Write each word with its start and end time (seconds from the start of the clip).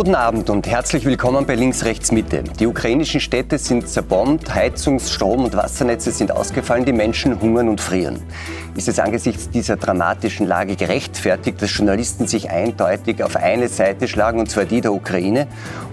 Guten 0.00 0.14
Abend 0.14 0.48
und 0.48 0.66
herzlich 0.66 1.04
willkommen 1.04 1.44
bei 1.44 1.54
Links, 1.54 1.84
Rechts, 1.84 2.10
Mitte. 2.10 2.42
Die 2.58 2.66
ukrainischen 2.66 3.20
Städte 3.20 3.58
sind 3.58 3.86
zerbombt, 3.86 4.54
Heizungs-, 4.54 5.12
Strom- 5.12 5.44
und 5.44 5.54
Wassernetze 5.54 6.10
sind 6.10 6.32
ausgefallen, 6.32 6.86
die 6.86 6.94
Menschen 6.94 7.38
hungern 7.38 7.68
und 7.68 7.82
frieren. 7.82 8.18
Ist 8.74 8.88
es 8.88 8.98
angesichts 8.98 9.50
dieser 9.50 9.76
dramatischen 9.76 10.46
Lage 10.46 10.74
gerechtfertigt, 10.74 11.60
dass 11.60 11.76
Journalisten 11.76 12.26
sich 12.26 12.48
eindeutig 12.48 13.22
auf 13.22 13.36
eine 13.36 13.68
Seite 13.68 14.08
schlagen, 14.08 14.40
und 14.40 14.50
zwar 14.50 14.64
die 14.64 14.80
der 14.80 14.94
Ukraine? 14.94 15.46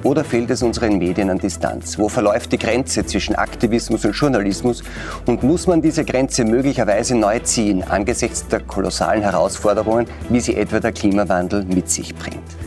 Oder 0.04 0.24
fehlt 0.24 0.52
es 0.52 0.64
unseren 0.64 1.00
Medien 1.00 1.30
an 1.30 1.40
Distanz? 1.40 2.00
Wo 2.00 2.08
verläuft 2.08 2.54
die 2.54 2.60
Grenze 2.60 3.06
zwischen 3.06 3.36
Aktivismus 3.36 4.06
und 4.06 4.14
Journalismus? 4.14 4.84
Und 5.26 5.44
muss 5.44 5.68
man 5.68 5.82
diese 5.82 6.06
Grenze 6.06 6.46
möglicherweise 6.46 7.14
neu 7.14 7.40
ziehen, 7.40 7.84
angesichts 7.84 8.48
der 8.48 8.62
kolossalen 8.62 9.24
Herausforderungen, 9.24 10.08
wie 10.30 10.40
sie 10.40 10.56
etwa 10.56 10.80
der 10.80 10.94
Klimawandel 10.94 11.66
mit 11.66 11.90
sich 11.90 12.16
bringt? 12.16 12.67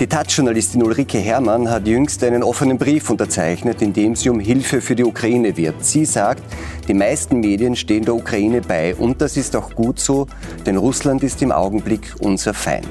Die 0.00 0.06
Taz-Journalistin 0.06 0.82
Ulrike 0.82 1.18
Herrmann 1.18 1.68
hat 1.68 1.86
jüngst 1.86 2.24
einen 2.24 2.42
offenen 2.42 2.78
Brief 2.78 3.10
unterzeichnet, 3.10 3.82
in 3.82 3.92
dem 3.92 4.16
sie 4.16 4.30
um 4.30 4.40
Hilfe 4.40 4.80
für 4.80 4.96
die 4.96 5.04
Ukraine 5.04 5.54
wirbt. 5.58 5.84
Sie 5.84 6.06
sagt, 6.06 6.42
die 6.88 6.94
meisten 6.94 7.40
Medien 7.40 7.76
stehen 7.76 8.06
der 8.06 8.14
Ukraine 8.14 8.62
bei 8.62 8.94
und 8.94 9.20
das 9.20 9.36
ist 9.36 9.54
auch 9.54 9.74
gut 9.74 10.00
so, 10.00 10.26
denn 10.64 10.78
Russland 10.78 11.22
ist 11.22 11.42
im 11.42 11.52
Augenblick 11.52 12.14
unser 12.18 12.54
Feind. 12.54 12.88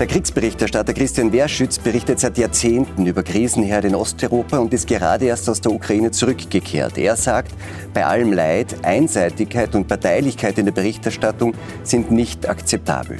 Der 0.00 0.08
Kriegsberichterstatter 0.08 0.94
Christian 0.94 1.32
Werschütz 1.32 1.78
berichtet 1.78 2.18
seit 2.18 2.36
Jahrzehnten 2.38 3.06
über 3.06 3.22
Krisenherde 3.22 3.86
in 3.86 3.94
Osteuropa 3.94 4.58
und 4.58 4.74
ist 4.74 4.88
gerade 4.88 5.26
erst 5.26 5.48
aus 5.48 5.60
der 5.60 5.70
Ukraine 5.70 6.10
zurückgekehrt. 6.10 6.98
Er 6.98 7.14
sagt, 7.14 7.52
bei 7.94 8.04
allem 8.04 8.32
Leid, 8.32 8.74
Einseitigkeit 8.82 9.76
und 9.76 9.86
Parteilichkeit 9.86 10.58
in 10.58 10.64
der 10.64 10.72
Berichterstattung 10.72 11.54
sind 11.84 12.10
nicht 12.10 12.48
akzeptabel. 12.48 13.18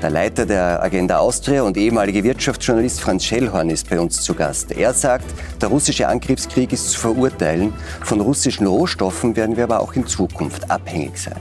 Der 0.00 0.10
Leiter 0.10 0.46
der 0.46 0.80
Agenda 0.80 1.18
Austria 1.18 1.62
und 1.62 1.76
ehemalige 1.76 2.22
Wirtschaftsjournalist 2.22 3.00
Franz 3.00 3.24
Schellhorn 3.24 3.68
ist 3.68 3.90
bei 3.90 3.98
uns 3.98 4.22
zu 4.22 4.32
Gast. 4.32 4.70
Er 4.70 4.94
sagt, 4.94 5.24
der 5.60 5.70
russische 5.70 6.06
Angriffskrieg 6.06 6.72
ist 6.72 6.90
zu 6.90 7.00
verurteilen. 7.00 7.72
Von 8.04 8.20
russischen 8.20 8.68
Rohstoffen 8.68 9.34
werden 9.34 9.56
wir 9.56 9.64
aber 9.64 9.80
auch 9.80 9.94
in 9.94 10.06
Zukunft 10.06 10.70
abhängig 10.70 11.18
sein. 11.18 11.40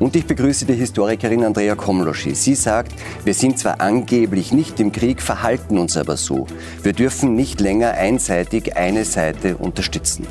Und 0.00 0.16
ich 0.16 0.26
begrüße 0.26 0.66
die 0.66 0.74
Historikerin 0.74 1.44
Andrea 1.44 1.76
Komloschi. 1.76 2.34
Sie 2.34 2.56
sagt, 2.56 2.92
wir 3.24 3.34
sind 3.34 3.60
zwar 3.60 3.80
angeblich 3.80 4.52
nicht 4.52 4.80
im 4.80 4.90
Krieg, 4.90 5.22
verhalten 5.22 5.78
uns 5.78 5.96
aber 5.96 6.16
so. 6.16 6.48
Wir 6.82 6.94
dürfen 6.94 7.36
nicht 7.36 7.60
länger 7.60 7.92
einseitig 7.92 8.76
eine 8.76 9.04
Seite 9.04 9.56
unterstützen. 9.56 10.26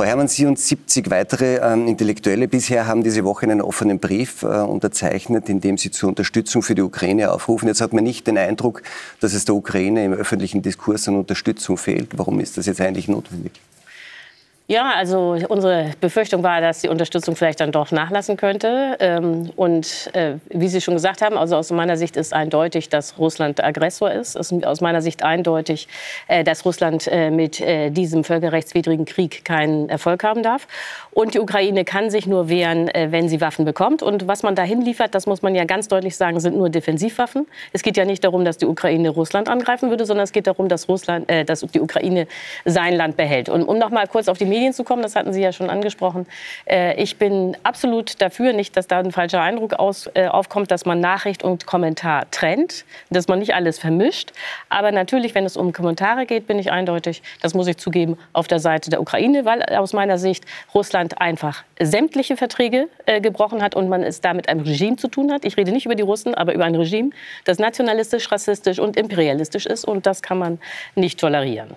Frau 0.00 0.06
Herrmann, 0.06 0.28
Sie 0.28 0.46
und 0.46 0.58
70 0.58 1.10
weitere 1.10 1.56
ähm, 1.56 1.86
Intellektuelle 1.86 2.48
bisher 2.48 2.86
haben 2.86 3.04
diese 3.04 3.22
Woche 3.22 3.44
einen 3.44 3.60
offenen 3.60 3.98
Brief 3.98 4.44
äh, 4.44 4.46
unterzeichnet, 4.46 5.50
in 5.50 5.60
dem 5.60 5.76
Sie 5.76 5.90
zur 5.90 6.08
Unterstützung 6.08 6.62
für 6.62 6.74
die 6.74 6.80
Ukraine 6.80 7.30
aufrufen. 7.30 7.68
Jetzt 7.68 7.82
hat 7.82 7.92
man 7.92 8.02
nicht 8.02 8.26
den 8.26 8.38
Eindruck, 8.38 8.82
dass 9.20 9.34
es 9.34 9.44
der 9.44 9.54
Ukraine 9.54 10.02
im 10.06 10.14
öffentlichen 10.14 10.62
Diskurs 10.62 11.06
an 11.06 11.16
Unterstützung 11.16 11.76
fehlt. 11.76 12.16
Warum 12.16 12.40
ist 12.40 12.56
das 12.56 12.64
jetzt 12.64 12.80
eigentlich 12.80 13.08
notwendig? 13.08 13.52
Ja, 14.70 14.92
also 14.94 15.36
unsere 15.48 15.90
Befürchtung 16.00 16.44
war, 16.44 16.60
dass 16.60 16.80
die 16.80 16.88
Unterstützung 16.88 17.34
vielleicht 17.34 17.58
dann 17.58 17.72
doch 17.72 17.90
nachlassen 17.90 18.36
könnte. 18.36 18.96
Ähm, 19.00 19.50
und 19.56 20.08
äh, 20.12 20.34
wie 20.48 20.68
Sie 20.68 20.80
schon 20.80 20.94
gesagt 20.94 21.22
haben, 21.22 21.36
also 21.36 21.56
aus 21.56 21.72
meiner 21.72 21.96
Sicht 21.96 22.16
ist 22.16 22.32
eindeutig, 22.32 22.88
dass 22.88 23.18
Russland 23.18 23.64
Aggressor 23.64 24.12
ist. 24.12 24.36
Es 24.36 24.52
ist 24.52 24.64
aus 24.64 24.80
meiner 24.80 25.02
Sicht 25.02 25.24
eindeutig, 25.24 25.88
äh, 26.28 26.44
dass 26.44 26.64
Russland 26.64 27.08
äh, 27.08 27.32
mit 27.32 27.58
diesem 27.58 28.22
völkerrechtswidrigen 28.22 29.06
Krieg 29.06 29.44
keinen 29.44 29.88
Erfolg 29.88 30.22
haben 30.22 30.44
darf. 30.44 30.68
Und 31.10 31.34
die 31.34 31.40
Ukraine 31.40 31.84
kann 31.84 32.08
sich 32.10 32.28
nur 32.28 32.48
wehren, 32.48 32.88
wenn 32.94 33.28
sie 33.28 33.40
Waffen 33.40 33.64
bekommt. 33.64 34.04
Und 34.04 34.28
was 34.28 34.44
man 34.44 34.54
dahin 34.54 34.82
liefert, 34.82 35.16
das 35.16 35.26
muss 35.26 35.42
man 35.42 35.56
ja 35.56 35.64
ganz 35.64 35.88
deutlich 35.88 36.16
sagen, 36.16 36.38
sind 36.38 36.56
nur 36.56 36.70
Defensivwaffen. 36.70 37.48
Es 37.72 37.82
geht 37.82 37.96
ja 37.96 38.04
nicht 38.04 38.22
darum, 38.22 38.44
dass 38.44 38.56
die 38.56 38.66
Ukraine 38.66 39.10
Russland 39.10 39.48
angreifen 39.48 39.90
würde, 39.90 40.04
sondern 40.06 40.22
es 40.22 40.30
geht 40.30 40.46
darum, 40.46 40.68
dass, 40.68 40.88
Russland, 40.88 41.28
dass 41.46 41.60
die 41.60 41.80
Ukraine 41.80 42.28
sein 42.64 42.94
Land 42.94 43.16
behält. 43.16 43.48
Und 43.48 43.64
um 43.64 43.76
noch 43.78 43.90
mal 43.90 44.06
kurz 44.06 44.28
auf 44.28 44.38
die 44.38 44.44
Medien 44.44 44.59
Medien 44.60 44.74
zu 44.74 44.84
kommen, 44.84 45.02
das 45.02 45.16
hatten 45.16 45.32
Sie 45.32 45.40
ja 45.40 45.52
schon 45.52 45.70
angesprochen. 45.70 46.26
Äh, 46.66 47.02
ich 47.02 47.16
bin 47.16 47.56
absolut 47.62 48.20
dafür, 48.20 48.52
nicht, 48.52 48.76
dass 48.76 48.86
da 48.86 48.98
ein 48.98 49.10
falscher 49.10 49.40
Eindruck 49.40 49.72
aus, 49.72 50.10
äh, 50.12 50.26
aufkommt, 50.26 50.70
dass 50.70 50.84
man 50.84 51.00
Nachricht 51.00 51.42
und 51.42 51.64
Kommentar 51.64 52.30
trennt, 52.30 52.84
dass 53.08 53.26
man 53.26 53.38
nicht 53.38 53.54
alles 53.54 53.78
vermischt. 53.78 54.32
Aber 54.68 54.92
natürlich, 54.92 55.34
wenn 55.34 55.46
es 55.46 55.56
um 55.56 55.72
Kommentare 55.72 56.26
geht, 56.26 56.46
bin 56.46 56.58
ich 56.58 56.70
eindeutig, 56.70 57.22
das 57.40 57.54
muss 57.54 57.66
ich 57.68 57.78
zugeben, 57.78 58.18
auf 58.34 58.48
der 58.48 58.58
Seite 58.58 58.90
der 58.90 59.00
Ukraine, 59.00 59.46
weil 59.46 59.62
aus 59.62 59.94
meiner 59.94 60.18
Sicht 60.18 60.44
Russland 60.74 61.22
einfach 61.22 61.64
sämtliche 61.80 62.36
Verträge 62.36 62.88
äh, 63.06 63.22
gebrochen 63.22 63.62
hat 63.62 63.74
und 63.74 63.88
man 63.88 64.02
es 64.02 64.20
da 64.20 64.30
einem 64.30 64.60
Regime 64.60 64.96
zu 64.96 65.08
tun 65.08 65.32
hat. 65.32 65.46
Ich 65.46 65.56
rede 65.56 65.72
nicht 65.72 65.86
über 65.86 65.94
die 65.94 66.02
Russen, 66.02 66.34
aber 66.34 66.52
über 66.52 66.66
ein 66.66 66.74
Regime, 66.74 67.10
das 67.46 67.58
nationalistisch, 67.58 68.30
rassistisch 68.30 68.78
und 68.78 68.98
imperialistisch 68.98 69.64
ist 69.64 69.86
und 69.86 70.04
das 70.04 70.20
kann 70.20 70.38
man 70.38 70.58
nicht 70.94 71.18
tolerieren. 71.18 71.70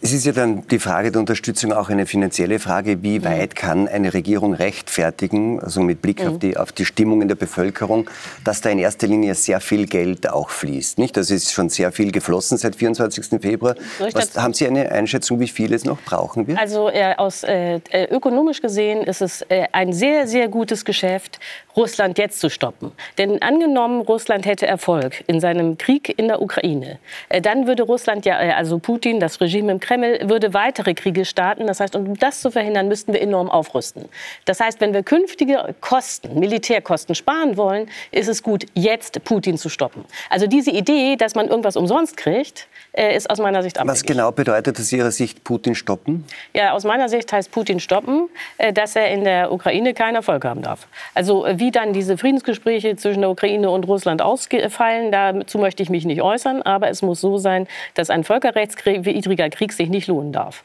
Es 0.00 0.12
ist 0.12 0.26
ja 0.26 0.32
dann 0.32 0.66
die 0.68 0.78
Frage 0.78 1.10
der 1.10 1.20
Unterstützung 1.20 1.72
auch 1.72 1.88
eine 1.88 2.06
finanzielle 2.06 2.58
Frage. 2.58 3.02
Wie 3.02 3.24
weit 3.24 3.56
kann 3.56 3.88
eine 3.88 4.12
Regierung 4.14 4.54
rechtfertigen, 4.54 5.60
also 5.60 5.80
mit 5.80 6.02
Blick 6.02 6.22
mhm. 6.22 6.28
auf, 6.28 6.38
die, 6.38 6.56
auf 6.56 6.72
die 6.72 6.84
Stimmung 6.84 7.22
in 7.22 7.28
der 7.28 7.34
Bevölkerung, 7.34 8.08
dass 8.44 8.60
da 8.60 8.70
in 8.70 8.78
erster 8.78 9.06
Linie 9.06 9.34
sehr 9.34 9.60
viel 9.60 9.86
Geld 9.86 10.28
auch 10.28 10.50
fließt? 10.50 10.98
Nicht? 10.98 11.16
Das 11.16 11.30
ist 11.30 11.52
schon 11.52 11.68
sehr 11.68 11.92
viel 11.92 12.12
geflossen 12.12 12.58
seit 12.58 12.76
24. 12.76 13.40
Februar. 13.40 13.74
Was, 14.12 14.36
haben 14.36 14.54
Sie 14.54 14.66
eine 14.66 14.90
Einschätzung, 14.92 15.40
wie 15.40 15.48
viel 15.48 15.72
es 15.72 15.84
noch 15.84 16.00
brauchen 16.02 16.46
wird? 16.46 16.58
Also 16.58 16.88
äh, 16.90 17.14
aus, 17.16 17.42
äh, 17.44 17.80
äh, 17.90 18.04
ökonomisch 18.14 18.60
gesehen 18.60 19.02
ist 19.02 19.22
es 19.22 19.42
äh, 19.42 19.66
ein 19.72 19.92
sehr, 19.92 20.26
sehr 20.26 20.48
gutes 20.48 20.84
Geschäft, 20.84 21.40
Russland 21.76 22.18
jetzt 22.18 22.40
zu 22.40 22.48
stoppen. 22.48 22.92
Denn 23.18 23.42
angenommen, 23.42 24.00
Russland 24.00 24.46
hätte 24.46 24.66
Erfolg 24.66 25.24
in 25.26 25.40
seinem 25.40 25.78
Krieg 25.78 26.18
in 26.18 26.28
der 26.28 26.40
Ukraine, 26.40 26.98
äh, 27.28 27.40
dann 27.40 27.66
würde 27.66 27.82
Russland 27.82 28.24
ja, 28.24 28.40
äh, 28.40 28.52
also 28.52 28.78
Putin, 28.78 29.20
das 29.20 29.40
Regime 29.40 29.72
im 29.72 29.80
Kreml 29.86 30.18
würde 30.28 30.52
weitere 30.52 30.94
Kriege 30.94 31.24
starten. 31.24 31.66
Das 31.68 31.78
heißt, 31.78 31.94
um 31.94 32.18
das 32.18 32.40
zu 32.40 32.50
verhindern, 32.50 32.88
müssten 32.88 33.12
wir 33.12 33.22
enorm 33.22 33.48
aufrüsten. 33.48 34.08
Das 34.44 34.58
heißt, 34.58 34.80
wenn 34.80 34.92
wir 34.92 35.04
künftige 35.04 35.74
Kosten, 35.80 36.40
Militärkosten 36.40 37.14
sparen 37.14 37.56
wollen, 37.56 37.88
ist 38.10 38.28
es 38.28 38.42
gut, 38.42 38.66
jetzt 38.74 39.22
Putin 39.24 39.58
zu 39.58 39.68
stoppen. 39.68 40.04
Also 40.28 40.48
diese 40.48 40.72
Idee, 40.72 41.14
dass 41.14 41.36
man 41.36 41.46
irgendwas 41.46 41.76
umsonst 41.76 42.16
kriegt, 42.16 42.66
äh, 42.92 43.14
ist 43.16 43.30
aus 43.30 43.38
meiner 43.38 43.62
Sicht 43.62 43.78
abwegig. 43.78 44.00
Was 44.00 44.04
genau 44.04 44.32
bedeutet 44.32 44.80
aus 44.80 44.92
Ihrer 44.92 45.12
Sicht 45.12 45.44
Putin 45.44 45.76
stoppen? 45.76 46.24
Ja, 46.52 46.72
aus 46.72 46.82
meiner 46.84 47.08
Sicht 47.08 47.32
heißt 47.32 47.52
Putin 47.52 47.78
stoppen, 47.78 48.28
äh, 48.58 48.72
dass 48.72 48.96
er 48.96 49.10
in 49.10 49.22
der 49.22 49.52
Ukraine 49.52 49.94
keinen 49.94 50.16
Erfolg 50.16 50.44
haben 50.44 50.62
darf. 50.62 50.88
Also 51.14 51.46
äh, 51.46 51.60
wie 51.60 51.70
dann 51.70 51.92
diese 51.92 52.18
Friedensgespräche 52.18 52.96
zwischen 52.96 53.20
der 53.20 53.30
Ukraine 53.30 53.70
und 53.70 53.86
Russland 53.86 54.20
ausfallen, 54.20 55.12
dazu 55.12 55.58
möchte 55.58 55.82
ich 55.82 55.90
mich 55.90 56.04
nicht 56.04 56.22
äußern. 56.22 56.62
Aber 56.62 56.88
es 56.88 57.02
muss 57.02 57.20
so 57.20 57.38
sein, 57.38 57.68
dass 57.94 58.10
ein 58.10 58.24
völkerrechtswidriger 58.24 59.48
Krieg 59.50 59.75
sich 59.76 59.88
nicht 59.88 60.08
lohnen 60.08 60.32
darf. 60.32 60.64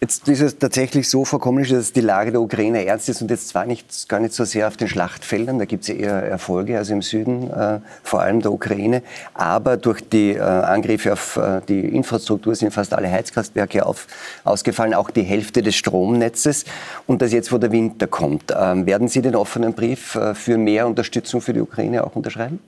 Jetzt 0.00 0.28
ist 0.28 0.40
es 0.40 0.58
tatsächlich 0.58 1.08
so, 1.08 1.24
Frau 1.24 1.38
dass 1.38 1.92
die 1.92 2.00
Lage 2.00 2.30
der 2.30 2.40
Ukraine 2.40 2.84
ernst 2.84 3.08
ist 3.08 3.20
und 3.20 3.32
jetzt 3.32 3.48
zwar 3.48 3.66
nicht, 3.66 4.08
gar 4.08 4.20
nicht 4.20 4.32
so 4.32 4.44
sehr 4.44 4.68
auf 4.68 4.76
den 4.76 4.86
Schlachtfeldern, 4.86 5.58
da 5.58 5.64
gibt 5.64 5.82
es 5.82 5.88
eher 5.88 6.22
Erfolge, 6.22 6.78
also 6.78 6.92
im 6.92 7.02
Süden, 7.02 7.50
äh, 7.50 7.80
vor 8.04 8.20
allem 8.20 8.40
der 8.40 8.52
Ukraine, 8.52 9.02
aber 9.34 9.76
durch 9.76 10.00
die 10.08 10.34
äh, 10.34 10.40
Angriffe 10.40 11.12
auf 11.12 11.36
äh, 11.36 11.60
die 11.68 11.80
Infrastruktur 11.80 12.54
sind 12.54 12.72
fast 12.72 12.94
alle 12.94 13.10
Heizkraftwerke 13.10 13.84
auf, 13.84 14.06
ausgefallen, 14.44 14.94
auch 14.94 15.10
die 15.10 15.22
Hälfte 15.22 15.62
des 15.62 15.74
Stromnetzes. 15.74 16.64
Und 17.08 17.20
das 17.20 17.32
jetzt, 17.32 17.50
wo 17.50 17.58
der 17.58 17.72
Winter 17.72 18.06
kommt, 18.06 18.54
ähm, 18.56 18.86
werden 18.86 19.08
Sie 19.08 19.20
den 19.20 19.34
offenen 19.34 19.74
Brief 19.74 20.14
äh, 20.14 20.34
für 20.36 20.58
mehr 20.58 20.86
Unterstützung 20.86 21.40
für 21.40 21.52
die 21.52 21.60
Ukraine 21.60 22.04
auch 22.04 22.14
unterschreiben? 22.14 22.60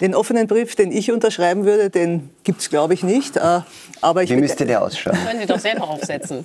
Den 0.00 0.14
offenen 0.14 0.46
Brief, 0.46 0.74
den 0.74 0.92
ich 0.92 1.10
unterschreiben 1.10 1.64
würde, 1.64 1.88
den 1.88 2.30
gibt 2.44 2.60
es, 2.60 2.68
glaube 2.68 2.92
ich, 2.92 3.02
nicht. 3.02 3.36
Äh, 3.36 3.60
aber 4.02 4.22
ich 4.22 4.30
Wie 4.30 4.36
müsste 4.36 4.66
der 4.66 4.82
ausschauen? 4.82 5.16
Können 5.24 5.40
Sie 5.40 5.46
doch 5.46 5.58
selber 5.58 5.88
aufsetzen. 5.88 6.44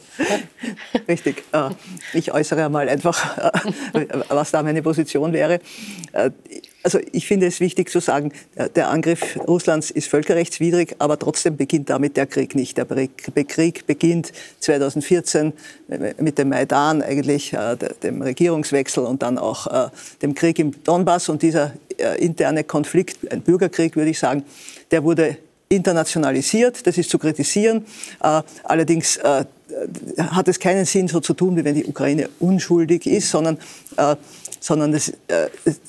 Richtig. 1.08 1.44
Äh, 1.52 1.72
ich 2.14 2.34
äußere 2.34 2.70
mal 2.70 2.88
einfach, 2.88 3.38
äh, 3.94 4.08
was 4.30 4.52
da 4.52 4.64
meine 4.64 4.82
Position 4.82 5.34
wäre. 5.34 5.60
Also 6.84 7.00
ich 7.12 7.28
finde 7.28 7.48
es 7.48 7.60
wichtig 7.60 7.90
zu 7.90 8.00
sagen, 8.00 8.32
der 8.76 8.90
Angriff 8.90 9.38
Russlands 9.48 9.92
ist 9.92 10.08
völkerrechtswidrig, 10.08 10.96
aber 11.00 11.20
trotzdem 11.20 11.58
beginnt 11.58 11.90
damit 11.90 12.18
der 12.18 12.26
Krieg 12.26 12.56
nicht. 12.56 12.78
Der 12.78 12.86
Krieg 12.86 13.86
beginnt 13.86 14.32
2014 14.60 15.54
mit 16.18 16.38
dem 16.38 16.50
Maidan 16.50 17.02
eigentlich, 17.02 17.56
dem 18.02 18.22
Regierungswechsel 18.22 19.04
und 19.04 19.22
dann 19.22 19.38
auch 19.38 19.92
dem 20.22 20.34
Krieg 20.34 20.58
im 20.58 20.84
Donbass 20.84 21.30
und 21.30 21.44
dieser 21.44 21.74
interne 22.18 22.64
Konflikt, 22.64 23.32
ein 23.32 23.42
Bürgerkrieg 23.42 23.96
würde 23.96 24.10
ich 24.10 24.20
sagen, 24.20 24.44
der 24.90 25.04
wurde 25.04 25.38
internationalisiert, 25.72 26.86
das 26.86 26.98
ist 26.98 27.10
zu 27.10 27.18
kritisieren. 27.18 27.86
Äh, 28.22 28.42
allerdings 28.64 29.18
äh, 29.18 29.46
hat 30.18 30.48
es 30.50 30.60
keinen 30.60 30.86
Sinn, 30.86 31.08
so 31.08 31.22
zu 31.22 31.34
tun, 31.34 31.56
wie 31.56 31.64
wenn 31.64 31.76
die 31.76 31.86
Ukraine 31.86 32.30
unschuldig 32.40 33.08
ist, 33.08 33.30
sondern, 33.30 33.58
äh, 33.96 34.16
sondern 34.62 34.94
es, 34.94 35.12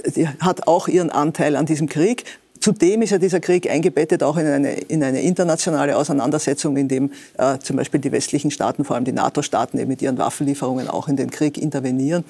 sie 0.05 0.29
hat 0.29 0.67
auch 0.67 0.89
ihren 0.89 1.11
Anteil 1.11 1.55
an 1.55 1.67
diesem 1.67 1.89
Krieg. 1.89 2.25
Zudem 2.59 3.03
ist 3.03 3.11
ja 3.11 3.19
dieser 3.19 3.41
Krieg 3.41 3.69
eingebettet 3.69 4.23
auch 4.23 4.37
in 4.37 4.47
eine, 4.47 4.75
in 4.75 5.03
eine 5.03 5.21
internationale 5.21 5.97
Auseinandersetzung, 5.97 6.77
in 6.77 6.87
dem 6.87 7.11
äh, 7.37 7.59
zum 7.59 7.77
Beispiel 7.77 7.99
die 7.99 8.13
westlichen 8.13 8.53
Staaten, 8.53 8.85
vor 8.85 8.95
allem 8.95 9.05
die 9.05 9.13
NATO-Staaten, 9.13 9.85
mit 9.89 10.01
ihren 10.01 10.17
Waffenlieferungen 10.17 10.89
auch 10.89 11.09
in 11.09 11.17
den 11.17 11.31
Krieg 11.31 11.59
intervenieren. 11.59 12.25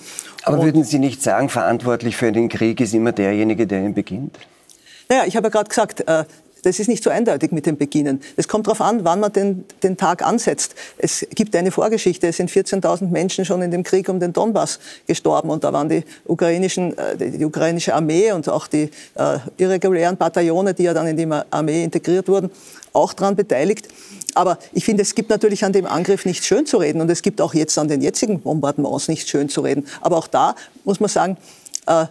Aber 0.44 0.58
Und, 0.58 0.64
würden 0.64 0.84
Sie 0.84 0.98
nicht 0.98 1.22
sagen, 1.22 1.50
verantwortlich 1.50 2.16
für 2.16 2.32
den 2.32 2.48
Krieg 2.48 2.80
ist 2.80 2.94
immer 2.94 3.12
derjenige, 3.12 3.66
der 3.66 3.82
ihn 3.82 3.92
beginnt? 3.92 4.38
Naja, 5.10 5.24
ich 5.26 5.36
habe 5.36 5.48
ja 5.48 5.50
gerade 5.50 5.68
gesagt, 5.68 6.08
äh, 6.08 6.24
das 6.62 6.78
ist 6.78 6.88
nicht 6.88 7.02
so 7.02 7.10
eindeutig 7.10 7.52
mit 7.52 7.66
dem 7.66 7.76
Beginnen. 7.76 8.20
Es 8.36 8.48
kommt 8.48 8.66
darauf 8.66 8.80
an, 8.80 9.04
wann 9.04 9.20
man 9.20 9.32
den, 9.32 9.64
den 9.82 9.96
Tag 9.96 10.22
ansetzt. 10.22 10.74
Es 10.96 11.26
gibt 11.34 11.54
eine 11.56 11.70
Vorgeschichte. 11.70 12.28
Es 12.28 12.36
sind 12.36 12.50
14.000 12.50 13.08
Menschen 13.08 13.44
schon 13.44 13.62
in 13.62 13.70
dem 13.70 13.82
Krieg 13.82 14.08
um 14.08 14.20
den 14.20 14.32
Donbass 14.32 14.78
gestorben. 15.06 15.50
Und 15.50 15.64
da 15.64 15.72
waren 15.72 15.88
die, 15.88 16.04
ukrainischen, 16.24 16.96
äh, 16.96 17.16
die 17.16 17.44
ukrainische 17.44 17.94
Armee 17.94 18.32
und 18.32 18.48
auch 18.48 18.68
die 18.68 18.90
äh, 19.14 19.38
irregulären 19.56 20.16
Bataillone, 20.16 20.72
die 20.74 20.84
ja 20.84 20.94
dann 20.94 21.06
in 21.08 21.16
die 21.16 21.28
Armee 21.50 21.84
integriert 21.84 22.28
wurden, 22.28 22.50
auch 22.92 23.12
daran 23.12 23.34
beteiligt. 23.36 23.88
Aber 24.34 24.58
ich 24.72 24.84
finde, 24.84 25.02
es 25.02 25.14
gibt 25.14 25.30
natürlich 25.30 25.64
an 25.64 25.72
dem 25.72 25.86
Angriff 25.86 26.24
nicht 26.24 26.44
schön 26.44 26.64
zu 26.64 26.78
reden 26.78 27.00
und 27.00 27.10
es 27.10 27.22
gibt 27.22 27.40
auch 27.40 27.54
jetzt 27.54 27.76
an 27.76 27.88
den 27.88 28.00
jetzigen 28.00 28.40
Bombardements 28.40 29.08
nicht 29.08 29.28
schön 29.28 29.48
zu 29.48 29.60
reden. 29.60 29.86
Aber 30.00 30.16
auch 30.16 30.26
da 30.26 30.54
muss 30.84 31.00
man 31.00 31.10
sagen, 31.10 31.36
äh, 31.86 32.06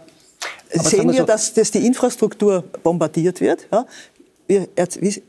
sehen 0.72 1.10
wir, 1.10 1.20
so 1.20 1.24
dass, 1.24 1.52
dass 1.52 1.70
die 1.70 1.84
Infrastruktur 1.86 2.64
bombardiert 2.82 3.40
wird. 3.40 3.66
Ja? 3.70 3.86
Wir, 4.46 4.68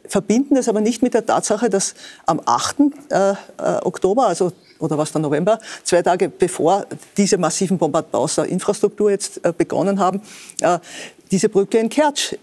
verbinden 0.07 0.55
das 0.55 0.67
aber 0.67 0.81
nicht 0.81 1.01
mit 1.01 1.13
der 1.13 1.25
Tatsache, 1.25 1.69
dass 1.69 1.93
am 2.25 2.41
8. 2.43 2.75
Äh, 3.09 3.31
äh, 3.31 3.35
Oktober, 3.83 4.27
also 4.27 4.51
oder 4.79 4.97
was 4.97 5.11
der 5.11 5.21
November, 5.21 5.59
zwei 5.83 6.01
Tage 6.01 6.27
bevor 6.29 6.85
diese 7.15 7.37
massiven 7.37 7.77
Bombardements 7.77 8.35
der 8.35 8.45
Infrastruktur 8.45 9.11
jetzt 9.11 9.43
äh, 9.45 9.53
begonnen 9.57 9.99
haben, 9.99 10.21
diese 11.31 11.49
Brücke 11.49 11.77
in 11.79 11.89
Kertsch 11.89 12.35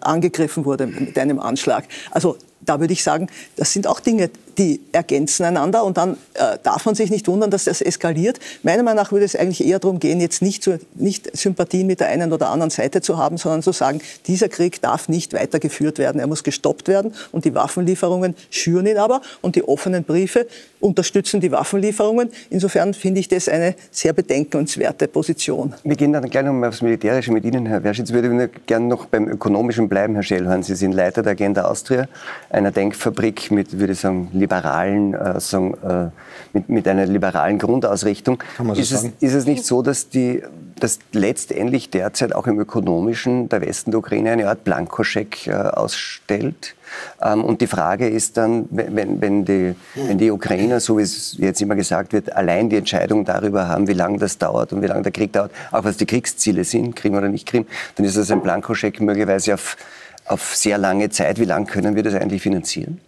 angegriffen 0.00 0.64
wurde 0.64 0.86
mit 0.86 1.16
einem 1.18 1.38
Anschlag. 1.38 1.84
Also 2.10 2.36
da 2.60 2.80
würde 2.80 2.92
ich 2.92 3.02
sagen, 3.02 3.28
das 3.56 3.72
sind 3.72 3.86
auch 3.86 4.00
Dinge, 4.00 4.30
die 4.58 4.80
ergänzen 4.92 5.44
einander 5.44 5.84
und 5.84 5.96
dann 5.96 6.14
äh, 6.34 6.58
darf 6.62 6.86
man 6.86 6.94
sich 6.94 7.10
nicht 7.10 7.28
wundern, 7.28 7.50
dass 7.50 7.64
das 7.64 7.80
eskaliert. 7.80 8.38
Meiner 8.62 8.82
Meinung 8.82 9.02
nach 9.02 9.12
würde 9.12 9.24
es 9.24 9.36
eigentlich 9.36 9.64
eher 9.64 9.78
darum 9.78 9.98
gehen, 9.98 10.20
jetzt 10.20 10.42
nicht, 10.42 10.62
zu, 10.62 10.78
nicht 10.94 11.36
Sympathien 11.36 11.86
mit 11.86 12.00
der 12.00 12.08
einen 12.08 12.32
oder 12.32 12.50
anderen 12.50 12.70
Seite 12.70 13.00
zu 13.00 13.18
haben, 13.18 13.38
sondern 13.38 13.62
zu 13.62 13.72
sagen, 13.72 14.00
dieser 14.26 14.48
Krieg 14.48 14.80
darf 14.80 15.08
nicht 15.08 15.32
weitergeführt 15.32 15.98
werden, 15.98 16.20
er 16.20 16.26
muss 16.26 16.44
gestoppt 16.44 16.88
werden 16.88 17.12
und 17.32 17.44
die 17.44 17.54
Waffenlieferungen 17.54 18.34
schüren 18.50 18.86
ihn 18.86 18.98
aber 18.98 19.20
und 19.42 19.56
die 19.56 19.66
offenen 19.66 20.04
Briefe 20.04 20.46
unterstützen 20.80 21.40
die 21.40 21.50
Waffenlieferungen. 21.50 22.30
Insofern 22.50 22.94
finde 22.94 23.20
ich 23.20 23.28
das 23.28 23.48
eine 23.48 23.74
sehr 23.90 24.12
bedenkenswerte 24.12 25.08
Position. 25.08 25.74
Wir 25.84 25.96
gehen 25.96 26.12
dann 26.12 26.28
gleich 26.28 26.44
noch 26.44 26.52
mal 26.52 26.68
aufs 26.68 26.82
Militärische 26.82 27.32
mit 27.32 27.44
Ihnen, 27.44 27.66
Herr 27.66 27.82
Werschitz. 27.82 28.10
Ich 28.10 28.14
würde 28.14 28.50
gerne 28.66 28.86
noch 28.86 29.06
beim 29.06 29.28
Ökonomischen 29.28 29.88
bleiben, 29.88 30.14
Herr 30.14 30.22
Schellhorn. 30.22 30.62
Sie 30.62 30.74
sind 30.74 30.92
Leiter 30.92 31.22
der 31.22 31.32
Agenda 31.32 31.64
Austria, 31.64 32.08
einer 32.50 32.70
Denkfabrik 32.70 33.50
mit, 33.50 33.78
würde 33.78 33.94
ich 33.94 34.00
sagen, 34.00 34.28
liberalen, 34.46 35.14
äh, 35.14 35.40
sagen, 35.40 35.74
äh, 35.74 36.10
mit, 36.52 36.68
mit 36.68 36.88
einer 36.88 37.06
liberalen 37.06 37.58
Grundausrichtung. 37.58 38.38
Kann 38.56 38.66
man 38.66 38.76
so 38.76 38.82
ist, 38.82 38.90
sagen. 38.90 39.12
Es, 39.20 39.30
ist 39.30 39.34
es 39.34 39.46
nicht 39.46 39.64
so, 39.64 39.82
dass, 39.82 40.08
die, 40.08 40.42
dass 40.78 40.98
letztendlich 41.12 41.90
derzeit 41.90 42.34
auch 42.34 42.46
im 42.46 42.58
Ökonomischen 42.58 43.48
der 43.48 43.60
Westen 43.60 43.90
der 43.90 43.98
Ukraine 43.98 44.30
eine 44.30 44.48
Art 44.48 44.64
Blankoscheck 44.64 45.48
äh, 45.48 45.52
ausstellt? 45.52 46.74
Ähm, 47.20 47.44
und 47.44 47.60
die 47.60 47.66
Frage 47.66 48.08
ist 48.08 48.36
dann, 48.36 48.66
wenn, 48.70 49.20
wenn, 49.20 49.44
die, 49.44 49.74
wenn 49.94 50.18
die 50.18 50.30
Ukrainer, 50.30 50.80
so 50.80 50.98
wie 50.98 51.02
es 51.02 51.36
jetzt 51.38 51.60
immer 51.60 51.74
gesagt 51.74 52.12
wird, 52.12 52.32
allein 52.32 52.70
die 52.70 52.76
Entscheidung 52.76 53.24
darüber 53.24 53.68
haben, 53.68 53.88
wie 53.88 53.92
lange 53.92 54.18
das 54.18 54.38
dauert 54.38 54.72
und 54.72 54.82
wie 54.82 54.86
lange 54.86 55.02
der 55.02 55.12
Krieg 55.12 55.32
dauert, 55.32 55.50
auch 55.72 55.84
was 55.84 55.96
die 55.96 56.06
Kriegsziele 56.06 56.64
sind, 56.64 56.94
Krim 56.94 57.14
oder 57.14 57.28
nicht 57.28 57.46
Krim, 57.46 57.66
dann 57.96 58.06
ist 58.06 58.16
das 58.16 58.30
ein 58.30 58.40
Blankoscheck 58.40 59.00
möglicherweise 59.00 59.54
auf, 59.54 59.76
auf 60.24 60.54
sehr 60.54 60.78
lange 60.78 61.10
Zeit. 61.10 61.40
Wie 61.40 61.44
lange 61.44 61.66
können 61.66 61.96
wir 61.96 62.02
das 62.02 62.14
eigentlich 62.14 62.42
finanzieren? 62.42 63.00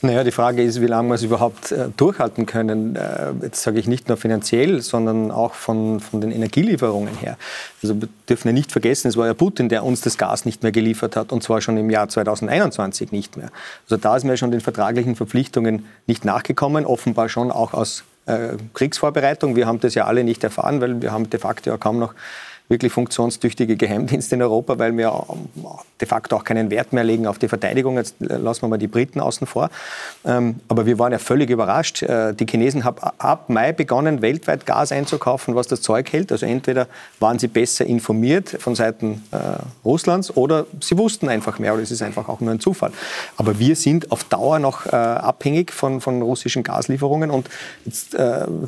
Naja, 0.00 0.22
die 0.22 0.30
Frage 0.30 0.62
ist, 0.62 0.80
wie 0.80 0.86
lange 0.86 1.08
wir 1.08 1.16
es 1.16 1.24
überhaupt 1.24 1.72
äh, 1.72 1.88
durchhalten 1.96 2.46
können. 2.46 2.94
Äh, 2.94 3.32
jetzt 3.42 3.62
sage 3.62 3.80
ich 3.80 3.88
nicht 3.88 4.06
nur 4.06 4.16
finanziell, 4.16 4.80
sondern 4.80 5.32
auch 5.32 5.54
von, 5.54 5.98
von 5.98 6.20
den 6.20 6.30
Energielieferungen 6.30 7.16
her. 7.16 7.36
Also 7.82 8.00
wir 8.00 8.08
dürfen 8.28 8.48
ja 8.48 8.52
nicht 8.52 8.70
vergessen, 8.70 9.08
es 9.08 9.16
war 9.16 9.26
ja 9.26 9.34
Putin, 9.34 9.68
der 9.68 9.84
uns 9.84 10.00
das 10.00 10.16
Gas 10.16 10.44
nicht 10.44 10.62
mehr 10.62 10.70
geliefert 10.70 11.16
hat 11.16 11.32
und 11.32 11.42
zwar 11.42 11.60
schon 11.60 11.76
im 11.76 11.90
Jahr 11.90 12.08
2021 12.08 13.10
nicht 13.10 13.36
mehr. 13.36 13.50
Also 13.86 13.96
da 13.96 14.16
ist 14.16 14.22
mir 14.22 14.36
schon 14.36 14.52
den 14.52 14.60
vertraglichen 14.60 15.16
Verpflichtungen 15.16 15.86
nicht 16.06 16.24
nachgekommen, 16.24 16.86
offenbar 16.86 17.28
schon 17.28 17.50
auch 17.50 17.74
aus 17.74 18.04
äh, 18.26 18.50
Kriegsvorbereitung. 18.74 19.56
Wir 19.56 19.66
haben 19.66 19.80
das 19.80 19.94
ja 19.94 20.06
alle 20.06 20.22
nicht 20.22 20.44
erfahren, 20.44 20.80
weil 20.80 21.02
wir 21.02 21.10
haben 21.10 21.28
de 21.28 21.40
facto 21.40 21.70
ja 21.70 21.76
kaum 21.76 21.98
noch 21.98 22.14
wirklich 22.68 22.92
funktionstüchtige 22.92 23.76
Geheimdienste 23.76 24.34
in 24.34 24.42
Europa, 24.42 24.78
weil 24.78 24.96
wir 24.96 25.24
de 26.00 26.06
facto 26.06 26.36
auch 26.36 26.44
keinen 26.44 26.70
Wert 26.70 26.92
mehr 26.92 27.04
legen 27.04 27.26
auf 27.26 27.38
die 27.38 27.48
Verteidigung. 27.48 27.96
Jetzt 27.96 28.16
lassen 28.20 28.62
wir 28.62 28.68
mal 28.68 28.78
die 28.78 28.86
Briten 28.86 29.20
außen 29.20 29.46
vor. 29.46 29.70
Ähm, 30.24 30.56
aber 30.68 30.86
wir 30.86 30.98
waren 30.98 31.12
ja 31.12 31.18
völlig 31.18 31.50
überrascht. 31.50 32.02
Äh, 32.02 32.34
die 32.34 32.46
Chinesen 32.46 32.84
haben 32.84 32.98
ab 33.18 33.48
Mai 33.48 33.72
begonnen, 33.72 34.22
weltweit 34.22 34.66
Gas 34.66 34.92
einzukaufen, 34.92 35.54
was 35.54 35.66
das 35.66 35.80
Zeug 35.80 36.12
hält. 36.12 36.30
Also 36.30 36.46
entweder 36.46 36.88
waren 37.20 37.38
sie 37.38 37.48
besser 37.48 37.86
informiert 37.86 38.56
von 38.60 38.74
Seiten 38.74 39.24
äh, 39.32 39.36
Russlands 39.84 40.36
oder 40.36 40.66
sie 40.80 40.98
wussten 40.98 41.28
einfach 41.28 41.58
mehr 41.58 41.72
oder 41.72 41.82
es 41.82 41.90
ist 41.90 42.02
einfach 42.02 42.28
auch 42.28 42.40
nur 42.40 42.52
ein 42.52 42.60
Zufall. 42.60 42.92
Aber 43.36 43.58
wir 43.58 43.76
sind 43.76 44.12
auf 44.12 44.24
Dauer 44.24 44.58
noch 44.58 44.86
äh, 44.86 44.90
abhängig 44.90 45.72
von, 45.72 46.00
von 46.00 46.20
russischen 46.20 46.62
Gaslieferungen 46.62 47.30
und 47.30 47.48
jetzt, 47.84 48.16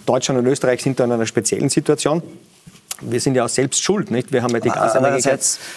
Deutschland 0.07 0.41
und 0.41 0.47
Österreich 0.47 0.83
sind 0.83 0.99
da 0.99 1.05
in 1.05 1.13
einer 1.13 1.27
speziellen 1.27 1.69
Situation 1.69 2.23
wir 3.01 3.21
sind 3.21 3.35
ja 3.35 3.45
auch 3.45 3.49
selbst 3.49 3.83
schuld, 3.83 4.11
nicht? 4.11 4.33
Wir 4.33 4.43
haben 4.43 4.53
ja 4.53 4.61
die 4.61 4.69
Gasenergie. 4.69 5.29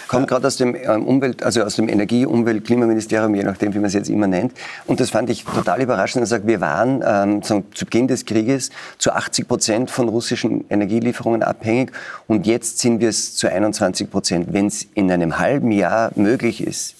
kommt 0.08 0.28
gerade 0.28 0.46
aus 0.46 0.56
dem 0.56 0.74
ähm, 0.74 1.06
Umwelt, 1.06 1.42
also 1.42 1.62
aus 1.62 1.76
dem 1.76 1.88
Energie-, 1.88 2.26
Umwelt-, 2.26 2.64
Klimaministerium, 2.64 3.34
je 3.34 3.42
nachdem, 3.42 3.74
wie 3.74 3.78
man 3.78 3.86
es 3.86 3.94
jetzt 3.94 4.10
immer 4.10 4.26
nennt. 4.26 4.52
Und 4.86 5.00
das 5.00 5.10
fand 5.10 5.30
ich 5.30 5.44
total 5.44 5.82
überraschend. 5.82 6.22
Er 6.22 6.26
sagt, 6.26 6.46
wir 6.46 6.60
waren 6.60 7.02
ähm, 7.06 7.42
zu 7.42 7.62
Beginn 7.84 8.08
des 8.08 8.24
Krieges 8.24 8.70
zu 8.98 9.12
80 9.12 9.48
Prozent 9.48 9.90
von 9.90 10.08
russischen 10.08 10.64
Energielieferungen 10.70 11.42
abhängig 11.42 11.92
und 12.26 12.46
jetzt 12.46 12.78
sind 12.78 13.00
wir 13.00 13.08
es 13.08 13.36
zu 13.36 13.50
21 13.50 14.10
Prozent. 14.10 14.52
Wenn 14.52 14.66
es 14.66 14.86
in 14.94 15.10
einem 15.10 15.38
halben 15.38 15.70
Jahr 15.72 16.10
möglich 16.14 16.66
ist, 16.66 16.94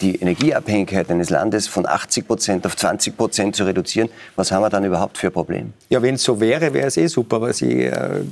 die 0.00 0.16
Energieabhängigkeit 0.16 1.10
eines 1.10 1.30
Landes 1.30 1.68
von 1.68 1.86
80 1.86 2.26
Prozent 2.26 2.66
auf 2.66 2.76
20 2.76 3.16
Prozent 3.16 3.56
zu 3.56 3.64
reduzieren, 3.64 4.08
was 4.36 4.50
haben 4.50 4.62
wir 4.62 4.70
dann 4.70 4.84
überhaupt 4.84 5.18
für 5.18 5.28
ein 5.28 5.32
Problem? 5.32 5.72
Ja, 5.88 6.02
wenn 6.02 6.16
es 6.16 6.22
so 6.22 6.40
wäre, 6.40 6.74
wäre 6.74 6.88
es 6.88 6.96
eh 6.96 7.06
super. 7.06 7.36
Aber 7.36 7.52
Sie 7.52 7.84
äh, 7.84 8.22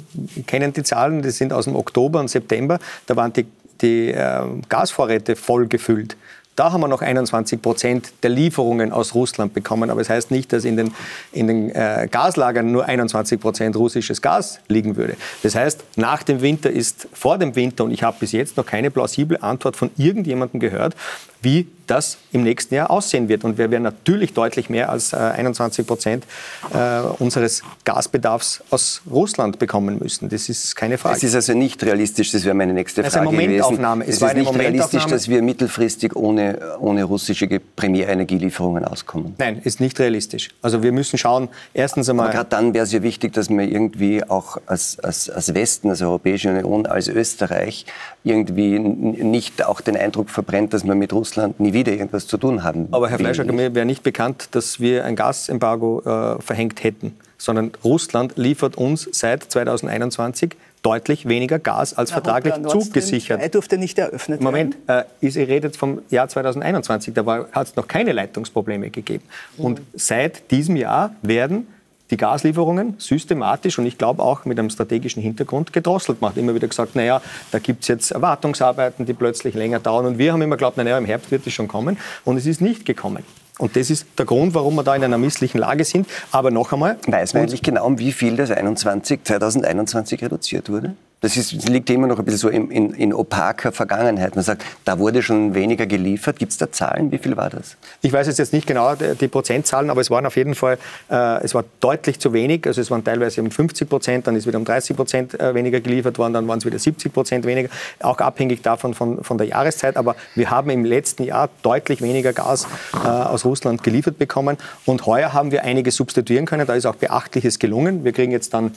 kennen 0.46 0.72
die 0.72 0.82
Zahlen, 0.82 1.22
die 1.22 1.30
sind 1.30 1.52
aus 1.52 1.64
dem 1.64 1.76
Oktober 1.76 2.20
und 2.20 2.28
September. 2.28 2.78
Da 3.06 3.16
waren 3.16 3.32
die, 3.32 3.46
die 3.80 4.08
äh, 4.08 4.42
Gasvorräte 4.68 5.36
voll 5.36 5.66
gefüllt. 5.66 6.16
Da 6.54 6.70
haben 6.70 6.82
wir 6.82 6.88
noch 6.88 7.00
21 7.00 7.62
Prozent 7.62 8.12
der 8.22 8.28
Lieferungen 8.28 8.92
aus 8.92 9.14
Russland 9.14 9.54
bekommen. 9.54 9.88
Aber 9.88 10.02
es 10.02 10.08
das 10.08 10.16
heißt 10.16 10.30
nicht, 10.30 10.52
dass 10.52 10.66
in 10.66 10.76
den, 10.76 10.92
in 11.32 11.46
den 11.46 11.70
äh, 11.70 12.08
Gaslagern 12.10 12.70
nur 12.70 12.84
21 12.84 13.40
Prozent 13.40 13.74
russisches 13.74 14.20
Gas 14.20 14.60
liegen 14.68 14.96
würde. 14.96 15.16
Das 15.42 15.54
heißt, 15.54 15.82
nach 15.96 16.22
dem 16.22 16.42
Winter 16.42 16.70
ist 16.70 17.08
vor 17.14 17.38
dem 17.38 17.56
Winter, 17.56 17.84
und 17.84 17.90
ich 17.90 18.02
habe 18.02 18.18
bis 18.20 18.32
jetzt 18.32 18.58
noch 18.58 18.66
keine 18.66 18.90
plausible 18.90 19.42
Antwort 19.42 19.76
von 19.76 19.90
irgendjemandem 19.96 20.60
gehört, 20.60 20.94
wie 21.42 21.66
das 21.86 22.16
im 22.32 22.42
nächsten 22.42 22.74
Jahr 22.74 22.90
aussehen 22.90 23.28
wird. 23.28 23.44
Und 23.44 23.58
wir 23.58 23.70
werden 23.70 23.82
natürlich 23.82 24.32
deutlich 24.32 24.70
mehr 24.70 24.88
als 24.88 25.12
21 25.12 25.84
äh, 25.84 25.86
Prozent 25.86 26.24
äh, 26.72 27.00
unseres 27.18 27.62
Gasbedarfs 27.84 28.62
aus 28.70 29.02
Russland 29.10 29.58
bekommen 29.58 29.98
müssen. 29.98 30.28
Das 30.28 30.48
ist 30.48 30.74
keine 30.74 30.96
Frage. 30.96 31.16
Es 31.16 31.22
ist 31.22 31.34
also 31.34 31.52
nicht 31.54 31.82
realistisch, 31.84 32.30
das 32.30 32.44
wäre 32.44 32.54
meine 32.54 32.72
nächste 32.72 33.02
Frage 33.04 33.26
gewesen. 33.26 33.50
Es 33.50 33.66
ist 33.66 33.66
eine 33.66 33.76
Momentaufnahme. 33.76 34.04
Es, 34.04 34.22
es 34.22 34.22
ist 34.22 34.34
nicht 34.34 34.58
realistisch, 34.58 35.04
dass 35.06 35.28
wir 35.28 35.42
mittelfristig 35.42 36.16
ohne, 36.16 36.78
ohne 36.78 37.04
russische 37.04 37.46
Primärenergielieferungen 37.76 38.84
auskommen. 38.84 39.34
Nein, 39.38 39.60
ist 39.62 39.80
nicht 39.80 39.98
realistisch. 39.98 40.50
Also 40.62 40.82
wir 40.82 40.92
müssen 40.92 41.18
schauen, 41.18 41.48
erstens 41.74 42.08
einmal... 42.08 42.28
Aber 42.28 42.36
gerade 42.36 42.50
dann 42.50 42.74
wäre 42.74 42.84
es 42.84 42.92
ja 42.92 43.02
wichtig, 43.02 43.32
dass 43.32 43.50
wir 43.50 43.62
irgendwie 43.62 44.24
auch 44.24 44.58
als, 44.66 44.98
als, 45.00 45.28
als 45.28 45.52
Westen, 45.54 45.90
als 45.90 46.00
Europäische 46.00 46.48
Union, 46.48 46.86
als 46.86 47.08
Österreich 47.08 47.84
irgendwie 48.24 48.78
nicht 48.78 49.64
auch 49.66 49.80
den 49.80 49.96
Eindruck 49.96 50.30
verbrennt, 50.30 50.72
dass 50.72 50.84
man 50.84 50.98
mit 50.98 51.12
Russland 51.12 51.31
nie 51.58 51.72
wieder 51.72 51.92
irgendwas 51.92 52.26
zu 52.26 52.36
tun 52.36 52.62
haben. 52.62 52.88
Aber 52.90 53.08
Herr 53.08 53.18
Fleischer, 53.18 53.44
mir 53.44 53.74
wäre 53.74 53.86
nicht 53.86 54.02
bekannt, 54.02 54.48
dass 54.52 54.80
wir 54.80 55.04
ein 55.04 55.16
Gasembargo 55.16 56.00
äh, 56.00 56.42
verhängt 56.42 56.82
hätten, 56.84 57.16
sondern 57.38 57.72
Russland 57.84 58.36
liefert 58.36 58.76
uns 58.76 59.08
seit 59.12 59.44
2021 59.44 60.56
deutlich 60.82 61.26
weniger 61.26 61.58
Gas 61.58 61.94
als 61.96 62.10
ja, 62.10 62.14
vertraglich 62.14 62.54
zugesichert. 62.68 63.40
Er 63.40 63.48
durfte 63.48 63.78
nicht 63.78 63.98
eröffnet 63.98 64.40
Moment, 64.40 64.76
werden. 64.88 65.06
Moment, 65.20 65.32
äh, 65.32 65.40
ihr 65.40 65.48
redet 65.48 65.76
vom 65.76 66.02
Jahr 66.10 66.28
2021, 66.28 67.14
da 67.14 67.24
hat 67.52 67.68
es 67.68 67.76
noch 67.76 67.86
keine 67.86 68.12
Leitungsprobleme 68.12 68.90
gegeben. 68.90 69.24
Mhm. 69.56 69.64
Und 69.64 69.80
seit 69.94 70.50
diesem 70.50 70.76
Jahr 70.76 71.14
werden 71.22 71.66
die 72.12 72.16
Gaslieferungen 72.18 72.94
systematisch 72.98 73.78
und 73.78 73.86
ich 73.86 73.98
glaube 73.98 74.22
auch 74.22 74.44
mit 74.44 74.58
einem 74.58 74.70
strategischen 74.70 75.22
Hintergrund 75.22 75.72
gedrosselt. 75.72 76.20
Man 76.20 76.30
hat 76.30 76.36
immer 76.36 76.54
wieder 76.54 76.68
gesagt, 76.68 76.94
naja, 76.94 77.22
da 77.50 77.58
gibt 77.58 77.82
es 77.82 77.88
jetzt 77.88 78.12
Erwartungsarbeiten, 78.12 79.06
die 79.06 79.14
plötzlich 79.14 79.54
länger 79.54 79.80
dauern. 79.80 80.06
Und 80.06 80.18
wir 80.18 80.32
haben 80.32 80.42
immer 80.42 80.56
geglaubt, 80.56 80.76
naja, 80.76 80.98
im 80.98 81.06
Herbst 81.06 81.30
wird 81.30 81.46
es 81.46 81.54
schon 81.54 81.68
kommen. 81.68 81.96
Und 82.24 82.36
es 82.36 82.46
ist 82.46 82.60
nicht 82.60 82.84
gekommen. 82.84 83.24
Und 83.58 83.76
das 83.76 83.90
ist 83.90 84.06
der 84.18 84.26
Grund, 84.26 84.54
warum 84.54 84.74
wir 84.74 84.82
da 84.82 84.94
in 84.94 85.02
einer 85.02 85.18
misslichen 85.18 85.58
Lage 85.58 85.84
sind. 85.84 86.06
Aber 86.30 86.50
noch 86.50 86.72
einmal. 86.72 86.98
Weiß 87.06 87.34
man 87.34 87.44
eigentlich 87.44 87.62
genau, 87.62 87.86
um 87.86 87.98
wie 87.98 88.12
viel 88.12 88.36
das 88.36 88.50
21, 88.50 89.24
2021 89.24 90.22
reduziert 90.22 90.68
wurde? 90.68 90.94
Das, 91.22 91.36
ist, 91.36 91.68
liegt 91.68 91.88
immer 91.88 92.08
noch 92.08 92.18
ein 92.18 92.24
bisschen 92.24 92.40
so 92.40 92.48
in, 92.48 92.68
in, 92.72 92.94
in 92.94 93.14
opaker 93.14 93.70
Vergangenheit. 93.70 94.34
Man 94.34 94.42
sagt, 94.42 94.64
da 94.84 94.98
wurde 94.98 95.22
schon 95.22 95.54
weniger 95.54 95.86
geliefert. 95.86 96.40
Gibt 96.40 96.50
es 96.50 96.58
da 96.58 96.72
Zahlen? 96.72 97.12
Wie 97.12 97.18
viel 97.18 97.36
war 97.36 97.48
das? 97.48 97.76
Ich 98.00 98.12
weiß 98.12 98.26
jetzt 98.26 98.52
nicht 98.52 98.66
genau 98.66 98.96
die, 98.96 99.28
Prozentzahlen, 99.28 99.88
aber 99.88 100.00
es 100.00 100.10
waren 100.10 100.26
auf 100.26 100.36
jeden 100.36 100.56
Fall, 100.56 100.78
äh, 101.08 101.44
es 101.44 101.54
war 101.54 101.64
deutlich 101.78 102.18
zu 102.18 102.32
wenig. 102.32 102.66
Also 102.66 102.80
es 102.80 102.90
waren 102.90 103.04
teilweise 103.04 103.40
um 103.40 103.52
50 103.52 103.88
Prozent, 103.88 104.26
dann 104.26 104.34
ist 104.34 104.48
wieder 104.48 104.58
um 104.58 104.64
30 104.64 104.96
Prozent 104.96 105.40
äh, 105.40 105.54
weniger 105.54 105.80
geliefert 105.80 106.18
worden, 106.18 106.32
dann 106.32 106.48
waren 106.48 106.58
es 106.58 106.66
wieder 106.66 106.80
70 106.80 107.12
Prozent 107.12 107.46
weniger. 107.46 107.68
Auch 108.00 108.18
abhängig 108.18 108.62
davon 108.62 108.92
von, 108.92 109.22
von 109.22 109.38
der 109.38 109.46
Jahreszeit. 109.46 109.96
Aber 109.96 110.16
wir 110.34 110.50
haben 110.50 110.70
im 110.70 110.84
letzten 110.84 111.22
Jahr 111.22 111.50
deutlich 111.62 112.02
weniger 112.02 112.32
Gas 112.32 112.66
äh, 112.94 113.06
aus 113.06 113.44
Russland 113.44 113.84
geliefert 113.84 114.18
bekommen. 114.18 114.56
Und 114.86 115.06
heuer 115.06 115.32
haben 115.32 115.52
wir 115.52 115.62
einige 115.62 115.92
substituieren 115.92 116.46
können. 116.46 116.66
Da 116.66 116.74
ist 116.74 116.84
auch 116.84 116.96
Beachtliches 116.96 117.60
gelungen. 117.60 118.02
Wir 118.02 118.12
kriegen 118.12 118.32
jetzt 118.32 118.54
dann 118.54 118.72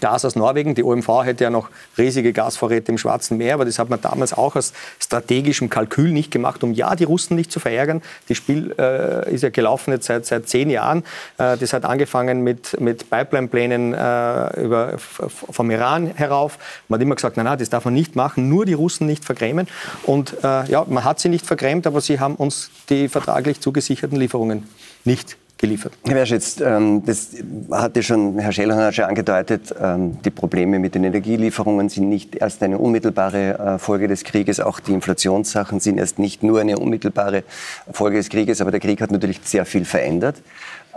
Gas 0.00 0.24
aus 0.24 0.36
Norwegen. 0.36 0.74
Die 0.74 0.84
OMV 0.84 1.24
hätte 1.24 1.44
ja 1.44 1.50
noch 1.50 1.70
riesige 1.96 2.32
Gasvorräte 2.32 2.92
im 2.92 2.98
Schwarzen 2.98 3.36
Meer, 3.36 3.54
aber 3.54 3.64
das 3.64 3.78
hat 3.78 3.88
man 3.90 4.00
damals 4.00 4.32
auch 4.32 4.54
aus 4.56 4.72
strategischem 5.00 5.68
Kalkül 5.68 6.12
nicht 6.12 6.30
gemacht, 6.30 6.62
um 6.62 6.72
ja 6.72 6.94
die 6.94 7.04
Russen 7.04 7.36
nicht 7.36 7.50
zu 7.50 7.60
verärgern. 7.60 8.02
Das 8.28 8.36
Spiel 8.36 8.74
äh, 8.78 9.32
ist 9.32 9.42
ja 9.42 9.50
gelaufen 9.50 9.92
jetzt 9.92 10.06
seit, 10.06 10.26
seit 10.26 10.48
zehn 10.48 10.70
Jahren. 10.70 11.04
Äh, 11.38 11.56
das 11.56 11.72
hat 11.72 11.84
angefangen 11.84 12.42
mit, 12.42 12.80
mit 12.80 13.10
Pipeline-Plänen 13.10 13.94
äh, 13.94 14.98
vom 14.98 15.70
Iran 15.70 16.06
herauf. 16.14 16.58
Man 16.88 16.98
hat 16.98 17.02
immer 17.02 17.14
gesagt, 17.14 17.36
nein, 17.36 17.46
nein, 17.46 17.58
das 17.58 17.70
darf 17.70 17.84
man 17.84 17.94
nicht 17.94 18.16
machen, 18.16 18.48
nur 18.48 18.66
die 18.66 18.74
Russen 18.74 19.06
nicht 19.06 19.24
vergrämen. 19.24 19.66
Und 20.04 20.36
äh, 20.44 20.70
ja, 20.70 20.84
man 20.88 21.04
hat 21.04 21.20
sie 21.20 21.28
nicht 21.28 21.46
vergrämt, 21.46 21.86
aber 21.86 22.00
sie 22.00 22.20
haben 22.20 22.36
uns 22.36 22.70
die 22.88 23.08
vertraglich 23.08 23.60
zugesicherten 23.60 24.18
Lieferungen 24.18 24.68
nicht 25.04 25.36
geliefert. 25.58 25.92
Herr 26.06 26.14
Werschitz, 26.14 26.60
ähm, 26.60 27.02
das 27.04 27.30
hatte 27.70 28.02
schon 28.02 28.38
Herr 28.38 28.52
Schellhorn 28.52 28.92
schon 28.92 29.04
angedeutet, 29.04 29.74
ähm, 29.80 30.18
die 30.24 30.30
Probleme 30.30 30.78
mit 30.78 30.94
den 30.94 31.04
Energielieferungen 31.04 31.88
sind 31.88 32.08
nicht 32.08 32.36
erst 32.36 32.62
eine 32.62 32.78
unmittelbare 32.78 33.58
äh, 33.58 33.78
Folge 33.78 34.08
des 34.08 34.24
Krieges, 34.24 34.60
auch 34.60 34.80
die 34.80 34.92
Inflationssachen 34.92 35.80
sind 35.80 35.98
erst 35.98 36.18
nicht 36.18 36.42
nur 36.42 36.60
eine 36.60 36.78
unmittelbare 36.78 37.42
Folge 37.90 38.18
des 38.18 38.28
Krieges, 38.28 38.60
aber 38.60 38.70
der 38.70 38.80
Krieg 38.80 39.00
hat 39.00 39.10
natürlich 39.10 39.40
sehr 39.42 39.66
viel 39.66 39.84
verändert. 39.84 40.36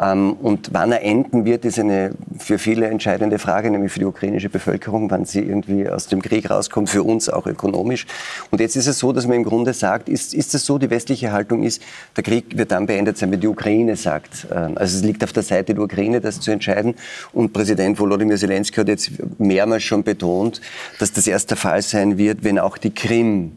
Ähm, 0.01 0.33
und 0.33 0.69
wann 0.73 0.91
er 0.91 1.03
enden 1.03 1.45
wird, 1.45 1.63
ist 1.65 1.79
eine 1.79 2.11
für 2.39 2.57
viele 2.57 2.87
entscheidende 2.87 3.37
Frage, 3.37 3.69
nämlich 3.69 3.91
für 3.91 3.99
die 3.99 4.05
ukrainische 4.05 4.49
Bevölkerung, 4.49 5.11
wann 5.11 5.25
sie 5.25 5.41
irgendwie 5.41 5.87
aus 5.87 6.07
dem 6.07 6.21
Krieg 6.21 6.49
rauskommt, 6.49 6.89
für 6.89 7.03
uns 7.03 7.29
auch 7.29 7.45
ökonomisch. 7.45 8.07
Und 8.49 8.59
jetzt 8.59 8.75
ist 8.75 8.87
es 8.87 8.97
so, 8.99 9.11
dass 9.13 9.27
man 9.27 9.37
im 9.37 9.43
Grunde 9.43 9.73
sagt, 9.73 10.09
ist, 10.09 10.33
ist 10.33 10.55
es 10.55 10.65
so, 10.65 10.77
die 10.77 10.89
westliche 10.89 11.31
Haltung 11.31 11.63
ist, 11.63 11.81
der 12.15 12.23
Krieg 12.23 12.57
wird 12.57 12.71
dann 12.71 12.87
beendet 12.87 13.17
sein, 13.17 13.31
wenn 13.31 13.39
die 13.39 13.47
Ukraine 13.47 13.95
sagt. 13.95 14.47
Ähm, 14.51 14.73
also 14.75 14.97
es 14.97 15.03
liegt 15.03 15.23
auf 15.23 15.33
der 15.33 15.43
Seite 15.43 15.75
der 15.75 15.83
Ukraine, 15.83 16.19
das 16.19 16.39
zu 16.39 16.51
entscheiden. 16.51 16.95
Und 17.31 17.53
Präsident 17.53 17.99
Volodymyr 17.99 18.37
Zelensky 18.37 18.81
hat 18.81 18.87
jetzt 18.87 19.11
mehrmals 19.37 19.83
schon 19.83 20.03
betont, 20.03 20.61
dass 20.99 21.11
das 21.13 21.27
erst 21.27 21.51
der 21.51 21.57
Fall 21.57 21.81
sein 21.81 22.17
wird, 22.17 22.43
wenn 22.43 22.57
auch 22.57 22.77
die 22.77 22.93
Krim 22.93 23.51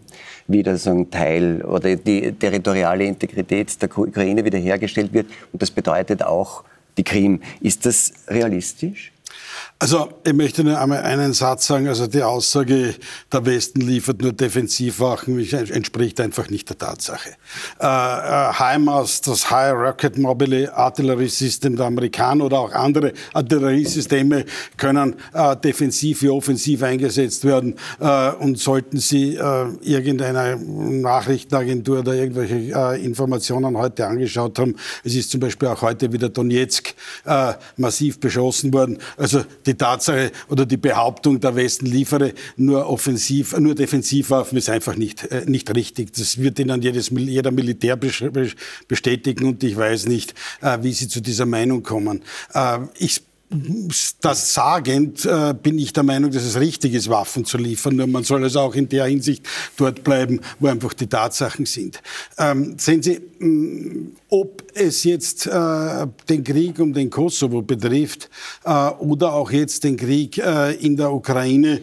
wieder 0.47 0.77
so 0.77 0.91
ein 0.91 1.11
Teil 1.11 1.63
oder 1.63 1.97
die 1.97 2.33
territoriale 2.33 3.05
Integrität 3.05 3.81
der 3.81 3.97
Ukraine 3.97 4.45
wiederhergestellt 4.45 5.13
wird. 5.13 5.27
Und 5.53 5.63
das 5.63 5.71
bedeutet 5.71 6.23
auch 6.23 6.65
die 6.97 7.05
Krim. 7.05 7.41
Ist 7.61 7.87
das 7.87 8.13
realistisch? 8.29 9.14
Also 9.85 10.09
ich 10.25 10.33
möchte 10.33 10.65
nur 10.65 10.81
einmal 10.81 11.03
einen 11.03 11.35
Satz 11.35 11.67
sagen. 11.67 11.89
Also 11.89 12.07
die 12.07 12.23
Aussage, 12.23 12.95
der 13.31 13.45
Westen 13.45 13.83
liefert 13.83 14.23
nur 14.23 14.33
Defensivwaffen, 14.33 15.39
entspricht 15.53 16.23
einfach 16.23 16.49
nicht 16.49 16.71
der 16.71 16.79
Tatsache. 16.79 17.33
Äh, 17.79 17.85
äh, 17.85 18.53
HIMARS, 18.55 19.21
das 19.21 19.51
High 19.51 19.75
Rocket 19.75 20.17
Mobile 20.17 20.75
Artillery 20.75 21.29
System 21.29 21.77
der 21.77 21.85
Amerikaner 21.85 22.47
oder 22.47 22.61
auch 22.61 22.73
andere 22.73 23.13
Artilleriesysteme 23.35 24.47
können 24.79 25.17
äh, 25.35 25.55
defensiv 25.55 26.23
wie 26.23 26.31
offensiv 26.31 26.83
eingesetzt 26.83 27.45
werden. 27.45 27.75
Äh, 28.01 28.31
und 28.37 28.59
sollten 28.59 28.97
Sie 28.97 29.35
äh, 29.35 29.67
irgendeiner 29.83 30.57
Nachrichtenagentur 30.57 31.99
oder 31.99 32.15
irgendwelche 32.15 32.75
äh, 32.75 33.05
Informationen 33.05 33.77
heute 33.77 34.07
angeschaut 34.07 34.59
haben, 34.59 34.77
es 35.05 35.15
ist 35.15 35.31
zum 35.31 35.41
Beispiel 35.41 35.69
auch 35.69 35.83
heute 35.83 36.11
wieder 36.11 36.31
Donetsk 36.31 36.95
massiv 37.77 38.19
beschossen 38.19 38.73
worden. 38.73 38.99
Also 39.19 39.45
die 39.67 39.74
Tatsache 39.77 40.33
oder 40.49 40.67
die 40.67 40.77
Behauptung, 40.77 41.41
der 41.41 41.57
Westen 41.57 41.87
liefere 41.87 42.33
nur 42.57 42.89
offensiv, 42.89 43.57
nur 43.59 43.75
Defensivwaffen 43.75 44.59
ist 44.59 44.69
einfach 44.69 44.97
nicht, 44.97 45.25
äh, 45.25 45.45
nicht 45.47 45.75
richtig. 45.75 46.13
Das 46.13 46.39
wird 46.39 46.59
Ihnen 46.59 46.83
jedes, 46.83 47.11
jeder 47.11 47.51
Militär 47.51 47.97
bestätigen 47.97 49.45
und 49.47 49.63
ich 49.63 49.77
weiß 49.77 50.07
nicht, 50.07 50.35
äh, 50.61 50.79
wie 50.83 50.93
Sie 50.93 51.09
zu 51.09 51.21
dieser 51.21 51.47
Meinung 51.47 51.83
kommen. 51.83 52.23
Äh, 52.53 52.79
ich 52.99 53.23
das 54.21 54.55
sagend 54.55 55.25
äh, 55.25 55.55
bin 55.55 55.79
ich 55.79 55.93
der 55.93 56.03
Meinung, 56.03 56.31
dass 56.31 56.43
es 56.43 56.59
richtig 56.59 56.95
ist, 56.95 57.09
Waffen 57.09 57.45
zu 57.45 57.59
liefern. 57.59 57.97
Nur 57.97 58.07
man 58.07 58.25
soll 58.25 58.43
also 58.43 58.61
auch 58.61 58.75
in 58.75 58.89
der 58.89 59.05
Hinsicht 59.07 59.47
dort 59.77 60.03
bleiben, 60.03 60.41
wo 60.59 60.67
einfach 60.67 60.93
die 60.95 61.07
Tatsachen 61.07 61.67
sind. 61.67 62.03
Ähm, 62.39 62.77
sehen 62.79 63.03
Sie, 63.03 63.21
mh, 63.39 63.49
mm, 63.49 64.17
ob 64.31 64.65
es 64.75 65.05
jetzt 65.05 65.47
äh, 65.47 66.07
den 66.29 66.43
Krieg 66.43 66.79
um 66.81 66.93
den 66.93 67.11
Kosovo 67.11 67.63
betrifft 67.63 68.29
äh, 68.65 68.89
oder 68.89 69.33
auch 69.35 69.51
jetzt 69.51 69.85
den 69.85 69.97
Krieg 69.97 70.39
äh, 70.39 70.75
in 70.75 70.97
der 70.97 71.13
Ukraine, 71.13 71.81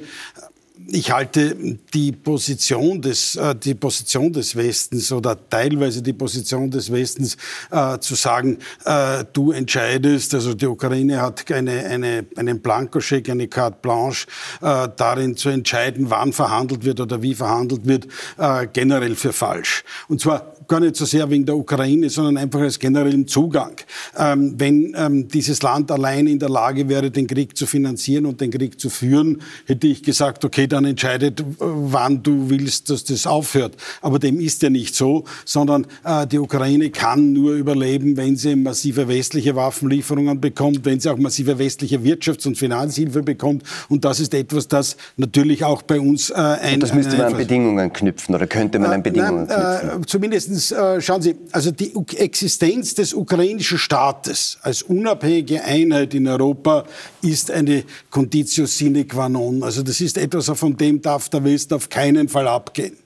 ich 0.88 1.12
halte 1.12 1.56
die 1.94 2.12
Position 2.12 3.02
des, 3.02 3.36
äh, 3.36 3.56
die 3.56 3.76
Position 3.76 4.32
des 4.32 4.56
Westens 4.56 5.12
oder 5.12 5.38
teilweise 5.50 6.02
die 6.02 6.14
Position 6.14 6.70
des 6.70 6.92
Westens 6.92 7.38
äh, 7.72 7.98
zu 8.00 8.16
sagen, 8.16 8.58
äh, 8.86 9.24
du 9.34 9.52
entscheidest, 9.52 10.34
also 10.34 10.54
die 10.54 10.68
Ukraine 10.68 11.22
hat 11.22 11.50
eine, 11.52 11.86
eine, 11.86 12.26
einen 12.36 12.62
Blankoscheck, 12.62 13.30
eine 13.30 13.48
Carte 13.48 13.78
Blanche, 13.82 14.28
äh, 14.62 14.88
darin 14.96 15.36
zu 15.36 15.50
entscheiden, 15.50 16.10
wann 16.10 16.34
verhandelt 16.34 16.84
wird 16.84 17.00
oder 17.00 17.22
wie 17.22 17.36
verhandelt 17.36 17.86
wird, 17.86 18.08
äh, 18.38 18.68
generell 18.72 19.16
für 19.16 19.34
falsch. 19.34 19.84
Und 20.08 20.22
zwar 20.22 20.54
gar 20.72 20.80
nicht 20.80 20.96
so 20.96 21.04
sehr 21.04 21.30
wegen 21.30 21.46
der 21.46 21.58
Ukraine, 21.58 22.10
sondern 22.10 22.38
einfach 22.38 22.62
als 22.62 22.80
generellen 22.80 23.28
Zugang. 23.28 23.74
Ähm, 24.18 24.54
wenn 24.58 24.96
ähm, 24.98 25.28
dieses 25.28 25.62
Land 25.62 25.92
allein 25.92 26.28
in 26.28 26.40
der 26.40 26.48
Lage 26.48 26.88
wäre, 26.88 27.12
den 27.12 27.28
Krieg 27.28 27.58
zu 27.58 27.66
finanzieren 27.66 28.26
und 28.26 28.40
den 28.40 28.52
Krieg 28.52 28.80
zu 28.80 28.90
führen, 28.90 29.42
hätte 29.66 29.88
ich 29.88 30.02
gesagt, 30.02 30.46
okay, 30.46 30.68
dann 30.68 30.86
entscheidet, 30.86 31.44
wann 31.58 32.24
du 32.24 32.50
willst, 32.50 32.90
dass 32.90 33.04
das 33.04 33.28
aufhört. 33.28 33.76
Aber 34.02 34.18
dem 34.18 34.40
ist 34.40 34.62
ja 34.62 34.70
nicht 34.70 34.96
so, 34.96 35.26
sondern 35.44 35.88
äh, 36.06 36.26
die 36.26 36.40
Ukraine 36.40 36.90
kann 36.90 37.34
nur 37.34 37.56
überleben, 37.56 38.16
wenn 38.16 38.38
sie 38.38 38.56
massive 38.56 39.10
westliche 39.10 39.58
Waffenlieferungen 39.58 40.40
bekommt, 40.40 40.86
wenn 40.86 41.02
sie 41.02 41.10
auch 41.10 41.18
massive 41.18 41.60
westliche 41.60 41.98
Wirtschafts- 41.98 42.48
und 42.48 42.58
Finanzhilfe 42.58 43.24
bekommt. 43.24 43.64
Und 43.90 44.06
das 44.06 44.22
ist 44.22 44.34
etwas, 44.34 44.70
das 44.70 44.96
natürlich 45.18 45.66
auch 45.66 45.82
bei 45.82 46.00
uns 46.00 46.30
äh, 46.30 46.36
ein... 46.36 46.76
Und 46.76 46.84
das 46.84 46.94
müsste 46.94 47.18
man 47.18 47.26
an 47.26 47.38
Bedingungen 47.38 47.92
knüpfen 47.92 48.36
oder 48.36 48.48
könnte 48.48 48.80
man 48.80 48.92
an 48.92 49.04
Bedingungen 49.04 49.50
äh, 49.50 49.80
knüpfen? 49.80 50.08
zumindest, 50.08 50.61
äh, 50.70 51.02
schauen 51.02 51.22
Sie, 51.22 51.36
also 51.52 51.72
die 51.72 51.94
Existenz 52.18 52.94
des 52.94 53.14
ukrainischen 53.16 53.80
Staates 53.80 54.60
als 54.62 54.84
unabhängige 54.84 55.64
Einheit 55.64 56.14
in 56.14 56.28
Europa 56.28 56.84
ist 57.24 57.50
eine 57.50 57.84
Conditio 58.12 58.68
sine 58.68 59.06
qua 59.06 59.30
non. 59.30 59.64
Also 59.64 59.82
das 59.82 60.00
ist 60.00 60.18
etwas, 60.18 60.52
von 60.54 60.78
dem 60.78 61.02
darf 61.02 61.30
der 61.30 61.44
Westen 61.44 61.74
auf 61.74 61.90
keinen 61.90 62.30
Fall 62.30 62.48
abgehen. 62.48 63.01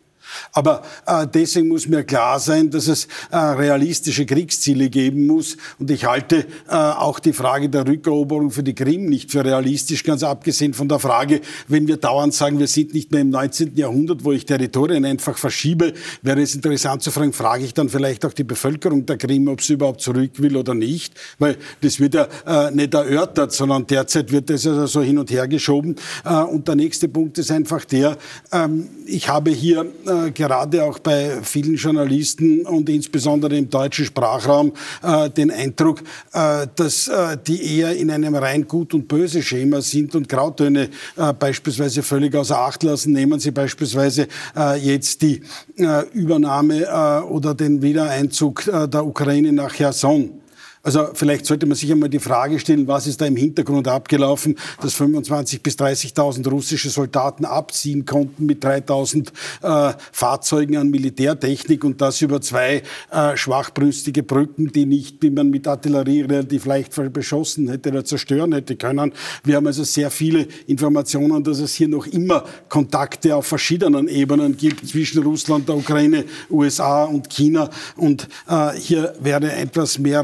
Aber 0.54 0.84
äh, 1.06 1.28
deswegen 1.32 1.68
muss 1.68 1.88
mir 1.88 2.04
klar 2.04 2.40
sein, 2.40 2.70
dass 2.70 2.88
es 2.88 3.08
äh, 3.32 3.38
realistische 3.38 4.26
Kriegsziele 4.26 4.90
geben 4.90 5.28
muss. 5.28 5.58
Und 5.80 5.92
ich 5.92 6.06
halte 6.06 6.46
äh, 6.70 6.76
auch 6.76 7.20
die 7.20 7.34
Frage 7.34 7.70
der 7.70 7.88
Rückeroberung 7.88 8.52
für 8.52 8.64
die 8.64 8.74
Krim 8.74 9.06
nicht 9.06 9.32
für 9.32 9.44
realistisch, 9.44 10.04
ganz 10.04 10.24
abgesehen 10.24 10.74
von 10.74 10.88
der 10.88 11.00
Frage, 11.00 11.42
wenn 11.68 11.88
wir 11.88 11.98
dauernd 11.98 12.34
sagen, 12.34 12.60
wir 12.60 12.68
sind 12.68 12.94
nicht 12.94 13.12
mehr 13.12 13.22
im 13.22 13.30
19. 13.30 13.76
Jahrhundert, 13.76 14.24
wo 14.24 14.32
ich 14.32 14.46
Territorien 14.46 15.06
einfach 15.06 15.38
verschiebe, 15.38 15.94
wäre 16.22 16.42
es 16.42 16.56
interessant 16.56 17.02
zu 17.02 17.12
fragen, 17.12 17.34
frage 17.34 17.66
ich 17.66 17.74
dann 17.74 17.90
vielleicht 17.90 18.26
auch 18.26 18.34
die 18.34 18.44
Bevölkerung 18.44 19.06
der 19.06 19.18
Krim, 19.18 19.48
ob 19.48 19.62
sie 19.62 19.74
überhaupt 19.74 20.02
zurück 20.02 20.32
will 20.38 20.58
oder 20.58 20.74
nicht, 20.74 21.14
weil 21.40 21.58
das 21.82 22.00
wird 22.00 22.16
ja 22.16 22.28
äh, 22.46 22.72
nicht 22.72 22.94
erörtert, 22.94 23.52
sondern 23.52 23.88
derzeit 23.88 24.32
wird 24.32 24.50
das 24.50 24.66
also 24.66 24.88
so 24.88 25.02
hin 25.02 25.18
und 25.18 25.32
her 25.32 25.48
geschoben. 25.48 25.96
Äh, 26.24 26.42
und 26.44 26.68
der 26.68 26.76
nächste 26.76 27.08
Punkt 27.08 27.38
ist 27.38 27.52
einfach 27.52 27.86
der, 27.86 28.18
ähm, 28.52 28.88
ich 29.06 29.30
habe 29.30 29.52
hier 29.52 29.86
äh, 30.06 30.12
gerade 30.34 30.84
auch 30.84 31.00
bei 31.00 31.40
vielen 31.42 31.76
Journalisten 31.76 32.66
und 32.66 32.90
insbesondere 32.90 33.58
im 33.58 33.70
deutschen 33.70 34.06
Sprachraum 34.06 34.74
äh, 35.04 35.30
den 35.30 35.52
Eindruck, 35.52 36.02
äh, 36.34 36.68
dass 36.76 37.08
äh, 37.08 37.38
die 37.46 37.78
eher 37.78 37.96
in 37.96 38.12
einem 38.12 38.36
rein 38.36 38.68
gut 38.68 38.94
und 38.94 39.08
böse 39.08 39.42
Schema 39.42 39.82
sind 39.82 40.16
und 40.16 40.30
Grautöne 40.30 40.90
äh, 41.16 41.34
beispielsweise 41.34 42.04
völlig 42.04 42.36
außer 42.36 42.58
Acht 42.58 42.84
lassen. 42.84 43.14
Nehmen 43.14 43.40
Sie 43.40 43.52
beispielsweise 43.52 44.28
äh, 44.56 44.78
jetzt 44.80 45.22
die 45.22 45.42
äh, 45.78 46.06
Übernahme 46.14 47.26
oder 47.30 47.54
den 47.54 47.82
Wiedereinzug 47.82 48.64
der 48.66 49.06
Ukraine 49.06 49.52
nach 49.52 49.74
Cherson. 49.74 50.42
Also 50.86 51.10
vielleicht 51.14 51.48
sollte 51.48 51.66
man 51.66 51.76
sich 51.76 51.92
einmal 51.92 52.10
die 52.10 52.20
Frage 52.20 52.60
stellen, 52.60 52.88
was 52.88 53.08
ist 53.08 53.20
da 53.20 53.26
im 53.26 53.36
Hintergrund 53.36 53.88
abgelaufen, 53.88 54.56
dass 54.80 54.96
25.000 54.96 55.64
bis 55.64 55.76
30.000 55.78 56.48
russische 56.48 56.92
Soldaten 56.92 57.44
abziehen 57.44 58.06
konnten 58.06 58.46
mit 58.46 58.64
3.000 58.64 59.30
äh, 59.64 59.94
Fahrzeugen 60.12 60.78
an 60.78 60.92
Militärtechnik 60.92 61.84
und 61.84 62.02
das 62.02 62.22
über 62.22 62.40
zwei 62.40 62.84
äh, 63.12 63.36
schwachbrüstige 63.36 64.22
Brücken, 64.22 64.72
die 64.72 64.86
nicht, 64.86 65.24
wie 65.24 65.32
man 65.32 65.50
mit 65.50 65.68
Artillerie 65.68 66.22
relativ 66.22 66.68
leicht 66.68 66.94
beschossen 67.12 67.68
hätte 67.68 67.90
oder 67.90 68.06
zerstören 68.06 68.54
hätte 68.54 68.76
können. 68.76 69.12
Wir 69.44 69.56
haben 69.56 69.66
also 69.66 69.84
sehr 69.84 70.12
viele 70.12 70.48
Informationen, 70.68 71.44
dass 71.44 71.58
es 71.58 71.74
hier 71.74 71.88
noch 71.88 72.06
immer 72.06 72.44
Kontakte 72.70 73.36
auf 73.36 73.48
verschiedenen 73.48 74.08
Ebenen 74.08 74.56
gibt 74.56 74.88
zwischen 74.88 75.24
Russland, 75.24 75.68
der 75.68 75.78
Ukraine, 75.78 76.26
USA 76.52 77.06
und 77.06 77.28
China. 77.28 77.72
Und 77.96 78.28
äh, 78.48 78.74
hier 78.74 79.16
wäre 79.20 79.52
etwas 79.52 79.98
mehr 79.98 80.24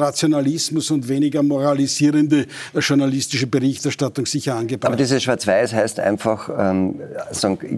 Rationalismus 0.52 0.92
und 0.92 1.08
weniger 1.08 1.44
moralisierende 1.44 2.46
äh, 2.74 2.80
journalistische 2.80 3.48
Berichterstattung 3.48 4.26
sicher 4.26 4.56
angebracht. 4.56 4.88
Aber 4.88 4.96
dieses 4.96 5.24
Schwarz-Weiß 5.24 5.74
heißt 5.74 6.00
einfach, 6.00 6.50
ähm, 6.58 6.96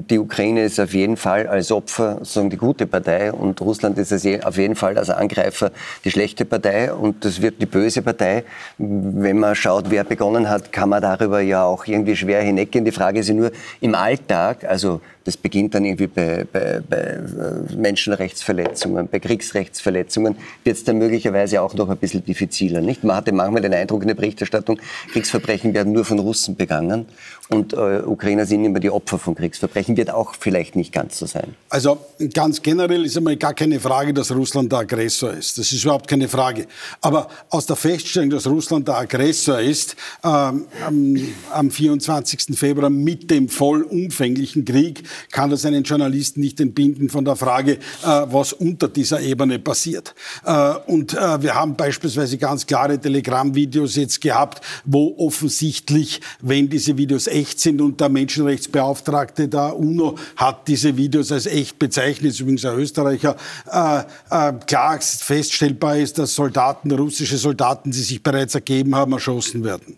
die 0.09 0.19
Ukraine 0.19 0.63
ist 0.63 0.79
auf 0.79 0.93
jeden 0.93 1.17
Fall 1.17 1.47
als 1.47 1.71
Opfer 1.71 2.19
sagen, 2.23 2.49
die 2.49 2.57
gute 2.57 2.87
Partei 2.87 3.31
und 3.31 3.61
Russland 3.61 3.97
ist 3.97 4.13
auf 4.43 4.57
jeden 4.57 4.75
Fall 4.75 4.97
als 4.97 5.09
Angreifer 5.09 5.71
die 6.03 6.11
schlechte 6.11 6.45
Partei 6.45 6.93
und 6.93 7.25
das 7.25 7.41
wird 7.41 7.61
die 7.61 7.65
böse 7.65 8.01
Partei. 8.01 8.43
Wenn 8.77 9.39
man 9.39 9.55
schaut, 9.55 9.89
wer 9.89 10.03
begonnen 10.03 10.49
hat, 10.49 10.71
kann 10.71 10.89
man 10.89 11.01
darüber 11.01 11.41
ja 11.41 11.63
auch 11.63 11.85
irgendwie 11.85 12.15
schwer 12.15 12.41
hinweggehen. 12.41 12.85
Die 12.85 12.91
Frage 12.91 13.19
ist 13.19 13.29
ja 13.29 13.35
nur 13.35 13.51
im 13.81 13.95
Alltag, 13.95 14.63
also 14.65 15.01
das 15.25 15.37
beginnt 15.37 15.73
dann 15.75 15.85
irgendwie 15.85 16.07
bei, 16.07 16.45
bei, 16.51 16.81
bei 16.87 16.97
äh, 16.97 17.75
Menschenrechtsverletzungen, 17.75 19.07
bei 19.07 19.19
Kriegsrechtsverletzungen, 19.19 20.35
wird 20.63 20.77
es 20.77 20.83
dann 20.83 20.97
möglicherweise 20.97 21.61
auch 21.61 21.73
noch 21.73 21.89
ein 21.89 21.97
bisschen 21.97 22.25
diffiziler. 22.25 22.81
Nicht? 22.81 23.03
Man 23.03 23.15
hatte 23.15 23.31
manchmal 23.31 23.61
den 23.61 23.73
Eindruck 23.73 24.01
in 24.01 24.09
der 24.09 24.15
Berichterstattung, 24.15 24.79
Kriegsverbrechen 25.11 25.73
werden 25.73 25.93
nur 25.93 26.05
von 26.05 26.19
Russen 26.19 26.55
begangen 26.55 27.05
und 27.49 27.73
äh, 27.73 28.01
Ukrainer 28.05 28.45
sind 28.45 28.63
immer 28.63 28.79
die 28.79 28.89
Opfer 28.89 29.19
von 29.19 29.35
Kriegsverbrechen. 29.35 29.97
Wird 29.97 30.09
auch 30.09 30.33
vielleicht 30.39 30.75
nicht 30.75 30.93
ganz 30.93 31.19
so 31.19 31.25
sein. 31.25 31.55
Also 31.69 31.97
ganz 32.33 32.61
generell 32.61 33.05
ist 33.05 33.17
einmal 33.17 33.35
gar 33.35 33.53
keine 33.53 33.79
Frage, 33.79 34.13
dass 34.13 34.31
Russland 34.31 34.71
der 34.71 34.79
Aggressor 34.79 35.31
ist. 35.31 35.57
Das 35.57 35.71
ist 35.71 35.83
überhaupt 35.83 36.07
keine 36.07 36.29
Frage. 36.29 36.67
Aber 37.01 37.27
aus 37.49 37.65
der 37.65 37.75
Feststellung, 37.75 38.29
dass 38.29 38.47
Russland 38.47 38.87
der 38.87 38.95
Aggressor 38.95 39.59
ist, 39.59 39.95
ähm, 40.23 40.65
am, 40.85 41.17
am 41.51 41.69
24. 41.69 42.57
Februar 42.57 42.89
mit 42.89 43.29
dem 43.29 43.49
vollumfänglichen 43.49 44.63
Krieg, 44.63 45.03
kann 45.31 45.49
das 45.49 45.65
einen 45.65 45.83
Journalisten 45.83 46.41
nicht 46.41 46.59
entbinden 46.59 47.09
von 47.09 47.25
der 47.25 47.35
Frage, 47.35 47.73
äh, 47.73 47.77
was 48.03 48.53
unter 48.53 48.87
dieser 48.87 49.21
Ebene 49.21 49.59
passiert. 49.59 50.13
Äh, 50.45 50.73
und 50.87 51.13
äh, 51.13 51.41
wir 51.41 51.55
haben 51.55 51.75
beispielsweise 51.75 52.37
ganz 52.37 52.65
klare 52.65 52.99
Telegram-Videos 52.99 53.95
jetzt 53.95 54.21
gehabt, 54.21 54.63
wo 54.85 55.15
offensichtlich, 55.17 56.21
wenn 56.41 56.69
diese 56.69 56.97
Videos 56.97 57.27
echt 57.27 57.59
sind 57.59 57.81
und 57.81 57.99
der 57.99 58.09
Menschenrechtsbeauftragte 58.09 59.47
der 59.47 59.75
UNO 59.75 60.17
hat 60.35 60.67
diese 60.67 60.95
Videos 60.95 61.31
als 61.31 61.45
echt 61.45 61.79
bezeichnet, 61.79 62.31
ist 62.31 62.39
übrigens 62.39 62.65
ein 62.65 62.77
Österreicher, 62.77 63.35
klar 63.65 64.99
feststellbar 65.01 65.97
ist, 65.97 66.17
dass 66.17 66.35
Soldaten, 66.35 66.91
russische 66.91 67.37
Soldaten, 67.37 67.91
die 67.91 67.99
sich 67.99 68.21
bereits 68.21 68.55
ergeben 68.55 68.95
haben, 68.95 69.13
erschossen 69.13 69.63
werden. 69.63 69.97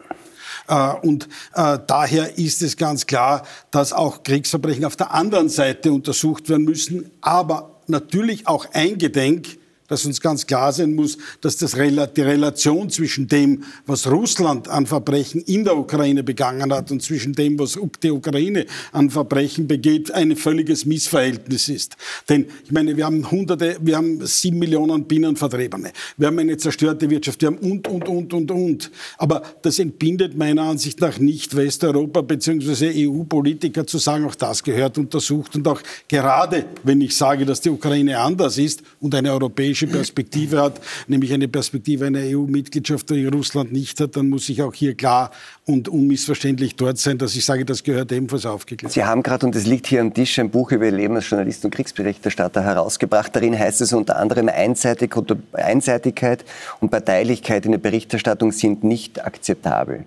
Äh, 0.68 0.94
und 1.02 1.28
äh, 1.54 1.80
daher 1.88 2.38
ist 2.38 2.62
es 2.62 2.78
ganz 2.78 3.06
klar, 3.06 3.44
dass 3.72 3.94
auch 3.94 4.24
Kriegsverbrechen 4.24 4.86
auf 4.86 4.96
der 4.96 5.14
anderen 5.14 5.50
Seite 5.50 5.92
untersucht 5.92 6.50
werden 6.50 6.66
müssen, 6.66 7.12
aber 7.22 7.82
natürlich 7.88 8.48
auch 8.48 8.66
eingedenk 8.74 9.58
dass 9.88 10.06
uns 10.06 10.20
ganz 10.22 10.48
klar 10.48 10.74
sein 10.74 10.96
muss, 10.96 11.18
dass 11.42 11.58
das, 11.58 11.74
die 11.74 12.22
Relation 12.22 12.90
zwischen 12.90 13.28
dem, 13.28 13.64
was 13.86 14.10
Russland 14.10 14.68
an 14.68 14.86
Verbrechen 14.86 15.42
in 15.42 15.64
der 15.64 15.78
Ukraine 15.78 16.24
begangen 16.24 16.74
hat 16.74 16.92
und 16.92 17.02
zwischen 17.02 17.34
dem, 17.34 17.60
was 17.60 17.78
die 18.02 18.12
Ukraine 18.12 18.66
an 18.92 19.10
Verbrechen 19.10 19.68
begeht, 19.68 20.12
ein 20.12 20.36
völliges 20.36 20.86
Missverhältnis 20.86 21.70
ist. 21.70 21.96
Denn 22.30 22.46
ich 22.64 22.72
meine, 22.72 22.98
wir 22.98 23.06
haben 23.06 23.30
hunderte, 23.30 23.78
wir 23.82 23.98
haben 23.98 24.26
sieben 24.26 24.60
Millionen 24.60 25.06
Binnenvertriebene, 25.06 25.92
wir 26.18 26.28
haben 26.28 26.40
eine 26.40 26.58
zerstörte 26.58 27.10
Wirtschaft, 27.10 27.42
wir 27.42 27.48
haben 27.48 27.58
und, 27.58 27.88
und, 27.88 28.08
und, 28.08 28.34
und, 28.34 28.52
und. 28.52 28.92
Aber 29.18 29.44
das 29.62 29.80
entbindet 29.80 30.36
meiner 30.36 30.64
Ansicht 30.64 31.00
nach 31.02 31.20
nicht 31.20 31.56
Westeuropa 31.56 32.22
bzw. 32.22 33.08
EU-Politiker 33.08 33.86
zu 33.86 33.98
sagen, 33.98 34.26
auch 34.26 34.36
das 34.36 34.64
gehört 34.64 34.98
untersucht 34.98 35.56
und 35.56 35.68
auch 35.68 35.82
gerade, 36.08 36.66
wenn 36.84 37.02
ich 37.02 37.16
sage, 37.16 37.46
dass 37.46 37.62
die 37.62 37.70
Ukraine 37.70 38.20
anders 38.20 38.58
ist 38.58 38.82
und 39.00 39.14
eine 39.14 39.32
europäische 39.32 39.75
europäische 39.76 39.88
Perspektive 39.88 40.62
hat, 40.62 40.82
nämlich 41.08 41.34
eine 41.34 41.48
Perspektive 41.48 42.06
einer 42.06 42.20
EU-Mitgliedschaft, 42.20 43.10
die 43.10 43.26
Russland 43.28 43.72
nicht 43.72 44.00
hat, 44.00 44.16
dann 44.16 44.30
muss 44.30 44.48
ich 44.50 44.62
auch 44.62 44.74
hier 44.74 44.96
klar 44.96 45.32
und 45.66 45.90
unmissverständlich 45.90 46.76
dort 46.76 46.98
sein, 46.98 47.18
dass 47.18 47.36
ich 47.36 47.46
sage, 47.46 47.66
das 47.66 47.84
gehört 47.84 48.12
ebenfalls 48.12 48.46
aufgeklärt. 48.46 48.94
Sie 48.94 49.04
haben 49.04 49.24
gerade, 49.24 49.46
und 49.46 49.56
es 49.56 49.66
liegt 49.66 49.88
hier 49.88 50.02
am 50.02 50.14
Tisch, 50.14 50.40
ein 50.40 50.50
Buch 50.50 50.72
über 50.72 50.86
Ihr 50.86 50.92
Leben 50.92 51.16
als 51.16 51.30
Journalist 51.30 51.66
und 51.66 51.72
Kriegsberichterstatter 51.72 52.64
herausgebracht. 52.64 53.36
Darin 53.36 53.58
heißt 53.58 53.82
es 53.82 53.94
unter 53.94 54.18
anderem, 54.18 54.50
Einseitig 54.50 55.14
Einseitigkeit 55.54 56.46
und 56.80 56.90
Parteilichkeit 56.90 57.66
in 57.66 57.72
der 57.72 57.80
Berichterstattung 57.80 58.52
sind 58.52 58.84
nicht 58.84 59.24
akzeptabel. 59.24 60.06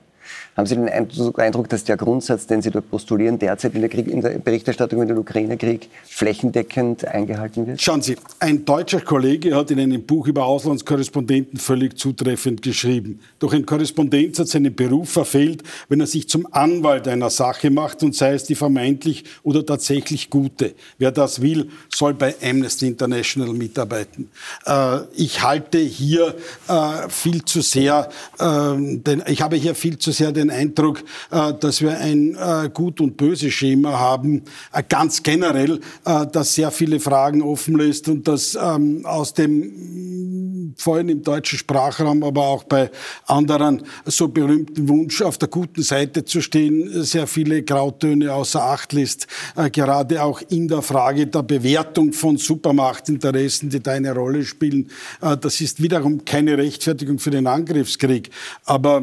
Haben 0.59 0.67
Sie 0.67 0.75
den 0.75 0.89
Eindruck, 0.89 1.69
dass 1.69 1.85
der 1.85 1.97
Grundsatz, 1.97 2.49
den 2.49 2.63
Sie 2.63 2.73
dort 2.73 2.91
postulieren, 2.91 3.39
derzeit 3.39 3.77
in 3.77 3.81
der, 3.81 3.89
Krieg, 3.89 4.09
in 4.09 4.23
der 4.23 4.41
Berichterstattung 4.41 5.01
über 5.01 5.07
den 5.07 5.19
Ukraine-Krieg 5.19 5.89
flächendeckend 6.05 7.05
eingehalten 7.05 7.65
wird? 7.69 7.81
Schauen 7.81 8.03
Sie, 8.03 8.17
ein 8.41 8.65
deutscher 8.65 9.01
Kollege 9.01 9.55
hat 9.55 9.71
in 9.71 9.79
einem 9.79 10.03
Buch 10.03 10.27
über 10.27 10.47
Auslandskorrespondenten 10.47 11.61
völlig 11.61 11.97
zutreffend 11.97 12.61
geschrieben. 12.63 13.21
Doch 13.39 13.53
ein 13.53 13.67
Korrespondent 13.67 14.37
hat 14.41 14.49
seinen 14.49 14.75
Beruf 14.75 15.11
verfehlt, 15.11 15.63
wenn 15.89 16.01
er 16.01 16.09
sich 16.09 16.29
zum 16.29 16.53
Anwalt 16.53 17.07
einer 17.07 17.31
Sache 17.31 17.71
macht 17.71 18.03
und 18.03 18.17
sei 18.17 18.33
es 18.33 18.43
die 18.43 18.57
vermeintlich 18.57 19.27
oder 19.45 19.65
tatsächlich 19.65 20.29
gute. 20.29 20.75
Wer 20.99 21.13
das 21.13 21.41
will, 21.41 21.69
soll 21.89 22.15
bei 22.15 22.35
Amnesty 22.43 22.89
International 22.89 23.55
mitarbeiten. 23.55 24.29
Äh, 24.67 25.03
ich 25.15 25.41
halte 25.41 25.79
hier 25.79 26.35
äh, 26.67 27.09
viel 27.09 27.45
zu 27.45 27.61
sehr, 27.61 28.09
äh, 28.41 28.45
denn 28.45 29.23
ich 29.29 29.41
habe 29.41 29.55
hier 29.55 29.77
viel 29.77 29.99
zu 29.99 30.11
sehr 30.11 30.33
den 30.33 30.48
den 30.49 30.51
Eindruck, 30.51 31.03
äh, 31.31 31.53
dass 31.55 31.81
wir 31.81 31.99
ein 31.99 32.37
äh, 32.37 32.71
Gut- 32.73 33.01
und 33.01 33.17
Böse-Schema 33.17 33.99
haben, 33.99 34.43
äh, 34.73 34.83
ganz 34.89 35.23
generell, 35.23 35.81
das 36.05 36.55
sehr 36.55 36.71
viele 36.71 37.01
Fragen 37.01 37.43
offen 37.43 37.77
lässt 37.77 38.09
und 38.09 38.27
das 38.27 38.57
ähm, 38.61 39.05
aus 39.05 39.35
dem 39.35 40.75
vor 40.77 40.97
allem 40.97 41.09
im 41.09 41.23
deutschen 41.23 41.59
Sprachraum, 41.59 42.23
aber 42.23 42.43
auch 42.43 42.65
bei 42.65 42.91
anderen 43.27 43.83
so 44.05 44.29
berühmten 44.29 44.89
Wunsch, 44.89 45.23
auf 45.23 45.39
der 45.39 45.49
guten 45.49 45.83
Seite 45.83 46.25
zu 46.25 46.41
stehen, 46.41 47.03
sehr 47.03 47.27
viele 47.27 47.63
Grautöne 47.63 48.33
außer 48.33 48.63
Acht 48.63 48.93
lässt, 48.93 49.27
gerade 49.73 50.23
auch 50.23 50.41
in 50.51 50.69
der 50.69 50.83
Frage 50.83 51.27
der 51.27 51.43
Bewertung 51.43 52.13
von 52.13 52.37
Supermachtinteressen, 52.37 53.71
die 53.71 53.81
da 53.81 53.93
eine 53.93 54.15
Rolle 54.15 54.45
spielen. 54.45 54.89
Das 55.21 55.61
ist 55.61 55.83
wiederum 55.83 56.25
keine 56.25 56.57
Rechtfertigung 56.57 57.19
für 57.19 57.31
den 57.31 57.47
Angriffskrieg, 57.47 58.31
aber 58.65 59.03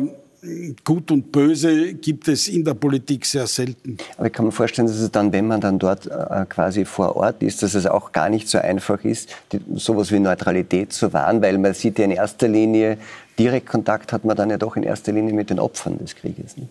Gut 0.83 1.11
und 1.11 1.31
Böse 1.31 1.93
gibt 1.93 2.27
es 2.27 2.47
in 2.47 2.63
der 2.63 2.73
Politik 2.73 3.25
sehr 3.25 3.47
selten. 3.47 3.97
Aber 4.17 4.27
ich 4.27 4.33
kann 4.33 4.45
mir 4.45 4.51
vorstellen, 4.51 4.87
dass 4.87 4.97
es 4.97 5.11
dann, 5.11 5.31
wenn 5.33 5.47
man 5.47 5.61
dann 5.61 5.79
dort 5.79 6.05
äh, 6.07 6.45
quasi 6.47 6.85
vor 6.85 7.15
Ort 7.15 7.41
ist, 7.41 7.63
dass 7.63 7.73
es 7.73 7.85
auch 7.87 8.11
gar 8.11 8.29
nicht 8.29 8.47
so 8.47 8.57
einfach 8.59 9.03
ist, 9.03 9.29
die, 9.51 9.59
sowas 9.75 10.11
wie 10.11 10.19
Neutralität 10.19 10.93
zu 10.93 11.13
wahren, 11.13 11.41
weil 11.41 11.57
man 11.57 11.73
sieht 11.73 11.97
ja 11.99 12.05
in 12.05 12.11
erster 12.11 12.47
Linie, 12.47 12.97
Direktkontakt 13.39 14.13
hat 14.13 14.23
man 14.23 14.37
dann 14.37 14.49
ja 14.49 14.57
doch 14.57 14.75
in 14.75 14.83
erster 14.83 15.11
Linie 15.11 15.33
mit 15.33 15.49
den 15.49 15.59
Opfern 15.59 15.97
des 15.97 16.15
Krieges. 16.15 16.57
Nicht? 16.57 16.69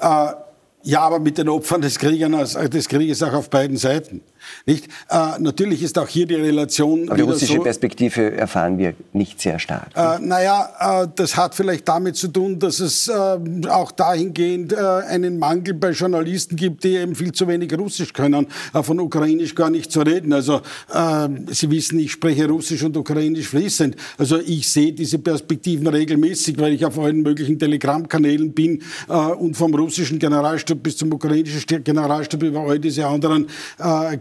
Äh, 0.00 0.32
ja, 0.82 1.00
aber 1.00 1.18
mit 1.18 1.36
den 1.36 1.48
Opfern 1.48 1.82
des, 1.82 1.98
Kriegers, 1.98 2.54
des 2.54 2.88
Krieges 2.88 3.22
auch 3.22 3.34
auf 3.34 3.50
beiden 3.50 3.76
Seiten. 3.76 4.22
Nicht? 4.66 4.86
Äh, 5.08 5.38
natürlich 5.38 5.82
ist 5.82 5.98
auch 5.98 6.08
hier 6.08 6.26
die 6.26 6.34
Relation. 6.34 7.08
Aber 7.08 7.16
die 7.16 7.22
russische 7.22 7.56
so, 7.56 7.62
Perspektive 7.62 8.32
erfahren 8.32 8.78
wir 8.78 8.94
nicht 9.12 9.40
sehr 9.40 9.58
stark. 9.58 9.88
Äh, 9.94 10.18
naja, 10.20 11.02
äh, 11.02 11.08
das 11.14 11.36
hat 11.36 11.54
vielleicht 11.54 11.88
damit 11.88 12.16
zu 12.16 12.28
tun, 12.28 12.58
dass 12.58 12.80
es 12.80 13.08
äh, 13.08 13.12
auch 13.68 13.92
dahingehend 13.92 14.72
äh, 14.72 14.76
einen 14.76 15.38
Mangel 15.38 15.74
bei 15.74 15.90
Journalisten 15.90 16.56
gibt, 16.56 16.84
die 16.84 16.96
eben 16.96 17.14
viel 17.14 17.32
zu 17.32 17.46
wenig 17.48 17.76
Russisch 17.76 18.12
können, 18.12 18.46
äh, 18.74 18.82
von 18.82 19.00
Ukrainisch 19.00 19.54
gar 19.54 19.70
nicht 19.70 19.90
zu 19.90 20.00
reden. 20.00 20.32
Also 20.32 20.60
äh, 20.92 21.28
Sie 21.48 21.70
wissen, 21.70 21.98
ich 21.98 22.12
spreche 22.12 22.48
Russisch 22.48 22.82
und 22.82 22.96
Ukrainisch 22.96 23.48
fließend. 23.48 23.96
Also 24.18 24.38
ich 24.38 24.68
sehe 24.68 24.92
diese 24.92 25.18
Perspektiven 25.18 25.86
regelmäßig, 25.86 26.58
weil 26.58 26.74
ich 26.74 26.84
auf 26.84 26.98
allen 26.98 27.22
möglichen 27.22 27.58
Telegram-Kanälen 27.58 28.52
bin 28.52 28.82
und 29.38 29.56
vom 29.56 29.74
russischen 29.74 30.18
Generalstab 30.18 30.82
bis 30.82 30.96
zum 30.96 31.12
ukrainischen 31.12 31.82
Generalstab 31.84 32.42
über 32.42 32.60
all 32.60 32.78
diese 32.78 33.06
anderen 33.06 33.46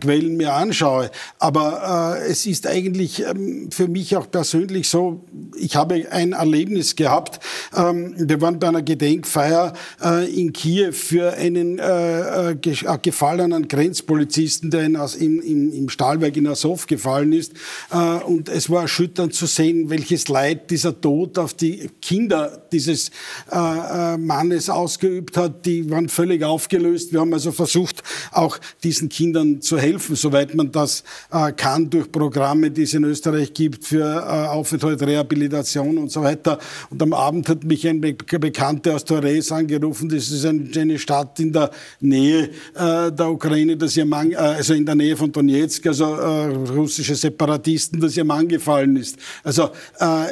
Quellen 0.10 0.38
mir 0.38 0.54
anschaue. 0.54 1.12
Aber 1.38 2.18
äh, 2.20 2.32
es 2.32 2.48
ist 2.48 2.66
eigentlich 2.66 3.24
ähm, 3.24 3.70
für 3.70 3.88
mich 3.88 4.16
auch 4.16 4.30
persönlich 4.32 4.90
so, 4.90 5.24
ich 5.56 5.76
habe 5.76 6.08
ein 6.10 6.32
Erlebnis 6.32 6.96
gehabt. 6.96 7.40
Ähm, 7.76 8.16
wir 8.18 8.42
waren 8.42 8.58
bei 8.58 8.70
einer 8.70 8.82
Gedenkfeier 8.82 9.74
äh, 10.04 10.28
in 10.34 10.52
Kiew 10.52 10.94
für 10.94 11.34
einen 11.34 11.78
äh, 11.78 12.50
äh, 12.50 12.52
äh 12.54 12.98
gefallenen 13.00 13.68
Grenzpolizisten, 13.68 14.72
der 14.72 14.86
in, 14.86 14.96
im, 14.96 15.42
im, 15.42 15.74
im 15.74 15.90
Stahlwerk 15.90 16.36
in 16.38 16.48
Azov 16.48 16.88
gefallen 16.88 17.32
ist. 17.32 17.54
Äh, 17.92 18.24
und 18.24 18.50
es 18.50 18.68
war 18.72 18.84
erschütternd 18.84 19.36
zu 19.36 19.46
sehen, 19.46 19.92
welches 19.92 20.28
Leid 20.28 20.72
dieser 20.72 21.00
Tod 21.00 21.38
auf 21.38 21.54
die 21.54 21.90
Kinder 22.02 22.64
dieses 22.72 23.12
Mannes 23.52 24.70
ausgeübt 24.70 25.38
hat. 25.38 25.66
Die 25.66 25.90
waren 25.90 26.10
völlig 26.10 26.44
aufgelöst. 26.44 27.12
Wir 27.12 27.20
haben 27.20 27.34
also 27.34 27.52
versucht, 27.52 28.04
auch 28.32 28.58
diesen 28.84 29.10
Kindern 29.10 29.62
zu 29.62 29.78
helfen, 29.78 29.99
soweit 30.00 30.56
man 30.56 30.72
das 30.72 31.04
äh, 31.32 31.52
kann, 31.52 31.90
durch 31.90 32.12
Programme, 32.12 32.72
die 32.72 32.84
es 32.84 32.94
in 32.94 33.04
Österreich 33.04 33.54
gibt 33.54 33.86
für 33.86 34.04
äh, 34.04 34.48
Aufenthalt, 34.48 35.02
Rehabilitation 35.02 35.98
und 35.98 36.12
so 36.12 36.22
weiter. 36.22 36.60
Und 36.90 37.02
am 37.02 37.14
Abend 37.14 37.48
hat 37.50 37.64
mich 37.64 37.88
ein 37.88 38.02
Be 38.02 38.14
Bekannter 38.14 38.96
aus 38.96 39.06
Torres 39.06 39.52
angerufen. 39.52 40.10
Das 40.10 40.32
ist 40.32 40.46
ein, 40.46 40.72
eine 40.76 40.98
Stadt 40.98 41.40
in 41.40 41.52
der 41.52 41.72
Nähe 42.00 42.50
äh, 42.76 43.12
der 43.12 43.30
Ukraine, 43.30 43.76
das 43.76 43.98
ihr 43.98 44.06
Mann, 44.06 44.34
also 44.36 44.74
in 44.74 44.86
der 44.86 44.96
Nähe 44.96 45.16
von 45.18 45.32
Donetsk, 45.32 45.88
also 45.88 46.06
russische 46.06 47.16
Separatisten, 47.16 48.00
dass 48.00 48.16
ihr 48.16 48.24
Mann 48.24 48.48
gefallen 48.48 48.96
ist. 48.96 49.18
Also 49.44 49.70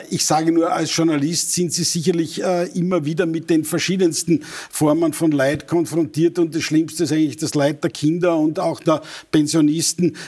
ich 0.09 0.23
sage 0.23 0.51
nur, 0.51 0.71
als 0.71 0.95
Journalist 0.95 1.53
sind 1.53 1.73
Sie 1.73 1.83
sicherlich 1.83 2.41
immer 2.73 3.03
wieder 3.03 3.25
mit 3.25 3.49
den 3.49 3.63
verschiedensten 3.63 4.43
Formen 4.69 5.13
von 5.13 5.31
Leid 5.31 5.67
konfrontiert 5.67 6.39
und 6.39 6.55
das 6.55 6.63
Schlimmste 6.63 7.03
ist 7.03 7.11
eigentlich 7.11 7.37
das 7.37 7.55
Leid 7.55 7.83
der 7.83 7.91
Kinder 7.91 8.37
und 8.37 8.59
auch 8.59 8.79
der 8.79 9.01
Pensionisten, 9.31 9.56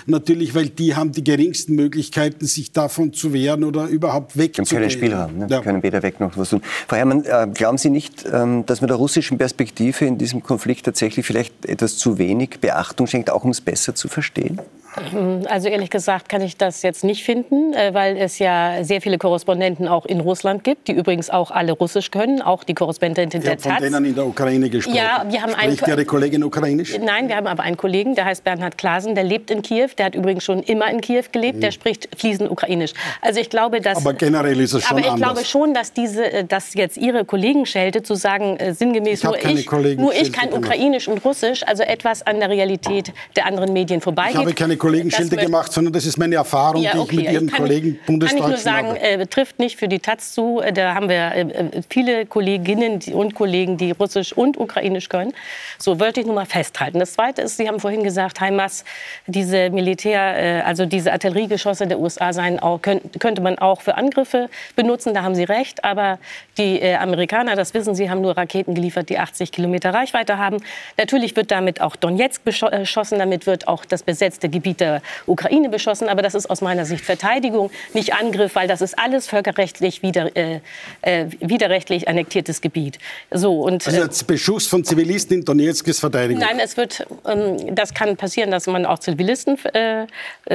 natürlich, 0.06 0.56
weil 0.56 0.70
die 0.70 0.96
haben 0.96 1.12
die 1.12 1.24
geringsten 1.24 1.76
Möglichkeiten, 1.76 2.46
sich 2.46 2.72
davon 2.72 3.14
zu 3.14 3.34
wehren 3.34 3.64
oder 3.64 3.88
überhaupt 3.88 4.38
wegzugehen. 4.38 4.68
Haben 4.68 4.82
keinen 4.82 4.92
Spielraum, 4.92 5.38
ne? 5.38 5.48
ja. 5.50 5.62
können 5.62 5.84
weder 5.84 6.02
weg 6.04 6.20
noch 6.20 6.38
was 6.38 6.50
tun. 6.50 6.62
Frau 6.88 6.96
Herrmann, 6.96 7.24
äh, 7.26 7.48
glauben 7.54 7.78
Sie 7.78 7.90
nicht, 7.90 8.26
ähm, 8.32 8.66
dass 8.66 8.82
man 8.82 8.88
der 8.88 8.98
russischen 8.98 9.38
Perspektive 9.38 10.06
in 10.06 10.18
diesem 10.18 10.44
Konflikt 10.44 10.86
tatsächlich 10.86 11.26
vielleicht 11.26 11.66
etwas 11.66 11.98
zu 11.98 12.18
wenig 12.18 12.60
Beachtung 12.62 13.08
schenkt, 13.08 13.30
auch 13.30 13.44
um 13.44 13.52
es 13.52 13.62
besser 13.62 13.96
zu 13.96 14.08
verstehen? 14.08 14.60
Also 15.50 15.70
ehrlich 15.70 15.90
gesagt 15.90 16.30
kann 16.30 16.42
ich 16.42 16.58
das 16.58 16.82
jetzt 16.82 17.04
nicht 17.04 17.24
finden, 17.24 17.74
äh, 17.74 17.94
weil 17.94 18.18
es 18.18 18.40
ja 18.40 18.84
sehr 18.84 19.02
viele 19.02 19.18
Korrespondenten 19.18 19.88
auch 19.88 20.06
in 20.06 20.20
Russland 20.20 20.64
gibt, 20.64 20.88
die 20.88 20.94
übrigens 20.94 21.30
auch 21.30 21.52
alle 21.52 21.72
Russisch 21.72 22.12
können, 22.12 22.42
auch 22.42 22.64
die 22.64 22.74
Korrespondentin 22.74 23.42
der 23.42 23.58
Taz. 23.58 23.74
von 23.74 23.84
denen 23.84 24.06
in 24.06 24.16
der 24.16 24.26
Ukraine 24.26 24.70
gesprochen. 24.70 24.96
Ja, 24.96 25.26
wir 25.28 25.42
haben 25.42 25.52
Spricht 25.52 25.84
einen, 25.84 25.92
Ihre 25.92 26.06
Kollegin 26.06 26.44
Ukrainisch? 26.44 26.98
Nein, 27.00 27.28
wir 27.28 27.36
haben 27.36 27.48
aber 27.48 27.64
einen 27.64 27.78
Kollegen, 27.78 28.16
der 28.16 28.26
heißt 28.26 28.44
Bernhard 28.44 28.78
Klasen, 28.78 29.16
der 29.16 29.24
lebt 29.24 29.52
in 29.52 29.62
Kiew, 29.62 29.90
der 29.98 30.08
hat 30.08 30.16
übrigens 30.16 30.44
schon 30.44 30.62
immer 30.64 30.90
in 30.90 31.02
Kiew 31.02 31.24
gelebt, 31.32 31.58
mhm. 31.58 31.62
der 31.62 31.72
spricht 31.72 32.10
fließend 32.18 32.50
Ukrainisch. 32.50 32.94
Also 33.22 33.40
ich 33.40 33.50
glaube, 33.50 33.82
dass... 33.82 33.98
Aber 33.98 34.14
generell 34.14 34.60
ist 34.60 34.74
es 34.74 34.84
schon 34.84 34.98
Aber 34.98 35.06
ich 35.06 35.12
anders. 35.12 35.32
glaube 35.34 35.46
schon, 35.46 35.74
dass 35.74 35.94
diese, 35.94 36.32
äh, 36.32 36.44
dass 36.44 36.74
jetzt 36.74 36.98
Ihre 36.98 37.26
Kollegen 37.26 37.66
schelte, 37.66 38.04
zu 38.04 38.16
sagen, 38.16 38.58
äh, 38.58 38.74
sinngemäß, 38.74 39.20
ich 39.20 39.24
nur, 39.24 39.38
ich, 39.38 39.98
nur 39.98 40.14
ich 40.14 40.32
kann. 40.32 40.50
Ukrainisch 40.54 41.08
und 41.08 41.24
Russisch, 41.24 41.64
also 41.66 41.84
etwas 41.84 42.26
an 42.26 42.40
der 42.40 42.50
Realität 42.50 43.14
der 43.36 43.46
anderen 43.46 43.72
Medien 43.74 44.02
vorbeigeht. 44.02 44.36
Ich 44.80 44.82
keine 44.82 44.92
Kollegenschelte 44.92 45.38
gemacht 45.38 45.74
sondern 45.80 45.94
das 45.94 46.06
ist 46.06 46.18
meine 46.18 46.36
Erfahrung, 46.36 46.82
ja, 46.82 46.96
okay. 46.96 47.10
die 47.10 47.16
ich 47.16 47.24
mit 47.24 47.34
Ihren 47.34 47.52
Kollegen 47.52 47.88
ich, 47.88 48.06
Bundesdeutschen 48.06 48.42
Kann 48.42 48.52
ich 48.52 48.66
nur 48.66 48.74
sagen, 48.74 49.22
äh, 49.22 49.28
trifft 49.28 49.60
nicht 49.60 49.78
für 49.78 49.88
die 49.88 50.00
Taz 50.00 50.34
zu. 50.34 50.60
Äh, 50.60 50.74
da 50.74 50.94
haben 50.94 51.10
wir 51.10 51.32
äh, 51.32 51.42
äh 51.42 51.82
viele 51.90 52.26
Kolleginnen 52.26 53.00
und 53.14 53.36
Kollegen, 53.36 53.78
die 53.78 53.92
Russisch 53.92 54.34
und 54.34 54.58
Ukrainisch 54.58 55.10
können. 55.10 55.34
So 55.78 56.00
wollte 56.00 56.22
ich 56.22 56.26
nur 56.26 56.36
mal 56.36 56.46
festhalten. 56.46 57.00
Das 57.00 57.14
Zweite 57.14 57.42
ist, 57.42 57.58
Sie 57.58 57.68
haben 57.68 57.80
vorhin 57.80 58.04
gesagt, 58.04 58.42
HIMARS, 58.42 58.84
diese 59.28 59.70
Militär, 59.70 60.60
äh, 60.60 60.62
also 60.62 60.86
diese 60.86 61.12
Artilleriegeschosse 61.12 61.88
der 61.88 62.00
USA 62.00 62.34
seien 62.34 62.60
auch, 62.60 62.82
könnt, 62.82 63.20
könnte 63.20 63.42
man 63.42 63.58
auch 63.58 63.82
für 63.82 63.96
Angriffe 63.96 64.50
benutzen. 64.76 65.14
Da 65.14 65.24
haben 65.24 65.36
Sie 65.36 65.44
recht. 65.44 65.84
Aber 65.84 66.20
die 66.58 66.82
äh, 66.82 66.96
Amerikaner, 66.96 67.56
das 67.56 67.74
wissen 67.74 67.96
Sie, 67.96 68.10
haben 68.10 68.22
nur 68.22 68.38
Raketen 68.38 68.76
geliefert, 68.76 69.10
die 69.10 69.20
80 69.20 69.52
Kilometer 69.52 69.94
Reichweite 69.94 70.38
haben. 70.38 70.58
Natürlich 70.98 71.36
wird 71.36 71.52
damit 71.52 71.82
auch 71.82 71.96
Donetsk 71.96 72.44
beschossen. 72.44 73.20
Damit 73.20 73.46
wird 73.46 73.68
auch 73.68 73.86
das 73.86 74.04
besetzte 74.04 74.50
Gebiet 74.50 74.69
der 74.78 75.02
Ukraine 75.26 75.70
beschossen, 75.70 76.10
aber 76.10 76.22
das 76.22 76.36
ist 76.36 76.50
aus 76.50 76.62
meiner 76.62 76.86
Sicht 76.86 77.06
Verteidigung, 77.06 77.72
nicht 77.94 78.14
Angriff, 78.14 78.56
weil 78.56 78.68
das 78.68 78.82
ist 78.82 78.98
alles 78.98 79.28
völkerrechtlich 79.28 80.02
wieder, 80.02 80.36
äh, 80.36 80.60
äh, 81.02 81.26
widerrechtlich 81.40 82.08
annektiertes 82.08 82.62
Gebiet. 82.62 83.00
So, 83.32 83.62
und, 83.62 83.86
also 83.88 84.04
äh, 84.04 84.10
Beschuss 84.28 84.68
von 84.68 84.84
Zivilisten 84.84 85.40
in 85.40 85.46
Donetsk 85.46 85.88
ist 85.88 86.00
Verteidigung? 86.00 86.44
Nein, 86.44 86.60
es 86.60 86.78
wird, 86.78 87.06
ähm, 87.28 87.76
das 87.76 87.94
kann 87.94 88.18
passieren, 88.18 88.52
dass 88.52 88.68
man 88.68 88.86
auch 88.86 89.00
Zivilisten 89.00 89.58
äh, 89.74 90.08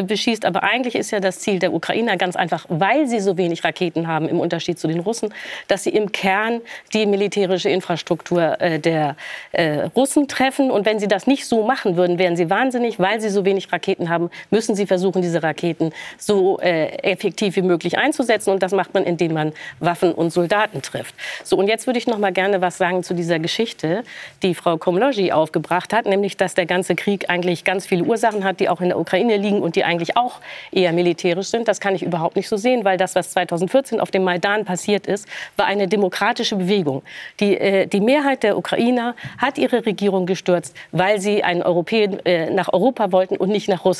beschießt, 0.02 0.44
aber 0.44 0.62
eigentlich 0.62 0.94
ist 0.94 1.10
ja 1.10 1.20
das 1.20 1.40
Ziel 1.40 1.58
der 1.58 1.72
Ukrainer 1.72 2.16
ganz 2.16 2.36
einfach, 2.36 2.66
weil 2.68 3.06
sie 3.06 3.20
so 3.20 3.36
wenig 3.36 3.64
Raketen 3.64 4.06
haben, 4.06 4.28
im 4.28 4.40
Unterschied 4.40 4.78
zu 4.78 4.88
den 4.88 5.00
Russen, 5.00 5.32
dass 5.68 5.84
sie 5.84 5.90
im 5.90 6.12
Kern 6.12 6.60
die 6.92 7.06
militärische 7.06 7.68
Infrastruktur 7.68 8.60
äh, 8.60 8.78
der 8.78 9.16
äh, 9.52 9.88
Russen 9.96 10.28
treffen. 10.28 10.70
Und 10.70 10.86
wenn 10.86 10.98
sie 10.98 11.08
das 11.08 11.26
nicht 11.26 11.46
so 11.46 11.64
machen 11.64 11.96
würden, 11.96 12.18
wären 12.18 12.36
sie 12.36 12.50
wahnsinnig, 12.50 12.98
weil 12.98 13.20
sie 13.20 13.28
so 13.28 13.44
wenig 13.44 13.72
Raketen 13.72 14.03
haben, 14.08 14.30
müssen 14.50 14.74
sie 14.74 14.86
versuchen, 14.86 15.22
diese 15.22 15.42
Raketen 15.42 15.92
so 16.18 16.58
äh, 16.60 16.86
effektiv 17.02 17.56
wie 17.56 17.62
möglich 17.62 17.98
einzusetzen. 17.98 18.50
Und 18.50 18.62
das 18.62 18.72
macht 18.72 18.94
man, 18.94 19.04
indem 19.04 19.34
man 19.34 19.52
Waffen 19.80 20.12
und 20.12 20.30
Soldaten 20.30 20.82
trifft. 20.82 21.14
So, 21.42 21.56
und 21.56 21.68
jetzt 21.68 21.86
würde 21.86 21.98
ich 21.98 22.06
noch 22.06 22.18
mal 22.18 22.32
gerne 22.32 22.60
was 22.60 22.78
sagen 22.78 23.02
zu 23.02 23.14
dieser 23.14 23.38
Geschichte, 23.38 24.04
die 24.42 24.54
Frau 24.54 24.76
Komlogi 24.76 25.32
aufgebracht 25.32 25.92
hat, 25.92 26.06
nämlich, 26.06 26.36
dass 26.36 26.54
der 26.54 26.66
ganze 26.66 26.94
Krieg 26.94 27.28
eigentlich 27.28 27.64
ganz 27.64 27.86
viele 27.86 28.04
Ursachen 28.04 28.44
hat, 28.44 28.60
die 28.60 28.68
auch 28.68 28.80
in 28.80 28.88
der 28.88 28.98
Ukraine 28.98 29.36
liegen 29.36 29.60
und 29.60 29.76
die 29.76 29.84
eigentlich 29.84 30.16
auch 30.16 30.40
eher 30.72 30.92
militärisch 30.92 31.48
sind. 31.48 31.68
Das 31.68 31.80
kann 31.80 31.94
ich 31.94 32.02
überhaupt 32.02 32.36
nicht 32.36 32.48
so 32.48 32.56
sehen, 32.56 32.84
weil 32.84 32.96
das, 32.96 33.14
was 33.14 33.30
2014 33.30 34.00
auf 34.00 34.10
dem 34.10 34.24
Maidan 34.24 34.64
passiert 34.64 35.06
ist, 35.06 35.28
war 35.56 35.66
eine 35.66 35.88
demokratische 35.88 36.56
Bewegung. 36.56 37.02
Die, 37.40 37.56
äh, 37.56 37.86
die 37.86 38.00
Mehrheit 38.00 38.42
der 38.42 38.58
Ukrainer 38.58 39.14
hat 39.38 39.58
ihre 39.58 39.84
Regierung 39.86 40.26
gestürzt, 40.26 40.76
weil 40.92 41.20
sie 41.20 41.42
einen 41.42 41.62
Europäer 41.62 42.26
äh, 42.26 42.50
nach 42.50 42.72
Europa 42.72 43.12
wollten 43.12 43.36
und 43.36 43.50
nicht 43.50 43.68
nach 43.68 43.84
Russland. 43.84 43.93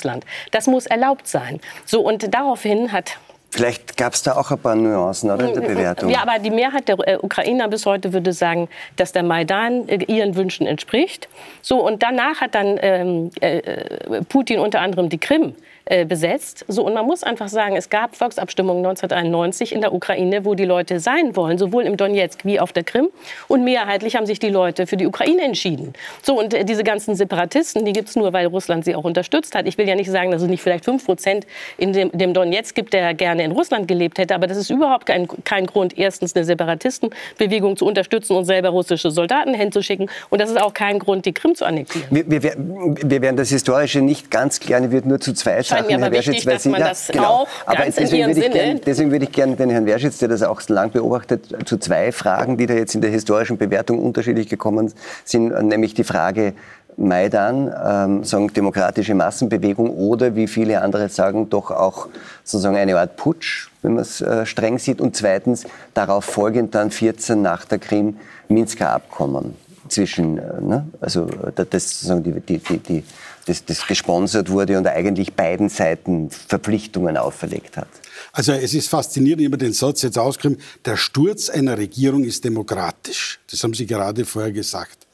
Das 0.51 0.67
muss 0.67 0.87
erlaubt 0.87 1.29
sein. 1.29 1.61
So, 1.85 2.01
und 2.01 2.35
daraufhin 2.35 2.93
hat 2.93 3.19
Vielleicht 3.55 3.97
gab 3.97 4.15
es 4.15 4.25
da 4.25 4.37
auch 4.37 4.51
ein 4.51 4.59
paar 4.59 4.75
Nuancen 4.75 5.31
oder, 5.31 5.47
in 5.47 5.55
der 5.55 5.61
Bewertung. 5.61 6.11
Ja, 6.11 6.23
aber 6.23 6.41
die 6.41 6.51
Mehrheit 6.51 6.89
der 6.89 6.97
äh, 7.07 7.19
Ukrainer 7.23 7.69
bis 7.69 7.87
heute 7.87 8.13
würde 8.13 8.33
sagen, 8.33 8.69
dass 8.97 9.13
der 9.13 9.23
Maidan 9.23 9.89
äh, 9.89 10.03
ihren 10.09 10.35
Wünschen 10.35 10.67
entspricht. 10.67 11.29
So, 11.63 11.81
und 11.87 12.03
danach 12.03 12.41
hat 12.41 12.57
dann 12.57 12.79
ähm, 12.83 13.31
äh, 13.41 14.23
Putin 14.29 14.59
unter 14.59 14.81
anderem 14.81 15.09
die 15.09 15.19
Krim 15.19 15.55
äh, 15.87 16.07
besetzt. 16.07 16.65
So, 16.67 16.87
und 16.87 16.95
man 16.95 17.05
muss 17.05 17.23
einfach 17.23 17.49
sagen, 17.49 17.77
es 17.77 17.91
gab 17.91 18.17
Volksabstimmungen 18.17 18.87
1991 18.87 19.73
in 19.73 19.83
der 19.83 19.93
Ukraine, 19.93 20.47
wo 20.47 20.55
die 20.55 20.65
Leute 20.65 20.99
sein 20.99 21.37
wollen, 21.37 21.59
sowohl 21.59 21.85
im 21.85 21.99
Donetsk 21.99 22.45
wie 22.47 22.59
auf 22.59 22.73
der 22.73 22.85
Krim. 22.85 23.09
Und 23.49 23.65
mehrheitlich 23.65 24.17
haben 24.17 24.25
sich 24.25 24.39
die 24.39 24.49
Leute 24.49 24.87
für 24.87 24.97
die 24.97 25.07
Ukraine 25.07 25.43
entschieden. 25.43 25.93
So, 26.23 26.41
und 26.41 26.55
äh, 26.55 26.65
diese 26.65 26.85
ganzen 26.85 27.17
Separatisten, 27.17 27.85
die 27.85 27.93
gibt 27.93 28.09
es 28.09 28.17
nur, 28.17 28.33
weil 28.33 28.47
Russland 28.47 28.87
sie 28.87 28.95
auch 28.95 29.05
unterstützt 29.05 29.55
hat. 29.55 29.67
Ich 29.67 29.77
will 29.77 29.87
ja 29.87 29.95
nicht 29.95 30.11
sagen, 30.11 30.31
dass 30.31 30.41
es 30.41 30.49
nicht 30.49 30.63
vielleicht 30.63 30.87
5 30.87 31.05
Prozent 31.05 31.47
in 31.77 31.93
dem, 31.93 32.11
dem 32.13 32.33
Donetsk 32.33 32.75
gibt, 32.75 32.95
der 32.95 33.13
gerne 33.13 33.45
in 33.45 33.53
Russland 33.53 33.87
gelebt 33.87 34.19
hätte. 34.19 34.35
Aber 34.35 34.47
das 34.47 34.57
ist 34.57 34.71
überhaupt 34.71 35.05
kein, 35.05 35.29
kein 35.45 35.67
Grund, 35.67 35.99
erstens 35.99 36.35
eine 36.35 36.47
Separatistenbewegung 36.47 37.77
zu 37.77 37.85
unterstützen 37.85 38.37
und 38.37 38.47
selber 38.47 38.71
russische 38.71 39.11
Soldaten 39.11 39.53
hinzuschicken. 39.53 40.09
Und 40.31 40.41
das 40.41 40.49
ist 40.49 40.59
auch 40.59 40.73
kein 40.73 40.99
Grund, 40.99 41.27
die 41.27 41.35
Krim 41.35 41.55
zu 41.55 41.67
annektieren. 41.67 42.09
Wir, 42.11 42.43
wir, 42.43 42.55
wir 42.57 43.21
werden 43.21 43.37
das 43.37 43.51
Historische 43.51 44.01
nicht 44.01 44.31
ganz 44.31 44.61
klären, 44.61 44.91
wird 44.91 45.05
nur 45.05 45.21
zu 45.21 45.35
zwei 45.35 45.53
scheint 45.77 45.89
mir 45.89 46.07
aber 46.07 46.13
wichtig, 46.13 46.45
dass 46.45 46.65
man 46.67 46.81
das 46.81 47.09
genau. 47.09 47.25
auch 47.25 47.49
aber 47.67 47.85
ganz 47.85 47.97
in 47.99 48.15
Ihrem 48.15 48.35
Sinne... 48.35 48.51
Gern, 48.51 48.81
deswegen 48.85 49.11
würde 49.11 49.25
ich 49.25 49.33
gerne 49.33 49.57
den 49.57 49.71
Herrn 49.71 49.87
Werschitz, 49.87 50.19
der 50.19 50.29
das 50.29 50.43
auch 50.43 50.61
lang 50.69 50.91
beobachtet, 50.91 51.47
zu 51.67 51.79
zwei 51.79 52.13
Fragen, 52.13 52.57
die 52.57 52.67
da 52.67 52.75
jetzt 52.75 52.95
in 52.95 53.01
der 53.01 53.11
historischen 53.11 53.59
Bewertung 53.59 53.99
unterschiedlich 53.99 54.49
gekommen 54.49 54.93
sind, 55.25 55.51
nämlich 55.69 55.95
die 55.95 56.05
Frage, 56.05 56.55
Maidan, 56.97 57.75
ähm, 57.85 58.25
sagen 58.25 58.53
demokratische 58.53 59.15
Massenbewegung 59.15 59.91
oder 59.91 60.37
wie 60.37 60.47
viele 60.47 60.81
andere 60.81 61.09
sagen, 61.09 61.51
doch 61.51 61.71
auch 61.71 62.09
sozusagen 62.45 62.77
eine 62.77 62.99
Art 62.99 63.17
Putsch, 63.17 63.69
wenn 63.83 63.95
man 63.95 64.03
es 64.03 64.21
äh, 64.21 64.47
streng 64.47 64.79
sieht. 64.79 65.01
Und 65.01 65.17
zweitens 65.17 65.65
darauf 65.93 66.25
folgend 66.25 66.75
dann 66.75 66.91
14 66.91 67.41
nach 67.41 67.65
der 67.65 67.79
Krim 67.79 68.17
Minsker 68.49 68.93
Abkommen 68.93 69.57
zwischen, 69.89 70.39
äh, 70.39 70.61
ne, 70.61 70.87
also 71.01 71.27
äh, 71.27 71.67
das 71.69 71.91
sozusagen 71.91 72.23
die, 72.23 72.41
die, 72.41 72.59
die, 72.59 72.79
die 72.79 73.05
das, 73.45 73.65
das 73.65 73.87
gesponsert 73.87 74.51
wurde 74.51 74.79
und 74.79 74.87
eigentlich 74.87 75.35
beiden 75.35 75.69
Seiten 75.69 76.31
Verpflichtungen 76.31 77.17
auferlegt 77.17 77.77
hat. 77.77 77.89
Also 78.33 78.53
es 78.53 78.75
ist 78.75 78.89
faszinierend, 78.89 79.43
ich 79.43 79.47
habe 79.47 79.59
den 79.59 79.73
Satz 79.73 80.03
jetzt 80.03 80.19
ausgeschrieben, 80.19 80.61
der 80.85 80.97
Sturz 80.97 81.51
einer 81.51 81.79
Regierung 81.79 82.25
ist 82.25 82.45
demokratisch. 82.45 83.41
Das 83.51 83.63
haben 83.63 83.75
Sie 83.75 83.87
gerade 83.87 84.25
vorher 84.25 84.53
gesagt. 84.53 85.05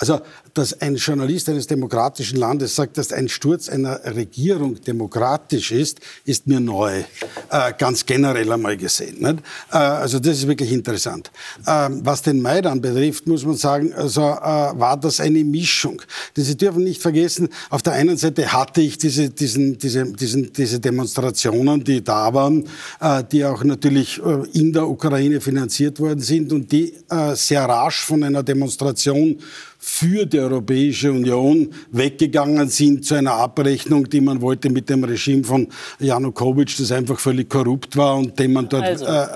Also, 0.00 0.20
dass 0.58 0.80
ein 0.80 0.96
Journalist 0.96 1.48
eines 1.48 1.68
demokratischen 1.68 2.36
Landes 2.36 2.74
sagt, 2.74 2.98
dass 2.98 3.12
ein 3.12 3.28
Sturz 3.28 3.68
einer 3.68 4.00
Regierung 4.04 4.80
demokratisch 4.82 5.70
ist, 5.70 6.00
ist 6.24 6.48
mir 6.48 6.58
neu, 6.58 7.04
äh, 7.50 7.72
ganz 7.78 8.04
generell 8.04 8.50
einmal 8.50 8.76
gesehen. 8.76 9.24
Äh, 9.70 9.76
also 9.76 10.18
das 10.18 10.38
ist 10.38 10.48
wirklich 10.48 10.72
interessant. 10.72 11.30
Ähm, 11.64 12.00
was 12.02 12.22
den 12.22 12.42
Maidan 12.42 12.80
betrifft, 12.80 13.28
muss 13.28 13.44
man 13.44 13.54
sagen, 13.54 13.92
also 13.94 14.20
äh, 14.20 14.24
war 14.24 14.96
das 14.96 15.20
eine 15.20 15.44
Mischung. 15.44 16.02
Sie 16.34 16.56
dürfen 16.56 16.82
nicht 16.82 17.00
vergessen, 17.00 17.48
auf 17.70 17.82
der 17.82 17.92
einen 17.92 18.16
Seite 18.16 18.52
hatte 18.52 18.80
ich 18.80 18.98
diese, 18.98 19.30
diesen, 19.30 19.78
diese, 19.78 20.04
diesen, 20.12 20.52
diese 20.52 20.80
Demonstrationen, 20.80 21.84
die 21.84 22.02
da 22.02 22.34
waren, 22.34 22.64
äh, 23.00 23.22
die 23.30 23.44
auch 23.44 23.62
natürlich 23.62 24.20
äh, 24.24 24.58
in 24.58 24.72
der 24.72 24.88
Ukraine 24.88 25.40
finanziert 25.40 26.00
worden 26.00 26.20
sind 26.20 26.52
und 26.52 26.72
die 26.72 26.94
äh, 27.08 27.36
sehr 27.36 27.64
rasch 27.64 28.00
von 28.00 28.24
einer 28.24 28.42
Demonstration 28.42 29.38
für 29.78 30.26
die 30.26 30.40
Europäische 30.40 31.12
Union 31.12 31.72
weggegangen 31.92 32.68
sind 32.68 33.04
zu 33.04 33.14
einer 33.14 33.34
Abrechnung, 33.34 34.08
die 34.10 34.20
man 34.20 34.42
wollte 34.42 34.70
mit 34.70 34.88
dem 34.88 35.04
Regime 35.04 35.44
von 35.44 35.68
Janukowitsch, 36.00 36.80
das 36.80 36.90
einfach 36.90 37.18
völlig 37.18 37.48
korrupt 37.48 37.96
war 37.96 38.16
und 38.16 38.38
dem 38.38 38.54
man 38.54 38.68
dort. 38.68 38.82
Also. 38.82 39.04
Äh, 39.04 39.26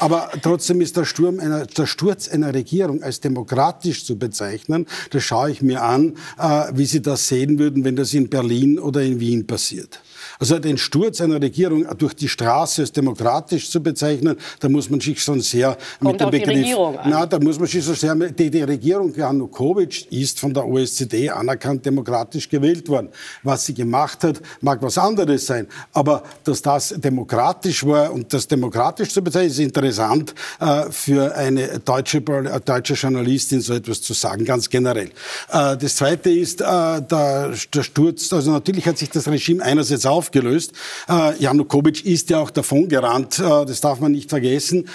aber 0.00 0.30
trotzdem 0.42 0.80
ist 0.80 0.96
der, 0.96 1.04
Sturm 1.04 1.38
einer, 1.38 1.64
der 1.64 1.86
Sturz 1.86 2.28
einer 2.28 2.52
Regierung 2.52 3.02
als 3.02 3.20
demokratisch 3.20 4.04
zu 4.04 4.18
bezeichnen. 4.18 4.86
Das 5.10 5.22
schaue 5.22 5.52
ich 5.52 5.62
mir 5.62 5.82
an, 5.82 6.16
äh, 6.38 6.64
wie 6.74 6.86
Sie 6.86 7.00
das 7.00 7.28
sehen 7.28 7.58
würden, 7.58 7.84
wenn 7.84 7.94
das 7.94 8.12
in 8.14 8.28
Berlin 8.28 8.78
oder 8.80 9.02
in 9.02 9.20
Wien 9.20 9.46
passiert. 9.46 10.00
Also 10.38 10.58
den 10.58 10.78
Sturz 10.78 11.20
einer 11.20 11.40
Regierung 11.40 11.86
durch 11.98 12.14
die 12.14 12.28
Straße 12.28 12.82
als 12.82 12.92
demokratisch 12.92 13.70
zu 13.70 13.82
bezeichnen, 13.82 14.36
da 14.60 14.68
muss 14.68 14.88
man 14.88 15.00
sich 15.00 15.20
schon 15.20 15.40
sehr 15.40 15.76
Kommt 16.00 16.12
mit 16.12 16.20
dem 16.20 16.30
Begriff. 16.30 16.54
Die 16.54 16.60
Regierung 16.60 16.98
an. 16.98 17.10
Na, 17.10 17.26
da 17.26 17.38
muss 17.38 17.58
man 17.58 17.66
sich 17.66 17.84
so 17.84 17.94
sehr 17.94 18.14
die, 18.14 18.50
die 18.50 18.62
Regierung 18.62 19.14
Janukowitsch 19.14 20.06
ist 20.10 20.38
von 20.38 20.54
der 20.54 20.66
OSZE 20.66 21.34
anerkannt 21.34 21.84
demokratisch 21.84 22.48
gewählt 22.48 22.88
worden. 22.88 23.08
Was 23.42 23.66
sie 23.66 23.74
gemacht 23.74 24.22
hat, 24.24 24.40
mag 24.60 24.80
was 24.80 24.96
anderes 24.96 25.46
sein, 25.46 25.66
aber 25.92 26.22
dass 26.44 26.62
das 26.62 26.94
demokratisch 26.96 27.84
war 27.84 28.12
und 28.12 28.32
das 28.32 28.46
demokratisch 28.46 29.12
zu 29.12 29.22
bezeichnen, 29.22 29.50
ist 29.50 29.58
interessant 29.58 30.34
äh, 30.60 30.84
für 30.90 31.34
eine 31.34 31.80
deutsche, 31.80 32.18
äh, 32.18 32.60
deutsche 32.64 32.94
Journalistin 32.94 33.60
so 33.60 33.74
etwas 33.74 34.02
zu 34.02 34.12
sagen, 34.12 34.44
ganz 34.44 34.68
generell. 34.70 35.10
Äh, 35.50 35.76
das 35.76 35.96
Zweite 35.96 36.30
ist 36.30 36.60
äh, 36.60 36.64
der, 36.64 37.52
der 37.74 37.82
Sturz. 37.82 38.32
Also 38.32 38.52
natürlich 38.52 38.86
hat 38.86 38.98
sich 38.98 39.10
das 39.10 39.26
Regime 39.28 39.62
einerseits 39.62 40.06
auf 40.06 40.27
aufgelöst. 40.28 40.72
Äh, 41.08 41.40
Janukowitsch 41.42 42.04
ist 42.04 42.30
ja 42.30 42.38
auch 42.38 42.50
davongerannt, 42.50 43.38
äh, 43.38 43.42
das 43.64 43.80
darf 43.80 44.00
man 44.00 44.12
nicht 44.12 44.28
vergessen. 44.28 44.88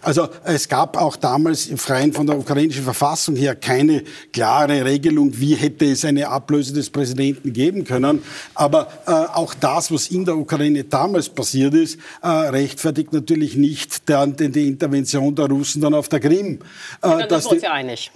Also 0.00 0.28
es 0.44 0.68
gab 0.68 0.96
auch 0.96 1.16
damals 1.16 1.68
freien 1.76 2.12
von 2.12 2.26
der 2.26 2.38
ukrainischen 2.38 2.84
Verfassung 2.84 3.36
her 3.36 3.54
keine 3.54 4.02
klare 4.32 4.84
Regelung, 4.84 5.32
wie 5.38 5.54
hätte 5.54 5.84
es 5.84 6.04
eine 6.04 6.28
Ablöse 6.28 6.72
des 6.72 6.88
Präsidenten 6.90 7.52
geben 7.52 7.84
können. 7.84 8.22
Aber 8.54 8.88
äh, 9.06 9.10
auch 9.10 9.54
das, 9.54 9.92
was 9.92 10.08
in 10.08 10.24
der 10.24 10.36
Ukraine 10.36 10.84
damals 10.84 11.28
passiert 11.28 11.74
ist, 11.74 11.98
rechtfertigt 12.22 13.12
natürlich 13.12 13.56
nicht 13.56 14.08
die 14.08 14.68
Intervention 14.68 15.34
der 15.34 15.46
Russen 15.46 15.82
dann 15.82 15.94
auf 15.94 16.08
der 16.08 16.20
Krim. 16.20 16.58
Äh, 17.02 17.26
das 17.28 17.50
ist 17.50 17.62
ja 17.62 17.72
einig. 17.72 18.10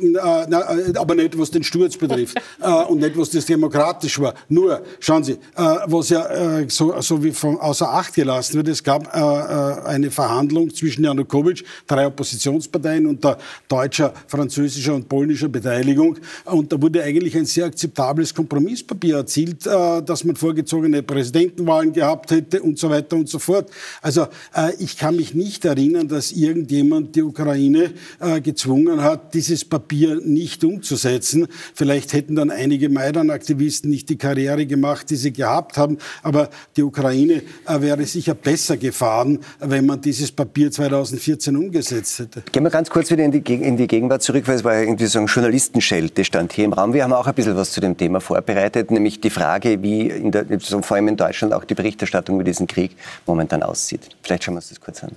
Aber 0.95 1.15
nicht, 1.15 1.39
was 1.39 1.51
den 1.51 1.63
Sturz 1.63 1.97
betrifft 1.97 2.41
und 2.89 3.01
nicht, 3.01 3.17
was 3.17 3.31
das 3.31 3.47
demokratisch 3.47 4.21
war. 4.21 4.35
Nur, 4.49 4.83
schauen 5.01 5.25
Sie, 5.25 5.39
was 5.55 6.09
ja 6.09 6.27
äh, 6.47 6.67
so, 6.69 7.01
so 7.01 7.23
wie 7.23 7.33
von 7.33 7.59
außer 7.59 7.89
Acht 7.89 8.15
gelassen 8.15 8.55
wird. 8.55 8.69
Es 8.69 8.83
gab 8.83 9.15
äh, 9.15 9.19
äh, 9.19 9.87
eine 9.87 10.11
Verhandlung 10.11 10.73
zwischen 10.75 11.05
Janukowitsch, 11.05 11.65
drei 11.87 12.07
Oppositionsparteien 12.07 13.07
und 13.07 13.23
der 13.25 13.39
deutscher, 13.69 14.13
französischer 14.27 14.95
und 14.95 15.09
polnischer 15.09 15.49
Beteiligung. 15.49 16.19
Und 16.45 16.73
da 16.73 16.81
wurde 16.81 17.03
eigentlich 17.03 17.37
ein 17.37 17.47
sehr 17.47 17.67
akzeptables 17.67 18.35
Kompromisspapier 18.35 19.17
erzielt, 19.17 19.67
äh, 19.67 20.03
dass 20.03 20.25
man 20.25 20.37
vorgezogene 20.37 21.03
Präsidentenwahlen 21.03 21.93
gehabt 21.93 22.31
hätte 22.31 22.63
und 22.63 22.79
so 22.79 22.91
weiter 22.91 23.17
und 23.17 23.29
so 23.29 23.39
fort. 23.39 23.71
Also 24.03 24.29
äh, 24.55 24.75
ich 24.79 24.97
kann 24.97 25.17
mich 25.17 25.35
nicht 25.35 25.65
erinnern, 25.65 26.09
dass 26.09 26.33
irgendjemand 26.33 27.17
die 27.17 27.23
Ukraine 27.23 27.93
äh, 28.21 28.41
gezwungen 28.41 29.03
hat, 29.03 29.35
dieses 29.35 29.65
Papier 29.65 30.21
nicht 30.23 30.65
umzusetzen. 30.65 31.47
Vielleicht 31.75 32.13
hätten 32.13 32.37
dann 32.37 32.51
einige 32.51 32.89
Maidan-Aktivisten 32.89 33.91
nicht 33.91 34.09
die 34.09 34.17
Karriere 34.17 34.67
gemacht, 34.67 35.11
die 35.11 35.17
sie 35.17 35.33
gehabt 35.33 35.77
haben. 35.77 35.99
Aber 36.23 36.36
die 36.77 36.83
Ukraine 36.83 37.43
äh, 37.67 37.81
wäre 37.81 38.05
sicher 38.05 38.35
besser 38.35 38.77
gefahren, 38.77 39.39
wenn 39.61 39.87
man 39.87 40.01
dieses 40.01 40.33
Papier 40.33 40.71
2014 40.71 41.57
umgesetzt 41.57 42.19
hätte. 42.19 42.43
Gehen 42.53 42.63
wir 42.63 42.71
ganz 42.71 42.91
kurz 42.91 43.11
wieder 43.11 43.25
in 43.25 43.33
die, 43.33 43.55
in 43.55 43.77
die 43.77 43.87
Gegenwart 43.87 44.23
zurück, 44.23 44.47
weil 44.47 44.57
es 44.57 44.65
war 44.65 44.75
ja 44.75 44.81
irgendwie 44.81 45.07
so 45.07 45.19
ein 45.19 45.27
Journalistenschelte 45.27 46.25
stand 46.25 46.53
hier 46.53 46.65
im 46.65 46.73
Raum. 46.73 46.93
Wir 46.93 47.05
haben 47.05 47.13
auch 47.13 47.27
ein 47.27 47.35
bisschen 47.35 47.57
was 47.57 47.73
zu 47.73 47.81
dem 47.81 47.97
Thema 47.97 48.21
vorbereitet, 48.21 48.91
nämlich 48.91 49.21
die 49.21 49.31
Frage, 49.31 49.83
wie 49.83 50.09
in 50.09 50.31
der, 50.31 50.47
vor 50.61 50.97
allem 50.97 51.09
in 51.09 51.17
Deutschland 51.17 51.53
auch 51.53 51.65
die 51.65 51.75
Berichterstattung 51.75 52.37
über 52.37 52.45
diesen 52.45 52.67
Krieg 52.67 52.97
momentan 53.27 53.63
aussieht. 53.63 54.17
Vielleicht 54.23 54.45
schauen 54.45 54.55
wir 54.55 54.59
uns 54.59 54.69
das 54.69 54.81
kurz 54.81 55.03
an. 55.05 55.13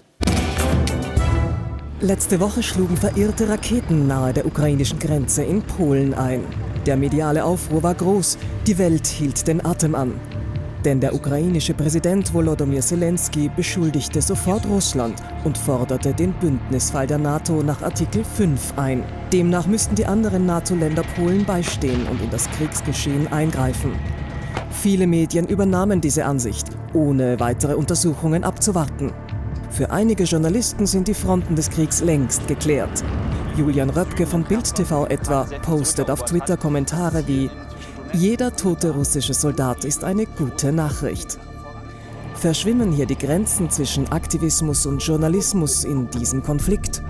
Letzte 2.02 2.40
Woche 2.40 2.64
schlugen 2.64 2.96
verirrte 2.96 3.50
Raketen 3.50 4.08
nahe 4.08 4.32
der 4.32 4.46
ukrainischen 4.46 5.00
Grenze 5.00 5.44
in 5.44 5.62
Polen 5.62 6.14
ein. 6.14 6.46
Der 6.86 6.96
mediale 6.96 7.44
Aufruhr 7.44 7.84
war 7.84 7.94
groß, 7.94 8.38
die 8.66 8.78
Welt 8.78 9.06
hielt 9.06 9.46
den 9.48 9.66
Atem 9.66 9.96
an. 9.96 10.14
Denn 10.90 11.00
der 11.00 11.14
ukrainische 11.14 11.76
Präsident 11.76 12.34
Volodymyr 12.34 12.82
Zelensky 12.82 13.48
beschuldigte 13.56 14.24
sofort 14.24 14.66
Russland 14.66 15.14
und 15.44 15.56
forderte 15.56 16.16
den 16.16 16.34
Bündnisfall 16.34 17.06
der 17.06 17.20
NATO 17.20 17.62
nach 17.62 17.84
Artikel 17.84 18.24
5 18.24 18.74
ein. 18.76 19.04
Demnach 19.32 19.68
müssten 19.68 19.94
die 19.94 20.08
anderen 20.08 20.48
NATO-Länder 20.48 21.04
Polen 21.16 21.46
beistehen 21.46 22.08
und 22.08 22.20
in 22.24 22.32
das 22.32 22.50
Kriegsgeschehen 22.58 23.32
eingreifen. 23.32 23.92
Viele 24.72 25.06
Medien 25.06 25.48
übernahmen 25.48 26.02
diese 26.02 26.26
Ansicht, 26.26 26.70
ohne 26.96 27.40
weitere 27.40 27.76
Untersuchungen 27.76 28.44
abzuwarten. 28.44 29.14
Für 29.70 29.92
einige 29.92 30.24
Journalisten 30.24 30.88
sind 30.88 31.08
die 31.08 31.14
Fronten 31.14 31.56
des 31.56 31.70
Kriegs 31.70 32.02
längst 32.02 32.48
geklärt. 32.48 33.04
Julian 33.56 33.92
Röpke 33.92 34.26
von 34.26 34.44
Bild 34.44 34.74
TV 34.74 35.06
etwa 35.06 35.44
postet 35.62 36.10
auf 36.10 36.26
Twitter 36.26 36.58
Kommentare 36.58 37.28
wie 37.28 37.48
jeder 38.14 38.56
tote 38.56 38.92
russische 38.92 39.34
Soldat 39.34 39.86
ist 39.86 40.04
eine 40.04 40.26
gute 40.26 40.72
Nachricht. 40.72 41.38
Verschwimmen 42.36 42.92
hier 42.92 43.06
die 43.06 43.18
Grenzen 43.18 43.70
zwischen 43.70 44.12
Aktivismus 44.12 44.86
und 44.86 45.00
Journalismus 45.00 45.84
in 45.84 46.10
diesem 46.10 46.42
Konflikt? 46.42 47.02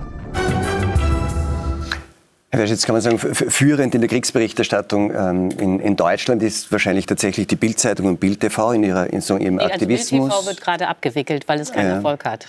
Jetzt 2.52 2.84
kann 2.84 2.94
man 2.94 3.00
sagen, 3.00 3.18
führend 3.18 3.94
in 3.94 4.00
der 4.00 4.10
Kriegsberichterstattung 4.10 5.14
ähm, 5.14 5.50
in, 5.52 5.80
in, 5.80 5.96
Deutschland 5.96 6.42
ist 6.42 6.70
wahrscheinlich 6.72 7.06
tatsächlich 7.06 7.46
die 7.46 7.56
Bildzeitung 7.56 8.06
und 8.06 8.20
Bild 8.20 8.40
TV 8.40 8.72
in, 8.72 8.82
ihrer, 8.82 9.06
in 9.10 9.20
so 9.20 9.36
ihrem 9.36 9.54
nee, 9.54 9.62
Aktivismus. 9.62 10.30
Also 10.30 10.34
Bild 10.34 10.40
TV 10.40 10.46
wird 10.48 10.60
gerade 10.60 10.88
abgewickelt, 10.88 11.48
weil 11.48 11.60
es 11.60 11.72
keinen 11.72 11.88
ja. 11.88 11.94
Erfolg 11.94 12.24
hat 12.24 12.46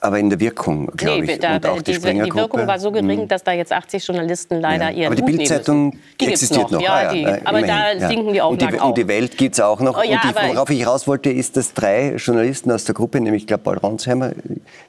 aber 0.00 0.18
in 0.18 0.30
der 0.30 0.38
Wirkung, 0.38 0.86
glaube 0.96 1.24
nee, 1.24 1.32
ich. 1.32 1.38
Da, 1.40 1.56
und 1.56 1.66
auch 1.66 1.82
die, 1.82 1.92
diese, 1.92 2.12
die 2.12 2.34
Wirkung 2.34 2.66
war 2.66 2.78
so 2.78 2.92
gering, 2.92 3.22
hm. 3.22 3.28
dass 3.28 3.42
da 3.42 3.52
jetzt 3.52 3.72
80 3.72 4.06
Journalisten 4.06 4.60
leider 4.60 4.90
ja. 4.90 4.98
ihren 4.98 5.06
Aber 5.06 5.16
die 5.16 5.22
Bildzeitung 5.22 5.98
existiert 6.20 6.70
noch. 6.70 6.80
Ja, 6.80 6.92
ah, 6.92 7.02
ja, 7.02 7.12
die, 7.12 7.26
aber 7.46 7.58
immerhin, 7.58 7.98
da 7.98 8.08
sinken 8.08 8.32
die 8.32 8.40
Auflagen 8.40 8.64
und 8.64 8.72
die, 8.72 8.80
auch. 8.80 8.88
Und 8.88 8.98
die 8.98 9.08
Welt 9.08 9.36
gibt 9.36 9.54
es 9.54 9.60
auch 9.60 9.80
noch. 9.80 9.98
Oh, 9.98 10.00
und 10.00 10.08
die, 10.08 10.54
worauf 10.54 10.70
ich 10.70 10.86
raus 10.86 11.06
wollte, 11.06 11.30
ist, 11.30 11.56
dass 11.56 11.74
drei 11.74 12.14
Journalisten 12.16 12.70
aus 12.70 12.84
der 12.84 12.94
Gruppe, 12.94 13.20
nämlich 13.20 13.42
ich 13.42 13.46
glaube 13.46 13.64
Paul 13.64 13.78
Ronsheimer, 13.78 14.32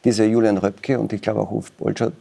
dieser 0.04 0.26
Julian 0.26 0.58
Röpke 0.58 1.00
und 1.00 1.12
ich 1.13 1.22
glaube 1.22 1.41
auch 1.41 1.52
Ulf 1.52 1.72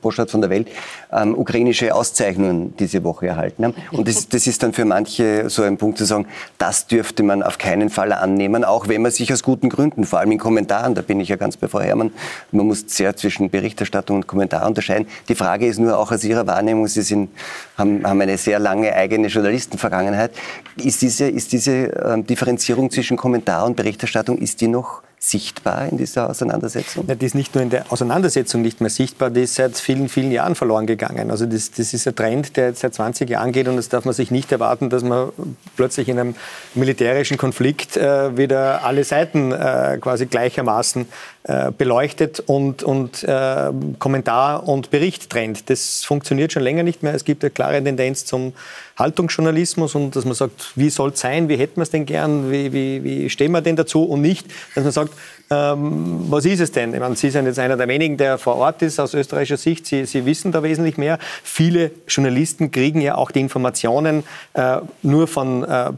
Boschert 0.00 0.30
von 0.30 0.40
der 0.40 0.50
Welt, 0.50 0.68
ähm, 1.12 1.36
ukrainische 1.36 1.94
Auszeichnungen 1.94 2.74
diese 2.78 3.04
Woche 3.04 3.26
erhalten 3.26 3.64
haben. 3.64 3.74
Und 3.92 4.08
das, 4.08 4.28
das 4.28 4.46
ist 4.46 4.62
dann 4.62 4.72
für 4.72 4.84
manche 4.84 5.50
so 5.50 5.62
ein 5.62 5.76
Punkt 5.76 5.98
zu 5.98 6.04
sagen, 6.04 6.26
das 6.58 6.86
dürfte 6.86 7.22
man 7.22 7.42
auf 7.42 7.58
keinen 7.58 7.90
Fall 7.90 8.12
annehmen, 8.12 8.64
auch 8.64 8.88
wenn 8.88 9.02
man 9.02 9.12
sich 9.12 9.32
aus 9.32 9.42
guten 9.42 9.68
Gründen, 9.68 10.04
vor 10.04 10.20
allem 10.20 10.32
in 10.32 10.38
Kommentaren, 10.38 10.94
da 10.94 11.02
bin 11.02 11.20
ich 11.20 11.28
ja 11.28 11.36
ganz 11.36 11.56
bei 11.56 11.68
Frau 11.68 11.80
Herrmann, 11.80 12.12
man 12.52 12.66
muss 12.66 12.77
sehr 12.86 13.16
zwischen 13.16 13.50
Berichterstattung 13.50 14.16
und 14.16 14.26
Kommentar 14.26 14.66
unterscheiden. 14.66 15.06
Die 15.28 15.34
Frage 15.34 15.66
ist 15.66 15.78
nur 15.78 15.98
auch 15.98 16.12
aus 16.12 16.24
Ihrer 16.24 16.46
Wahrnehmung, 16.46 16.86
Sie 16.86 17.02
sind, 17.02 17.30
haben, 17.76 18.04
haben 18.04 18.20
eine 18.20 18.38
sehr 18.38 18.58
lange 18.58 18.94
eigene 18.94 19.28
Journalistenvergangenheit. 19.28 20.32
Ist 20.76 21.02
diese, 21.02 21.28
ist 21.28 21.52
diese 21.52 21.92
äh, 21.94 22.22
Differenzierung 22.22 22.90
zwischen 22.90 23.16
Kommentar 23.16 23.64
und 23.66 23.76
Berichterstattung, 23.76 24.38
ist 24.38 24.60
die 24.60 24.68
noch 24.68 25.02
sichtbar 25.18 25.88
in 25.88 25.98
dieser 25.98 26.30
Auseinandersetzung? 26.30 27.04
Ja, 27.08 27.14
die 27.14 27.26
ist 27.26 27.34
nicht 27.34 27.54
nur 27.54 27.62
in 27.62 27.70
der 27.70 27.90
Auseinandersetzung 27.92 28.62
nicht 28.62 28.80
mehr 28.80 28.90
sichtbar, 28.90 29.30
die 29.30 29.42
ist 29.42 29.56
seit 29.56 29.76
vielen, 29.76 30.08
vielen 30.08 30.30
Jahren 30.30 30.54
verloren 30.54 30.86
gegangen. 30.86 31.30
Also 31.30 31.46
das, 31.46 31.72
das 31.72 31.92
ist 31.92 32.06
ein 32.06 32.14
Trend, 32.14 32.56
der 32.56 32.68
jetzt 32.68 32.80
seit 32.80 32.94
20 32.94 33.28
Jahren 33.28 33.52
geht 33.52 33.68
und 33.68 33.76
das 33.76 33.88
darf 33.88 34.04
man 34.04 34.14
sich 34.14 34.30
nicht 34.30 34.52
erwarten, 34.52 34.90
dass 34.90 35.02
man 35.02 35.30
plötzlich 35.76 36.08
in 36.08 36.18
einem 36.18 36.34
militärischen 36.74 37.36
Konflikt 37.36 37.96
äh, 37.96 38.36
wieder 38.36 38.84
alle 38.84 39.04
Seiten 39.04 39.52
äh, 39.52 39.98
quasi 40.00 40.26
gleichermaßen 40.26 41.06
äh, 41.48 41.72
beleuchtet 41.72 42.40
und, 42.40 42.82
und 42.82 43.24
äh, 43.24 43.70
Kommentar 43.98 44.68
und 44.68 44.90
Bericht 44.90 45.30
trennt. 45.30 45.70
Das 45.70 46.04
funktioniert 46.04 46.52
schon 46.52 46.62
länger 46.62 46.82
nicht 46.82 47.02
mehr. 47.02 47.14
Es 47.14 47.24
gibt 47.24 47.42
eine 47.42 47.50
klare 47.50 47.82
Tendenz 47.82 48.26
zum 48.26 48.52
Haltungsjournalismus 48.98 49.94
und 49.94 50.14
dass 50.14 50.26
man 50.26 50.34
sagt, 50.34 50.72
wie 50.74 50.90
soll 50.90 51.08
es 51.08 51.20
sein, 51.20 51.48
wie 51.48 51.56
hätten 51.56 51.76
wir 51.76 51.84
es 51.84 51.90
denn 51.90 52.04
gern, 52.04 52.50
wie, 52.50 52.74
wie, 52.74 53.02
wie 53.02 53.30
stehen 53.30 53.52
wir 53.52 53.62
denn 53.62 53.76
dazu 53.76 54.04
und 54.04 54.20
nicht, 54.20 54.46
dass 54.74 54.84
man 54.84 54.92
sagt, 54.92 55.14
ähm, 55.50 56.26
was 56.28 56.44
ist 56.44 56.60
es 56.60 56.70
denn? 56.70 56.92
Ich 56.92 57.00
meine, 57.00 57.16
Sie 57.16 57.30
sind 57.30 57.46
jetzt 57.46 57.58
einer 57.58 57.78
der 57.78 57.88
wenigen, 57.88 58.18
der 58.18 58.36
vor 58.36 58.56
Ort 58.56 58.82
ist 58.82 59.00
aus 59.00 59.14
österreichischer 59.14 59.56
Sicht. 59.56 59.86
Sie, 59.86 60.04
Sie 60.04 60.26
wissen 60.26 60.52
da 60.52 60.62
wesentlich 60.62 60.98
mehr. 60.98 61.18
Viele 61.42 61.92
Journalisten 62.06 62.70
kriegen 62.70 63.00
ja 63.00 63.14
auch 63.14 63.30
die 63.30 63.40
Informationen 63.40 64.24
äh, 64.52 64.80
nur 65.02 65.26
von 65.26 65.64
äh, 65.64 65.92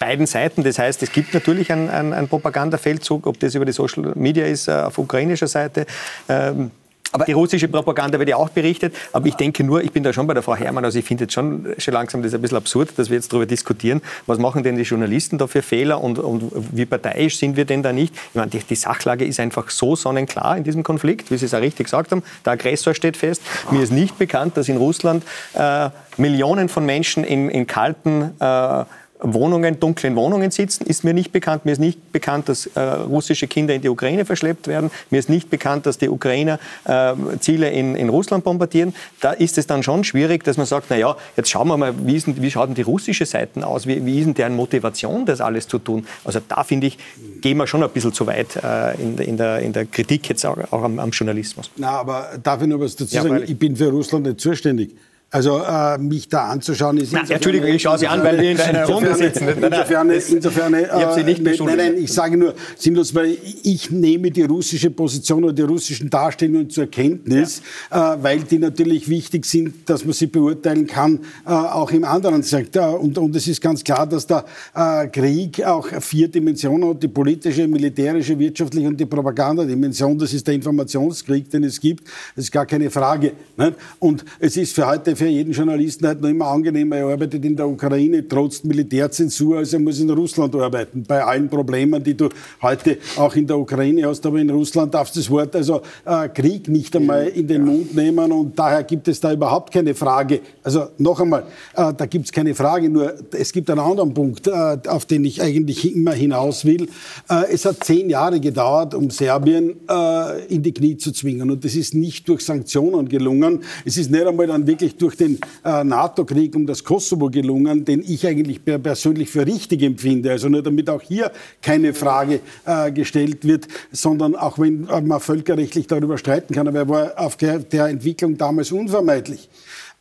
beiden 0.00 0.26
Seiten. 0.26 0.64
Das 0.64 0.80
heißt, 0.80 1.02
es 1.04 1.12
gibt 1.12 1.32
natürlich 1.34 1.70
einen, 1.70 1.88
einen, 1.88 2.12
einen 2.12 2.26
Propagandafeldzug, 2.26 3.28
ob 3.28 3.38
das 3.38 3.54
über 3.54 3.64
die 3.64 3.72
Social 3.72 4.12
Media 4.16 4.46
ist, 4.46 4.66
äh, 4.66 4.72
auf 4.72 4.98
ukrainischer 4.98 5.46
Seite. 5.46 5.86
Ähm, 6.28 6.72
aber 7.12 7.24
die 7.24 7.32
russische 7.32 7.66
Propaganda 7.66 8.18
wird 8.18 8.28
ja 8.28 8.36
auch 8.36 8.50
berichtet. 8.50 8.94
Aber 9.12 9.26
ich 9.26 9.34
denke 9.34 9.64
nur, 9.64 9.82
ich 9.82 9.90
bin 9.90 10.04
da 10.04 10.12
schon 10.12 10.26
bei 10.26 10.34
der 10.34 10.42
Frau 10.42 10.54
Herrmann, 10.54 10.84
also 10.84 10.98
ich 10.98 11.04
finde 11.04 11.24
jetzt 11.24 11.34
schon, 11.34 11.66
schon 11.78 11.94
langsam 11.94 12.22
das 12.22 12.34
ein 12.34 12.40
bisschen 12.40 12.56
absurd, 12.56 12.90
dass 12.96 13.10
wir 13.10 13.16
jetzt 13.16 13.32
darüber 13.32 13.46
diskutieren, 13.46 14.00
was 14.26 14.38
machen 14.38 14.62
denn 14.62 14.76
die 14.76 14.82
Journalisten 14.82 15.36
da 15.36 15.48
für 15.48 15.62
Fehler 15.62 16.00
und, 16.00 16.18
und 16.20 16.52
wie 16.72 16.86
parteiisch 16.86 17.38
sind 17.38 17.56
wir 17.56 17.64
denn 17.64 17.82
da 17.82 17.92
nicht? 17.92 18.14
Ich 18.14 18.34
meine, 18.34 18.50
die, 18.50 18.60
die, 18.60 18.76
Sachlage 18.76 19.24
ist 19.24 19.40
einfach 19.40 19.70
so 19.70 19.96
sonnenklar 19.96 20.56
in 20.56 20.64
diesem 20.64 20.84
Konflikt, 20.84 21.30
wie 21.32 21.36
Sie 21.36 21.46
es 21.46 21.54
auch 21.54 21.60
richtig 21.60 21.86
gesagt 21.86 22.12
haben. 22.12 22.22
Der 22.44 22.52
Aggressor 22.52 22.94
steht 22.94 23.16
fest. 23.16 23.42
Mir 23.70 23.82
ist 23.82 23.92
nicht 23.92 24.16
bekannt, 24.16 24.56
dass 24.56 24.68
in 24.68 24.76
Russland 24.76 25.24
äh, 25.54 25.90
Millionen 26.16 26.68
von 26.68 26.86
Menschen 26.86 27.24
in, 27.24 27.48
in 27.48 27.66
kalten 27.66 28.34
äh, 28.38 28.84
Wohnungen, 29.22 29.78
dunklen 29.80 30.16
Wohnungen 30.16 30.50
sitzen, 30.50 30.86
ist 30.86 31.04
mir 31.04 31.14
nicht 31.14 31.32
bekannt. 31.32 31.64
Mir 31.64 31.72
ist 31.72 31.78
nicht 31.78 32.12
bekannt, 32.12 32.48
dass 32.48 32.66
äh, 32.66 32.80
russische 32.80 33.46
Kinder 33.46 33.74
in 33.74 33.82
die 33.82 33.88
Ukraine 33.88 34.24
verschleppt 34.24 34.68
werden. 34.68 34.90
Mir 35.10 35.18
ist 35.18 35.28
nicht 35.28 35.50
bekannt, 35.50 35.86
dass 35.86 35.98
die 35.98 36.08
Ukrainer 36.08 36.58
äh, 36.84 37.14
Ziele 37.40 37.70
in, 37.70 37.94
in 37.96 38.08
Russland 38.08 38.44
bombardieren. 38.44 38.94
Da 39.20 39.32
ist 39.32 39.58
es 39.58 39.66
dann 39.66 39.82
schon 39.82 40.04
schwierig, 40.04 40.44
dass 40.44 40.56
man 40.56 40.66
sagt, 40.66 40.86
na 40.90 40.96
ja, 40.96 41.16
jetzt 41.36 41.50
schauen 41.50 41.68
wir 41.68 41.76
mal, 41.76 41.94
wie, 42.06 42.16
ist, 42.16 42.40
wie 42.40 42.50
schaut 42.50 42.68
denn 42.68 42.74
die 42.74 42.82
russische 42.82 43.26
Seite 43.26 43.66
aus? 43.66 43.86
Wie, 43.86 44.04
wie 44.04 44.18
ist 44.18 44.26
denn 44.26 44.34
deren 44.34 44.56
Motivation, 44.56 45.26
das 45.26 45.40
alles 45.40 45.68
zu 45.68 45.78
tun? 45.78 46.06
Also 46.24 46.40
da 46.46 46.64
finde 46.64 46.88
ich, 46.88 46.98
gehen 47.40 47.56
wir 47.56 47.66
schon 47.66 47.82
ein 47.82 47.90
bisschen 47.90 48.12
zu 48.12 48.26
weit 48.26 48.56
äh, 48.56 48.94
in, 49.00 49.18
in, 49.18 49.36
der, 49.36 49.60
in 49.60 49.72
der 49.72 49.86
Kritik 49.86 50.28
jetzt 50.28 50.44
auch, 50.46 50.58
auch 50.70 50.82
am, 50.82 50.98
am, 50.98 51.10
Journalismus. 51.10 51.70
Na, 51.76 51.90
aber 51.90 52.30
darf 52.42 52.62
ich 52.62 52.68
noch 52.68 52.80
was 52.80 52.96
dazu 52.96 53.14
ja, 53.14 53.22
sagen? 53.22 53.42
Ich 53.46 53.58
bin 53.58 53.76
für 53.76 53.90
Russland 53.90 54.26
nicht 54.26 54.40
zuständig. 54.40 54.94
Also 55.32 55.58
äh, 55.58 55.96
mich 55.98 56.28
da 56.28 56.48
anzuschauen 56.48 56.98
ist. 56.98 57.12
Na, 57.12 57.22
Entschuldigung, 57.28 57.68
ich 57.68 57.80
schaue 57.80 57.96
Sie 57.96 58.08
an, 58.08 58.20
weil 58.24 58.40
wir 58.40 58.50
in 58.50 58.60
einer 58.60 58.84
Runde 58.84 59.14
sitzen. 59.14 59.46
Insofern, 59.48 60.10
insofern 60.10 60.74
äh, 60.74 60.82
ich 60.82 60.90
habe 60.90 61.14
Sie 61.14 61.22
nicht 61.22 61.40
nein, 61.40 61.76
nein, 61.76 61.94
ich 61.98 62.12
sage 62.12 62.36
nur 62.36 62.52
sinnlos, 62.76 63.14
weil 63.14 63.36
ich 63.62 63.92
nehme 63.92 64.32
die 64.32 64.42
russische 64.42 64.90
Position 64.90 65.44
oder 65.44 65.52
die 65.52 65.62
russischen 65.62 66.10
Darstellungen 66.10 66.68
zur 66.68 66.88
Kenntnis, 66.88 67.62
ja. 67.92 68.14
äh, 68.14 68.22
weil 68.24 68.40
die 68.40 68.58
natürlich 68.58 69.08
wichtig 69.08 69.46
sind, 69.46 69.88
dass 69.88 70.04
man 70.04 70.14
sie 70.14 70.26
beurteilen 70.26 70.88
kann, 70.88 71.20
äh, 71.46 71.50
auch 71.50 71.92
im 71.92 72.02
anderen 72.02 72.42
Sektor. 72.42 72.98
Und, 73.00 73.16
und 73.16 73.36
es 73.36 73.46
ist 73.46 73.60
ganz 73.60 73.84
klar, 73.84 74.08
dass 74.08 74.26
der 74.26 74.44
äh, 74.74 75.06
Krieg 75.06 75.64
auch 75.64 75.86
vier 76.00 76.26
Dimensionen 76.26 76.88
hat, 76.88 77.04
die 77.04 77.08
politische, 77.08 77.68
militärische, 77.68 78.36
wirtschaftliche 78.36 78.88
und 78.88 78.98
die 78.98 79.06
Propagandadimension. 79.06 80.18
Das 80.18 80.32
ist 80.32 80.44
der 80.44 80.54
Informationskrieg, 80.54 81.48
den 81.50 81.62
es 81.62 81.78
gibt. 81.78 82.08
Das 82.34 82.46
ist 82.46 82.50
gar 82.50 82.66
keine 82.66 82.90
Frage. 82.90 83.32
Nicht? 83.56 83.74
Und 84.00 84.24
es 84.40 84.56
ist 84.56 84.74
für 84.74 84.88
heute 84.88 85.19
für 85.20 85.26
jeden 85.26 85.52
Journalisten 85.52 86.06
halt 86.06 86.22
noch 86.22 86.30
immer 86.30 86.46
angenehm. 86.46 86.92
Er 86.92 87.06
arbeitet 87.06 87.44
in 87.44 87.54
der 87.54 87.68
Ukraine 87.68 88.26
trotz 88.26 88.64
Militärzensur, 88.64 89.58
also 89.58 89.76
er 89.76 89.80
muss 89.80 90.00
in 90.00 90.08
Russland 90.08 90.54
arbeiten. 90.56 91.04
Bei 91.06 91.22
allen 91.22 91.46
Problemen, 91.46 92.02
die 92.02 92.16
du 92.16 92.30
heute 92.62 92.96
auch 93.18 93.36
in 93.36 93.46
der 93.46 93.58
Ukraine 93.58 94.06
hast, 94.06 94.24
aber 94.24 94.38
in 94.38 94.48
Russland 94.48 94.94
darfst 94.94 95.16
du 95.16 95.20
das 95.20 95.28
Wort 95.28 95.54
also 95.54 95.82
äh, 96.06 96.26
Krieg 96.30 96.68
nicht 96.68 96.96
einmal 96.96 97.26
in 97.26 97.46
den 97.46 97.66
Mund 97.66 97.94
nehmen 97.94 98.32
und 98.32 98.58
daher 98.58 98.82
gibt 98.82 99.08
es 99.08 99.20
da 99.20 99.30
überhaupt 99.30 99.70
keine 99.74 99.94
Frage. 99.94 100.40
Also 100.62 100.86
noch 100.96 101.20
einmal, 101.20 101.42
äh, 101.76 101.92
da 101.94 102.06
gibt 102.06 102.24
es 102.24 102.32
keine 102.32 102.54
Frage, 102.54 102.88
nur 102.88 103.12
es 103.32 103.52
gibt 103.52 103.68
einen 103.68 103.80
anderen 103.80 104.14
Punkt, 104.14 104.46
äh, 104.46 104.78
auf 104.88 105.04
den 105.04 105.26
ich 105.26 105.42
eigentlich 105.42 105.94
immer 105.94 106.12
hinaus 106.12 106.64
will. 106.64 106.88
Äh, 107.28 107.52
es 107.52 107.66
hat 107.66 107.84
zehn 107.84 108.08
Jahre 108.08 108.40
gedauert, 108.40 108.94
um 108.94 109.10
Serbien 109.10 109.74
äh, 109.86 110.46
in 110.46 110.62
die 110.62 110.72
Knie 110.72 110.96
zu 110.96 111.12
zwingen 111.12 111.50
und 111.50 111.62
das 111.62 111.74
ist 111.74 111.94
nicht 111.94 112.26
durch 112.26 112.42
Sanktionen 112.42 113.06
gelungen. 113.06 113.60
Es 113.84 113.98
ist 113.98 114.10
nicht 114.10 114.26
einmal 114.26 114.46
dann 114.46 114.66
wirklich 114.66 114.96
durch 114.96 115.09
durch 115.10 115.16
den 115.16 115.38
äh, 115.64 115.82
NATO-Krieg 115.82 116.54
um 116.54 116.66
das 116.66 116.84
Kosovo 116.84 117.30
gelungen, 117.30 117.84
den 117.84 118.02
ich 118.06 118.26
eigentlich 118.26 118.64
persönlich 118.64 119.30
für 119.30 119.46
richtig 119.46 119.82
empfinde. 119.82 120.30
Also 120.30 120.48
nur 120.48 120.62
damit 120.62 120.88
auch 120.88 121.02
hier 121.02 121.32
keine 121.60 121.94
Frage 121.94 122.40
äh, 122.64 122.92
gestellt 122.92 123.44
wird, 123.44 123.66
sondern 123.90 124.36
auch 124.36 124.58
wenn 124.58 124.82
man 124.82 125.20
völkerrechtlich 125.20 125.86
darüber 125.86 126.16
streiten 126.18 126.54
kann, 126.54 126.68
aber 126.68 126.78
er 126.78 126.88
war 126.88 127.12
auf 127.16 127.36
der, 127.36 127.58
der 127.58 127.86
Entwicklung 127.86 128.36
damals 128.38 128.70
unvermeidlich. 128.72 129.48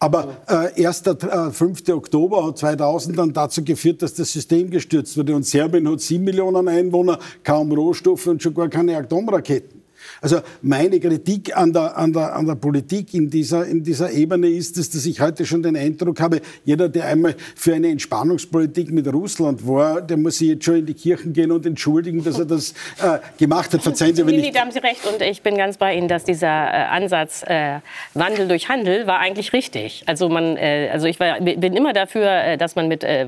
Aber 0.01 0.37
äh, 0.47 0.81
erst 0.81 1.07
der 1.07 1.17
äh, 1.23 1.51
5. 1.51 1.89
Oktober 1.89 2.55
2000 2.55 3.17
dann 3.17 3.33
dazu 3.33 3.63
geführt, 3.63 4.01
dass 4.01 4.13
das 4.13 4.31
System 4.31 4.69
gestürzt 4.69 5.17
wurde. 5.17 5.35
Und 5.35 5.45
Serbien 5.45 5.89
hat 5.89 5.99
sieben 5.99 6.23
Millionen 6.23 6.67
Einwohner, 6.69 7.19
kaum 7.43 7.71
Rohstoffe 7.71 8.27
und 8.27 8.41
schon 8.41 8.53
gar 8.53 8.69
keine 8.69 8.95
Atomraketen. 8.95 9.78
Also 10.21 10.41
meine 10.61 10.99
Kritik 10.99 11.55
an 11.55 11.71
der, 11.71 11.97
an 11.97 12.11
der, 12.13 12.35
an 12.35 12.45
der 12.45 12.55
Politik 12.55 13.13
in 13.13 13.29
dieser, 13.29 13.65
in 13.65 13.83
dieser 13.83 14.11
Ebene 14.11 14.47
ist 14.47 14.77
es, 14.77 14.89
dass 14.89 15.05
ich 15.05 15.21
heute 15.21 15.45
schon 15.45 15.63
den 15.63 15.77
Eindruck 15.77 16.19
habe, 16.19 16.41
jeder, 16.65 16.89
der 16.89 17.05
einmal 17.05 17.35
für 17.55 17.73
eine 17.73 17.89
Entspannungspolitik 17.89 18.91
mit 18.91 19.11
Russland 19.11 19.65
war, 19.65 20.01
der 20.01 20.17
muss 20.17 20.39
sich 20.39 20.49
jetzt 20.49 20.65
schon 20.65 20.75
in 20.75 20.85
die 20.85 20.93
Kirchen 20.93 21.33
gehen 21.33 21.51
und 21.51 21.65
entschuldigen, 21.65 22.23
dass 22.23 22.39
er 22.39 22.45
das 22.45 22.71
äh, 23.01 23.19
gemacht 23.37 23.73
hat. 23.73 23.81
Verzeihen 23.81 24.15
Sie, 24.15 24.21
aber 24.21 24.31
nicht. 24.31 24.55
da 24.55 24.61
haben 24.61 24.71
Sie 24.71 24.79
recht 24.79 25.05
und 25.05 25.21
ich 25.21 25.41
bin 25.41 25.57
ganz 25.57 25.77
bei 25.77 25.95
Ihnen, 25.95 26.07
dass 26.07 26.23
dieser 26.23 26.47
äh, 26.47 26.87
Ansatz 26.89 27.43
äh, 27.43 27.79
Wandel 28.13 28.47
durch 28.47 28.69
Handel 28.69 29.07
war 29.07 29.19
eigentlich 29.19 29.53
richtig. 29.53 30.03
Also, 30.05 30.29
man, 30.29 30.57
äh, 30.57 30.89
also 30.91 31.07
ich 31.07 31.19
war, 31.19 31.39
bin 31.39 31.75
immer 31.75 31.93
dafür, 31.93 32.29
äh, 32.29 32.57
dass 32.57 32.75
man 32.75 32.87
mit 32.87 33.03
äh, 33.03 33.27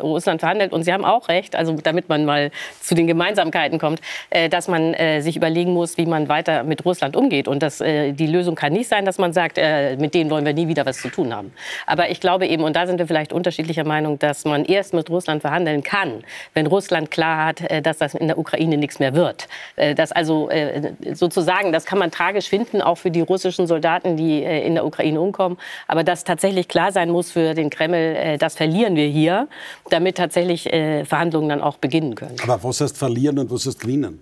Russland 0.00 0.40
verhandelt 0.40 0.72
und 0.72 0.84
Sie 0.84 0.92
haben 0.92 1.04
auch 1.04 1.28
recht, 1.28 1.56
also 1.56 1.72
damit 1.72 2.08
man 2.08 2.24
mal 2.24 2.50
zu 2.80 2.94
den 2.94 3.06
Gemeinsamkeiten 3.06 3.78
kommt, 3.78 4.00
dass 4.50 4.68
man 4.68 4.94
sich 5.20 5.36
überlegen 5.36 5.72
muss, 5.72 5.96
wie 5.98 6.06
man 6.06 6.27
weiter 6.28 6.64
mit 6.64 6.84
Russland 6.84 7.16
umgeht. 7.16 7.48
Und 7.48 7.62
das, 7.62 7.80
äh, 7.80 8.12
die 8.12 8.26
Lösung 8.26 8.54
kann 8.54 8.72
nicht 8.72 8.88
sein, 8.88 9.04
dass 9.04 9.18
man 9.18 9.32
sagt, 9.32 9.58
äh, 9.58 9.96
mit 9.96 10.14
denen 10.14 10.30
wollen 10.30 10.44
wir 10.44 10.54
nie 10.54 10.68
wieder 10.68 10.86
was 10.86 11.00
zu 11.00 11.08
tun 11.08 11.34
haben. 11.34 11.52
Aber 11.86 12.10
ich 12.10 12.20
glaube 12.20 12.46
eben, 12.46 12.62
und 12.62 12.76
da 12.76 12.86
sind 12.86 12.98
wir 12.98 13.06
vielleicht 13.06 13.32
unterschiedlicher 13.32 13.84
Meinung, 13.84 14.18
dass 14.18 14.44
man 14.44 14.64
erst 14.64 14.94
mit 14.94 15.10
Russland 15.10 15.42
verhandeln 15.42 15.82
kann, 15.82 16.24
wenn 16.54 16.66
Russland 16.66 17.10
klar 17.10 17.46
hat, 17.46 17.60
äh, 17.70 17.82
dass 17.82 17.98
das 17.98 18.14
in 18.14 18.28
der 18.28 18.38
Ukraine 18.38 18.76
nichts 18.76 18.98
mehr 18.98 19.14
wird. 19.14 19.48
Äh, 19.76 19.94
das 19.94 20.12
also 20.12 20.48
äh, 20.50 20.92
sozusagen, 21.14 21.72
das 21.72 21.84
kann 21.84 21.98
man 21.98 22.10
tragisch 22.10 22.48
finden, 22.48 22.82
auch 22.82 22.96
für 22.96 23.10
die 23.10 23.20
russischen 23.20 23.66
Soldaten, 23.66 24.16
die 24.16 24.42
in 24.42 24.74
der 24.74 24.84
Ukraine 24.84 25.20
umkommen. 25.20 25.58
Aber 25.86 26.04
dass 26.04 26.24
tatsächlich 26.24 26.68
klar 26.68 26.92
sein 26.92 27.10
muss 27.10 27.30
für 27.30 27.54
den 27.54 27.70
Kreml, 27.70 28.36
das 28.38 28.54
verlieren 28.54 28.96
wir 28.96 29.06
hier, 29.06 29.48
damit 29.90 30.16
tatsächlich 30.16 30.62
Verhandlungen 30.62 31.48
dann 31.48 31.60
auch 31.60 31.76
beginnen 31.76 32.14
können. 32.14 32.36
Aber 32.42 32.62
was 32.62 32.80
heißt 32.80 32.96
verlieren 32.96 33.38
und 33.38 33.50
was 33.50 33.66
heißt 33.66 33.80
gewinnen? 33.80 34.20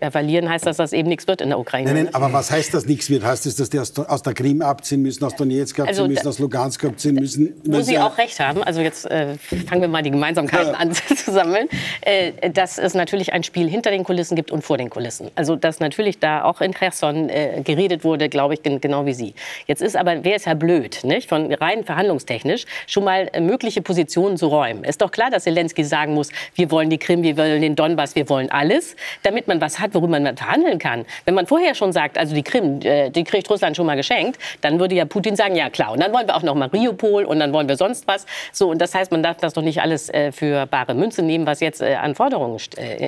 Ja, 0.00 0.10
verlieren 0.10 0.48
heißt, 0.48 0.66
dass 0.66 0.76
das 0.76 0.92
eben 0.92 1.08
nichts 1.08 1.26
wird 1.26 1.40
in 1.40 1.48
der 1.48 1.58
Ukraine. 1.58 1.92
Nein, 1.92 2.04
nein, 2.04 2.14
aber 2.14 2.32
was 2.32 2.50
heißt, 2.50 2.74
dass 2.74 2.86
nichts 2.86 3.10
wird? 3.10 3.24
Heißt 3.24 3.46
es, 3.46 3.56
dass 3.56 3.70
die 3.70 3.78
aus, 3.78 3.98
aus 3.98 4.22
der 4.22 4.34
Krim 4.34 4.62
abziehen 4.62 5.02
müssen, 5.02 5.24
aus 5.24 5.34
Donetsk 5.36 5.80
abziehen 5.80 5.88
also, 5.88 6.06
müssen, 6.06 6.28
aus 6.28 6.38
Lugansk 6.38 6.84
abziehen 6.84 7.14
müssen? 7.14 7.60
Wo 7.64 7.80
Sie 7.80 7.98
auch 7.98 8.16
recht 8.18 8.38
haben, 8.40 8.62
also 8.62 8.80
jetzt 8.80 9.06
äh, 9.10 9.36
fangen 9.66 9.82
wir 9.82 9.88
mal 9.88 10.02
die 10.02 10.10
Gemeinsamkeiten 10.10 10.72
ja. 10.72 10.78
an 10.78 10.92
zu 11.16 11.32
sammeln, 11.32 11.68
äh, 12.02 12.50
dass 12.50 12.78
es 12.78 12.94
natürlich 12.94 13.32
ein 13.32 13.42
Spiel 13.42 13.68
hinter 13.68 13.90
den 13.90 14.04
Kulissen 14.04 14.36
gibt 14.36 14.50
und 14.50 14.62
vor 14.62 14.78
den 14.78 14.90
Kulissen. 14.90 15.30
Also 15.34 15.56
dass 15.56 15.80
natürlich 15.80 16.18
da 16.18 16.44
auch 16.44 16.60
in 16.60 16.72
Cherson 16.72 17.28
äh, 17.28 17.62
geredet 17.64 18.04
wurde, 18.04 18.28
glaube 18.28 18.54
ich, 18.54 18.62
genau 18.62 19.06
wie 19.06 19.14
Sie. 19.14 19.34
Jetzt 19.66 19.82
ist 19.82 19.96
aber, 19.96 20.24
wer 20.24 20.36
ist 20.36 20.46
ja 20.46 20.54
blöd, 20.54 21.00
nicht? 21.04 21.28
von 21.28 21.52
rein 21.52 21.84
verhandlungstechnisch 21.84 22.64
schon 22.86 23.04
mal 23.04 23.28
äh, 23.32 23.40
mögliche 23.40 23.82
Positionen 23.82 24.36
zu 24.36 24.48
räumen. 24.48 24.84
Ist 24.84 25.00
doch 25.00 25.10
klar, 25.10 25.30
dass 25.30 25.44
Zelensky 25.44 25.84
sagen 25.84 26.14
muss, 26.14 26.30
wir 26.54 26.70
wollen 26.70 26.90
die 26.90 26.98
Krim, 26.98 27.22
wir 27.22 27.36
wollen 27.36 27.62
den 27.62 27.76
Donbass, 27.76 28.14
wir 28.14 28.28
wollen 28.28 28.50
alles, 28.50 28.96
damit 29.22 29.48
man 29.48 29.60
was 29.60 29.78
hat, 29.78 29.89
hat, 29.90 29.94
worüber 29.94 30.18
man 30.18 30.36
verhandeln 30.36 30.78
kann. 30.78 31.04
Wenn 31.24 31.34
man 31.34 31.46
vorher 31.46 31.74
schon 31.74 31.92
sagt, 31.92 32.18
also 32.18 32.34
die 32.34 32.42
Krim, 32.42 32.80
äh, 32.82 33.10
die 33.10 33.24
kriegt 33.24 33.48
Russland 33.50 33.76
schon 33.76 33.86
mal 33.86 33.96
geschenkt, 33.96 34.38
dann 34.60 34.78
würde 34.78 34.94
ja 34.94 35.04
Putin 35.04 35.36
sagen, 35.36 35.56
ja 35.56 35.70
klar, 35.70 35.92
und 35.92 36.00
dann 36.00 36.12
wollen 36.12 36.26
wir 36.26 36.36
auch 36.36 36.42
noch 36.42 36.54
Mariupol 36.54 37.24
und 37.24 37.40
dann 37.40 37.52
wollen 37.52 37.68
wir 37.68 37.76
sonst 37.76 38.06
was. 38.06 38.26
So, 38.52 38.70
und 38.70 38.80
das 38.80 38.94
heißt, 38.94 39.10
man 39.12 39.22
darf 39.22 39.38
das 39.38 39.54
doch 39.54 39.62
nicht 39.62 39.80
alles 39.80 40.08
äh, 40.08 40.32
für 40.32 40.66
bare 40.66 40.94
Münze 40.94 41.22
nehmen, 41.22 41.46
was 41.46 41.60
jetzt 41.60 41.80
äh, 41.80 41.94
an 41.94 42.14
Forderungen 42.14 42.58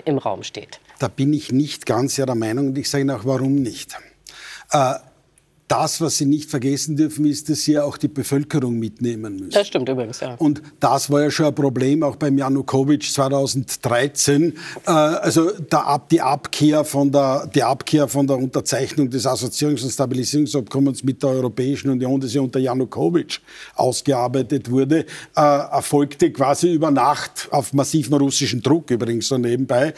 im 0.04 0.18
Raum 0.18 0.42
steht. 0.42 0.80
Da 0.98 1.08
bin 1.08 1.32
ich 1.32 1.52
nicht 1.52 1.86
ganz 1.86 2.16
der 2.16 2.34
Meinung 2.34 2.68
und 2.68 2.78
ich 2.78 2.88
sage 2.88 3.02
Ihnen 3.02 3.10
auch, 3.10 3.24
warum 3.24 3.56
nicht. 3.56 3.96
Das, 5.72 6.02
was 6.02 6.18
Sie 6.18 6.26
nicht 6.26 6.50
vergessen 6.50 6.96
dürfen, 6.96 7.24
ist, 7.24 7.48
dass 7.48 7.62
Sie 7.62 7.72
ja 7.72 7.84
auch 7.84 7.96
die 7.96 8.08
Bevölkerung 8.08 8.78
mitnehmen 8.78 9.36
müssen. 9.36 9.50
Das 9.52 9.68
stimmt 9.68 9.88
übrigens, 9.88 10.20
ja. 10.20 10.34
Und 10.34 10.60
das 10.80 11.10
war 11.10 11.22
ja 11.22 11.30
schon 11.30 11.46
ein 11.46 11.54
Problem 11.54 12.02
auch 12.02 12.16
beim 12.16 12.36
Janukowitsch 12.36 13.10
2013. 13.12 14.52
Äh, 14.86 14.90
also 14.90 15.50
die 16.10 16.20
Abkehr, 16.20 16.84
von 16.84 17.10
der, 17.10 17.46
die 17.54 17.62
Abkehr 17.62 18.06
von 18.06 18.26
der 18.26 18.36
Unterzeichnung 18.36 19.08
des 19.08 19.26
Assoziierungs- 19.26 19.82
und 19.82 19.90
Stabilisierungsabkommens 19.90 21.04
mit 21.04 21.22
der 21.22 21.30
Europäischen 21.30 21.88
Union, 21.88 22.20
das 22.20 22.34
ja 22.34 22.42
unter 22.42 22.58
Janukowitsch 22.58 23.40
ausgearbeitet 23.74 24.70
wurde, 24.70 25.06
äh, 25.34 25.40
erfolgte 25.40 26.32
quasi 26.32 26.70
über 26.70 26.90
Nacht 26.90 27.48
auf 27.50 27.72
massiven 27.72 28.12
russischen 28.12 28.60
Druck 28.60 28.90
übrigens 28.90 29.28
so 29.28 29.38
nebenbei. 29.38 29.94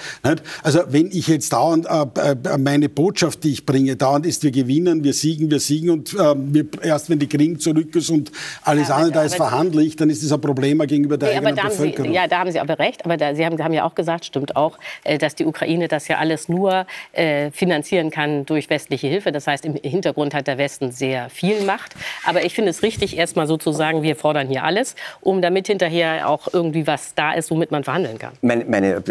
Also 0.62 0.82
wenn 0.88 1.10
ich 1.10 1.26
jetzt 1.26 1.52
dauernd 1.52 1.87
äh, 1.87 2.58
meine 2.58 2.88
Botschaft, 2.88 3.42
die 3.42 3.50
ich 3.50 3.66
bringe, 3.66 3.96
dauernd 3.96 4.24
ist, 4.24 4.44
wir 4.44 4.52
gewinnen, 4.52 5.02
wir 5.02 5.14
siegen, 5.14 5.50
wir 5.50 5.63
siegen 5.66 5.90
und 5.90 6.14
wir, 6.14 6.66
erst 6.83 7.11
wenn 7.11 7.18
die 7.18 7.29
Krim 7.29 7.59
zurück 7.59 7.94
ist 7.96 8.11
und 8.11 8.31
alles 8.62 8.88
ja, 8.88 8.96
andere 8.96 9.12
da 9.12 9.22
ist 9.22 9.37
verhandelt, 9.37 10.00
dann 10.00 10.11
ist 10.11 10.22
das 10.22 10.33
ein 10.33 10.40
Problem 10.40 10.79
gegenüber 10.81 11.16
der 11.16 11.31
nee, 11.31 11.46
eigenen 11.46 11.57
Bevölkerung. 11.57 12.11
Sie, 12.11 12.14
ja, 12.14 12.27
da 12.27 12.38
haben 12.38 12.50
Sie 12.50 12.61
aber 12.61 12.79
recht. 12.79 13.05
Aber 13.05 13.16
da, 13.16 13.35
Sie 13.35 13.44
haben, 13.44 13.62
haben, 13.62 13.72
ja 13.72 13.85
auch 13.85 13.94
gesagt, 13.94 14.24
stimmt 14.24 14.57
auch, 14.57 14.79
äh, 15.05 15.18
dass 15.18 15.35
die 15.35 15.46
Ukraine 15.46 15.88
das 15.88 16.09
ja 16.09 16.18
alles 16.18 16.48
nur 16.48 16.87
äh, 17.12 17.50
finanzieren 17.50 18.11
kann 18.11 18.46
durch 18.46 18.70
westliche 18.70 19.07
Hilfe. 19.07 19.33
Das 19.33 19.46
heißt, 19.46 19.64
im 19.64 19.74
Hintergrund 19.74 20.35
hat 20.35 20.46
der 20.46 20.59
Westen 20.59 20.92
sehr 20.92 21.31
viel 21.31 21.62
Macht. 21.62 21.94
Aber 22.24 22.44
ich 22.44 22.55
finde 22.55 22.70
es 22.70 22.83
richtig, 22.83 23.16
erstmal 23.16 23.46
so 23.46 23.57
zu 23.57 23.72
sagen, 23.72 24.03
wir 24.03 24.16
fordern 24.16 24.48
hier 24.48 24.64
alles, 24.64 24.94
um 25.20 25.42
damit 25.42 25.66
hinterher 25.66 26.29
auch 26.29 26.48
irgendwie 26.53 26.87
was 26.87 27.14
da 27.14 27.33
ist, 27.33 27.50
womit 27.50 27.70
man 27.70 27.85
verhandeln 27.85 28.18
kann. 28.18 28.33
Meine, 28.42 28.64
meine, 28.64 29.03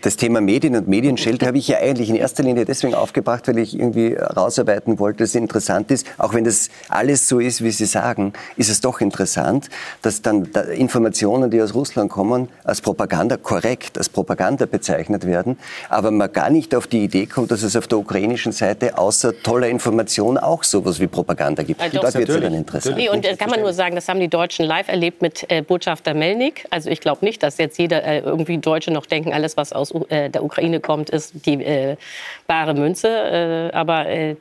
das 0.00 0.16
Thema 0.16 0.40
Medien 0.40 0.76
und 0.76 0.88
Medienschelte 0.88 1.46
habe 1.46 1.58
ich 1.58 1.68
ja 1.68 1.78
eigentlich 1.78 2.08
in 2.10 2.16
erster 2.16 2.42
Linie 2.42 2.64
deswegen 2.64 2.94
aufgebracht, 2.94 3.48
weil 3.48 3.58
ich 3.58 3.78
irgendwie 3.78 4.14
rausarbeiten 4.14 4.98
wollte, 4.98 5.18
dass 5.18 5.30
es 5.30 5.34
interessant 5.90 6.00
ist, 6.00 6.06
auch 6.18 6.34
wenn 6.34 6.44
das 6.44 6.70
alles 6.88 7.28
so 7.28 7.40
ist, 7.40 7.62
wie 7.62 7.70
Sie 7.70 7.86
sagen, 7.86 8.32
ist 8.56 8.70
es 8.70 8.80
doch 8.80 9.00
interessant, 9.00 9.68
dass 10.02 10.22
dann 10.22 10.48
Informationen, 10.74 11.50
die 11.50 11.60
aus 11.60 11.74
Russland 11.74 12.10
kommen, 12.10 12.48
als 12.64 12.80
Propaganda 12.80 13.36
korrekt, 13.36 13.98
als 13.98 14.08
Propaganda 14.08 14.66
bezeichnet 14.66 15.26
werden, 15.26 15.58
aber 15.88 16.10
man 16.10 16.32
gar 16.32 16.50
nicht 16.50 16.74
auf 16.74 16.86
die 16.86 17.04
Idee 17.04 17.26
kommt, 17.26 17.50
dass 17.50 17.62
es 17.62 17.76
auf 17.76 17.86
der 17.88 17.98
ukrainischen 17.98 18.52
Seite 18.52 18.96
außer 18.96 19.42
toller 19.42 19.68
Information 19.68 20.38
auch 20.38 20.64
sowas 20.64 21.00
wie 21.00 21.06
Propaganda 21.06 21.62
gibt. 21.62 21.80
Also 21.80 22.00
Dort 22.00 22.14
wird 22.14 22.28
es 22.28 22.40
dann 22.40 22.54
interessant. 22.54 22.96
Nee, 22.96 23.08
und 23.08 23.24
das 23.24 23.38
kann 23.38 23.50
man 23.50 23.60
nur 23.60 23.72
sagen, 23.72 23.94
das 23.94 24.08
haben 24.08 24.20
die 24.20 24.28
Deutschen 24.28 24.64
live 24.66 24.88
erlebt 24.88 25.22
mit 25.22 25.50
äh, 25.50 25.62
Botschafter 25.62 26.14
Melnik. 26.14 26.66
Also 26.70 26.90
ich 26.90 27.00
glaube 27.00 27.24
nicht, 27.24 27.42
dass 27.42 27.58
jetzt 27.58 27.78
jeder 27.78 28.04
äh, 28.04 28.20
irgendwie 28.20 28.58
Deutsche 28.58 28.90
noch 28.90 29.06
denken, 29.06 29.32
alles 29.32 29.56
was 29.56 29.72
aus 29.72 29.92
äh, 30.08 30.30
der 30.30 30.44
Ukraine 30.44 30.80
kommt, 30.80 31.10
ist 31.10 31.46
die 31.46 31.62
äh, 31.62 31.96
bare 32.46 32.74
Münze. 32.74 33.08
Äh, 33.08 33.76
aber 33.76 34.06
äh, 34.06 34.36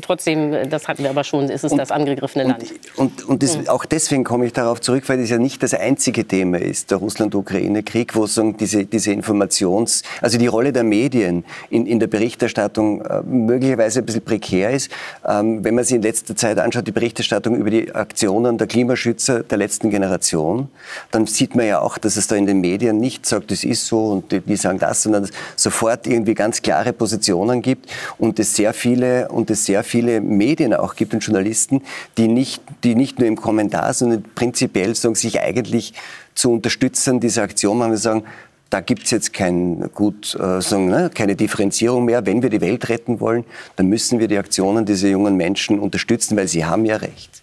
trotzdem, 0.00 0.68
das 0.68 0.88
hatten 0.88 1.02
wir 1.02 1.10
aber 1.10 1.24
schon, 1.24 1.48
ist 1.48 1.64
es 1.64 1.72
und, 1.72 1.78
das 1.78 1.90
angegriffene 1.90 2.44
Land. 2.44 2.64
Und, 2.96 3.22
und, 3.22 3.28
und 3.28 3.42
das, 3.42 3.56
mhm. 3.56 3.68
auch 3.68 3.84
deswegen 3.84 4.24
komme 4.24 4.46
ich 4.46 4.52
darauf 4.52 4.80
zurück, 4.80 5.08
weil 5.08 5.20
es 5.20 5.30
ja 5.30 5.38
nicht 5.38 5.62
das 5.62 5.74
einzige 5.74 6.26
Thema 6.26 6.58
ist, 6.58 6.90
der 6.90 6.98
Russland-Ukraine-Krieg, 6.98 8.14
wo 8.14 8.26
so 8.26 8.52
diese, 8.52 8.84
diese 8.84 9.12
Informations-, 9.12 10.02
also 10.20 10.38
die 10.38 10.46
Rolle 10.46 10.72
der 10.72 10.84
Medien 10.84 11.44
in, 11.70 11.86
in 11.86 12.00
der 12.00 12.06
Berichterstattung 12.06 13.02
äh, 13.02 13.22
möglicherweise 13.22 14.00
ein 14.00 14.06
bisschen 14.06 14.22
prekär 14.22 14.70
ist. 14.70 14.90
Ähm, 15.26 15.64
wenn 15.64 15.74
man 15.74 15.84
sich 15.84 15.96
in 15.96 16.02
letzter 16.02 16.36
Zeit 16.36 16.58
anschaut, 16.58 16.86
die 16.86 16.92
Berichterstattung 16.92 17.56
über 17.56 17.70
die 17.70 17.94
Aktionen 17.94 18.58
der 18.58 18.66
Klimaschützer 18.66 19.42
der 19.42 19.58
letzten 19.58 19.90
Generation, 19.90 20.68
dann 21.10 21.26
sieht 21.26 21.54
man 21.54 21.66
ja 21.66 21.80
auch, 21.80 21.98
dass 21.98 22.16
es 22.16 22.26
da 22.26 22.36
in 22.36 22.46
den 22.46 22.60
Medien 22.60 22.98
nicht 22.98 23.26
sagt, 23.26 23.50
das 23.50 23.64
ist 23.64 23.86
so 23.86 24.08
und 24.08 24.32
die, 24.32 24.40
die 24.40 24.56
sagen 24.56 24.78
das, 24.78 25.02
sondern 25.02 25.28
sofort 25.56 26.06
irgendwie 26.06 26.34
ganz 26.34 26.62
klare 26.62 26.92
Positionen 26.92 27.62
gibt 27.62 27.90
und 28.18 28.38
es 28.38 28.54
sehr 28.54 28.72
viele 28.72 29.28
und 29.28 29.50
es 29.50 29.64
sehr 29.64 29.71
viele 29.80 30.20
Medien 30.20 30.74
auch 30.74 30.94
gibt 30.94 31.14
und 31.14 31.24
Journalisten, 31.24 31.82
die 32.18 32.28
nicht, 32.28 32.62
die 32.84 32.94
nicht 32.94 33.18
nur 33.18 33.28
im 33.28 33.36
Kommentar, 33.36 33.94
sondern 33.94 34.24
prinzipiell 34.34 34.94
sagen, 34.94 35.14
sich 35.14 35.40
eigentlich 35.40 35.94
zu 36.34 36.52
unterstützen, 36.52 37.20
diese 37.20 37.42
Aktion 37.42 37.78
machen 37.78 37.92
wir 37.92 37.98
sagen, 37.98 38.24
da 38.72 38.80
gibt 38.80 39.04
es 39.04 39.10
jetzt 39.10 39.34
kein 39.34 39.90
gut, 39.94 40.34
äh, 40.34 40.62
sagen, 40.62 40.88
ne, 40.88 41.10
keine 41.14 41.36
Differenzierung 41.36 42.06
mehr. 42.06 42.24
Wenn 42.24 42.42
wir 42.42 42.48
die 42.48 42.62
Welt 42.62 42.88
retten 42.88 43.20
wollen, 43.20 43.44
dann 43.76 43.86
müssen 43.86 44.18
wir 44.18 44.28
die 44.28 44.38
Aktionen 44.38 44.86
dieser 44.86 45.08
jungen 45.08 45.36
Menschen 45.36 45.78
unterstützen, 45.78 46.36
weil 46.36 46.48
sie 46.48 46.64
haben 46.64 46.86
ja 46.86 46.96
recht. 46.96 47.42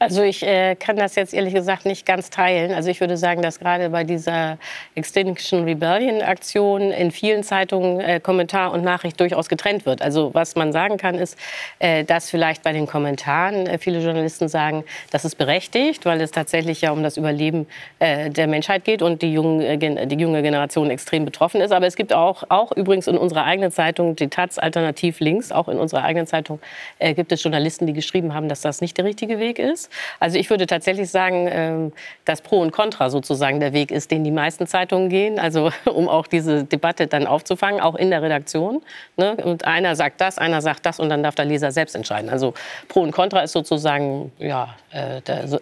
Also 0.00 0.22
ich 0.22 0.42
äh, 0.42 0.74
kann 0.74 0.96
das 0.96 1.14
jetzt 1.14 1.32
ehrlich 1.32 1.54
gesagt 1.54 1.86
nicht 1.86 2.04
ganz 2.04 2.28
teilen. 2.28 2.72
Also 2.72 2.90
ich 2.90 3.00
würde 3.00 3.16
sagen, 3.16 3.42
dass 3.42 3.60
gerade 3.60 3.90
bei 3.90 4.02
dieser 4.02 4.58
Extinction 4.96 5.64
Rebellion 5.64 6.20
Aktion 6.20 6.90
in 6.90 7.12
vielen 7.12 7.44
Zeitungen 7.44 8.00
äh, 8.00 8.18
Kommentar 8.18 8.72
und 8.72 8.82
Nachricht 8.82 9.20
durchaus 9.20 9.48
getrennt 9.48 9.86
wird. 9.86 10.02
Also 10.02 10.34
was 10.34 10.56
man 10.56 10.72
sagen 10.72 10.96
kann, 10.96 11.14
ist, 11.14 11.38
äh, 11.78 12.04
dass 12.04 12.28
vielleicht 12.28 12.64
bei 12.64 12.72
den 12.72 12.86
Kommentaren 12.86 13.66
äh, 13.66 13.78
viele 13.78 14.00
Journalisten 14.00 14.48
sagen, 14.48 14.84
das 15.12 15.24
ist 15.24 15.36
berechtigt, 15.36 16.04
weil 16.04 16.20
es 16.20 16.32
tatsächlich 16.32 16.80
ja 16.80 16.90
um 16.90 17.04
das 17.04 17.16
Überleben 17.16 17.66
äh, 18.00 18.30
der 18.30 18.48
Menschheit 18.48 18.84
geht 18.84 19.00
und 19.00 19.22
die, 19.22 19.32
jungen, 19.32 19.60
äh, 19.60 20.06
die 20.06 20.16
junge 20.16 20.42
Generation 20.42 20.90
extrem 20.90 21.24
betroffen 21.24 21.60
ist. 21.60 21.70
Aber 21.70 21.86
es 21.86 21.94
gibt 21.94 22.12
auch, 22.12 22.42
auch 22.48 22.72
übrigens 22.72 23.06
in 23.06 23.16
unserer 23.16 23.44
eigenen 23.44 23.70
Zeitung, 23.70 24.16
die 24.16 24.28
Taz 24.28 24.58
Alternativ 24.58 25.20
Links, 25.20 25.52
auch 25.52 25.68
in 25.68 25.78
unserer 25.78 26.02
eigenen 26.02 26.26
Zeitung 26.26 26.60
gibt 26.98 27.32
es 27.32 27.42
Journalisten, 27.42 27.86
die 27.86 27.92
geschrieben 27.92 28.34
haben, 28.34 28.48
dass 28.48 28.60
das 28.60 28.80
nicht 28.80 28.96
der 28.96 29.04
richtige 29.04 29.38
Weg 29.38 29.58
ist. 29.58 29.90
Also 30.20 30.38
ich 30.38 30.50
würde 30.50 30.66
tatsächlich 30.66 31.10
sagen, 31.10 31.48
ähm, 31.50 31.92
dass 32.24 32.40
Pro 32.40 32.60
und 32.60 32.70
Contra 32.70 33.10
sozusagen 33.10 33.60
der 33.60 33.72
Weg 33.72 33.90
ist, 33.90 34.10
den 34.10 34.24
die 34.24 34.30
meisten 34.30 34.66
Zeitungen 34.66 35.08
gehen. 35.08 35.38
Also 35.38 35.70
um 35.84 36.08
auch 36.08 36.26
diese 36.26 36.64
Debatte 36.64 37.06
dann 37.06 37.26
aufzufangen, 37.26 37.80
auch 37.80 37.94
in 37.94 38.10
der 38.10 38.22
Redaktion. 38.22 38.82
Ne? 39.16 39.36
Und 39.36 39.64
einer 39.64 39.96
sagt 39.96 40.20
das, 40.20 40.38
einer 40.38 40.62
sagt 40.62 40.86
das 40.86 41.00
und 41.00 41.08
dann 41.08 41.22
darf 41.22 41.34
der 41.34 41.44
Leser 41.44 41.72
selbst 41.72 41.94
entscheiden. 41.94 42.30
Also 42.30 42.54
Pro 42.88 43.02
und 43.02 43.12
Contra 43.12 43.40
ist 43.40 43.52
sozusagen, 43.52 44.32
ja, 44.38 44.74
äh, 44.92 45.20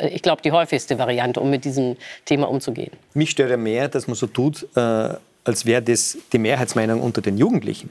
ich 0.09 0.23
glaube, 0.23 0.43
die 0.43 0.53
häufigste 0.53 0.99
Variante, 0.99 1.41
um 1.41 1.51
mit 1.51 1.65
diesem 1.65 1.97
Thema 2.25 2.49
umzugehen. 2.49 2.93
Mich 3.15 3.31
stört 3.31 3.51
ja 3.51 3.57
mehr, 3.57 3.89
dass 3.89 4.07
man 4.07 4.17
so 4.17 4.27
tut, 4.27 4.67
äh, 4.77 4.81
als 5.45 5.67
wäre 5.67 5.83
das 5.83 6.19
die 6.33 6.39
Mehrheitsmeinung 6.39 7.01
unter 7.01 7.21
den 7.21 7.37
Jugendlichen. 7.37 7.91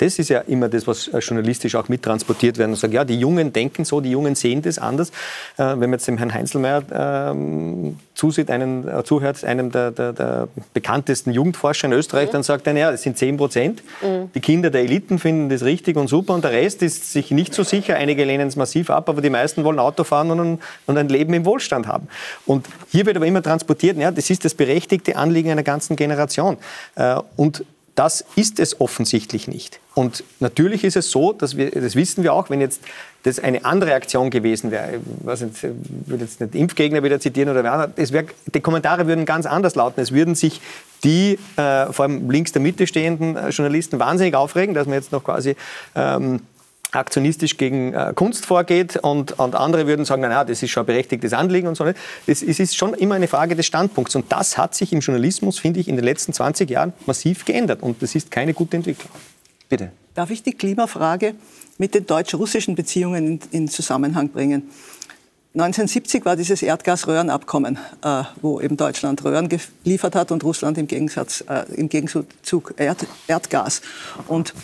Das 0.00 0.18
ist 0.18 0.30
ja 0.30 0.40
immer 0.40 0.70
das, 0.70 0.86
was 0.86 1.08
äh, 1.08 1.18
journalistisch 1.18 1.74
auch 1.74 1.90
mittransportiert 1.90 2.56
wird. 2.56 2.70
Und 2.70 2.76
sagt, 2.76 2.94
ja, 2.94 3.04
die 3.04 3.20
Jungen 3.20 3.52
denken 3.52 3.84
so, 3.84 4.00
die 4.00 4.10
Jungen 4.10 4.34
sehen 4.34 4.62
das 4.62 4.78
anders. 4.78 5.10
Äh, 5.58 5.64
wenn 5.64 5.80
man 5.80 5.92
jetzt 5.92 6.08
dem 6.08 6.16
Herrn 6.16 6.32
Heinzelmeier 6.32 6.82
ähm, 6.90 7.98
zusieht, 8.14 8.50
einen, 8.50 8.88
äh, 8.88 9.04
zuhört, 9.04 9.44
einem 9.44 9.70
der, 9.70 9.90
der, 9.90 10.14
der, 10.14 10.48
bekanntesten 10.72 11.32
Jugendforscher 11.32 11.86
in 11.88 11.92
Österreich, 11.92 12.28
mhm. 12.28 12.32
dann 12.32 12.42
sagt 12.44 12.66
er, 12.66 12.74
ja, 12.74 12.90
das 12.90 13.02
sind 13.02 13.18
10 13.18 13.36
Prozent. 13.36 13.82
Mhm. 14.00 14.30
Die 14.34 14.40
Kinder 14.40 14.70
der 14.70 14.80
Eliten 14.80 15.18
finden 15.18 15.50
das 15.50 15.64
richtig 15.64 15.98
und 15.98 16.08
super 16.08 16.32
und 16.32 16.44
der 16.44 16.52
Rest 16.52 16.82
ist 16.82 17.12
sich 17.12 17.30
nicht 17.30 17.52
so 17.52 17.62
sicher. 17.62 17.96
Einige 17.96 18.24
lehnen 18.24 18.48
es 18.48 18.56
massiv 18.56 18.88
ab, 18.88 19.10
aber 19.10 19.20
die 19.20 19.28
meisten 19.28 19.64
wollen 19.64 19.78
Auto 19.78 20.04
fahren 20.04 20.30
und, 20.30 20.60
und 20.86 20.96
ein 20.96 21.08
Leben 21.10 21.34
im 21.34 21.44
Wohlstand 21.44 21.86
haben. 21.86 22.08
Und 22.46 22.66
hier 22.90 23.04
wird 23.04 23.16
aber 23.16 23.26
immer 23.26 23.42
transportiert, 23.42 23.98
ja, 23.98 24.10
das 24.10 24.30
ist 24.30 24.46
das 24.46 24.54
berechtigte 24.54 25.16
Anliegen 25.16 25.50
einer 25.50 25.62
ganzen 25.62 25.94
Generation. 25.96 26.56
Und 27.36 27.64
das 28.00 28.24
ist 28.34 28.60
es 28.60 28.80
offensichtlich 28.80 29.46
nicht. 29.46 29.78
Und 29.94 30.22
natürlich 30.38 30.84
ist 30.84 30.96
es 30.96 31.10
so, 31.10 31.32
dass 31.32 31.56
wir, 31.56 31.70
das 31.70 31.96
wissen 31.96 32.22
wir 32.22 32.32
auch, 32.32 32.48
wenn 32.48 32.60
jetzt 32.60 32.80
das 33.24 33.40
eine 33.40 33.64
andere 33.64 33.94
Aktion 33.94 34.30
gewesen 34.30 34.70
wäre, 34.70 35.00
ich 35.34 35.40
nicht, 35.40 35.62
würde 36.06 36.24
jetzt 36.24 36.40
nicht 36.40 36.54
Impfgegner 36.54 37.02
wieder 37.02 37.20
zitieren 37.20 37.50
oder 37.50 37.64
wer 37.64 37.90
es 37.96 38.12
wär, 38.12 38.24
die 38.54 38.60
Kommentare 38.60 39.06
würden 39.06 39.26
ganz 39.26 39.46
anders 39.46 39.74
lauten. 39.74 40.00
Es 40.00 40.12
würden 40.12 40.34
sich 40.34 40.60
die 41.02 41.38
äh, 41.56 41.92
vor 41.92 42.04
allem 42.04 42.30
links 42.30 42.52
der 42.52 42.62
Mitte 42.62 42.86
stehenden 42.86 43.36
äh, 43.36 43.48
Journalisten 43.50 43.98
wahnsinnig 43.98 44.34
aufregen, 44.34 44.74
dass 44.74 44.86
man 44.86 44.94
jetzt 44.94 45.12
noch 45.12 45.24
quasi 45.24 45.56
ähm, 45.94 46.40
aktionistisch 46.92 47.56
gegen 47.56 47.92
äh, 47.94 48.12
Kunst 48.14 48.46
vorgeht 48.46 48.96
und, 48.96 49.38
und 49.38 49.54
andere 49.54 49.86
würden 49.86 50.04
sagen, 50.04 50.22
naja, 50.22 50.44
das 50.44 50.62
ist 50.62 50.70
schon 50.70 50.84
ein 50.84 50.86
berechtigtes 50.86 51.32
Anliegen 51.32 51.68
und 51.68 51.76
so. 51.76 51.84
Es, 52.26 52.42
es 52.42 52.60
ist 52.60 52.76
schon 52.76 52.94
immer 52.94 53.16
eine 53.16 53.28
Frage 53.28 53.56
des 53.56 53.66
Standpunkts 53.66 54.14
und 54.16 54.30
das 54.30 54.56
hat 54.58 54.74
sich 54.74 54.92
im 54.92 55.00
Journalismus, 55.00 55.58
finde 55.58 55.80
ich, 55.80 55.88
in 55.88 55.96
den 55.96 56.04
letzten 56.04 56.32
20 56.32 56.68
Jahren 56.70 56.92
massiv 57.06 57.44
geändert 57.44 57.82
und 57.82 58.02
das 58.02 58.14
ist 58.14 58.30
keine 58.30 58.54
gute 58.54 58.76
Entwicklung. 58.76 59.10
Bitte. 59.70 59.92
Darf 60.14 60.30
ich 60.30 60.42
die 60.42 60.52
Klimafrage 60.52 61.34
mit 61.78 61.94
den 61.94 62.04
deutsch-russischen 62.04 62.74
Beziehungen 62.74 63.26
in, 63.26 63.40
in 63.52 63.68
Zusammenhang 63.68 64.28
bringen? 64.28 64.68
1970 65.54 66.24
war 66.24 66.36
dieses 66.36 66.62
Erdgasröhrenabkommen, 66.62 67.78
äh, 68.04 68.22
wo 68.40 68.60
eben 68.60 68.76
Deutschland 68.76 69.24
Röhren 69.24 69.48
geliefert 69.48 70.14
hat 70.14 70.30
und 70.30 70.44
Russland 70.44 70.78
im, 70.78 70.86
Gegensatz, 70.86 71.42
äh, 71.48 71.64
im 71.74 71.88
Gegenzug 71.88 72.74
Erd, 72.76 73.06
Erdgas. 73.26 73.80
Und 74.28 74.54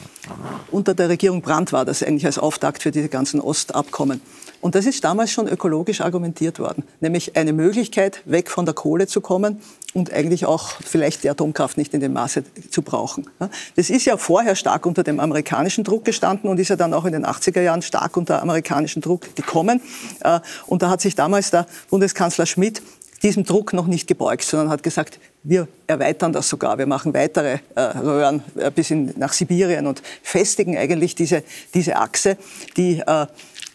unter 0.70 0.94
der 0.94 1.08
Regierung 1.08 1.42
Brandt 1.42 1.72
war 1.72 1.84
das 1.84 2.02
eigentlich 2.02 2.26
als 2.26 2.38
Auftakt 2.38 2.82
für 2.82 2.92
diese 2.92 3.08
ganzen 3.08 3.40
Ostabkommen. 3.40 4.20
Und 4.66 4.74
das 4.74 4.84
ist 4.84 5.04
damals 5.04 5.30
schon 5.30 5.46
ökologisch 5.46 6.00
argumentiert 6.00 6.58
worden, 6.58 6.82
nämlich 6.98 7.36
eine 7.36 7.52
Möglichkeit, 7.52 8.22
weg 8.24 8.50
von 8.50 8.64
der 8.64 8.74
Kohle 8.74 9.06
zu 9.06 9.20
kommen 9.20 9.60
und 9.94 10.12
eigentlich 10.12 10.44
auch 10.44 10.70
vielleicht 10.84 11.22
die 11.22 11.30
Atomkraft 11.30 11.78
nicht 11.78 11.94
in 11.94 12.00
dem 12.00 12.14
Maße 12.14 12.42
zu 12.68 12.82
brauchen. 12.82 13.30
Das 13.76 13.90
ist 13.90 14.06
ja 14.06 14.16
vorher 14.16 14.56
stark 14.56 14.84
unter 14.84 15.04
dem 15.04 15.20
amerikanischen 15.20 15.84
Druck 15.84 16.04
gestanden 16.04 16.50
und 16.50 16.58
ist 16.58 16.66
ja 16.66 16.74
dann 16.74 16.94
auch 16.94 17.04
in 17.04 17.12
den 17.12 17.24
80er 17.24 17.60
Jahren 17.60 17.80
stark 17.80 18.16
unter 18.16 18.42
amerikanischen 18.42 19.02
Druck 19.02 19.36
gekommen. 19.36 19.80
Äh, 20.24 20.40
und 20.66 20.82
da 20.82 20.90
hat 20.90 21.00
sich 21.00 21.14
damals 21.14 21.52
der 21.52 21.68
Bundeskanzler 21.88 22.46
Schmidt 22.46 22.82
diesem 23.22 23.44
Druck 23.44 23.72
noch 23.72 23.86
nicht 23.86 24.06
gebeugt, 24.08 24.42
sondern 24.42 24.68
hat 24.68 24.82
gesagt, 24.82 25.20
wir 25.42 25.68
erweitern 25.86 26.32
das 26.32 26.48
sogar. 26.48 26.76
Wir 26.78 26.86
machen 26.86 27.14
weitere 27.14 27.58
äh, 27.74 27.80
Röhren 27.80 28.42
äh, 28.56 28.70
bis 28.70 28.90
in, 28.90 29.14
nach 29.16 29.32
Sibirien 29.32 29.86
und 29.86 30.02
festigen 30.22 30.76
eigentlich 30.76 31.14
diese, 31.14 31.44
diese 31.72 31.96
Achse, 31.96 32.36
die 32.76 32.98
äh, 33.06 33.26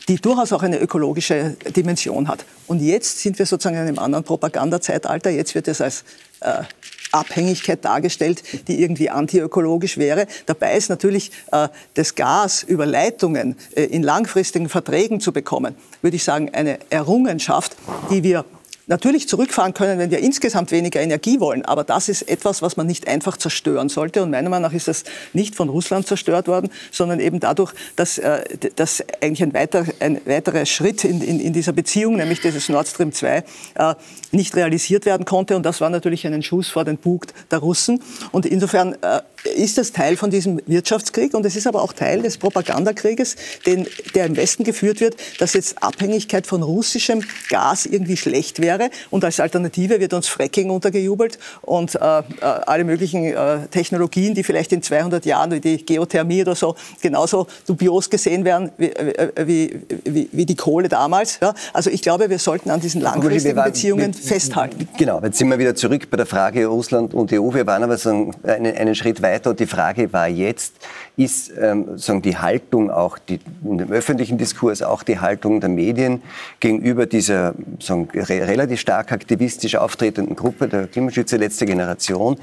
die 0.07 0.15
durchaus 0.15 0.53
auch 0.53 0.63
eine 0.63 0.79
ökologische 0.79 1.55
Dimension 1.75 2.27
hat. 2.27 2.45
Und 2.67 2.81
jetzt 2.81 3.19
sind 3.19 3.37
wir 3.39 3.45
sozusagen 3.45 3.75
in 3.75 3.87
einem 3.87 3.99
anderen 3.99 4.23
Propagandazeitalter. 4.23 5.29
Jetzt 5.29 5.55
wird 5.55 5.67
es 5.67 5.81
als 5.81 6.03
äh, 6.41 6.63
Abhängigkeit 7.11 7.83
dargestellt, 7.83 8.43
die 8.67 8.81
irgendwie 8.81 9.09
antiökologisch 9.09 9.97
wäre. 9.97 10.27
Dabei 10.45 10.75
ist 10.75 10.89
natürlich 10.89 11.31
äh, 11.51 11.67
das 11.93 12.15
Gas 12.15 12.63
über 12.63 12.85
Leitungen 12.85 13.57
äh, 13.75 13.83
in 13.83 14.03
langfristigen 14.03 14.69
Verträgen 14.69 15.19
zu 15.19 15.33
bekommen, 15.33 15.75
würde 16.01 16.15
ich 16.15 16.23
sagen, 16.23 16.49
eine 16.53 16.79
Errungenschaft, 16.89 17.75
die 18.09 18.23
wir 18.23 18.45
natürlich 18.91 19.27
zurückfahren 19.27 19.73
können, 19.73 19.97
wenn 19.97 20.11
wir 20.11 20.19
insgesamt 20.19 20.71
weniger 20.71 21.01
Energie 21.01 21.39
wollen. 21.39 21.65
Aber 21.65 21.83
das 21.83 22.09
ist 22.09 22.23
etwas, 22.23 22.61
was 22.61 22.77
man 22.77 22.85
nicht 22.85 23.07
einfach 23.07 23.37
zerstören 23.37 23.89
sollte. 23.89 24.21
Und 24.21 24.29
meiner 24.29 24.49
Meinung 24.49 24.69
nach 24.69 24.75
ist 24.75 24.87
das 24.87 25.05
nicht 25.33 25.55
von 25.55 25.69
Russland 25.69 26.05
zerstört 26.05 26.47
worden, 26.47 26.69
sondern 26.91 27.19
eben 27.19 27.39
dadurch, 27.39 27.73
dass, 27.95 28.17
äh, 28.17 28.43
dass 28.75 29.03
eigentlich 29.21 29.41
ein, 29.41 29.53
weiter, 29.53 29.85
ein 29.99 30.21
weiterer 30.25 30.65
Schritt 30.65 31.03
in, 31.05 31.21
in, 31.21 31.39
in, 31.39 31.53
dieser 31.53 31.71
Beziehung, 31.71 32.17
nämlich 32.17 32.41
dieses 32.41 32.69
Nord 32.69 32.87
Stream 32.87 33.13
2, 33.13 33.43
äh, 33.75 33.95
nicht 34.31 34.55
realisiert 34.55 35.05
werden 35.05 35.25
konnte. 35.25 35.55
Und 35.55 35.65
das 35.65 35.81
war 35.81 35.89
natürlich 35.89 36.27
ein 36.27 36.43
Schuss 36.43 36.67
vor 36.67 36.83
den 36.83 36.97
Bug 36.97 37.27
der 37.49 37.59
Russen. 37.59 38.03
Und 38.31 38.45
insofern 38.45 38.93
äh, 39.01 39.21
ist 39.43 39.77
das 39.77 39.91
Teil 39.91 40.17
von 40.17 40.29
diesem 40.29 40.61
Wirtschaftskrieg 40.67 41.33
und 41.33 41.45
es 41.45 41.55
ist 41.55 41.67
aber 41.67 41.81
auch 41.81 41.93
Teil 41.93 42.21
des 42.21 42.37
Propagandakrieges, 42.37 43.35
den, 43.65 43.87
der 44.15 44.25
im 44.25 44.35
Westen 44.35 44.63
geführt 44.63 45.01
wird, 45.01 45.15
dass 45.39 45.53
jetzt 45.53 45.81
Abhängigkeit 45.81 46.45
von 46.45 46.61
russischem 46.63 47.23
Gas 47.49 47.85
irgendwie 47.85 48.17
schlecht 48.17 48.61
wäre 48.61 48.89
und 49.09 49.23
als 49.25 49.39
Alternative 49.39 49.99
wird 49.99 50.13
uns 50.13 50.27
Fracking 50.27 50.69
untergejubelt 50.69 51.39
und 51.61 51.95
äh, 51.95 51.99
äh 51.99 52.23
alle 52.41 52.83
möglichen 52.83 53.25
äh, 53.25 53.67
Technologien, 53.69 54.35
die 54.35 54.43
vielleicht 54.43 54.71
in 54.71 54.81
200 54.81 55.25
Jahren 55.25 55.51
wie 55.51 55.59
die 55.59 55.85
Geothermie 55.85 56.41
oder 56.41 56.55
so 56.55 56.75
genauso 57.01 57.47
dubios 57.65 58.09
gesehen 58.09 58.45
werden 58.45 58.71
wie, 58.77 58.85
äh, 58.85 59.31
wie, 59.45 59.79
wie, 60.05 60.29
wie 60.31 60.45
die 60.45 60.55
Kohle 60.55 60.87
damals. 60.87 61.39
Ja? 61.41 61.53
Also 61.73 61.89
ich 61.89 62.01
glaube, 62.01 62.29
wir 62.29 62.39
sollten 62.39 62.69
an 62.69 62.79
diesen 62.79 63.01
langfristigen 63.01 63.63
Beziehungen 63.63 64.13
festhalten. 64.13 64.87
Genau, 64.97 65.19
jetzt 65.23 65.37
sind 65.37 65.49
wir 65.49 65.57
wieder 65.59 65.75
zurück 65.75 66.09
bei 66.09 66.17
der 66.17 66.25
Frage 66.25 66.65
Russland 66.67 67.13
und 67.13 67.33
EU. 67.33 67.53
Wir 67.53 67.65
waren 67.65 67.83
aber 67.83 67.97
so 67.97 68.09
einen, 68.09 68.33
einen 68.43 68.95
Schritt 68.95 69.21
weiter 69.21 69.30
weiter. 69.31 69.53
Die 69.53 69.65
Frage 69.65 70.11
war 70.13 70.27
jetzt, 70.27 70.75
ist 71.17 71.51
ähm, 71.59 71.97
sagen 71.97 72.21
die 72.21 72.37
Haltung 72.37 72.91
auch 72.91 73.17
die, 73.17 73.39
in 73.63 73.77
dem 73.77 73.91
öffentlichen 73.91 74.37
Diskurs, 74.37 74.81
auch 74.81 75.03
die 75.03 75.19
Haltung 75.19 75.59
der 75.59 75.69
Medien 75.69 76.21
gegenüber 76.59 77.05
dieser 77.05 77.53
sagen, 77.79 78.09
re 78.13 78.47
relativ 78.47 78.79
stark 78.79 79.11
aktivistisch 79.11 79.75
auftretenden 79.75 80.35
Gruppe 80.35 80.67
der 80.67 80.87
Klimaschützer 80.87 81.37
letzte 81.37 81.65
Generation, 81.65 82.37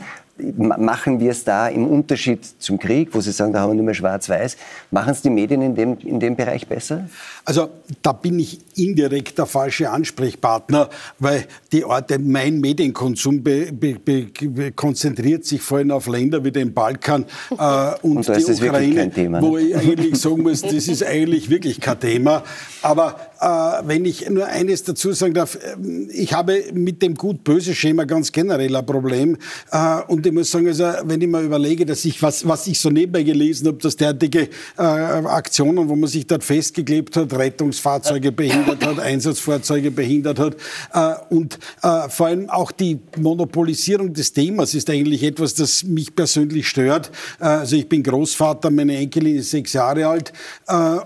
machen 0.57 1.21
wir 1.21 1.33
es 1.33 1.45
da 1.45 1.69
im 1.69 1.87
Unterschied 1.87 2.41
zum 2.59 2.79
Krieg, 2.79 3.09
wo 3.13 3.21
Sie 3.21 3.33
sagen, 3.33 3.53
da 3.53 3.61
haben 3.61 3.71
wir 3.71 3.75
nur 3.75 3.85
mehr 3.85 3.95
schwarz-weiß, 3.95 4.57
machen 4.91 5.11
es 5.11 5.23
die 5.23 5.31
Medien 5.31 5.63
in 5.63 5.75
dem, 5.75 5.99
in 5.99 6.21
dem 6.21 6.37
Bereich 6.37 6.67
besser? 6.67 7.09
Also 7.45 7.71
da 8.03 8.13
bin 8.13 8.39
ich 8.39 8.61
indirekt 8.77 9.39
der 9.39 9.47
falsche 9.47 9.91
Ansprechpartner, 9.91 10.91
weil 11.19 11.47
die 11.73 11.85
Orte, 11.85 12.19
mein 12.19 12.61
Medienkonsum 12.61 13.43
be, 13.43 13.73
be, 13.73 13.95
be, 13.95 14.73
konzentriert 14.73 15.45
sich 15.45 15.61
vor 15.63 15.79
allem 15.79 15.91
auf 15.91 16.07
Länder 16.07 16.45
wie 16.45 16.53
den 16.53 16.73
Balkan 16.73 17.25
äh, 17.51 17.55
und, 18.03 18.29
und 18.29 18.29
die 18.29 18.65
Ukraine, 18.65 19.11
Thema, 19.11 19.41
ne? 19.41 19.47
wo 19.47 19.59
ich 19.59 19.77
eigentlich 19.77 20.17
sagen 20.17 20.43
muss, 20.43 20.63
das 20.63 20.89
ist 20.89 21.05
eigentlich 21.07 21.51
wirklich 21.51 21.81
kein 21.81 21.99
Thema. 21.99 22.45
Aber 22.83 23.17
wenn 23.41 24.05
ich 24.05 24.29
nur 24.29 24.47
eines 24.47 24.83
dazu 24.83 25.13
sagen 25.13 25.35
darf, 25.35 25.57
äh, 25.57 25.77
ich 26.13 26.33
habe 26.33 26.65
mit 26.73 27.03
dem 27.03 27.15
Gut-Böse-Schema 27.15 28.05
ganz 28.05 28.33
generell 28.33 28.75
ein 28.75 28.87
Problem. 28.87 29.37
Äh, 29.71 30.01
und 30.09 30.27
ich 30.27 30.33
muss 30.33 30.51
sagen, 30.51 30.67
also, 30.67 30.85
wenn 31.05 31.21
ich 31.21 31.29
mir 31.29 31.43
überlege, 31.43 31.87
dass 31.87 32.05
ich, 32.05 32.23
was, 32.23 32.47
was 32.47 32.67
ich 32.67 32.79
so 32.81 32.91
nebenbei 32.91 33.23
gelesen 33.23 33.69
habe, 33.69 33.79
dass 33.79 33.97
derartige 33.97 34.49
äh, 34.77 34.83
Aktionen, 34.83 35.89
wo 35.89 35.97
man 35.97 36.09
sich 36.09 36.27
dort 36.27 36.45
festgeklebt 36.45 37.17
hat, 37.17 37.33
Rettungsfahrzeuge 37.33 38.33
behindert 38.33 38.85
hat, 38.85 38.99
Einsatzfahrzeuge 38.99 39.91
behindert 39.91 40.39
hat 40.39 40.57
äh, 40.93 41.35
und 41.35 41.59
äh, 41.83 42.09
vor 42.09 42.27
allem 42.27 42.51
auch 42.51 42.73
die 42.73 42.99
Monopolisierung 43.17 44.13
des 44.13 44.33
Themas 44.33 44.75
ist 44.75 44.91
eigentlich 44.91 45.23
etwas, 45.23 45.55
das 45.55 45.85
mich 45.85 46.15
persönlich 46.15 46.69
stört. 46.69 47.11
also 47.39 47.77
ich 47.77 47.89
bin 47.89 48.03
Großvater, 48.03 48.71
meine 48.71 48.97
Enkelin 48.97 49.37
ist 49.37 49.51
sechs 49.51 49.73
Jahre 49.73 50.07
alt 50.07 50.33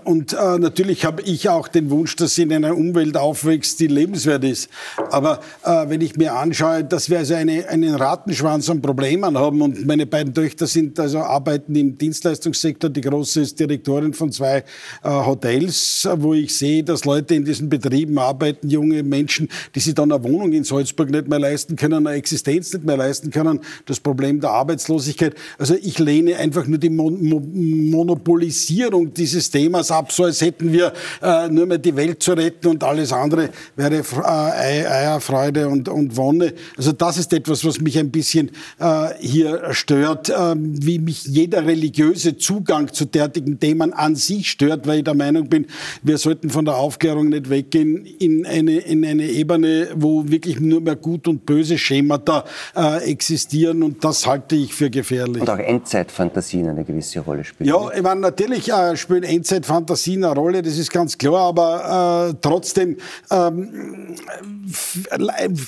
und 0.03 0.33
natürlich 0.33 1.05
habe 1.05 1.21
ich 1.23 1.49
auch 1.49 1.67
den 1.67 1.89
Wunsch, 1.89 2.15
dass 2.23 2.35
sie 2.35 2.43
in 2.43 2.53
einer 2.53 2.75
Umwelt 2.75 3.17
aufwächst, 3.17 3.79
die 3.79 3.87
lebenswert 3.87 4.43
ist. 4.45 4.69
Aber 5.11 5.41
äh, 5.63 5.89
wenn 5.89 6.01
ich 6.01 6.15
mir 6.15 6.33
anschaue, 6.33 6.83
dass 6.83 7.09
wir 7.09 7.19
also 7.19 7.35
eine, 7.35 7.67
einen 7.67 7.95
Rattenschwanz 7.95 8.69
an 8.69 8.81
Problemen 8.81 9.37
haben 9.37 9.61
und 9.61 9.85
meine 9.85 10.05
beiden 10.05 10.33
Töchter 10.33 10.65
sind 10.65 10.99
also 10.99 11.19
arbeiten 11.19 11.75
im 11.75 11.97
Dienstleistungssektor, 11.97 12.89
die 12.89 13.01
große 13.01 13.41
ist 13.41 13.59
Direktorin 13.59 14.13
von 14.13 14.31
zwei 14.31 14.57
äh, 14.57 14.63
Hotels, 15.03 16.07
wo 16.17 16.33
ich 16.33 16.55
sehe, 16.57 16.83
dass 16.83 17.03
Leute 17.03 17.35
in 17.35 17.43
diesen 17.43 17.67
Betrieben 17.69 18.17
arbeiten, 18.17 18.69
junge 18.69 19.03
Menschen, 19.03 19.49
die 19.75 19.81
sich 19.81 19.93
dann 19.93 20.11
eine 20.11 20.23
Wohnung 20.23 20.53
in 20.53 20.63
Salzburg 20.63 21.09
nicht 21.09 21.27
mehr 21.27 21.39
leisten 21.39 21.75
können, 21.75 22.07
eine 22.07 22.15
Existenz 22.15 22.71
nicht 22.73 22.85
mehr 22.85 22.97
leisten 22.97 23.31
können, 23.31 23.59
das 23.85 23.99
Problem 23.99 24.39
der 24.39 24.51
Arbeitslosigkeit. 24.51 25.35
Also 25.57 25.75
ich 25.75 25.99
lehne 25.99 26.37
einfach 26.37 26.65
nur 26.67 26.77
die 26.77 26.89
Mon 26.89 27.21
Mon 27.21 27.89
Monopolisierung 27.89 29.13
dieses 29.13 29.51
Themas 29.51 29.91
ab, 29.91 30.11
so 30.11 30.23
als 30.23 30.39
hätten 30.39 30.71
wir 30.71 30.93
äh, 31.21 31.49
nur 31.49 31.65
mehr 31.65 31.77
die 31.77 31.95
Welt 31.95 32.12
Welt 32.13 32.23
zu 32.23 32.33
retten 32.33 32.67
und 32.67 32.83
alles 32.83 33.11
andere 33.11 33.49
wäre 33.75 33.95
äh, 33.95 34.85
Eierfreude 34.85 35.67
und, 35.67 35.89
und 35.89 36.15
Wonne. 36.15 36.53
Also 36.77 36.91
das 36.91 37.17
ist 37.17 37.33
etwas, 37.33 37.65
was 37.65 37.79
mich 37.79 37.97
ein 37.97 38.11
bisschen 38.11 38.51
äh, 38.79 39.09
hier 39.19 39.73
stört, 39.73 40.29
äh, 40.29 40.55
wie 40.55 40.99
mich 40.99 41.25
jeder 41.25 41.65
religiöse 41.65 42.37
Zugang 42.37 42.91
zu 42.91 43.05
derartigen 43.05 43.59
Themen 43.59 43.93
an 43.93 44.15
sich 44.15 44.51
stört, 44.51 44.87
weil 44.87 44.99
ich 44.99 45.03
der 45.03 45.15
Meinung 45.15 45.47
bin, 45.47 45.65
wir 46.03 46.17
sollten 46.17 46.49
von 46.49 46.65
der 46.65 46.75
Aufklärung 46.75 47.29
nicht 47.29 47.49
weggehen 47.49 48.05
in 48.05 48.45
eine, 48.45 48.77
in 48.77 49.05
eine 49.05 49.25
Ebene, 49.25 49.89
wo 49.95 50.27
wirklich 50.27 50.59
nur 50.59 50.81
mehr 50.81 50.95
Gut 50.95 51.27
und 51.27 51.45
Böse 51.45 51.77
Schemata 51.77 52.45
äh, 52.75 53.09
existieren 53.09 53.83
und 53.83 54.03
das 54.03 54.27
halte 54.27 54.55
ich 54.55 54.73
für 54.73 54.89
gefährlich. 54.89 55.41
Und 55.41 55.49
auch 55.49 55.57
Endzeitfantasien 55.57 56.69
eine 56.69 56.83
gewisse 56.83 57.19
Rolle 57.21 57.43
spielen. 57.43 57.69
Ja, 57.69 57.91
ich 57.91 58.01
meine, 58.01 58.21
natürlich 58.21 58.71
äh, 58.71 58.95
spielen 58.95 59.23
Endzeitfantasien 59.23 60.23
eine 60.23 60.35
Rolle, 60.35 60.61
das 60.61 60.77
ist 60.77 60.91
ganz 60.91 61.17
klar, 61.17 61.47
aber 61.47 61.93
äh, 62.03 62.33
trotzdem, 62.41 62.97
ähm, 63.31 64.15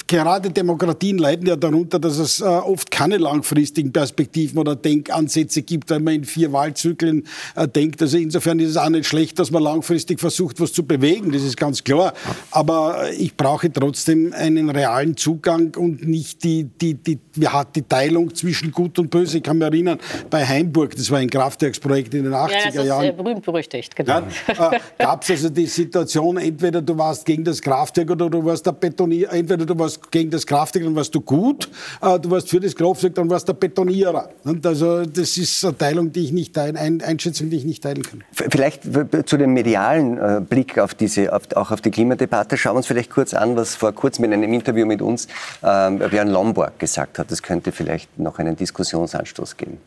gerade 0.07 0.49
Demokratien 0.49 1.17
leiden 1.17 1.47
ja 1.47 1.55
darunter, 1.55 1.99
dass 1.99 2.17
es 2.17 2.41
äh, 2.41 2.45
oft 2.45 2.91
keine 2.91 3.17
langfristigen 3.17 3.91
Perspektiven 3.91 4.57
oder 4.57 4.75
Denkansätze 4.75 5.61
gibt, 5.61 5.89
wenn 5.89 6.03
man 6.03 6.15
in 6.15 6.23
vier 6.23 6.51
Wahlzyklen 6.51 7.27
äh, 7.55 7.67
denkt. 7.67 8.01
Also 8.01 8.17
insofern 8.17 8.59
ist 8.59 8.71
es 8.71 8.77
auch 8.77 8.89
nicht 8.89 9.07
schlecht, 9.07 9.39
dass 9.39 9.51
man 9.51 9.63
langfristig 9.63 10.19
versucht, 10.19 10.59
was 10.59 10.73
zu 10.73 10.83
bewegen, 10.85 11.31
das 11.31 11.43
ist 11.43 11.57
ganz 11.57 11.83
klar. 11.83 12.13
Aber 12.51 13.11
ich 13.17 13.35
brauche 13.35 13.71
trotzdem 13.71 14.33
einen 14.33 14.69
realen 14.69 15.17
Zugang 15.17 15.75
und 15.75 16.07
nicht 16.07 16.43
die, 16.43 16.63
die, 16.63 16.95
die, 16.95 17.19
ja, 17.35 17.63
die 17.63 17.83
Teilung 17.83 18.33
zwischen 18.33 18.71
Gut 18.71 18.99
und 18.99 19.09
Böse. 19.09 19.37
Ich 19.37 19.43
kann 19.43 19.57
mich 19.57 19.67
erinnern, 19.67 19.99
bei 20.29 20.45
Heimburg, 20.45 20.95
das 20.95 21.11
war 21.11 21.19
ein 21.19 21.29
Kraftwerksprojekt 21.29 22.13
in 22.13 22.23
den 22.23 22.33
80er 22.33 22.33
Jahren. 22.33 22.51
Ja, 22.51 22.65
das 22.65 22.75
ist 22.75 22.85
Jahren. 22.85 23.17
berühmt 23.17 23.45
berüchtigt, 23.45 23.95
genau. 23.95 24.21
Ja, 24.47 24.71
äh, 24.71 24.79
Gab 24.97 25.23
es 25.23 25.29
also 25.29 25.49
die 25.49 25.65
Situation, 25.65 26.24
Situation, 26.25 26.37
entweder 26.37 26.81
du 26.81 26.97
warst 26.97 27.25
gegen 27.25 27.43
das 27.43 27.61
Kraftwerk 27.61 28.09
oder 28.11 28.29
du 28.29 28.43
warst 28.43 28.65
der 28.65 28.71
Betonier, 28.71 29.31
entweder 29.31 29.65
du 29.65 29.77
warst 29.77 30.11
gegen 30.11 30.29
das 30.29 30.45
Kraftwerk, 30.45 30.85
dann 30.85 30.95
warst 30.95 31.13
du 31.13 31.21
gut, 31.21 31.69
äh, 32.01 32.19
du 32.19 32.31
warst 32.31 32.49
für 32.49 32.59
das 32.59 32.75
Kraftwerk, 32.75 33.15
dann 33.15 33.29
warst 33.29 33.47
du 33.47 33.53
der 33.53 33.59
Betonierer. 33.59 34.29
Also 34.63 35.05
das 35.05 35.37
ist 35.37 35.63
eine 35.63 35.77
Teilung, 35.77 36.11
die 36.11 36.25
ich 36.25 36.31
nicht 36.31 36.53
teilen, 36.53 37.01
Einschätzung, 37.01 37.49
die 37.49 37.57
ich 37.57 37.65
nicht 37.65 37.83
teilen 37.83 38.03
kann. 38.03 38.23
Vielleicht 38.31 38.83
zu 39.25 39.37
dem 39.37 39.53
medialen 39.53 40.17
äh, 40.17 40.41
Blick 40.41 40.79
auf 40.79 40.93
diese, 40.93 41.33
auch 41.33 41.71
auf 41.71 41.81
die 41.81 41.91
Klimadebatte, 41.91 42.57
schauen 42.57 42.73
wir 42.73 42.77
uns 42.77 42.87
vielleicht 42.87 43.11
kurz 43.11 43.33
an, 43.33 43.55
was 43.55 43.75
vor 43.75 43.91
kurzem 43.93 44.25
in 44.25 44.33
einem 44.33 44.53
Interview 44.53 44.85
mit 44.85 45.01
uns 45.01 45.27
äh, 45.61 45.91
Björn 45.91 46.29
Lomborg 46.29 46.79
gesagt 46.79 47.19
hat. 47.19 47.31
Das 47.31 47.41
könnte 47.41 47.71
vielleicht 47.71 48.17
noch 48.17 48.39
einen 48.39 48.55
Diskussionsanstoß 48.55 49.57
geben. 49.57 49.77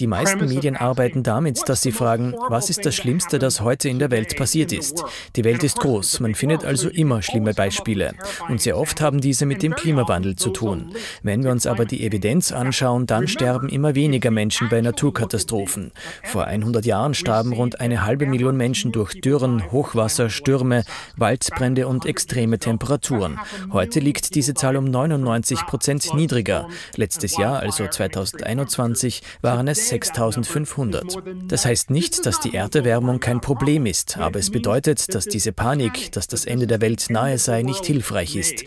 Die 0.00 0.06
meisten 0.08 0.46
Medien 0.46 0.76
arbeiten 0.76 1.22
damit, 1.22 1.68
dass 1.68 1.82
sie 1.82 1.92
fragen, 1.92 2.34
was 2.48 2.68
ist 2.68 2.84
das 2.84 2.96
Schlimmste, 2.96 3.38
das 3.38 3.60
heute 3.60 3.88
in 3.88 4.00
der 4.00 4.10
Welt 4.10 4.36
passiert 4.36 4.72
ist? 4.72 5.04
Die 5.36 5.44
Welt 5.44 5.62
ist 5.62 5.78
groß, 5.78 6.18
man 6.18 6.34
findet 6.34 6.64
also 6.64 6.88
immer 6.88 7.22
schlimme 7.22 7.54
Beispiele. 7.54 8.14
Und 8.48 8.60
sehr 8.60 8.76
oft 8.76 9.00
haben 9.00 9.20
diese 9.20 9.46
mit 9.46 9.62
dem 9.62 9.76
Klimawandel 9.76 10.34
zu 10.34 10.50
tun. 10.50 10.92
Wenn 11.22 11.44
wir 11.44 11.52
uns 11.52 11.68
aber 11.68 11.84
die 11.84 12.04
Evidenz 12.04 12.50
anschauen, 12.50 13.06
dann 13.06 13.28
sterben 13.28 13.68
immer 13.68 13.94
weniger 13.94 14.32
Menschen 14.32 14.68
bei 14.68 14.80
Naturkatastrophen. 14.80 15.92
Vor 16.24 16.46
100 16.46 16.84
Jahren 16.84 17.14
starben 17.14 17.52
rund 17.52 17.78
eine 17.78 18.04
halbe 18.04 18.26
Million 18.26 18.56
Menschen 18.56 18.90
durch 18.90 19.20
Dürren, 19.20 19.70
Hochwasser, 19.70 20.30
Stürme, 20.30 20.82
Waldbrände 21.16 21.86
und 21.86 22.06
extreme 22.06 22.58
Temperaturen. 22.58 23.38
Heute 23.72 24.00
liegt 24.00 24.34
diese 24.34 24.54
Zahl 24.54 24.76
um 24.76 24.84
99 24.84 25.64
Prozent 25.66 26.12
niedriger. 26.14 26.68
Letztes 26.96 27.36
Jahr, 27.36 27.60
als 27.60 27.83
also 27.86 27.96
2021, 27.96 29.22
waren 29.42 29.68
es 29.68 29.88
6500. 29.88 31.04
Das 31.48 31.66
heißt 31.66 31.90
nicht, 31.90 32.26
dass 32.26 32.40
die 32.40 32.54
Erderwärmung 32.54 33.20
kein 33.20 33.40
Problem 33.40 33.86
ist, 33.86 34.18
aber 34.18 34.38
es 34.38 34.50
bedeutet, 34.50 35.14
dass 35.14 35.26
diese 35.26 35.52
Panik, 35.52 36.12
dass 36.12 36.26
das 36.26 36.44
Ende 36.44 36.66
der 36.66 36.80
Welt 36.80 37.06
nahe 37.10 37.38
sei, 37.38 37.62
nicht 37.62 37.84
hilfreich 37.86 38.36
ist. 38.36 38.64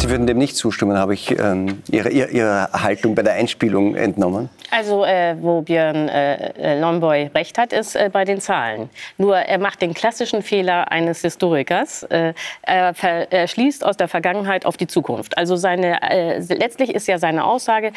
Sie 0.00 0.10
würden 0.10 0.26
dem 0.26 0.38
nicht 0.38 0.56
zustimmen, 0.56 0.96
habe 0.96 1.14
ich 1.14 1.38
ähm, 1.38 1.82
Ihre, 1.90 2.10
Ihre 2.10 2.72
Haltung 2.72 3.14
bei 3.14 3.22
der 3.22 3.34
Einspielung 3.34 3.94
entnommen. 3.94 4.48
Also, 4.70 5.04
äh, 5.04 5.34
wo 5.40 5.62
Björn 5.62 6.08
äh, 6.08 6.78
Lomboy 6.78 7.30
recht 7.34 7.56
hat, 7.56 7.72
ist 7.72 7.96
äh, 7.96 8.10
bei 8.12 8.24
den 8.24 8.40
Zahlen. 8.40 8.90
Nur 9.16 9.36
er 9.38 9.58
macht 9.58 9.80
den 9.80 9.94
klassischen 9.94 10.42
Fehler 10.42 10.92
eines 10.92 11.22
Historikers. 11.22 12.02
Äh, 12.04 12.34
er, 12.62 12.94
er, 13.30 13.48
schließt 13.48 13.84
aus 13.84 13.96
der 13.96 14.08
Vergangenheit 14.08 14.66
auf 14.66 14.76
die 14.76 14.86
Zukunft. 14.86 15.38
Also 15.38 15.56
seine, 15.56 16.02
äh, 16.02 16.38
letztlich 16.38 16.94
ist 16.94 17.08
ja 17.08 17.18
seine 17.18 17.44
Aussage, 17.44 17.92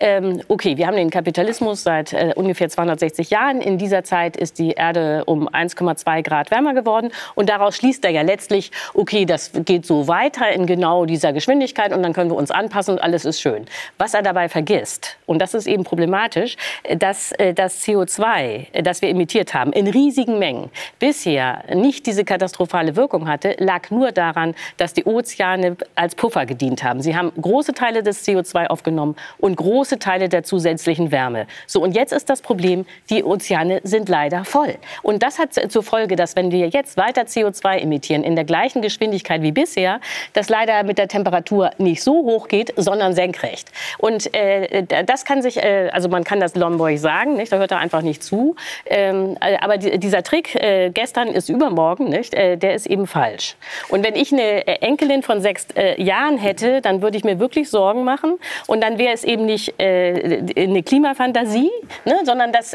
ähm, 0.00 0.42
okay, 0.48 0.76
wir 0.76 0.88
haben 0.88 0.96
den 0.96 1.10
Kapitalismus 1.10 1.84
seit 1.84 2.12
äh, 2.12 2.32
ungefähr 2.34 2.68
260 2.68 3.30
Jahren. 3.30 3.60
In 3.60 3.78
dieser 3.78 4.02
Zeit 4.02 4.36
ist 4.36 4.58
die 4.58 4.72
Erde 4.72 5.24
um 5.26 5.48
1,2 5.48 6.22
Grad 6.22 6.50
wärmer 6.50 6.74
geworden. 6.74 7.12
Und 7.36 7.48
daraus 7.48 7.76
schließt 7.76 8.04
er 8.04 8.10
ja 8.10 8.22
letztlich, 8.22 8.72
okay, 8.94 9.26
das 9.26 9.52
geht 9.64 9.86
so 9.86 10.08
weiter 10.08 10.50
in 10.50 10.66
genau 10.66 11.04
dieser 11.04 11.32
Geschwindigkeit 11.32 11.92
und 11.92 12.02
dann 12.02 12.12
können 12.12 12.30
wir 12.30 12.36
uns 12.36 12.50
anpassen 12.50 12.94
und 12.94 13.00
alles 13.00 13.24
ist 13.24 13.40
schön. 13.40 13.66
Was 13.96 14.12
er 14.12 14.22
dabei 14.22 14.48
vergisst, 14.48 15.16
und 15.26 15.38
das 15.38 15.54
ist 15.54 15.68
eben 15.68 15.84
problematisch, 15.84 16.15
problematisch, 16.16 16.56
dass 16.98 17.32
äh, 17.32 17.52
das 17.52 17.86
CO2, 17.86 18.66
äh, 18.72 18.82
das 18.82 19.02
wir 19.02 19.08
emittiert 19.08 19.54
haben, 19.54 19.72
in 19.72 19.86
riesigen 19.86 20.38
Mengen 20.38 20.70
bisher 20.98 21.62
nicht 21.74 22.06
diese 22.06 22.24
katastrophale 22.24 22.96
Wirkung 22.96 23.28
hatte, 23.28 23.56
lag 23.58 23.90
nur 23.90 24.12
daran, 24.12 24.54
dass 24.78 24.94
die 24.94 25.04
Ozeane 25.04 25.76
als 25.94 26.14
Puffer 26.14 26.46
gedient 26.46 26.82
haben. 26.82 27.02
Sie 27.02 27.14
haben 27.14 27.32
große 27.40 27.74
Teile 27.74 28.02
des 28.02 28.26
CO2 28.26 28.68
aufgenommen 28.68 29.16
und 29.38 29.56
große 29.56 29.98
Teile 29.98 30.28
der 30.28 30.42
zusätzlichen 30.42 31.10
Wärme. 31.10 31.46
So, 31.66 31.82
und 31.82 31.94
jetzt 31.94 32.12
ist 32.12 32.30
das 32.30 32.40
Problem, 32.40 32.86
die 33.10 33.22
Ozeane 33.22 33.80
sind 33.82 34.08
leider 34.08 34.44
voll. 34.44 34.76
Und 35.02 35.22
das 35.22 35.38
hat 35.38 35.54
zur 35.70 35.82
Folge, 35.82 36.16
dass 36.16 36.34
wenn 36.36 36.50
wir 36.50 36.68
jetzt 36.68 36.96
weiter 36.96 37.22
CO2 37.22 37.78
emittieren 37.78 38.24
in 38.24 38.36
der 38.36 38.44
gleichen 38.44 38.80
Geschwindigkeit 38.80 39.42
wie 39.42 39.52
bisher, 39.52 40.00
das 40.32 40.48
leider 40.48 40.82
mit 40.84 40.98
der 40.98 41.08
Temperatur 41.08 41.70
nicht 41.78 42.02
so 42.02 42.12
hoch 42.24 42.48
geht, 42.48 42.72
sondern 42.76 43.12
senkrecht. 43.12 43.70
Und 43.98 44.32
äh, 44.34 44.84
das 45.04 45.26
kann 45.26 45.42
sich, 45.42 45.58
äh, 45.58 45.90
also 45.92 46.05
also 46.06 46.12
man 46.12 46.22
kann 46.22 46.38
das 46.38 46.54
Lomborg 46.54 46.98
sagen, 46.98 47.34
nicht? 47.34 47.50
da 47.50 47.58
hört 47.58 47.72
er 47.72 47.78
einfach 47.78 48.02
nicht 48.02 48.22
zu. 48.22 48.54
Ähm, 48.86 49.36
äh, 49.40 49.56
aber 49.60 49.76
die, 49.76 49.98
dieser 49.98 50.22
Trick, 50.22 50.54
äh, 50.54 50.90
gestern 50.90 51.28
ist 51.28 51.48
übermorgen, 51.48 52.08
nicht? 52.08 52.32
Äh, 52.32 52.56
der 52.56 52.74
ist 52.74 52.86
eben 52.86 53.08
falsch. 53.08 53.56
Und 53.88 54.04
wenn 54.04 54.14
ich 54.14 54.32
eine 54.32 54.66
äh, 54.68 54.86
Enkelin 54.86 55.24
von 55.24 55.40
sechs 55.40 55.66
äh, 55.74 56.00
Jahren 56.00 56.38
hätte, 56.38 56.80
dann 56.80 57.02
würde 57.02 57.16
ich 57.16 57.24
mir 57.24 57.40
wirklich 57.40 57.70
Sorgen 57.70 58.04
machen. 58.04 58.38
Und 58.68 58.82
dann 58.82 58.98
wäre 58.98 59.14
es 59.14 59.24
eben 59.24 59.46
nicht 59.46 59.80
äh, 59.80 60.44
eine 60.56 60.84
Klimafantasie, 60.84 61.70
ne? 62.04 62.20
sondern 62.24 62.52
das 62.52 62.74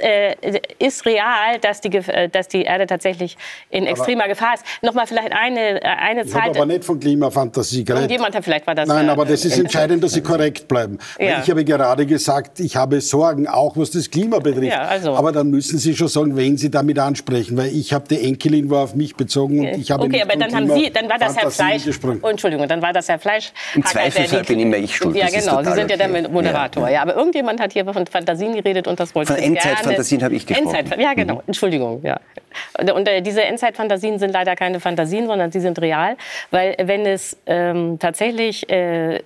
ist 0.79 1.05
real, 1.05 1.59
dass 1.61 1.81
die, 1.81 1.89
dass 2.31 2.47
die 2.47 2.63
Erde 2.63 2.85
tatsächlich 2.85 3.37
in 3.69 3.85
extremer 3.85 4.23
aber 4.23 4.29
Gefahr 4.29 4.55
ist. 4.55 4.65
Nochmal 4.81 5.07
vielleicht 5.07 5.31
eine, 5.31 5.81
eine 5.83 6.23
ich 6.23 6.31
Zeit. 6.31 6.55
aber 6.55 6.65
nicht 6.65 6.83
von 6.83 6.99
Klimafantasie 6.99 7.83
geredet. 7.83 8.11
Jemand 8.11 8.35
hat 8.35 8.43
vielleicht 8.43 8.67
war 8.67 8.75
das. 8.75 8.87
Nein, 8.87 9.09
aber 9.09 9.25
das 9.25 9.45
ist 9.45 9.57
entscheidend, 9.57 10.03
dass 10.03 10.13
Sie 10.13 10.21
korrekt 10.21 10.67
bleiben. 10.67 10.97
Ja. 11.19 11.41
Ich 11.41 11.49
habe 11.49 11.63
gerade 11.63 12.05
gesagt, 12.05 12.59
ich 12.59 12.75
habe 12.75 12.99
so 12.99 13.20
Sorgen, 13.21 13.47
auch 13.47 13.77
was 13.77 13.91
das 13.91 14.09
Klima 14.09 14.39
betrifft. 14.39 14.71
Ja, 14.71 14.81
also. 14.81 15.13
Aber 15.13 15.31
dann 15.31 15.49
müssen 15.51 15.77
Sie 15.77 15.95
schon 15.95 16.07
sagen, 16.07 16.35
wen 16.35 16.57
Sie 16.57 16.71
damit 16.71 16.97
ansprechen, 16.97 17.55
weil 17.55 17.67
ich 17.67 17.93
habe 17.93 18.05
die 18.09 18.19
Enkelin 18.19 18.69
war 18.69 18.83
auf 18.83 18.95
mich 18.95 19.15
bezogen 19.15 19.59
und 19.59 19.79
ich 19.79 19.91
habe 19.91 20.05
Okay, 20.05 20.23
aber 20.23 20.35
dann 20.35 20.53
haben 20.55 20.69
Sie, 20.71 20.89
dann 20.91 21.07
war 21.07 21.19
das 21.19 21.37
Herr 21.37 21.51
Fleisch. 21.51 21.83
Oh, 22.21 22.27
Entschuldigung, 22.27 22.67
dann 22.67 22.81
war 22.81 22.93
das 22.93 23.07
Herr 23.09 23.19
Fleisch. 23.19 23.51
Im 23.75 23.85
Zweifelsfall 23.85 24.43
bin 24.43 24.59
immer 24.59 24.77
ich 24.77 24.95
schuld. 24.95 25.15
Ja, 25.15 25.27
genau. 25.27 25.63
Sie 25.63 25.71
sind 25.73 25.91
ja 25.91 25.97
der 25.97 26.29
Moderator. 26.29 26.87
Ja. 26.87 26.93
ja. 26.93 27.01
aber 27.03 27.15
irgendjemand 27.15 27.59
hat 27.59 27.73
hier 27.73 27.85
von 27.85 28.07
Fantasien 28.07 28.55
geredet 28.55 28.87
und 28.87 28.99
das 28.99 29.13
wollte 29.13 29.33
ich 29.33 29.39
Von 29.39 29.45
Endzeitfantasien 29.45 30.23
habe 30.23 30.35
ich 30.35 30.45
gesprochen. 30.47 30.75
Endzeit, 30.75 30.99
ja, 30.99 31.13
genau. 31.13 31.35
Mhm. 31.35 31.41
Entschuldigung. 31.47 32.01
Ja. 32.03 32.19
Und, 32.79 32.91
und 32.91 33.07
äh, 33.07 33.21
diese 33.21 33.43
Endzeitfantasien 33.43 34.17
sind 34.17 34.31
leider 34.31 34.55
keine 34.55 34.79
Fantasien, 34.79 35.27
sondern 35.27 35.51
sie 35.51 35.59
sind 35.59 35.79
real, 35.79 36.17
weil 36.49 36.75
wenn 36.83 37.05
es 37.05 37.37
ähm, 37.45 37.99
tatsächlich 37.99 38.67
äh, 38.69 39.19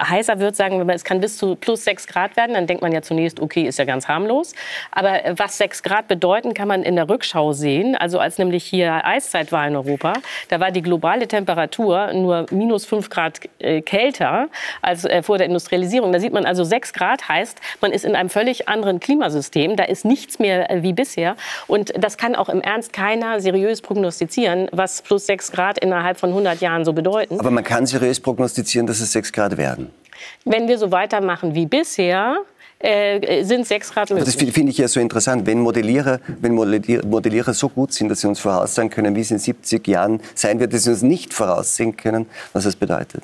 heißer 0.00 0.38
wird, 0.38 0.56
sagen 0.56 0.78
wir 0.78 0.84
mal, 0.84 0.94
es 0.94 1.04
kann 1.04 1.20
bis 1.20 1.38
zu 1.38 1.56
plus 1.56 1.84
6 1.84 2.06
Grad 2.06 2.36
werden, 2.36 2.54
dann 2.54 2.66
denkt 2.66 2.82
man 2.82 2.92
ja 2.92 3.02
zunächst, 3.02 3.40
okay, 3.40 3.62
ist 3.62 3.78
ja 3.78 3.84
ganz 3.84 4.08
harmlos. 4.08 4.54
Aber 4.90 5.24
äh, 5.24 5.34
was 5.36 5.58
6 5.58 5.82
Grad 5.82 6.08
bedeuten, 6.08 6.54
kann 6.54 6.68
man 6.68 6.82
in 6.82 6.96
der 6.96 7.08
Rückschau 7.08 7.52
sehen. 7.52 7.96
Also 7.96 8.18
als 8.18 8.38
nämlich 8.38 8.64
hier 8.64 9.04
Eiszeit 9.04 9.52
war 9.52 9.66
in 9.66 9.76
Europa, 9.76 10.14
da 10.48 10.60
war 10.60 10.70
die 10.70 10.82
globale 10.82 11.28
Temperatur 11.28 12.12
nur 12.12 12.46
minus 12.50 12.84
5 12.86 13.10
Grad 13.10 13.40
äh, 13.58 13.80
kälter 13.80 14.48
als 14.82 15.04
äh, 15.04 15.22
vor 15.22 15.38
der 15.38 15.46
Industrialisierung. 15.46 16.12
Da 16.12 16.20
sieht 16.20 16.32
man 16.32 16.44
also 16.44 16.64
6 16.64 16.92
Grad 16.92 17.28
heißt, 17.28 17.58
man 17.80 17.92
ist 17.92 18.04
in 18.04 18.16
einem 18.16 18.30
völlig 18.30 18.68
anderen 18.68 19.00
Klimasystem. 19.00 19.76
Da 19.76 19.84
ist 19.84 20.04
nichts 20.04 20.38
mehr 20.38 20.68
wie 20.82 20.92
bisher. 20.92 21.36
Und 21.66 21.92
das 21.96 22.16
kann 22.16 22.34
auch 22.34 22.48
im 22.48 22.60
Ernst 22.60 22.92
keiner 22.92 23.40
seriös 23.40 23.80
prognostizieren, 23.82 24.68
was 24.72 25.02
plus 25.02 25.26
6 25.26 25.52
Grad 25.52 25.78
innerhalb 25.78 26.18
von 26.18 26.30
100 26.30 26.60
Jahren 26.60 26.84
so 26.84 26.92
bedeuten. 26.92 27.38
Aber 27.40 27.50
man 27.50 27.64
kann 27.64 27.86
seriös 27.86 28.20
prognostizieren, 28.20 28.86
dass 28.86 29.00
es 29.00 29.12
6 29.12 29.32
Grad 29.32 29.56
werden. 29.56 29.85
Wenn 30.44 30.68
wir 30.68 30.78
so 30.78 30.90
weitermachen 30.90 31.54
wie 31.54 31.66
bisher, 31.66 32.38
äh, 32.78 33.42
sind 33.42 33.66
sechs 33.66 33.92
Grad 33.92 34.10
möglich. 34.10 34.26
Das 34.26 34.34
finde 34.34 34.70
ich 34.70 34.78
ja 34.78 34.86
so 34.86 35.00
interessant. 35.00 35.46
Wenn 35.46 35.60
Modellierer, 35.60 36.20
wenn 36.40 36.54
Modellierer 36.54 37.54
so 37.54 37.68
gut 37.68 37.92
sind, 37.92 38.10
dass 38.10 38.20
sie 38.20 38.28
uns 38.28 38.38
voraussagen 38.38 38.90
können, 38.90 39.16
wie 39.16 39.20
es 39.20 39.30
in 39.30 39.38
70 39.38 39.88
Jahren 39.88 40.20
sein 40.34 40.60
wird, 40.60 40.74
dass 40.74 40.84
sie 40.84 40.90
uns 40.90 41.02
nicht 41.02 41.32
voraussehen 41.32 41.96
können, 41.96 42.26
was 42.52 42.64
das 42.64 42.76
bedeutet. 42.76 43.22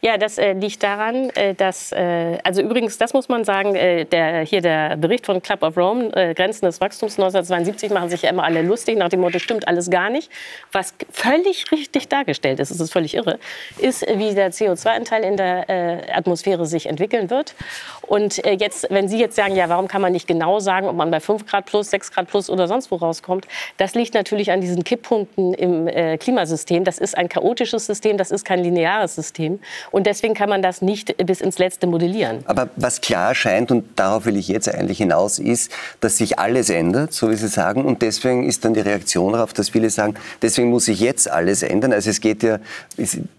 Ja, 0.00 0.18
das 0.18 0.38
äh, 0.38 0.52
liegt 0.52 0.82
daran, 0.82 1.30
äh, 1.30 1.54
dass, 1.54 1.92
äh, 1.92 2.38
also 2.44 2.62
übrigens, 2.62 2.98
das 2.98 3.12
muss 3.12 3.28
man 3.28 3.44
sagen, 3.44 3.74
äh, 3.74 4.04
der, 4.04 4.40
hier 4.40 4.60
der 4.60 4.96
Bericht 4.96 5.26
von 5.26 5.40
Club 5.42 5.62
of 5.62 5.76
Rome, 5.76 6.14
äh, 6.14 6.34
Grenzen 6.34 6.66
des 6.66 6.80
Wachstums 6.80 7.18
1972, 7.18 7.90
machen 7.90 8.08
sich 8.08 8.22
ja 8.22 8.30
immer 8.30 8.44
alle 8.44 8.62
lustig 8.62 8.98
nach 8.98 9.08
dem 9.08 9.20
Motto, 9.20 9.38
stimmt 9.38 9.68
alles 9.68 9.90
gar 9.90 10.10
nicht. 10.10 10.30
Was 10.72 10.94
völlig 11.10 11.70
richtig 11.70 12.08
dargestellt 12.08 12.60
ist, 12.60 12.70
das 12.70 12.80
ist 12.80 12.92
völlig 12.92 13.14
irre, 13.14 13.38
ist, 13.78 14.02
wie 14.02 14.34
der 14.34 14.52
CO2-Anteil 14.52 15.24
in 15.24 15.36
der 15.36 15.68
äh, 15.68 16.12
Atmosphäre 16.12 16.66
sich 16.66 16.86
entwickeln 16.86 17.30
wird. 17.30 17.54
Und 18.02 18.38
jetzt, 18.44 18.88
wenn 18.90 19.08
Sie 19.08 19.18
jetzt 19.18 19.36
sagen, 19.36 19.54
ja, 19.54 19.68
warum 19.68 19.88
kann 19.88 20.02
man 20.02 20.12
nicht 20.12 20.26
genau 20.26 20.60
sagen, 20.60 20.88
ob 20.88 20.96
man 20.96 21.10
bei 21.10 21.20
5 21.20 21.46
Grad 21.46 21.66
plus, 21.66 21.90
6 21.90 22.12
Grad 22.12 22.28
plus 22.28 22.50
oder 22.50 22.68
sonst 22.68 22.90
wo 22.90 22.96
rauskommt, 22.96 23.46
das 23.76 23.94
liegt 23.94 24.14
natürlich 24.14 24.50
an 24.50 24.60
diesen 24.60 24.84
Kipppunkten 24.84 25.54
im 25.54 26.18
Klimasystem. 26.18 26.84
Das 26.84 26.98
ist 26.98 27.16
ein 27.16 27.28
chaotisches 27.28 27.86
System, 27.86 28.18
das 28.18 28.30
ist 28.30 28.44
kein 28.44 28.62
lineares 28.62 29.14
System. 29.14 29.60
Und 29.90 30.06
deswegen 30.06 30.34
kann 30.34 30.48
man 30.48 30.62
das 30.62 30.82
nicht 30.82 31.16
bis 31.26 31.40
ins 31.40 31.58
Letzte 31.58 31.86
modellieren. 31.86 32.40
Aber 32.46 32.68
was 32.76 33.00
klar 33.00 33.34
scheint, 33.34 33.70
und 33.70 33.84
darauf 33.96 34.26
will 34.26 34.36
ich 34.36 34.48
jetzt 34.48 34.68
eigentlich 34.68 34.98
hinaus, 34.98 35.38
ist, 35.38 35.70
dass 36.00 36.18
sich 36.18 36.38
alles 36.38 36.70
ändert, 36.70 37.12
so 37.12 37.30
wie 37.30 37.36
Sie 37.36 37.48
sagen. 37.48 37.84
Und 37.84 38.02
deswegen 38.02 38.44
ist 38.44 38.64
dann 38.64 38.74
die 38.74 38.80
Reaktion 38.80 39.32
darauf, 39.32 39.52
dass 39.52 39.70
viele 39.70 39.90
sagen, 39.90 40.14
deswegen 40.40 40.70
muss 40.70 40.86
sich 40.86 41.00
jetzt 41.00 41.30
alles 41.30 41.62
ändern. 41.62 41.92
Also 41.92 42.10
es 42.10 42.20
geht 42.20 42.42
ja, 42.42 42.58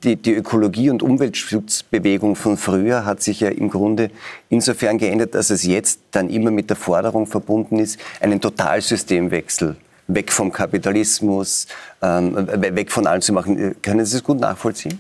die, 0.04 0.16
die 0.16 0.34
Ökologie- 0.34 0.90
und 0.90 1.04
Umweltschutzbewegung 1.04 2.36
von 2.36 2.58
früher 2.58 3.06
hat 3.06 3.22
sich 3.22 3.40
ja 3.40 3.50
im 3.50 3.70
Grunde 3.70 4.10
insofern 4.50 4.98
geändert, 4.98 5.36
dass 5.36 5.50
es 5.50 5.64
jetzt 5.64 6.00
dann 6.12 6.30
immer 6.30 6.52
mit 6.52 6.70
der 6.70 6.78
Forderung 6.78 7.28
verbunden 7.28 7.80
ist, 7.80 8.00
einen 8.20 8.42
Totalsystemwechsel 8.42 9.76
weg 10.08 10.32
vom 10.32 10.52
Kapitalismus, 10.52 11.68
ähm, 12.02 12.36
weg 12.36 12.92
von 12.92 13.08
allem 13.08 13.22
zu 13.22 13.34
machen. 13.34 13.76
Können 13.82 14.06
Sie 14.06 14.18
das 14.18 14.24
gut 14.24 14.40
nachvollziehen? 14.40 15.00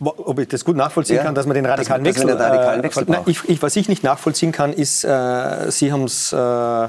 Ob 0.00 0.38
ich 0.38 0.48
das 0.48 0.64
gut 0.64 0.76
nachvollziehen 0.76 1.16
ja, 1.16 1.22
kann, 1.22 1.34
dass 1.34 1.46
man 1.46 1.54
den 1.54 1.66
radikalen 1.66 2.04
dass, 2.04 2.14
Wechsel, 2.14 2.28
dass 2.28 2.36
den 2.36 2.46
radikalen 2.46 2.82
Wechsel 2.82 3.02
äh, 3.04 3.12
nein, 3.12 3.22
ich, 3.26 3.48
ich, 3.48 3.62
Was 3.62 3.76
ich 3.76 3.88
nicht 3.88 4.04
nachvollziehen 4.04 4.52
kann, 4.52 4.72
ist, 4.72 5.04
äh, 5.04 5.70
Sie 5.70 5.92
haben 5.92 6.04
es 6.04 6.32
äh, 6.32 6.88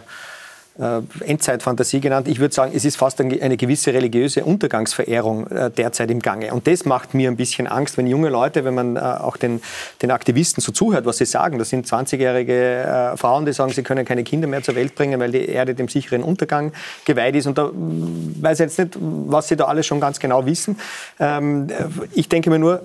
äh, 0.79 1.01
Endzeitfantasie 1.25 1.99
genannt. 1.99 2.27
Ich 2.27 2.39
würde 2.39 2.53
sagen, 2.53 2.71
es 2.75 2.85
ist 2.85 2.97
fast 2.97 3.19
eine 3.19 3.57
gewisse 3.57 3.93
religiöse 3.93 4.43
Untergangsverehrung 4.43 5.47
äh, 5.47 5.71
derzeit 5.71 6.11
im 6.11 6.21
Gange. 6.21 6.53
Und 6.53 6.67
das 6.67 6.85
macht 6.85 7.13
mir 7.13 7.31
ein 7.31 7.35
bisschen 7.35 7.67
Angst, 7.67 7.97
wenn 7.97 8.05
junge 8.05 8.29
Leute, 8.29 8.63
wenn 8.63 8.75
man 8.75 8.95
äh, 8.95 8.99
auch 8.99 9.37
den, 9.37 9.61
den 10.01 10.11
Aktivisten 10.11 10.61
so 10.61 10.71
zuhört, 10.71 11.05
was 11.05 11.17
sie 11.17 11.25
sagen. 11.25 11.57
Das 11.57 11.69
sind 11.69 11.87
20-jährige 11.87 13.13
Frauen, 13.15 13.45
die 13.45 13.53
sagen, 13.53 13.71
sie 13.71 13.83
können 13.83 14.05
keine 14.05 14.23
Kinder 14.23 14.47
mehr 14.47 14.61
zur 14.61 14.75
Welt 14.75 14.95
bringen, 14.95 15.19
weil 15.19 15.31
die 15.31 15.47
Erde 15.47 15.73
dem 15.73 15.87
sicheren 15.87 16.23
Untergang 16.23 16.71
geweiht 17.05 17.35
ist. 17.35 17.47
Und 17.47 17.57
da 17.57 17.71
weiß 17.73 18.59
ich 18.59 18.65
jetzt 18.65 18.79
nicht, 18.79 18.97
was 18.99 19.47
sie 19.47 19.55
da 19.55 19.65
alles 19.65 19.85
schon 19.85 19.99
ganz 19.99 20.19
genau 20.19 20.45
wissen. 20.45 20.79
Ähm, 21.19 21.67
ich 22.13 22.29
denke 22.29 22.49
mir 22.49 22.59
nur, 22.59 22.81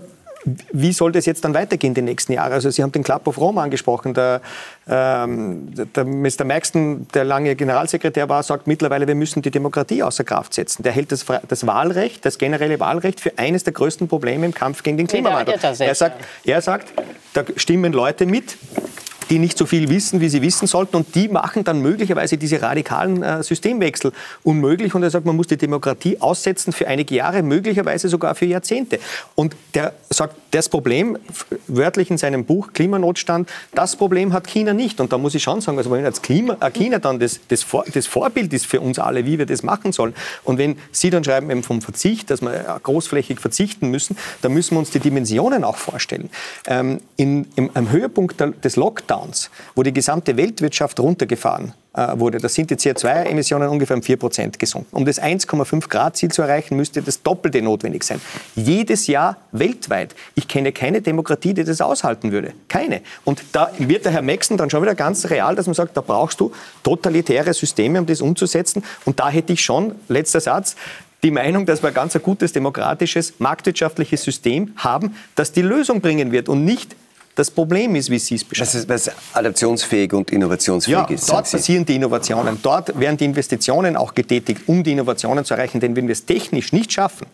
wie 0.73 0.93
soll 0.93 1.13
das 1.13 1.27
jetzt 1.27 1.45
dann 1.45 1.55
weitergehen 1.55 1.95
die 1.95 2.03
nächsten 2.03 2.33
Jahre? 2.33 2.55
Also 2.55 2.71
Sie 2.71 2.83
haben 2.83 2.93
den 2.93 3.05
Club 3.05 3.27
of 3.27 3.39
Rome 3.39 3.61
angesprochen. 3.61 4.15
Der, 4.15 4.41
ähm, 4.89 5.73
der 5.95 6.05
Mr. 6.05 6.45
Maxton, 6.45 7.07
der 7.15 7.25
lange 7.25 7.55
Generalsekretär 7.55 8.29
war, 8.29 8.43
sagt 8.43 8.67
mittlerweile, 8.67 9.07
wir 9.07 9.15
müssen 9.15 9.43
die 9.43 9.51
Demokratie 9.51 10.03
außer 10.03 10.25
Kraft 10.25 10.55
setzen. 10.55 10.83
Der 10.83 10.93
hält 10.93 11.13
das, 11.13 11.27
das 11.49 11.67
Wahlrecht, 11.67 12.25
das 12.25 12.39
generelle 12.39 12.81
Wahlrecht 12.81 13.21
für 13.21 13.39
eines 13.39 13.65
der 13.65 13.73
größten 13.73 14.09
Probleme 14.09 14.47
im 14.47 14.55
Kampf 14.55 14.83
gegen 14.83 14.97
den 14.97 15.07
Klimawandel. 15.07 15.55
Er 15.79 15.95
sagt, 15.95 16.25
er 16.45 16.61
sagt, 16.61 16.93
da 17.35 17.45
stimmen 17.57 17.93
Leute 17.93 18.27
mit, 18.27 18.57
die 19.31 19.39
nicht 19.39 19.59
so 19.59 19.67
viel 19.67 19.89
wissen, 19.89 20.21
wie 20.21 20.29
sie 20.29 20.43
wissen 20.43 20.67
sollten. 20.67 20.97
Und 20.97 21.15
die 21.15 21.29
machen 21.29 21.65
dann 21.65 21.81
möglicherweise 21.81 22.37
diese 22.37 22.63
radikalen 22.63 23.23
äh, 23.23 23.43
Systemwechsel 23.43 24.13
unmöglich. 24.43 24.95
Und 24.95 25.03
er 25.03 25.11
sagt, 25.11 25.27
man 25.27 25.37
muss 25.37 25.47
die 25.47 25.57
Demokratie 25.57 26.21
aussetzen 26.21 26.73
für 26.73 26.87
einige 26.89 27.15
Jahre, 27.15 27.43
möglicherweise 27.43 28.09
sogar 28.09 28.35
für 28.35 28.47
Jahrzehnte. 28.47 28.99
Und 29.35 29.57
der 29.75 29.93
sagt, 30.11 30.37
das 30.51 30.69
Problem, 30.69 31.19
wörtlich 31.67 32.11
in 32.11 32.19
seinem 32.19 32.45
Buch 32.45 32.73
Klimanotstand, 32.73 33.49
das 33.75 33.97
Problem 33.97 34.33
hat 34.33 34.47
China 34.47 34.75
nicht. 34.75 35.01
Und 35.01 35.13
da 35.13 35.19
muss 35.19 35.35
ich 35.35 35.43
schon 35.43 35.61
sagen, 35.61 35.79
also 35.79 35.91
wenn 35.91 36.05
jetzt 36.05 36.23
Klima, 36.23 36.57
äh, 36.61 36.71
China 36.71 36.99
dann 36.99 37.19
das, 37.19 37.41
das, 37.49 37.63
Vor, 37.63 37.85
das 37.93 38.07
Vorbild 38.07 38.53
ist 38.53 38.67
für 38.67 38.81
uns 38.81 38.99
alle, 38.99 39.27
wie 39.27 39.39
wir 39.39 39.47
das 39.47 39.63
machen 39.63 39.93
sollen, 39.93 40.15
und 40.45 40.59
wenn 40.59 40.77
Sie 40.91 41.11
dann 41.11 41.25
schreiben 41.25 41.51
eben 41.51 41.63
vom 41.63 41.81
Verzicht, 41.83 42.31
dass 42.31 42.43
wir 42.43 42.81
großflächig 42.83 43.41
verzichten 43.41 43.89
müssen, 43.91 44.17
dann 44.43 44.53
müssen 44.53 44.75
wir 44.75 44.81
uns 44.81 44.91
die 44.91 45.01
Dimensionen 45.01 45.65
auch 45.65 45.77
vorstellen. 45.77 46.31
Ähm, 46.67 47.01
in, 47.17 47.47
im, 47.57 47.71
am 47.75 47.91
Höhepunkt 47.91 48.43
des 48.65 48.77
Lockdowns, 48.77 49.12
wo 49.75 49.83
die 49.83 49.93
gesamte 49.93 50.37
Weltwirtschaft 50.37 50.99
runtergefahren 51.01 51.75
äh, 51.95 52.19
wurde, 52.19 52.39
da 52.39 52.49
sind 52.49 52.71
die 52.71 52.77
CO2-Emissionen 52.77 53.69
ungefähr 53.69 53.97
um 53.97 54.03
4 54.03 54.17
Prozent 54.17 54.59
gesunken. 54.59 54.97
Um 54.97 55.05
das 55.05 55.21
1,5 55.21 55.89
Grad-Ziel 55.89 56.31
zu 56.31 56.43
erreichen, 56.43 56.77
müsste 56.77 57.03
das 57.03 57.23
Doppelte 57.23 57.61
notwendig 57.63 58.05
sein. 58.05 58.21
Jedes 58.55 59.07
Jahr 59.07 59.37
weltweit. 59.53 60.15
Ich 60.35 60.49
kenne 60.49 60.73
keine 60.73 61.03
Demokratie, 61.03 61.55
die 61.55 61.65
das 61.65 61.81
aushalten 61.81 62.33
würde. 62.33 62.55
Keine. 62.69 63.03
Und 63.25 63.43
da 63.53 63.71
wird 63.79 64.05
der 64.05 64.13
Herr 64.13 64.23
Maxen 64.23 64.57
dann 64.57 64.71
schon 64.71 64.83
wieder 64.83 64.95
ganz 64.95 65.29
real, 65.29 65.55
dass 65.55 65.67
man 65.67 65.75
sagt, 65.75 65.97
da 65.97 66.01
brauchst 66.01 66.41
du 66.41 66.53
totalitäre 66.83 67.53
Systeme, 67.53 68.01
um 68.01 68.07
das 68.07 68.21
umzusetzen. 68.21 68.83
Und 69.05 69.21
da 69.21 69.29
hätte 69.29 69.53
ich 69.53 69.63
schon, 69.63 69.95
letzter 70.09 70.41
Satz, 70.41 70.77
die 71.23 71.31
Meinung, 71.31 71.67
dass 71.67 71.83
wir 71.83 71.89
ein 71.89 71.95
ganz 71.95 72.19
gutes 72.21 72.53
demokratisches, 72.53 73.35
marktwirtschaftliches 73.39 74.23
System 74.23 74.73
haben, 74.77 75.15
das 75.37 75.53
die 75.53 75.63
Lösung 75.63 76.01
bringen 76.01 76.33
wird 76.33 76.49
und 76.49 76.65
nicht 76.65 76.97
das 77.35 77.51
Problem 77.51 77.95
ist, 77.95 78.11
wie 78.11 78.19
Sie 78.19 78.35
es 78.35 78.45
beschreiben. 78.45 78.85
Was, 78.89 79.11
adaptionsfähig 79.33 80.13
und 80.13 80.31
innovationsfähig 80.31 80.99
ja, 80.99 81.05
ist. 81.05 81.31
Dort 81.31 81.51
passieren 81.51 81.85
die 81.85 81.97
Innovationen. 81.97 82.59
Dort 82.63 82.99
werden 82.99 83.17
die 83.17 83.25
Investitionen 83.25 83.97
auch 83.97 84.15
getätigt, 84.15 84.63
um 84.67 84.83
die 84.83 84.93
Innovationen 84.93 85.45
zu 85.45 85.55
erreichen. 85.55 85.81
Denn 85.81 85.97
wenn 85.97 86.07
wir 86.09 86.13
es 86.13 86.27
technisch 86.27 86.73
nicht 86.73 86.93
schaffen, 86.93 87.27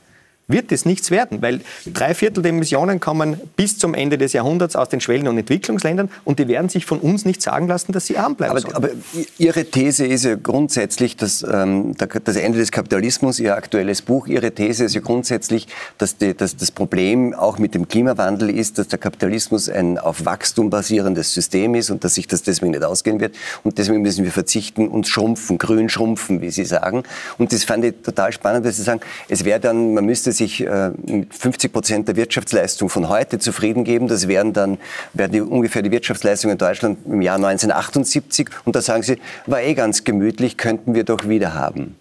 wird 0.49 0.73
es 0.73 0.87
nichts 0.87 1.11
werden, 1.11 1.43
weil 1.43 1.61
drei 1.93 2.15
Viertel 2.15 2.43
der 2.43 2.51
Emissionen 2.51 3.01
kommen 3.01 3.39
bis 3.57 3.79
zum 3.79 3.95
Ende 3.95 4.17
des 4.17 4.33
Jahrhunderts 4.33 4.77
aus 4.77 4.89
den 4.89 5.01
Schwellen- 5.01 5.29
und 5.29 5.37
Entwicklungsländern 5.37 6.11
und 6.25 6.39
die 6.39 6.49
werden 6.49 6.71
sich 6.71 6.87
von 6.87 6.99
uns 6.99 7.27
nicht 7.27 7.43
sagen 7.43 7.69
lassen, 7.69 7.93
dass 7.93 8.07
sie 8.07 8.17
arm 8.17 8.35
bleiben 8.35 8.53
aber, 8.53 8.61
sollen. 8.61 8.75
aber 8.75 8.89
Ihre 9.37 9.67
These 9.67 10.07
ist 10.07 10.25
ja 10.25 10.37
grundsätzlich, 10.37 11.17
dass 11.17 11.43
ähm, 11.43 11.95
das 11.97 12.37
Ende 12.37 12.59
des 12.59 12.73
Kapitalismus, 12.73 13.39
Ihr 13.39 13.57
aktuelles 13.57 14.01
Buch, 14.01 14.27
Ihre 14.27 14.53
These 14.53 14.85
ist 14.85 14.95
ja 14.95 15.03
grundsätzlich, 15.03 15.69
dass, 15.99 16.17
die, 16.17 16.35
dass 16.35 16.57
das 16.57 16.71
Problem 16.71 17.35
auch 17.35 17.59
mit 17.59 17.75
dem 17.75 17.87
Klimawandel 17.87 18.49
ist, 18.49 18.79
dass 18.79 18.89
der 18.89 18.99
Kapitalismus 18.99 19.69
ein 19.69 19.99
auf 19.99 20.25
Wachstum 20.25 20.71
basierendes 20.71 21.35
System 21.35 21.75
ist 21.75 21.91
und 21.91 22.05
dass 22.05 22.15
sich 22.15 22.27
das 22.27 22.43
deswegen 22.43 22.71
nicht 22.71 22.85
ausgehen 22.85 23.21
wird 23.21 23.37
und 23.65 23.77
deswegen 23.77 24.01
müssen 24.01 24.25
wir 24.25 24.33
verzichten 24.33 24.89
und 24.89 25.07
schrumpfen, 25.07 25.59
grün 25.59 25.91
schrumpfen, 25.91 26.41
wie 26.41 26.51
Sie 26.51 26.65
sagen. 26.65 27.03
Und 27.37 27.53
das 27.53 27.65
fand 27.65 27.85
ich 27.85 27.95
total 28.03 28.33
spannend, 28.33 28.65
dass 28.65 28.77
Sie 28.77 28.83
sagen, 28.83 29.01
es 29.29 29.45
wäre 29.45 29.61
dann, 29.61 29.93
man 29.93 30.07
müsste 30.07 30.33
sich 30.39 30.65
äh, 30.65 30.91
mit 31.07 31.35
50 31.35 31.73
Prozent 31.73 32.09
der 32.09 32.17
Wirtschaftsleistung 32.17 32.89
von 32.89 33.09
heute 33.09 33.39
zufrieden 33.39 33.85
geben. 33.85 34.09
Das 34.09 34.27
wären 34.29 34.53
dann 34.53 34.79
wären 35.13 35.33
die, 35.33 35.41
ungefähr 35.41 35.83
die 35.83 35.91
Wirtschaftsleistung 35.91 36.51
in 36.51 36.59
Deutschland 36.59 36.99
im 37.07 37.21
Jahr 37.21 37.37
1978. 37.37 38.49
Und 38.65 38.75
da 38.75 38.81
sagen 38.81 39.03
Sie, 39.03 39.19
war 39.47 39.61
eh 39.61 39.75
ganz 39.75 40.05
gemütlich, 40.05 40.57
könnten 40.57 40.95
wir 40.95 41.05
doch 41.05 41.29
wieder 41.29 41.55
haben. 41.55 41.97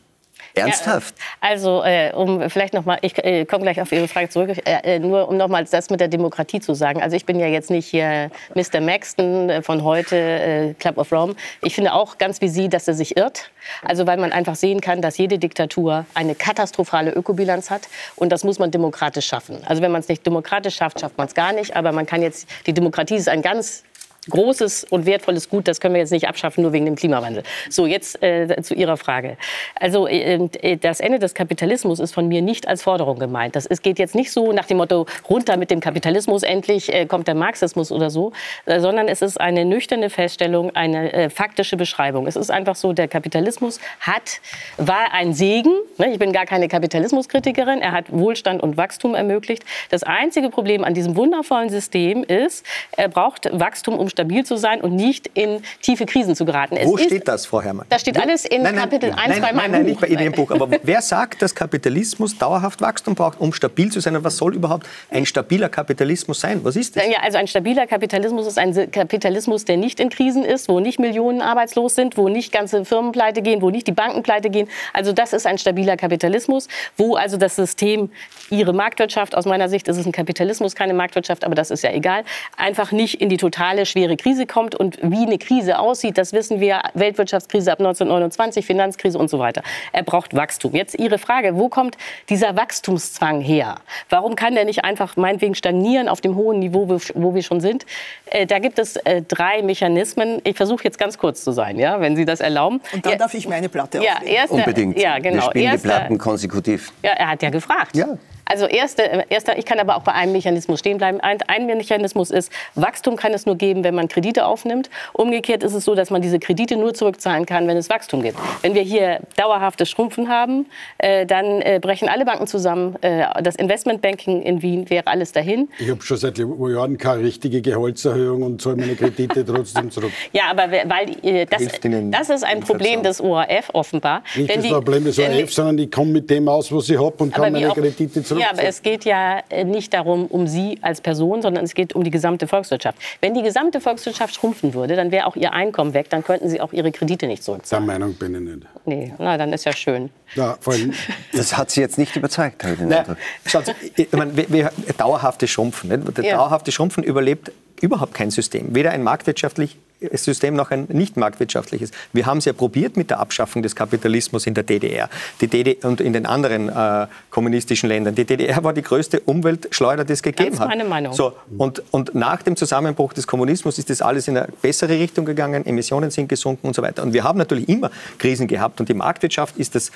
Ernsthaft? 0.57 1.15
Ja, 1.17 1.49
also, 1.49 1.83
äh, 1.83 2.11
um 2.13 2.49
vielleicht 2.49 2.73
noch 2.73 2.85
mal, 2.85 2.97
ich 3.01 3.17
äh, 3.23 3.45
komme 3.45 3.63
gleich 3.63 3.81
auf 3.81 3.91
Ihre 3.91 4.07
Frage 4.07 4.29
zurück, 4.29 4.49
äh, 4.65 4.95
äh 4.95 4.99
nur 4.99 5.27
um 5.29 5.37
noch 5.37 5.47
mal 5.47 5.63
das 5.65 5.89
mit 5.89 5.99
der 5.99 6.07
Demokratie 6.07 6.59
zu 6.59 6.73
sagen. 6.73 7.01
Also 7.01 7.15
ich 7.15 7.25
bin 7.25 7.39
ja 7.39 7.47
jetzt 7.47 7.69
nicht 7.69 7.87
hier 7.87 8.29
Mr. 8.55 8.81
Maxton 8.81 9.49
äh, 9.49 9.61
von 9.61 9.83
heute, 9.83 10.15
äh, 10.15 10.73
Club 10.73 10.97
of 10.97 11.11
Rome. 11.11 11.35
Ich 11.61 11.75
finde 11.75 11.93
auch 11.93 12.17
ganz 12.17 12.41
wie 12.41 12.49
Sie, 12.49 12.69
dass 12.69 12.87
er 12.87 12.93
sich 12.93 13.17
irrt. 13.17 13.51
Also 13.83 14.07
weil 14.07 14.17
man 14.17 14.31
einfach 14.31 14.55
sehen 14.55 14.81
kann, 14.81 15.01
dass 15.01 15.17
jede 15.17 15.39
Diktatur 15.39 16.05
eine 16.13 16.35
katastrophale 16.35 17.11
Ökobilanz 17.11 17.69
hat 17.69 17.81
und 18.15 18.31
das 18.31 18.43
muss 18.43 18.59
man 18.59 18.71
demokratisch 18.71 19.27
schaffen. 19.27 19.61
Also 19.65 19.81
wenn 19.81 19.91
man 19.91 20.01
es 20.01 20.07
nicht 20.07 20.25
demokratisch 20.25 20.75
schafft, 20.75 20.99
schafft 20.99 21.17
man 21.17 21.27
es 21.27 21.33
gar 21.33 21.53
nicht. 21.53 21.75
Aber 21.75 21.91
man 21.91 22.05
kann 22.05 22.21
jetzt, 22.21 22.47
die 22.65 22.73
Demokratie 22.73 23.15
ist 23.15 23.29
ein 23.29 23.41
ganz 23.41 23.83
großes 24.29 24.85
und 24.85 25.05
wertvolles 25.05 25.49
Gut, 25.49 25.67
das 25.67 25.79
können 25.79 25.93
wir 25.93 26.01
jetzt 26.01 26.11
nicht 26.11 26.27
abschaffen, 26.27 26.61
nur 26.61 26.73
wegen 26.73 26.85
dem 26.85 26.95
Klimawandel. 26.95 27.43
So, 27.69 27.85
jetzt 27.85 28.21
äh, 28.23 28.61
zu 28.61 28.73
Ihrer 28.73 28.97
Frage. 28.97 29.37
Also 29.75 30.07
äh, 30.07 30.35
äh, 30.61 30.77
das 30.77 30.99
Ende 30.99 31.19
des 31.19 31.33
Kapitalismus 31.33 31.99
ist 31.99 32.13
von 32.13 32.27
mir 32.27 32.41
nicht 32.41 32.67
als 32.67 32.83
Forderung 32.83 33.19
gemeint. 33.19 33.55
Das 33.55 33.65
ist, 33.65 33.83
geht 33.83 33.99
jetzt 33.99 34.15
nicht 34.15 34.31
so 34.31 34.51
nach 34.51 34.65
dem 34.65 34.77
Motto, 34.77 35.05
runter 35.29 35.57
mit 35.57 35.71
dem 35.71 35.79
Kapitalismus, 35.79 36.43
endlich 36.43 36.93
äh, 36.93 37.05
kommt 37.05 37.27
der 37.27 37.35
Marxismus 37.35 37.91
oder 37.91 38.09
so, 38.09 38.31
äh, 38.65 38.79
sondern 38.79 39.07
es 39.07 39.21
ist 39.21 39.39
eine 39.39 39.65
nüchterne 39.65 40.09
Feststellung, 40.09 40.75
eine 40.75 41.13
äh, 41.13 41.29
faktische 41.29 41.77
Beschreibung. 41.77 42.27
Es 42.27 42.35
ist 42.35 42.51
einfach 42.51 42.75
so, 42.75 42.93
der 42.93 43.07
Kapitalismus 43.07 43.79
hat, 43.99 44.39
war 44.77 45.13
ein 45.13 45.33
Segen. 45.33 45.73
Ne? 45.97 46.11
Ich 46.11 46.19
bin 46.19 46.31
gar 46.31 46.45
keine 46.45 46.67
Kapitalismuskritikerin. 46.67 47.81
Er 47.81 47.91
hat 47.91 48.05
Wohlstand 48.11 48.61
und 48.61 48.77
Wachstum 48.77 49.15
ermöglicht. 49.15 49.63
Das 49.89 50.03
einzige 50.03 50.49
Problem 50.49 50.83
an 50.83 50.93
diesem 50.93 51.15
wundervollen 51.15 51.69
System 51.69 52.23
ist, 52.23 52.65
er 52.95 53.09
braucht 53.09 53.47
Wachstum, 53.51 53.97
um 53.97 54.09
stabil 54.17 54.43
zu 54.43 54.57
sein 54.57 54.81
und 54.81 54.95
nicht 54.95 55.29
in 55.35 55.61
tiefe 55.81 56.05
Krisen 56.07 56.35
zu 56.35 56.43
geraten. 56.43 56.75
Es 56.75 56.87
Wo 56.87 56.97
steht 56.97 57.27
das, 57.27 57.45
Frau 57.45 57.61
Herrmann? 57.61 57.85
Das 57.89 58.01
steht 58.01 58.19
alles 58.19 58.45
in 58.45 58.63
nein, 58.63 58.73
nein, 58.73 58.83
Kapitel 58.83 59.11
1 59.11 59.17
nein, 59.27 59.41
bei 59.41 59.53
meinem 59.53 59.71
nein, 59.71 59.71
nein, 59.71 59.81
Buch. 59.93 60.01
nicht 60.01 60.01
bei 60.01 60.07
Ihrem 60.07 60.33
Buch. 60.33 60.51
Aber 60.51 60.69
wer 60.81 61.01
sagt, 61.01 61.41
dass 61.41 61.53
Kapitalismus 61.53 62.35
dauerhaft 62.37 62.81
Wachstum 62.81 63.13
braucht, 63.13 63.39
um 63.39 63.53
stabil 63.53 63.91
zu 63.91 63.99
sein? 63.99 64.15
Und 64.15 64.23
was 64.23 64.37
soll 64.37 64.55
überhaupt 64.55 64.87
ein 65.11 65.25
stabiler 65.25 65.69
Kapitalismus 65.69 66.39
sein? 66.39 66.61
Was 66.63 66.75
ist 66.75 66.95
das? 66.95 67.05
Ja, 67.05 67.19
also 67.21 67.37
ein 67.37 67.47
stabiler 67.47 67.85
Kapitalismus 67.85 68.47
ist 68.47 68.57
ein 68.57 68.89
Kapitalismus, 68.91 69.65
der 69.65 69.77
nicht 69.77 69.99
in 69.99 70.09
Krisen 70.09 70.43
ist, 70.43 70.67
wo 70.67 70.79
nicht 70.79 70.99
Millionen 70.99 71.41
arbeitslos 71.41 71.93
sind, 71.93 72.17
wo 72.17 72.27
nicht 72.27 72.51
ganze 72.51 72.85
Firmen 72.85 73.11
pleite 73.11 73.43
gehen, 73.43 73.61
wo 73.61 73.69
nicht 73.69 73.85
die 73.85 73.91
Banken 73.91 74.23
pleite 74.23 74.49
gehen. 74.49 74.67
Also 74.93 75.13
das 75.13 75.33
ist 75.33 75.45
ein 75.45 75.59
stabiler 75.59 75.95
Kapitalismus, 75.95 76.67
wo 76.97 77.15
also 77.15 77.37
das 77.37 77.55
System, 77.55 78.09
ihre 78.49 78.73
Marktwirtschaft, 78.73 79.35
aus 79.35 79.45
meiner 79.45 79.69
Sicht 79.69 79.87
ist 79.87 79.97
es 79.97 80.05
ein 80.05 80.11
Kapitalismus, 80.11 80.73
keine 80.73 80.93
Marktwirtschaft, 80.93 81.43
aber 81.43 81.55
das 81.55 81.69
ist 81.69 81.83
ja 81.83 81.91
egal, 81.91 82.23
einfach 82.55 82.91
nicht 82.91 83.21
in 83.21 83.29
die 83.29 83.37
totale 83.37 83.85
schwere 83.85 84.06
Krise 84.15 84.45
kommt 84.45 84.75
und 84.75 84.97
wie 85.01 85.25
eine 85.25 85.37
Krise 85.37 85.79
aussieht, 85.79 86.17
das 86.17 86.31
wissen 86.31 86.59
wir. 86.59 86.81
Weltwirtschaftskrise 86.93 87.71
ab 87.71 87.79
1929, 87.79 88.65
Finanzkrise 88.65 89.17
und 89.17 89.29
so 89.29 89.39
weiter. 89.39 89.63
Er 89.91 90.03
braucht 90.03 90.35
Wachstum. 90.35 90.73
Jetzt 90.73 90.97
Ihre 90.97 91.17
Frage, 91.17 91.57
wo 91.57 91.67
kommt 91.67 91.97
dieser 92.29 92.55
Wachstumszwang 92.55 93.41
her? 93.41 93.75
Warum 94.09 94.35
kann 94.35 94.55
der 94.55 94.65
nicht 94.65 94.85
einfach 94.85 95.17
meinetwegen 95.17 95.55
stagnieren 95.55 96.07
auf 96.07 96.21
dem 96.21 96.35
hohen 96.35 96.59
Niveau, 96.59 96.87
wo 97.15 97.35
wir 97.35 97.43
schon 97.43 97.59
sind? 97.59 97.85
Äh, 98.27 98.45
da 98.45 98.59
gibt 98.59 98.79
es 98.79 98.95
äh, 98.97 99.21
drei 99.21 99.61
Mechanismen. 99.61 100.41
Ich 100.43 100.55
versuche 100.55 100.83
jetzt 100.83 100.99
ganz 100.99 101.17
kurz 101.17 101.43
zu 101.43 101.51
sein, 101.51 101.79
ja, 101.79 101.99
wenn 101.99 102.15
Sie 102.15 102.25
das 102.25 102.39
erlauben. 102.39 102.81
Und 102.93 103.05
dann 103.05 103.13
ja, 103.13 103.17
darf 103.17 103.33
ich 103.33 103.47
meine 103.47 103.69
Platte 103.69 104.01
ja, 104.03 104.21
erste, 104.23 104.55
Unbedingt. 104.55 104.99
Ja, 104.99 105.17
genau. 105.17 105.35
Wir 105.35 105.41
spielen 105.43 105.65
erster, 105.65 105.87
die 105.87 105.93
Platten 105.93 106.17
konsekutiv. 106.17 106.93
Ja, 107.03 107.11
er 107.11 107.29
hat 107.31 107.41
ja 107.41 107.49
gefragt. 107.49 107.95
Ja. 107.95 108.17
Also 108.49 108.65
erste, 108.65 109.25
erster, 109.29 109.57
ich 109.57 109.65
kann 109.65 109.79
aber 109.79 109.97
auch 109.97 110.03
bei 110.03 110.13
einem 110.13 110.31
Mechanismus 110.31 110.79
stehen 110.79 110.97
bleiben. 110.97 111.19
Ein, 111.19 111.39
ein, 111.47 111.67
Mechanismus 111.67 112.31
ist, 112.31 112.51
Wachstum 112.75 113.17
kann 113.17 113.33
es 113.33 113.45
nur 113.45 113.55
geben, 113.55 113.83
wenn 113.83 113.93
man 113.93 114.07
Kredite 114.07 114.45
aufnimmt. 114.45 114.89
Umgekehrt 115.13 115.63
ist 115.63 115.73
es 115.73 115.83
so, 115.83 115.95
dass 115.95 116.09
man 116.09 116.21
diese 116.21 116.39
Kredite 116.39 116.77
nur 116.77 116.93
zurückzahlen 116.93 117.45
kann, 117.45 117.67
wenn 117.67 117.77
es 117.77 117.89
Wachstum 117.89 118.21
gibt. 118.23 118.37
Wenn 118.61 118.73
wir 118.73 118.83
hier 118.83 119.19
dauerhaftes 119.35 119.89
Schrumpfen 119.89 120.29
haben, 120.29 120.67
äh, 120.97 121.25
dann 121.25 121.61
äh, 121.61 121.79
brechen 121.81 122.07
alle 122.07 122.23
Banken 122.23 122.47
zusammen. 122.47 122.95
Äh, 123.01 123.25
das 123.43 123.55
Investmentbanking 123.55 124.41
in 124.41 124.61
Wien 124.61 124.89
wäre 124.89 125.07
alles 125.07 125.33
dahin. 125.33 125.69
Ich 125.79 125.89
habe 125.89 126.01
schon 126.01 126.17
seit 126.17 126.37
Jahren 126.37 126.97
keine 126.97 127.23
richtige 127.23 127.61
Gehaltserhöhung 127.61 128.43
und 128.43 128.61
zahle 128.61 128.77
meine 128.77 128.95
Kredite 128.95 129.45
trotzdem 129.45 129.91
zurück. 129.91 130.11
Ja, 130.31 130.43
aber 130.51 130.71
weil 130.71 131.17
äh, 131.23 131.45
das, 131.45 131.63
das 132.11 132.29
ist 132.29 132.43
ein 132.43 132.61
Problem 132.61 133.03
des 133.03 133.19
ORF 133.19 133.69
offenbar. 133.73 134.23
Nicht 134.35 134.55
das 134.55 134.67
Problem 134.67 135.03
des 135.03 135.19
ORF, 135.19 135.53
sondern 135.53 135.77
ich 135.79 135.91
komme 135.91 136.11
mit 136.11 136.29
dem 136.29 136.47
aus, 136.47 136.71
was 136.71 136.89
ich 136.89 136.97
habe 136.97 137.15
und 137.23 137.33
kann 137.33 137.51
meine 137.51 137.69
Kredite 137.69 138.23
zurück 138.23 138.36
ja, 138.39 138.51
aber 138.51 138.63
es 138.63 138.81
geht 138.81 139.05
ja 139.05 139.41
äh, 139.49 139.63
nicht 139.63 139.93
darum, 139.93 140.27
um 140.27 140.47
Sie 140.47 140.79
als 140.81 141.01
Person, 141.01 141.41
sondern 141.41 141.63
es 141.63 141.73
geht 141.73 141.93
um 141.93 142.03
die 142.03 142.11
gesamte 142.11 142.47
Volkswirtschaft. 142.47 142.97
Wenn 143.21 143.33
die 143.33 143.43
gesamte 143.43 143.81
Volkswirtschaft 143.81 144.35
schrumpfen 144.35 144.73
würde, 144.73 144.95
dann 144.95 145.11
wäre 145.11 145.27
auch 145.27 145.35
Ihr 145.35 145.53
Einkommen 145.53 145.93
weg, 145.93 146.09
dann 146.09 146.23
könnten 146.23 146.49
Sie 146.49 146.61
auch 146.61 146.73
Ihre 146.73 146.91
Kredite 146.91 147.27
nicht 147.27 147.43
zurückzahlen. 147.43 147.85
Der 147.85 147.99
Meinung 147.99 148.15
bin 148.15 148.35
ich 148.35 148.41
nicht. 148.41 148.67
Nee, 148.85 149.13
na, 149.17 149.37
dann 149.37 149.53
ist 149.53 149.65
ja 149.65 149.73
schön. 149.73 150.09
Ja, 150.35 150.57
das 151.33 151.57
hat 151.57 151.71
Sie 151.71 151.81
jetzt 151.81 151.97
nicht 151.97 152.15
überzeugt, 152.15 152.63
habe 152.63 152.73
ich 152.73 152.79
den 152.79 152.91
Eindruck. 152.91 153.17
Schaut, 153.45 153.75
ich 153.95 154.11
meine, 154.11 154.35
wir, 154.35 154.49
wir, 154.49 154.71
dauerhafte 154.97 155.47
Schrumpfen. 155.47 155.89
Nicht? 155.89 156.17
Der 156.17 156.23
ja. 156.23 156.37
dauerhafte 156.37 156.71
Schrumpfen 156.71 157.03
überlebt 157.03 157.51
überhaupt 157.81 158.13
kein 158.13 158.31
System. 158.31 158.75
Weder 158.75 158.91
ein 158.91 159.03
marktwirtschaftlich 159.03 159.77
System 160.13 160.55
noch 160.55 160.71
ein 160.71 160.85
nicht 160.89 161.17
marktwirtschaftliches. 161.17 161.91
Wir 162.13 162.25
haben 162.25 162.37
es 162.37 162.45
ja 162.45 162.53
probiert 162.53 162.97
mit 162.97 163.09
der 163.09 163.19
Abschaffung 163.19 163.63
des 163.63 163.75
Kapitalismus 163.75 164.45
in 164.45 164.53
der 164.53 164.63
DDR 164.63 165.09
die 165.41 165.47
DDR 165.47 165.89
und 165.89 166.01
in 166.01 166.13
den 166.13 166.25
anderen 166.25 166.69
äh, 166.69 167.07
kommunistischen 167.29 167.89
Ländern. 167.89 168.15
Die 168.15 168.25
DDR 168.25 168.63
war 168.63 168.73
die 168.73 168.81
größte 168.81 169.19
Umweltschleuder, 169.21 170.05
die 170.05 170.13
es 170.13 170.23
gegeben 170.23 170.51
das 170.51 170.59
ist 170.59 170.67
meine 170.67 170.85
Meinung. 170.85 171.13
So, 171.13 171.33
und, 171.57 171.81
und 171.91 172.15
nach 172.15 172.41
dem 172.41 172.55
Zusammenbruch 172.55 173.13
des 173.13 173.27
Kommunismus 173.27 173.77
ist 173.77 173.89
das 173.89 174.01
alles 174.01 174.27
in 174.27 174.37
eine 174.37 174.47
bessere 174.61 174.93
Richtung 174.99 175.25
gegangen, 175.25 175.65
Emissionen 175.65 176.11
sind 176.11 176.29
gesunken 176.29 176.67
und 176.67 176.75
so 176.75 176.81
weiter. 176.81 177.03
Und 177.03 177.13
wir 177.13 177.23
haben 177.23 177.37
natürlich 177.37 177.69
immer 177.69 177.91
Krisen 178.17 178.47
gehabt 178.47 178.79
und 178.79 178.89
die 178.89 178.93
Marktwirtschaft 178.93 179.57
ist 179.57 179.75
das, 179.75 179.91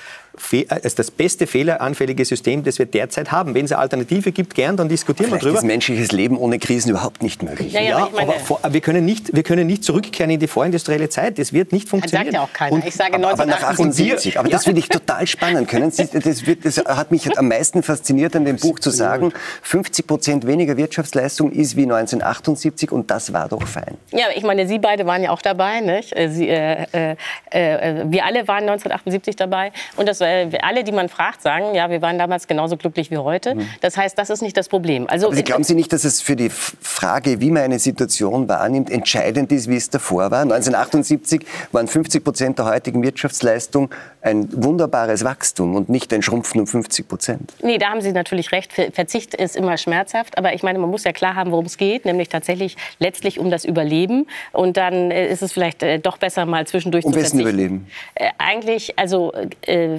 äh, 0.52 0.64
ist 0.82 0.98
das 0.98 1.10
beste 1.10 1.46
fehleranfällige 1.46 2.24
System, 2.24 2.62
das 2.64 2.78
wir 2.78 2.86
derzeit 2.86 3.32
haben. 3.32 3.54
Wenn 3.54 3.64
es 3.64 3.72
eine 3.72 3.80
Alternative 3.80 4.32
gibt, 4.32 4.54
gern, 4.54 4.76
dann 4.76 4.88
diskutieren 4.88 5.28
Vielleicht 5.28 5.44
wir 5.44 5.48
drüber. 5.50 5.58
ist 5.58 5.64
menschliches 5.64 6.12
Leben 6.12 6.36
ohne 6.36 6.58
Krisen 6.58 6.90
überhaupt 6.90 7.22
nicht 7.22 7.42
möglich. 7.42 7.72
Ja, 7.72 7.80
ja, 7.80 7.96
aber 7.98 8.10
meine, 8.16 8.30
aber 8.30 8.40
vor, 8.40 8.60
wir, 8.68 8.80
können 8.80 9.04
nicht, 9.04 9.34
wir 9.34 9.42
können 9.42 9.66
nicht 9.66 9.84
zurückkehren 9.92 10.30
in 10.30 10.40
die 10.40 10.46
vorindustrielle 10.46 11.08
Zeit. 11.08 11.38
Das 11.38 11.52
wird 11.52 11.72
nicht 11.72 11.84
das 11.84 11.90
funktionieren. 11.90 12.32
sagt 12.32 12.34
ja 12.34 12.42
auch 12.42 12.52
keiner. 12.52 12.72
Und- 12.72 12.86
ich 12.86 12.94
sage 12.94 13.14
Aber, 13.14 13.28
aber 13.30 13.46
nach 13.46 13.62
1978. 13.62 14.38
78. 14.38 14.38
Aber 14.38 14.48
das 14.48 14.64
finde 14.64 14.80
ich 14.80 14.88
total 14.88 15.26
spannend. 15.26 15.68
Können 15.68 15.90
Sie, 15.90 16.06
das, 16.06 16.46
wird, 16.46 16.64
das 16.64 16.78
hat 16.78 17.10
mich 17.10 17.38
am 17.38 17.48
meisten 17.48 17.82
fasziniert 17.82 18.34
an 18.36 18.44
dem 18.44 18.56
Buch 18.56 18.78
zu 18.78 18.90
sagen, 18.90 19.32
50 19.62 20.06
Prozent 20.06 20.46
weniger 20.46 20.76
Wirtschaftsleistung 20.76 21.52
ist 21.52 21.76
wie 21.76 21.82
1978 21.82 22.90
und 22.90 23.10
das 23.10 23.32
war 23.32 23.48
doch 23.48 23.66
fein. 23.66 23.96
Ja, 24.10 24.26
ich 24.34 24.42
meine, 24.42 24.66
Sie 24.66 24.78
beide 24.78 25.06
waren 25.06 25.22
ja 25.22 25.30
auch 25.30 25.42
dabei. 25.42 25.80
Nicht? 25.80 26.16
Äh, 26.16 26.28
Sie, 26.30 26.48
äh, 26.48 26.86
äh, 26.92 27.16
äh, 27.50 28.04
wir 28.06 28.24
alle 28.24 28.48
waren 28.48 28.64
1978 28.64 29.36
dabei. 29.36 29.72
Und 29.96 30.08
das, 30.08 30.20
äh, 30.20 30.48
alle, 30.62 30.84
die 30.84 30.92
man 30.92 31.08
fragt, 31.08 31.42
sagen, 31.42 31.74
ja, 31.74 31.90
wir 31.90 32.00
waren 32.02 32.18
damals 32.18 32.46
genauso 32.46 32.76
glücklich 32.76 33.10
wie 33.10 33.18
heute. 33.18 33.56
Das 33.80 33.96
heißt, 33.96 34.18
das 34.18 34.30
ist 34.30 34.42
nicht 34.42 34.56
das 34.56 34.68
Problem. 34.68 35.06
Also, 35.08 35.26
Aber 35.26 35.36
Sie 35.36 35.42
glauben 35.42 35.64
Sie 35.64 35.74
nicht, 35.74 35.92
dass 35.92 36.04
es 36.04 36.20
für 36.22 36.36
die 36.36 36.50
Frage, 36.50 37.40
wie 37.40 37.50
man 37.50 37.62
eine 37.62 37.78
Situation 37.78 38.48
wahrnimmt, 38.48 38.90
entscheidend 38.90 39.52
ist, 39.52 39.68
wie 39.68 39.76
es 39.82 39.90
davor 39.90 40.30
war? 40.30 40.40
1978 40.42 41.44
waren 41.72 41.86
50 41.88 42.24
Prozent 42.24 42.58
der 42.58 42.66
heutigen 42.66 43.02
Wirtschaftsleistung 43.02 43.90
ein 44.20 44.48
wunderbares 44.52 45.24
Wachstum 45.24 45.74
und 45.74 45.88
nicht 45.88 46.12
ein 46.12 46.22
Schrumpfen 46.22 46.60
um 46.60 46.66
50 46.66 47.08
Prozent. 47.08 47.52
Nee, 47.62 47.78
da 47.78 47.86
haben 47.90 48.00
Sie 48.00 48.12
natürlich 48.12 48.52
recht. 48.52 48.72
Ver- 48.72 48.92
Verzicht 48.92 49.34
ist 49.34 49.56
immer 49.56 49.76
schmerzhaft. 49.76 50.38
Aber 50.38 50.54
ich 50.54 50.62
meine, 50.62 50.78
man 50.78 50.90
muss 50.90 51.04
ja 51.04 51.12
klar 51.12 51.34
haben, 51.34 51.50
worum 51.50 51.66
es 51.66 51.76
geht. 51.76 52.04
Nämlich 52.04 52.28
tatsächlich 52.28 52.76
letztlich 52.98 53.38
um 53.38 53.50
das 53.50 53.64
Überleben. 53.64 54.26
Und 54.52 54.76
dann 54.76 55.10
äh, 55.10 55.28
ist 55.28 55.42
es 55.42 55.52
vielleicht 55.52 55.82
äh, 55.82 55.98
doch 55.98 56.18
besser, 56.18 56.46
mal 56.46 56.66
zwischendurch 56.66 57.04
Um 57.04 57.12
zu 57.12 57.18
wessen 57.18 57.38
verzichten. 57.40 57.48
Überleben? 57.48 57.86
Äh, 58.14 58.28
eigentlich, 58.38 58.98
also 58.98 59.32
äh, 59.62 59.98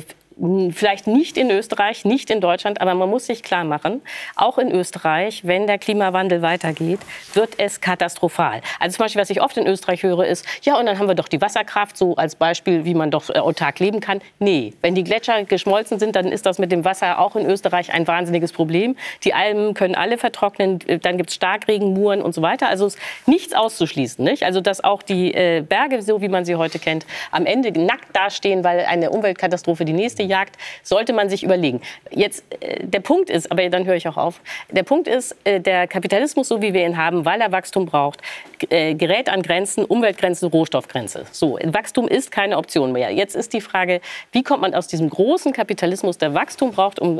vielleicht 0.72 1.08
nicht 1.08 1.38
in 1.38 1.52
Österreich, 1.52 2.06
nicht 2.06 2.30
in 2.30 2.42
Deutschland, 2.42 2.82
aber 2.82 2.94
man 2.94 3.10
muss 3.10 3.26
sich 3.26 3.44
klar 3.44 3.64
machen, 3.64 4.02
auch 4.36 4.58
in 4.58 4.72
Österreich, 4.72 5.46
wenn 5.46 5.68
der 5.68 5.78
Klimawandel 5.78 6.42
weitergeht, 6.42 7.00
wird 7.34 7.60
es 7.60 7.82
katastrophal. 7.82 8.62
Also 8.80 8.98
zum 8.98 9.06
Beispiel, 9.06 9.22
was 9.22 9.30
ich 9.30 9.42
oft 9.42 9.58
in 9.58 9.68
Österreich 9.68 10.04
höre, 10.04 10.26
ist, 10.26 10.46
ja, 10.64 10.78
und 10.80 10.86
dann 10.86 10.98
haben 11.00 11.08
wir 11.08 11.16
doch 11.16 11.28
die 11.28 11.42
Wasserkraft, 11.42 11.98
so 11.98 12.16
als 12.16 12.36
Beispiel, 12.36 12.86
wie 12.86 12.94
man 12.94 13.12
doch 13.12 13.30
äh, 13.30 13.40
autark 13.40 13.80
leben 13.80 14.00
kann. 14.00 14.22
Nee, 14.40 14.74
wenn 14.82 14.96
die 14.96 15.04
Gletscher 15.04 15.44
geschmolzen 15.44 16.00
sind, 16.00 16.16
dann 16.16 16.28
ist 16.28 16.46
das 16.46 16.60
mit 16.60 16.72
dem 16.72 16.86
Wasser 16.86 17.20
auch 17.20 17.36
in 17.36 17.46
Österreich 17.46 17.94
ein 17.94 18.08
wahnsinniges 18.08 18.52
Problem. 18.52 18.96
Die 19.24 19.34
Almen 19.34 19.74
können 19.74 19.96
alle 19.96 20.18
vertrocknen, 20.18 20.80
äh, 20.88 21.00
dann 21.00 21.18
gibt 21.18 21.30
es 21.30 21.36
Starkregen, 21.36 21.94
Muren 21.94 22.22
und 22.22 22.34
so 22.34 22.42
weiter. 22.42 22.70
Also 22.70 22.88
ist 22.88 23.00
nichts 23.26 23.54
auszuschließen. 23.54 24.24
Nicht? 24.24 24.44
Also 24.44 24.62
dass 24.62 24.84
auch 24.84 25.04
die 25.04 25.34
äh, 25.34 25.62
Berge, 25.62 26.02
so 26.02 26.22
wie 26.22 26.30
man 26.30 26.46
sie 26.46 26.56
heute 26.56 26.80
kennt, 26.80 27.06
am 27.32 27.46
Ende 27.46 27.72
nackt 27.80 28.16
dastehen, 28.16 28.64
weil 28.64 28.86
eine 28.86 29.10
Umweltkatastrophe 29.12 29.86
die 29.86 29.94
nächste 29.94 30.23
jagt, 30.24 30.58
sollte 30.84 31.14
man 31.14 31.30
sich 31.30 31.44
überlegen. 31.44 31.82
Jetzt, 32.12 32.44
äh, 32.60 32.86
der 32.86 33.00
Punkt 33.00 33.30
ist, 33.30 33.52
aber 33.52 33.68
dann 33.70 33.86
höre 33.86 33.96
ich 33.96 34.08
auch 34.08 34.18
auf, 34.18 34.42
der 34.72 34.84
Punkt 34.84 35.08
ist, 35.08 35.36
äh, 35.44 35.60
der 35.60 35.88
Kapitalismus, 35.88 36.48
so 36.48 36.62
wie 36.62 36.74
wir 36.74 36.86
ihn 36.86 36.98
haben, 36.98 37.26
weil 37.26 37.42
er 37.42 37.52
Wachstum 37.52 37.86
braucht, 37.86 38.22
äh, 38.70 38.96
gerät 38.96 39.30
an 39.30 39.42
Grenzen, 39.42 39.86
Umweltgrenze, 39.86 40.48
Rohstoffgrenze. 40.48 41.26
So, 41.32 41.60
Wachstum 41.64 42.08
ist 42.08 42.32
keine 42.32 42.58
Option 42.58 42.92
mehr. 42.92 43.12
Jetzt 43.12 43.36
ist 43.36 43.54
die 43.54 43.62
Frage, 43.62 44.02
wie 44.32 44.44
kommt 44.44 44.62
man 44.62 44.74
aus 44.74 44.88
diesem 44.88 45.10
großen 45.10 45.54
Kapitalismus, 45.54 46.18
der 46.18 46.34
Wachstum 46.34 46.72
braucht, 46.72 47.00
um 47.00 47.20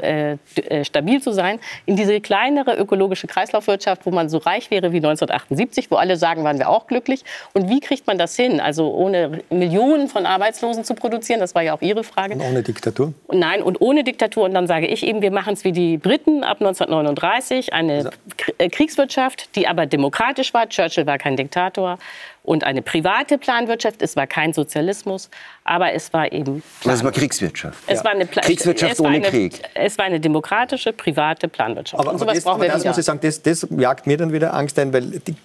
stabil 0.84 1.22
zu 1.22 1.32
sein, 1.32 1.60
in 1.86 1.96
diese 1.96 2.20
kleinere 2.22 2.76
ökologische 2.76 3.28
Kreislaufwirtschaft, 3.28 4.06
wo 4.06 4.12
man 4.12 4.30
so 4.30 4.38
reich 4.38 4.72
wäre 4.72 4.92
wie 4.92 4.98
1978, 4.98 5.92
wo 5.92 5.96
alle 5.96 6.18
sagen, 6.18 6.44
waren 6.44 6.60
wir 6.60 6.70
auch 6.70 6.88
glücklich. 6.88 7.24
Und 7.54 7.70
wie 7.70 7.80
kriegt 7.80 8.08
man 8.08 8.18
das 8.18 8.36
hin? 8.36 8.60
Also 8.60 8.94
ohne 8.94 9.42
Millionen 9.50 10.08
von 10.08 10.26
Arbeitslosen 10.26 10.84
zu 10.84 10.94
produzieren, 10.96 11.40
das 11.40 11.56
war 11.56 11.62
ja 11.62 11.74
auch 11.74 11.82
Ihre 11.82 12.04
Frage. 12.04 12.38
Ohne 12.38 12.64
Diktatur. 12.64 12.93
Und 13.00 13.40
Nein, 13.40 13.62
und 13.62 13.82
ohne 13.82 14.04
Diktatur. 14.04 14.44
Und 14.46 14.54
dann 14.54 14.68
sage 14.68 14.88
ich 14.88 15.04
eben, 15.06 15.22
wir 15.22 15.32
machen 15.32 15.54
es 15.54 15.64
wie 15.64 15.72
die 15.72 15.98
Briten 15.98 16.44
ab 16.44 16.58
1939, 16.62 17.74
eine 17.74 18.10
K- 18.38 18.54
äh, 18.58 18.70
Kriegswirtschaft, 18.70 19.56
die 19.56 19.68
aber 19.68 19.86
demokratisch 19.86 20.54
war. 20.54 20.68
Churchill 20.70 21.06
war 21.06 21.18
kein 21.18 21.36
Diktator. 21.36 21.98
Und 22.44 22.66
eine 22.66 22.82
private 22.82 23.38
Planwirtschaft. 23.38 24.02
Es 24.02 24.16
war 24.18 24.28
kein 24.28 24.52
Sozialismus, 24.52 25.30
aber 25.64 25.94
es 25.94 26.12
war 26.12 26.32
eben. 26.34 26.62
Das 26.84 27.02
war 27.04 27.12
Kriegswirtschaft. 27.14 27.78
Es 27.88 28.04
war 28.04 28.12
eine 28.12 28.26
Pla 28.26 28.42
Kriegswirtschaft 28.42 28.94
es 28.94 29.00
war 29.00 29.06
ohne 29.08 29.16
eine, 29.18 29.30
Krieg. 29.30 29.62
Es 29.76 29.98
war 29.98 30.06
eine 30.06 30.20
demokratische, 30.20 30.92
private 30.92 31.48
Planwirtschaft. 31.48 32.00
Aber, 32.02 32.10
und 32.12 32.16
aber 32.16 32.20
sowas 32.26 32.36
das, 32.36 32.44
brauchen 32.44 32.56
aber 32.56 32.64
wir 32.66 32.72
das 32.72 32.82
wieder. 32.82 32.90
muss 32.90 32.98
ich 32.98 33.06
sagen, 33.06 33.20
das, 33.22 33.42
das 33.42 33.66
jagt 33.78 34.08
mir 34.08 34.18
dann 34.18 34.34
wieder 34.34 34.54
Angst 34.54 34.78
ein, 34.78 34.92
weil 34.92 35.04
die 35.22 35.36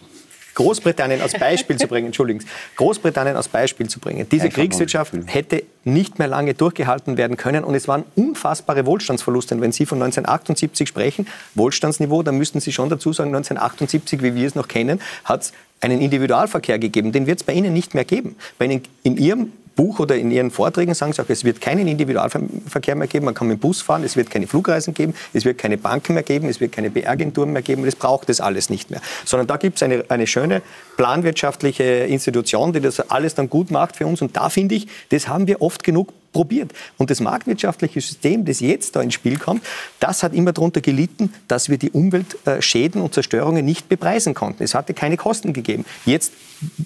Großbritannien 0.58 1.22
als 1.22 1.34
Beispiel 1.34 1.76
zu 1.78 1.86
bringen, 1.86 2.06
Entschuldigung, 2.06 2.42
Großbritannien 2.76 3.36
als 3.36 3.46
Beispiel 3.46 3.88
zu 3.88 4.00
bringen. 4.00 4.28
Diese 4.28 4.48
Kriegswirtschaft 4.48 5.14
hätte 5.26 5.62
nicht 5.84 6.18
mehr 6.18 6.26
lange 6.26 6.54
durchgehalten 6.54 7.16
werden 7.16 7.36
können 7.36 7.62
und 7.62 7.76
es 7.76 7.86
waren 7.86 8.02
unfassbare 8.16 8.84
Wohlstandsverluste. 8.84 9.54
Und 9.54 9.60
wenn 9.60 9.70
Sie 9.70 9.86
von 9.86 10.02
1978 10.02 10.88
sprechen, 10.88 11.28
Wohlstandsniveau, 11.54 12.24
dann 12.24 12.36
müssten 12.36 12.58
Sie 12.58 12.72
schon 12.72 12.88
dazu 12.88 13.12
sagen, 13.12 13.28
1978, 13.28 14.20
wie 14.20 14.34
wir 14.34 14.48
es 14.48 14.56
noch 14.56 14.66
kennen, 14.66 15.00
hat 15.24 15.42
es 15.42 15.52
einen 15.80 16.00
Individualverkehr 16.00 16.80
gegeben. 16.80 17.12
Den 17.12 17.28
wird 17.28 17.38
es 17.38 17.44
bei 17.44 17.52
Ihnen 17.52 17.72
nicht 17.72 17.94
mehr 17.94 18.04
geben. 18.04 18.34
Bei 18.58 18.64
Ihnen, 18.64 18.82
in 19.04 19.16
Ihrem 19.16 19.52
Buch 19.78 20.00
oder 20.00 20.16
in 20.16 20.32
Ihren 20.32 20.50
Vorträgen 20.50 20.92
sagen 20.92 21.12
Sie 21.12 21.22
auch, 21.22 21.28
es 21.28 21.44
wird 21.44 21.60
keinen 21.60 21.86
Individualverkehr 21.86 22.96
mehr 22.96 23.06
geben, 23.06 23.26
man 23.26 23.34
kann 23.34 23.46
mit 23.46 23.58
dem 23.58 23.60
Bus 23.60 23.80
fahren, 23.80 24.02
es 24.02 24.16
wird 24.16 24.28
keine 24.28 24.48
Flugreisen 24.48 24.92
geben, 24.92 25.14
es 25.32 25.44
wird 25.44 25.56
keine 25.56 25.78
Banken 25.78 26.14
mehr 26.14 26.24
geben, 26.24 26.48
es 26.48 26.60
wird 26.60 26.72
keine 26.72 26.90
PR-Agenturen 26.90 27.52
mehr 27.52 27.62
geben, 27.62 27.84
das 27.84 27.94
braucht 27.94 28.28
es 28.28 28.40
alles 28.40 28.70
nicht 28.70 28.90
mehr. 28.90 29.00
Sondern 29.24 29.46
da 29.46 29.56
gibt 29.56 29.76
es 29.76 29.84
eine, 29.84 30.04
eine 30.08 30.26
schöne 30.26 30.62
planwirtschaftliche 30.96 31.84
Institution, 31.84 32.72
die 32.72 32.80
das 32.80 32.98
alles 32.98 33.36
dann 33.36 33.48
gut 33.48 33.70
macht 33.70 33.94
für 33.94 34.06
uns. 34.06 34.20
Und 34.20 34.36
da 34.36 34.48
finde 34.48 34.74
ich, 34.74 34.88
das 35.10 35.28
haben 35.28 35.46
wir 35.46 35.62
oft 35.62 35.84
genug 35.84 36.12
probiert. 36.32 36.72
Und 36.98 37.10
das 37.10 37.20
marktwirtschaftliche 37.20 38.00
System, 38.00 38.44
das 38.44 38.60
jetzt 38.60 38.96
da 38.96 39.00
ins 39.00 39.14
Spiel 39.14 39.38
kommt, 39.38 39.64
das 40.00 40.22
hat 40.22 40.34
immer 40.34 40.52
darunter 40.52 40.80
gelitten, 40.80 41.32
dass 41.46 41.68
wir 41.68 41.78
die 41.78 41.90
Umweltschäden 41.90 43.00
und 43.00 43.14
Zerstörungen 43.14 43.64
nicht 43.64 43.88
bepreisen 43.88 44.34
konnten. 44.34 44.62
Es 44.62 44.74
hatte 44.74 44.92
keine 44.92 45.16
Kosten 45.16 45.52
gegeben. 45.52 45.84
Jetzt 46.04 46.32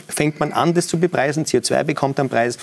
fängt 0.08 0.40
man 0.40 0.52
an, 0.52 0.74
das 0.74 0.86
zu 0.86 0.98
bepreisen. 0.98 1.44
CO2 1.44 1.84
bekommt 1.84 2.20
einen 2.20 2.28
Preis. 2.28 2.58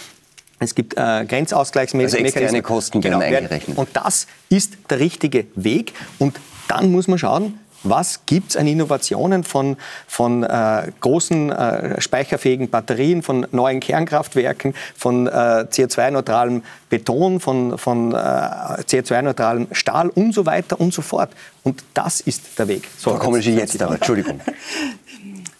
Es 0.59 0.75
gibt 0.75 0.93
äh, 0.97 1.25
Grenzausgleichsmechanismen. 1.25 2.25
Also 2.25 2.37
externe 2.39 2.61
Kosten 2.61 3.03
werden 3.03 3.19
werden- 3.19 3.35
eingerechnet. 3.35 3.77
Und 3.77 3.89
das 3.93 4.27
ist 4.49 4.73
der 4.89 4.99
richtige 4.99 5.47
Weg. 5.55 5.93
Und 6.19 6.39
dann 6.67 6.91
muss 6.91 7.07
man 7.07 7.17
schauen, 7.17 7.59
was 7.83 8.25
gibt 8.25 8.49
es 8.49 8.57
an 8.57 8.67
Innovationen 8.67 9.45
von, 9.45 9.77
von 10.05 10.43
äh, 10.43 10.91
großen 10.99 11.49
äh, 11.49 12.01
speicherfähigen 12.01 12.69
Batterien, 12.69 13.23
von 13.23 13.47
neuen 13.51 13.79
Kernkraftwerken, 13.79 14.73
von 14.97 15.27
äh, 15.27 15.31
CO2-neutralem 15.31 16.63
Beton, 16.89 17.39
von, 17.39 17.77
von 17.77 18.11
äh, 18.11 18.15
CO2-neutralem 18.17 19.67
Stahl 19.71 20.09
und 20.09 20.33
so 20.33 20.45
weiter 20.45 20.79
und 20.79 20.93
so 20.93 21.01
fort. 21.01 21.29
Und 21.63 21.83
das 21.93 22.19
ist 22.19 22.59
der 22.59 22.67
Weg. 22.67 22.83
So, 22.97 23.13
kommen 23.13 23.41
Sie 23.41 23.53
jetzt 23.55 23.81
aber, 23.81 23.95
Entschuldigung. 23.95 24.41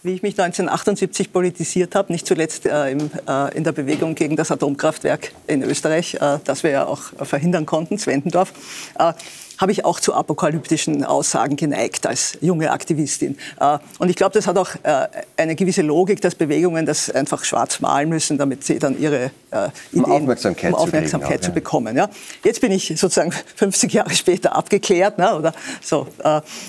Wie 0.02 0.14
ich 0.14 0.22
mich 0.22 0.32
1978 0.40 1.30
politisiert 1.30 1.94
habe, 1.94 2.10
nicht 2.10 2.26
zuletzt 2.26 2.64
äh, 2.64 2.90
im, 2.90 3.10
äh, 3.28 3.54
in 3.54 3.64
der 3.64 3.72
Bewegung 3.72 4.14
gegen 4.14 4.34
das 4.34 4.50
Atomkraftwerk 4.50 5.32
in 5.46 5.62
Österreich, 5.62 6.14
äh, 6.14 6.38
das 6.42 6.62
wir 6.62 6.70
ja 6.70 6.86
auch 6.86 7.02
verhindern 7.22 7.66
konnten, 7.66 7.98
Zwentendorf, 7.98 8.54
äh, 8.98 9.12
habe 9.60 9.72
ich 9.72 9.84
auch 9.84 10.00
zu 10.00 10.14
apokalyptischen 10.14 11.04
Aussagen 11.04 11.56
geneigt 11.56 12.06
als 12.06 12.38
junge 12.40 12.70
Aktivistin. 12.70 13.36
Äh, 13.60 13.78
und 13.98 14.08
ich 14.08 14.16
glaube, 14.16 14.32
das 14.32 14.46
hat 14.46 14.56
auch 14.56 14.70
äh, 14.82 15.06
eine 15.36 15.54
gewisse 15.54 15.82
Logik, 15.82 16.22
dass 16.22 16.34
Bewegungen 16.34 16.86
das 16.86 17.10
einfach 17.10 17.44
schwarz 17.44 17.80
malen 17.80 18.08
müssen, 18.08 18.38
damit 18.38 18.64
sie 18.64 18.78
dann 18.78 18.98
ihre 18.98 19.30
äh, 19.50 19.68
Ideen, 19.92 20.04
Aufmerksamkeit 20.06 20.72
um 20.72 20.78
zu 20.78 20.84
Aufmerksamkeit 20.84 21.28
kriegen 21.28 21.42
auch, 21.42 21.46
zu 21.46 21.52
bekommen. 21.52 21.96
Ja. 21.96 22.08
Jetzt 22.42 22.62
bin 22.62 22.72
ich 22.72 22.86
sozusagen 22.88 23.32
50 23.56 23.92
Jahre 23.92 24.10
später 24.10 24.56
abgeklärt, 24.56 25.18
ne, 25.18 25.36
oder 25.36 25.52
so. 25.82 26.06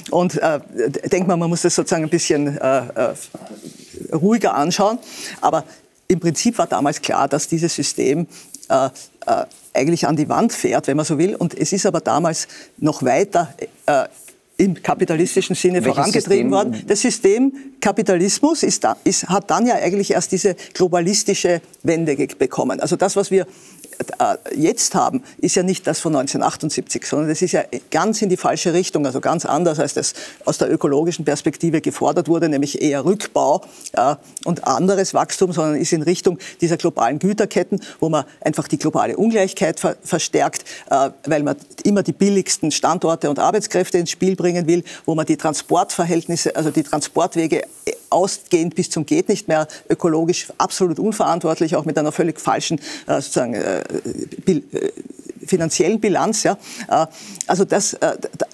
Und 0.09 0.37
äh, 0.37 0.59
denke 1.09 1.27
mal, 1.27 1.37
man 1.37 1.49
muss 1.49 1.61
das 1.61 1.75
sozusagen 1.75 2.03
ein 2.03 2.09
bisschen 2.09 2.57
äh, 2.57 3.13
ruhiger 4.13 4.53
anschauen. 4.55 4.99
Aber 5.39 5.63
im 6.07 6.19
Prinzip 6.19 6.57
war 6.57 6.67
damals 6.67 7.01
klar, 7.01 7.29
dass 7.29 7.47
dieses 7.47 7.73
System 7.73 8.27
äh, 8.69 8.85
äh, 8.85 9.45
eigentlich 9.73 10.07
an 10.07 10.15
die 10.15 10.27
Wand 10.29 10.53
fährt, 10.53 10.87
wenn 10.87 10.97
man 10.97 11.05
so 11.05 11.17
will. 11.17 11.35
Und 11.35 11.53
es 11.53 11.71
ist 11.73 11.85
aber 11.85 12.01
damals 12.01 12.47
noch 12.77 13.03
weiter 13.03 13.53
äh, 13.85 14.05
im 14.57 14.81
kapitalistischen 14.81 15.55
Sinne 15.55 15.83
Welches 15.83 15.95
vorangetrieben 15.95 16.49
System? 16.49 16.51
worden. 16.51 16.83
Das 16.87 17.01
System 17.01 17.53
Kapitalismus 17.79 18.63
ist 18.63 18.83
da, 18.83 18.95
ist, 19.03 19.27
hat 19.27 19.49
dann 19.49 19.65
ja 19.65 19.75
eigentlich 19.75 20.11
erst 20.11 20.31
diese 20.31 20.55
globalistische 20.73 21.61
Wende 21.83 22.15
bekommen. 22.15 22.79
Also 22.79 22.95
das, 22.95 23.15
was 23.15 23.31
wir 23.31 23.47
jetzt 24.55 24.95
haben, 24.95 25.23
ist 25.37 25.55
ja 25.55 25.63
nicht 25.63 25.87
das 25.87 25.99
von 25.99 26.15
1978, 26.15 27.05
sondern 27.05 27.29
das 27.29 27.41
ist 27.41 27.51
ja 27.51 27.63
ganz 27.89 28.21
in 28.21 28.29
die 28.29 28.37
falsche 28.37 28.73
Richtung, 28.73 29.05
also 29.05 29.21
ganz 29.21 29.45
anders, 29.45 29.79
als 29.79 29.93
das 29.93 30.13
aus 30.45 30.57
der 30.57 30.71
ökologischen 30.71 31.25
Perspektive 31.25 31.81
gefordert 31.81 32.27
wurde, 32.27 32.49
nämlich 32.49 32.81
eher 32.81 33.05
Rückbau 33.05 33.61
und 34.45 34.67
anderes 34.67 35.13
Wachstum, 35.13 35.51
sondern 35.51 35.75
ist 35.75 35.93
in 35.93 36.01
Richtung 36.01 36.37
dieser 36.61 36.77
globalen 36.77 37.19
Güterketten, 37.19 37.81
wo 37.99 38.09
man 38.09 38.25
einfach 38.41 38.67
die 38.67 38.77
globale 38.77 39.17
Ungleichheit 39.17 39.79
verstärkt, 40.03 40.65
weil 41.25 41.43
man 41.43 41.55
immer 41.83 42.03
die 42.03 42.13
billigsten 42.13 42.71
Standorte 42.71 43.29
und 43.29 43.39
Arbeitskräfte 43.39 43.97
ins 43.97 44.11
Spiel 44.11 44.35
bringen 44.35 44.67
will, 44.67 44.83
wo 45.05 45.15
man 45.15 45.25
die 45.25 45.37
Transportverhältnisse, 45.37 46.55
also 46.55 46.71
die 46.71 46.83
Transportwege 46.83 47.63
ausgehend 48.11 48.75
bis 48.75 48.89
zum 48.89 49.05
geht 49.05 49.29
nicht 49.29 49.47
mehr 49.47 49.67
ökologisch 49.89 50.47
absolut 50.57 50.99
unverantwortlich, 50.99 51.75
auch 51.75 51.85
mit 51.85 51.97
einer 51.97 52.11
völlig 52.11 52.39
falschen 52.39 52.79
äh, 53.07 53.15
sozusagen 53.15 53.53
äh, 53.53 53.79
äh, 53.79 53.80
finanziellen 55.45 55.99
Bilanz. 55.99 56.43
Ja. 56.43 56.57
Also 57.47 57.65
das, 57.65 57.97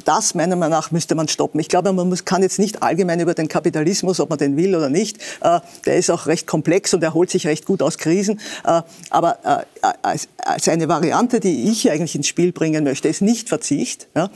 das 0.05 0.35
meiner 0.35 0.55
Meinung 0.55 0.77
nach 0.77 0.91
müsste 0.91 1.15
man 1.15 1.27
stoppen. 1.27 1.59
Ich 1.59 1.67
glaube, 1.69 1.91
man 1.93 2.09
muss, 2.09 2.25
kann 2.25 2.41
jetzt 2.41 2.59
nicht 2.59 2.81
allgemein 2.83 3.19
über 3.19 3.33
den 3.33 3.47
Kapitalismus, 3.47 4.19
ob 4.19 4.29
man 4.29 4.39
den 4.39 4.57
will 4.57 4.75
oder 4.75 4.89
nicht, 4.89 5.17
der 5.85 5.95
ist 5.97 6.09
auch 6.09 6.27
recht 6.27 6.47
komplex 6.47 6.93
und 6.93 7.03
er 7.03 7.13
holt 7.13 7.29
sich 7.29 7.45
recht 7.47 7.65
gut 7.65 7.81
aus 7.81 7.97
Krisen. 7.97 8.39
Aber 9.09 9.65
als 10.41 10.67
eine 10.67 10.87
Variante, 10.87 11.39
die 11.39 11.69
ich 11.69 11.91
eigentlich 11.91 12.15
ins 12.15 12.27
Spiel 12.27 12.51
bringen 12.51 12.83
möchte, 12.83 13.07
ist 13.07 13.21
nicht 13.21 13.49
Verzicht, 13.49 14.07
ja, 14.15 14.29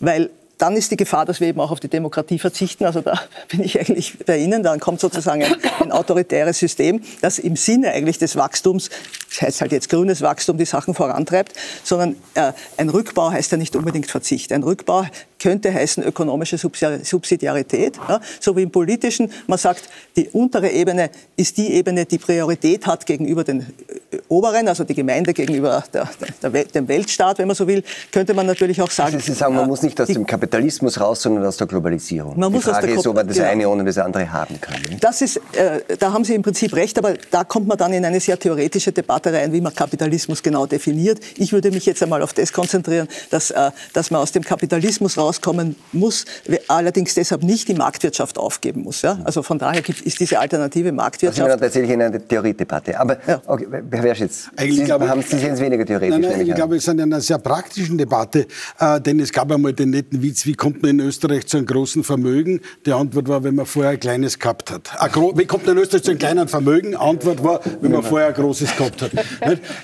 weil 0.00 0.30
dann 0.60 0.76
ist 0.76 0.90
die 0.90 0.96
Gefahr, 0.96 1.24
dass 1.24 1.40
wir 1.40 1.48
eben 1.48 1.58
auch 1.60 1.70
auf 1.70 1.80
die 1.80 1.88
Demokratie 1.88 2.38
verzichten. 2.38 2.84
Also 2.84 3.00
da 3.00 3.18
bin 3.48 3.62
ich 3.62 3.80
eigentlich 3.80 4.18
bei 4.24 4.38
Ihnen. 4.38 4.62
Dann 4.62 4.78
kommt 4.78 5.00
sozusagen 5.00 5.42
ein, 5.42 5.56
ein 5.80 5.92
autoritäres 5.92 6.58
System, 6.58 7.02
das 7.22 7.38
im 7.38 7.56
Sinne 7.56 7.92
eigentlich 7.92 8.18
des 8.18 8.36
Wachstums, 8.36 8.90
das 9.28 9.42
heißt 9.42 9.60
halt 9.62 9.72
jetzt 9.72 9.88
grünes 9.88 10.22
Wachstum, 10.22 10.58
die 10.58 10.64
Sachen 10.66 10.94
vorantreibt, 10.94 11.54
sondern 11.82 12.16
äh, 12.34 12.52
ein 12.76 12.88
Rückbau 12.90 13.30
heißt 13.30 13.52
ja 13.52 13.58
nicht 13.58 13.74
unbedingt 13.74 14.10
Verzicht. 14.10 14.52
Ein 14.52 14.62
Rückbau 14.62 15.06
könnte 15.40 15.72
heißen 15.72 16.04
ökonomische 16.04 16.58
Subsidiarität, 16.58 17.98
ja, 18.08 18.20
so 18.38 18.56
wie 18.56 18.62
im 18.62 18.70
politischen. 18.70 19.30
Man 19.46 19.58
sagt, 19.58 19.82
die 20.16 20.28
untere 20.28 20.70
Ebene 20.70 21.10
ist 21.36 21.56
die 21.56 21.72
Ebene, 21.72 22.06
die 22.06 22.18
Priorität 22.18 22.86
hat 22.86 23.06
gegenüber 23.06 23.42
den 23.44 23.60
äh, 23.60 24.18
oberen, 24.28 24.68
also 24.68 24.84
die 24.84 24.94
Gemeinde 24.94 25.32
gegenüber 25.32 25.82
der, 25.92 26.08
der, 26.42 26.50
der, 26.50 26.64
dem 26.64 26.86
Weltstaat, 26.86 27.38
wenn 27.38 27.48
man 27.48 27.56
so 27.56 27.66
will, 27.66 27.82
könnte 28.12 28.34
man 28.34 28.46
natürlich 28.46 28.80
auch 28.80 28.90
sagen. 28.90 29.14
Also 29.14 29.26
Sie 29.26 29.32
sagen, 29.32 29.54
man 29.54 29.64
äh, 29.64 29.68
muss 29.68 29.82
nicht 29.82 30.00
aus 30.00 30.06
die, 30.06 30.14
dem 30.14 30.26
Kapital 30.26 30.60
Kapitalismus 30.60 31.00
raus, 31.00 31.22
sondern 31.22 31.46
aus 31.46 31.56
der 31.56 31.66
Globalisierung. 31.66 32.38
Man 32.38 32.52
muss 32.52 32.64
Die 32.64 32.70
Frage 32.70 32.78
aus 32.78 32.90
der 32.90 32.98
ist, 32.98 33.06
ob 33.06 33.14
man 33.14 33.26
das 33.26 33.36
genau. 33.36 33.48
eine 33.48 33.68
ohne 33.68 33.84
das 33.84 33.98
andere 33.98 34.30
haben 34.30 34.60
kann. 34.60 34.76
Das 35.00 35.22
ist, 35.22 35.36
äh, 35.52 35.80
da 35.98 36.12
haben 36.12 36.24
Sie 36.24 36.34
im 36.34 36.42
Prinzip 36.42 36.74
recht, 36.74 36.98
aber 36.98 37.14
da 37.30 37.44
kommt 37.44 37.66
man 37.66 37.78
dann 37.78 37.92
in 37.92 38.04
eine 38.04 38.20
sehr 38.20 38.38
theoretische 38.38 38.92
Debatte 38.92 39.32
rein, 39.32 39.52
wie 39.52 39.60
man 39.60 39.74
Kapitalismus 39.74 40.42
genau 40.42 40.66
definiert. 40.66 41.20
Ich 41.36 41.52
würde 41.52 41.70
mich 41.70 41.86
jetzt 41.86 42.02
einmal 42.02 42.22
auf 42.22 42.32
das 42.32 42.52
konzentrieren, 42.52 43.08
dass, 43.30 43.50
äh, 43.50 43.70
dass 43.92 44.10
man 44.10 44.20
aus 44.20 44.32
dem 44.32 44.42
Kapitalismus 44.42 45.16
rauskommen 45.30 45.76
muss, 45.92 46.24
allerdings 46.68 47.14
deshalb 47.14 47.42
nicht 47.42 47.68
die 47.68 47.74
Marktwirtschaft 47.74 48.38
aufgeben 48.38 48.82
muss. 48.82 49.02
Ja? 49.02 49.18
Also 49.24 49.42
von 49.42 49.58
daher 49.58 49.82
gibt, 49.82 50.00
ist 50.00 50.18
diese 50.18 50.38
alternative 50.38 50.92
Marktwirtschaft. 50.92 51.48
Das 51.48 51.54
ist 51.54 51.60
tatsächlich 51.60 51.92
in 51.92 52.02
einer 52.02 52.26
Theoriedebatte. 52.26 52.98
Aber 52.98 53.18
okay, 53.46 53.66
Herr 53.90 54.02
Werschitz, 54.02 54.50
Eigentlich 54.56 54.80
Sie, 54.80 54.84
glaube, 54.84 55.08
haben, 55.08 55.22
Sie 55.22 55.38
sehen 55.38 55.54
es 55.54 55.60
weniger 55.60 55.86
theoretisch. 55.86 56.18
Nein, 56.18 56.30
nein, 56.30 56.46
ich 56.46 56.54
glaube, 56.54 56.74
wir 56.74 56.80
sind 56.80 56.98
in 56.98 57.12
einer 57.12 57.20
sehr 57.20 57.38
praktischen 57.38 57.96
Debatte, 57.96 58.46
äh, 58.78 59.00
denn 59.00 59.20
es 59.20 59.32
gab 59.32 59.50
einmal 59.52 59.72
den 59.72 59.90
netten 59.90 60.22
Witz, 60.22 60.46
wie 60.46 60.54
kommt 60.54 60.82
man 60.82 60.92
in 60.92 61.00
Österreich 61.00 61.46
zu 61.46 61.56
einem 61.56 61.66
großen 61.66 62.04
Vermögen? 62.04 62.60
Die 62.86 62.92
Antwort 62.92 63.28
war, 63.28 63.44
wenn 63.44 63.54
man 63.54 63.66
vorher 63.66 63.92
ein 63.92 64.00
kleines 64.00 64.38
gehabt 64.38 64.70
hat. 64.70 64.90
Wie 65.34 65.46
kommt 65.46 65.66
man 65.66 65.76
in 65.76 65.82
Österreich 65.82 66.02
zu 66.02 66.10
einem 66.10 66.18
kleinen 66.18 66.48
Vermögen? 66.48 66.96
Antwort 66.96 67.42
war, 67.44 67.60
wenn 67.80 67.92
man 67.92 68.02
vorher 68.02 68.28
ein 68.28 68.34
großes 68.34 68.76
gehabt 68.76 69.02
hat. 69.02 69.10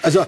Also 0.03 0.21
äh, 0.21 0.25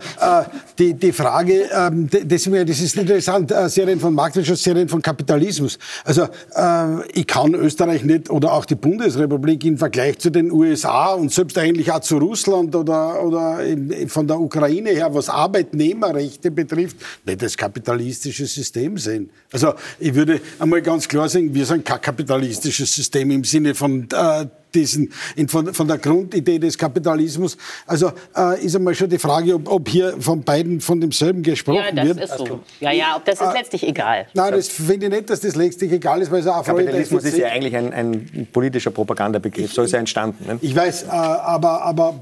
die, 0.78 0.94
die 0.94 1.12
Frage, 1.12 1.68
ähm, 1.72 2.08
das, 2.10 2.44
das 2.44 2.80
ist 2.80 2.96
interessant, 2.96 3.50
äh, 3.50 3.68
Serien 3.68 4.00
von 4.00 4.14
Marktwirtschaft, 4.14 4.62
Serien 4.62 4.88
von 4.88 5.00
Kapitalismus. 5.09 5.78
Also 6.04 6.24
äh, 6.54 7.09
ich 7.14 7.26
kann 7.26 7.54
Österreich 7.54 8.04
nicht 8.04 8.28
oder 8.28 8.52
auch 8.52 8.66
die 8.66 8.74
Bundesrepublik 8.74 9.64
im 9.64 9.78
Vergleich 9.78 10.18
zu 10.18 10.28
den 10.28 10.52
USA 10.52 11.14
und 11.14 11.32
selbst 11.32 11.56
eigentlich 11.56 11.90
auch 11.90 12.00
zu 12.00 12.18
Russland 12.18 12.76
oder, 12.76 13.22
oder 13.22 13.64
in, 13.64 14.09
von 14.11 14.26
der 14.26 14.38
Ukraine 14.38 14.90
her, 14.90 15.14
was 15.14 15.30
Arbeitnehmerrechte 15.30 16.50
betrifft, 16.50 16.96
nicht 17.24 17.40
das 17.40 17.56
kapitalistische 17.56 18.44
System 18.44 18.98
sehen. 18.98 19.30
Also 19.50 19.72
ich 19.98 20.14
würde 20.14 20.42
einmal 20.59 20.82
ganz 20.82 21.09
klar 21.09 21.26
sagen, 21.26 21.54
wir 21.54 21.64
sind 21.64 21.86
kein 21.86 22.02
kapitalistisches 22.02 22.94
System 22.94 23.30
im 23.30 23.44
Sinne 23.44 23.74
von 23.74 24.09
äh, 24.12 24.44
diesen, 24.74 25.12
von, 25.48 25.72
von, 25.72 25.88
der 25.88 25.98
Grundidee 25.98 26.58
des 26.58 26.76
Kapitalismus. 26.76 27.56
Also 27.86 28.12
äh, 28.36 28.64
ist 28.64 28.76
einmal 28.76 28.94
schon 28.94 29.08
die 29.08 29.18
Frage, 29.18 29.54
ob, 29.54 29.68
ob, 29.70 29.88
hier 29.88 30.14
von 30.20 30.42
beiden 30.42 30.80
von 30.80 31.00
demselben 31.00 31.42
gesprochen 31.42 31.96
ja, 31.96 32.04
das 32.04 32.06
wird. 32.06 32.20
Ist 32.20 32.38
so. 32.38 32.60
Ja, 32.80 32.92
ja, 32.92 33.16
ob 33.16 33.24
das 33.24 33.40
ist 33.40 33.46
äh, 33.46 33.52
letztlich 33.52 33.86
egal. 33.86 34.26
Nein, 34.34 34.52
das 34.52 34.68
finde 34.68 35.06
ich 35.06 35.12
nicht, 35.12 35.30
dass 35.30 35.40
das 35.40 35.54
letztlich 35.56 35.92
egal 35.92 36.20
ist, 36.22 36.30
weil 36.30 36.40
es 36.40 36.46
auch 36.46 36.64
Kapitalismus 36.64 37.24
ist 37.24 37.38
ja 37.38 37.48
eigentlich 37.48 37.76
ein, 37.76 37.92
ein 37.92 38.48
politischer 38.52 38.90
Propagandabegriff, 38.90 39.72
so 39.72 39.82
ist 39.82 39.92
er 39.92 40.00
entstanden. 40.00 40.44
Ne? 40.46 40.58
Ich 40.60 40.74
weiß, 40.74 41.04
äh, 41.04 41.06
aber, 41.08 41.82
aber, 41.82 42.14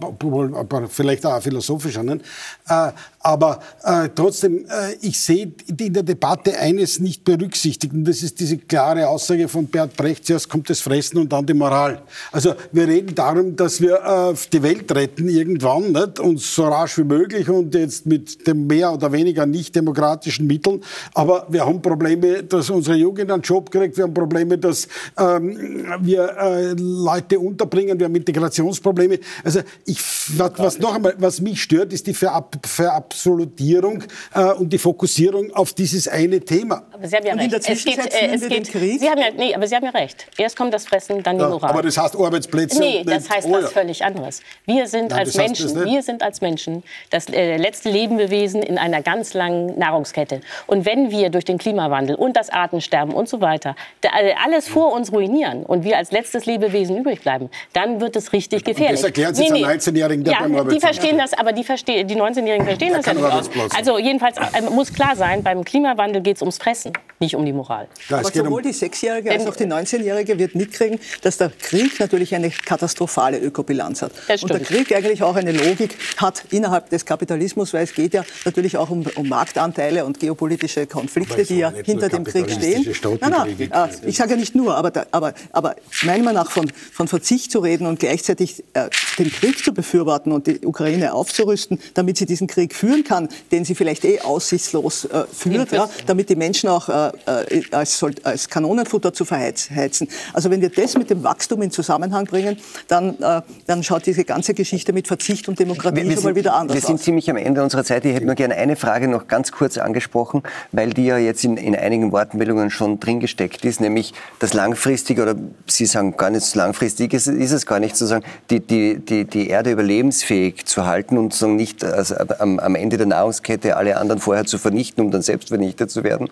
aber, 0.54 0.88
vielleicht 0.88 1.24
auch 1.26 1.40
philosophischer. 1.40 2.02
Ne? 2.02 2.20
Äh, 2.68 2.92
aber 3.20 3.60
äh, 3.82 4.08
trotzdem, 4.14 4.66
äh, 4.66 4.94
ich 5.00 5.18
sehe 5.18 5.52
in 5.66 5.92
der 5.92 6.04
Debatte 6.04 6.56
eines 6.58 7.00
nicht 7.00 7.24
berücksichtigt, 7.24 7.92
und 7.92 8.04
das 8.04 8.22
ist 8.22 8.38
diese 8.38 8.56
klare 8.56 9.08
Aussage 9.08 9.48
von 9.48 9.66
Bert 9.66 9.96
Brecht, 9.96 10.24
zuerst 10.24 10.48
kommt 10.48 10.70
das 10.70 10.80
Fressen 10.80 11.18
und 11.18 11.32
dann 11.32 11.44
die 11.44 11.54
Moral. 11.54 12.02
Also 12.30 12.45
wir 12.72 12.86
reden 12.86 13.14
darum, 13.14 13.56
dass 13.56 13.80
wir 13.80 13.94
äh, 13.94 14.34
die 14.52 14.62
Welt 14.62 14.94
retten 14.94 15.28
irgendwann 15.28 15.92
nicht? 15.92 16.20
und 16.20 16.40
so 16.40 16.64
rasch 16.64 16.98
wie 16.98 17.04
möglich 17.04 17.48
und 17.48 17.74
jetzt 17.74 18.06
mit 18.06 18.46
dem 18.46 18.66
mehr 18.66 18.92
oder 18.92 19.10
weniger 19.12 19.46
nicht 19.46 19.74
demokratischen 19.74 20.46
Mitteln. 20.46 20.82
Aber 21.14 21.46
wir 21.48 21.64
haben 21.66 21.80
Probleme, 21.82 22.42
dass 22.42 22.70
unsere 22.70 22.96
Jugend 22.96 23.30
einen 23.30 23.42
Job 23.42 23.70
kriegt. 23.70 23.96
Wir 23.96 24.04
haben 24.04 24.14
Probleme, 24.14 24.58
dass 24.58 24.88
ähm, 25.18 25.86
wir 26.00 26.36
äh, 26.36 26.72
Leute 26.76 27.38
unterbringen. 27.38 27.98
Wir 27.98 28.06
haben 28.06 28.16
Integrationsprobleme. 28.16 29.18
Also 29.44 29.60
ich, 29.84 29.98
was, 30.36 30.52
was 30.56 30.78
noch 30.78 30.94
einmal, 30.94 31.14
was 31.18 31.40
mich 31.40 31.62
stört, 31.62 31.92
ist 31.92 32.06
die 32.06 32.14
Verab 32.14 32.56
Verabsolutierung 32.66 34.02
äh, 34.34 34.52
und 34.52 34.72
die 34.72 34.78
Fokussierung 34.78 35.52
auf 35.54 35.72
dieses 35.72 36.08
eine 36.08 36.40
Thema. 36.40 36.82
Aber 36.92 37.06
Sie 37.06 37.16
haben 37.16 37.26
ja 37.26 37.34
recht. 37.34 37.54
Es 37.68 37.84
geht, 37.84 37.98
äh, 37.98 38.34
es 38.34 38.48
geht, 38.48 38.66
Sie 38.66 39.08
haben 39.08 39.18
ja, 39.18 39.30
nee, 39.36 39.54
aber 39.54 39.66
Sie 39.66 39.74
haben 39.74 39.84
ja 39.84 39.90
recht. 39.90 40.26
Erst 40.36 40.56
kommt 40.56 40.74
das 40.74 40.86
Fressen, 40.86 41.22
dann 41.22 41.38
die 41.38 41.44
Moral. 41.44 41.70
aber 41.70 41.82
das 41.82 41.96
heißt 41.96 42.16
Arbeitsplätze. 42.26 42.78
Nee, 42.78 43.02
das 43.04 43.30
heißt 43.30 43.50
was 43.50 43.72
völlig 43.72 44.04
anderes. 44.04 44.42
Wir 44.66 44.86
sind 44.86 45.10
Nein, 45.10 45.20
als 45.20 45.36
Menschen, 45.36 45.84
wir 45.84 46.02
sind 46.02 46.22
als 46.22 46.40
Menschen 46.40 46.82
das 47.10 47.28
äh, 47.28 47.56
letzte 47.56 47.90
Lebewesen 47.90 48.62
in 48.62 48.78
einer 48.78 49.02
ganz 49.02 49.34
langen 49.34 49.78
Nahrungskette. 49.78 50.40
Und 50.66 50.86
wenn 50.86 51.10
wir 51.10 51.30
durch 51.30 51.44
den 51.44 51.58
Klimawandel 51.58 52.16
und 52.16 52.36
das 52.36 52.50
Artensterben 52.50 53.14
und 53.14 53.28
so 53.28 53.40
weiter 53.40 53.76
äh, 54.02 54.34
alles 54.44 54.68
vor 54.68 54.92
uns 54.92 55.12
ruinieren 55.12 55.64
und 55.64 55.84
wir 55.84 55.96
als 55.96 56.12
letztes 56.12 56.46
Lebewesen 56.46 56.96
übrig 56.96 57.20
bleiben, 57.20 57.50
dann 57.72 58.00
wird 58.00 58.16
es 58.16 58.32
richtig 58.32 58.64
gefährlich. 58.64 58.90
Und 58.90 58.96
das 58.98 59.04
erklären 59.04 59.34
Sie 59.34 59.44
nee, 59.44 59.60
nee. 59.60 59.64
19-Jährigen, 59.64 60.24
der 60.24 60.34
ja, 60.34 60.64
Die 60.64 60.80
verstehen 60.80 61.18
das, 61.18 61.32
aber 61.32 61.52
die, 61.52 61.64
versteh, 61.64 62.04
die 62.04 62.16
19-Jährigen 62.16 62.66
verstehen 62.66 62.92
das 62.92 63.06
ja 63.06 63.14
nicht. 63.14 63.76
Also 63.76 63.98
jedenfalls 63.98 64.36
äh, 64.38 64.62
muss 64.70 64.92
klar 64.92 65.16
sein, 65.16 65.42
beim 65.42 65.64
Klimawandel 65.64 66.22
geht 66.22 66.36
es 66.36 66.42
ums 66.42 66.58
Fressen, 66.58 66.92
nicht 67.18 67.34
um 67.34 67.44
die 67.44 67.52
Moral. 67.52 67.88
Ja, 68.08 68.18
aber 68.18 68.30
sowohl 68.30 68.58
um 68.58 68.62
die 68.62 68.72
6-Jährige 68.72 69.30
als 69.30 69.46
auch 69.46 69.56
die 69.56 69.64
19-Jährige 69.66 70.38
wird 70.38 70.54
mitkriegen, 70.54 70.98
dass 71.22 71.38
der 71.38 71.50
Krieg 71.50 71.98
natürlich 72.00 72.15
eine 72.34 72.50
katastrophale 72.50 73.38
Ökobilanz 73.38 74.02
hat. 74.02 74.12
Und 74.42 74.50
der 74.50 74.60
Krieg 74.60 74.94
eigentlich 74.94 75.22
auch 75.22 75.36
eine 75.36 75.52
Logik 75.52 75.96
hat 76.16 76.44
innerhalb 76.50 76.90
des 76.90 77.04
Kapitalismus, 77.04 77.72
weil 77.72 77.84
es 77.84 77.94
geht 77.94 78.14
ja 78.14 78.24
natürlich 78.44 78.76
auch 78.76 78.90
um, 78.90 79.04
um 79.14 79.28
Marktanteile 79.28 80.04
und 80.04 80.18
geopolitische 80.18 80.86
Konflikte, 80.86 81.44
die 81.44 81.58
ja 81.58 81.72
hinter 81.84 82.08
dem 82.08 82.24
Krieg 82.24 82.50
stehen. 82.50 82.86
Nein, 83.20 83.30
nein, 83.30 83.70
äh, 83.70 84.08
ich 84.08 84.16
sage 84.16 84.32
ja 84.32 84.36
nicht 84.36 84.54
nur, 84.54 84.76
aber, 84.76 84.90
da, 84.90 85.06
aber, 85.10 85.34
aber 85.52 85.76
meiner 86.02 86.24
Meinung 86.24 86.42
nach 86.42 86.50
von, 86.50 86.70
von 86.92 87.08
Verzicht 87.08 87.50
zu 87.50 87.60
reden 87.60 87.86
und 87.86 87.98
gleichzeitig 87.98 88.64
äh, 88.74 88.88
den 89.18 89.30
Krieg 89.30 89.62
zu 89.62 89.72
befürworten 89.72 90.32
und 90.32 90.46
die 90.46 90.66
Ukraine 90.66 91.12
aufzurüsten, 91.12 91.78
damit 91.94 92.18
sie 92.18 92.26
diesen 92.26 92.46
Krieg 92.46 92.74
führen 92.74 93.04
kann, 93.04 93.28
den 93.52 93.64
sie 93.64 93.74
vielleicht 93.74 94.04
eh 94.04 94.20
aussichtslos 94.20 95.04
äh, 95.04 95.24
führt, 95.32 95.72
ja, 95.72 95.88
damit 96.06 96.28
die 96.28 96.36
Menschen 96.36 96.68
auch 96.68 96.88
äh, 96.88 97.10
äh 97.26 97.62
als, 97.70 98.04
als 98.22 98.48
Kanonenfutter 98.48 99.12
zu 99.12 99.24
verheizen. 99.24 100.08
Also 100.32 100.50
wenn 100.50 100.60
wir 100.60 100.70
das 100.70 100.96
mit 100.96 101.10
dem 101.10 101.22
Wachstum 101.22 101.62
in 101.62 101.70
Zusammenhang 101.70 102.05
bringen, 102.10 102.56
dann, 102.88 103.20
äh, 103.20 103.42
dann 103.66 103.82
schaut 103.82 104.06
diese 104.06 104.24
ganze 104.24 104.54
Geschichte 104.54 104.92
mit 104.92 105.08
Verzicht 105.08 105.48
und 105.48 105.58
Demokratie 105.58 105.96
wir, 105.96 106.08
wir 106.08 106.16
schon 106.16 106.24
mal 106.24 106.34
wieder 106.34 106.54
anders 106.54 106.76
aus. 106.76 106.82
Wir 106.82 106.86
sind 106.86 107.00
ziemlich 107.00 107.30
am 107.30 107.36
Ende 107.36 107.62
unserer 107.62 107.84
Zeit. 107.84 108.04
Ich 108.04 108.14
hätte 108.14 108.26
nur 108.26 108.34
gerne 108.34 108.54
eine 108.54 108.76
Frage 108.76 109.08
noch 109.08 109.28
ganz 109.28 109.52
kurz 109.52 109.78
angesprochen, 109.78 110.42
weil 110.72 110.90
die 110.90 111.06
ja 111.06 111.18
jetzt 111.18 111.44
in, 111.44 111.56
in 111.56 111.76
einigen 111.76 112.12
Wortmeldungen 112.12 112.70
schon 112.70 113.00
drin 113.00 113.20
gesteckt 113.20 113.64
ist, 113.64 113.80
nämlich 113.80 114.14
das 114.38 114.54
langfristige, 114.54 115.22
oder 115.22 115.34
Sie 115.66 115.86
sagen 115.86 116.16
gar 116.16 116.30
nicht 116.30 116.54
langfristig 116.54 117.12
ist, 117.12 117.26
ist 117.26 117.52
es 117.52 117.66
gar 117.66 117.80
nicht 117.80 117.96
zu 117.96 118.06
sagen, 118.06 118.24
die, 118.50 118.60
die, 118.60 118.98
die, 118.98 119.24
die 119.24 119.48
Erde 119.48 119.72
überlebensfähig 119.72 120.64
zu 120.66 120.86
halten 120.86 121.18
und 121.18 121.32
so 121.32 121.46
nicht 121.46 121.84
also 121.84 122.14
am, 122.38 122.58
am 122.58 122.74
Ende 122.74 122.96
der 122.96 123.06
Nahrungskette 123.06 123.76
alle 123.76 123.96
anderen 123.96 124.20
vorher 124.20 124.44
zu 124.44 124.58
vernichten, 124.58 125.04
um 125.04 125.10
dann 125.10 125.22
selbst 125.22 125.48
vernichtet 125.48 125.90
zu 125.90 126.04
werden, 126.04 126.28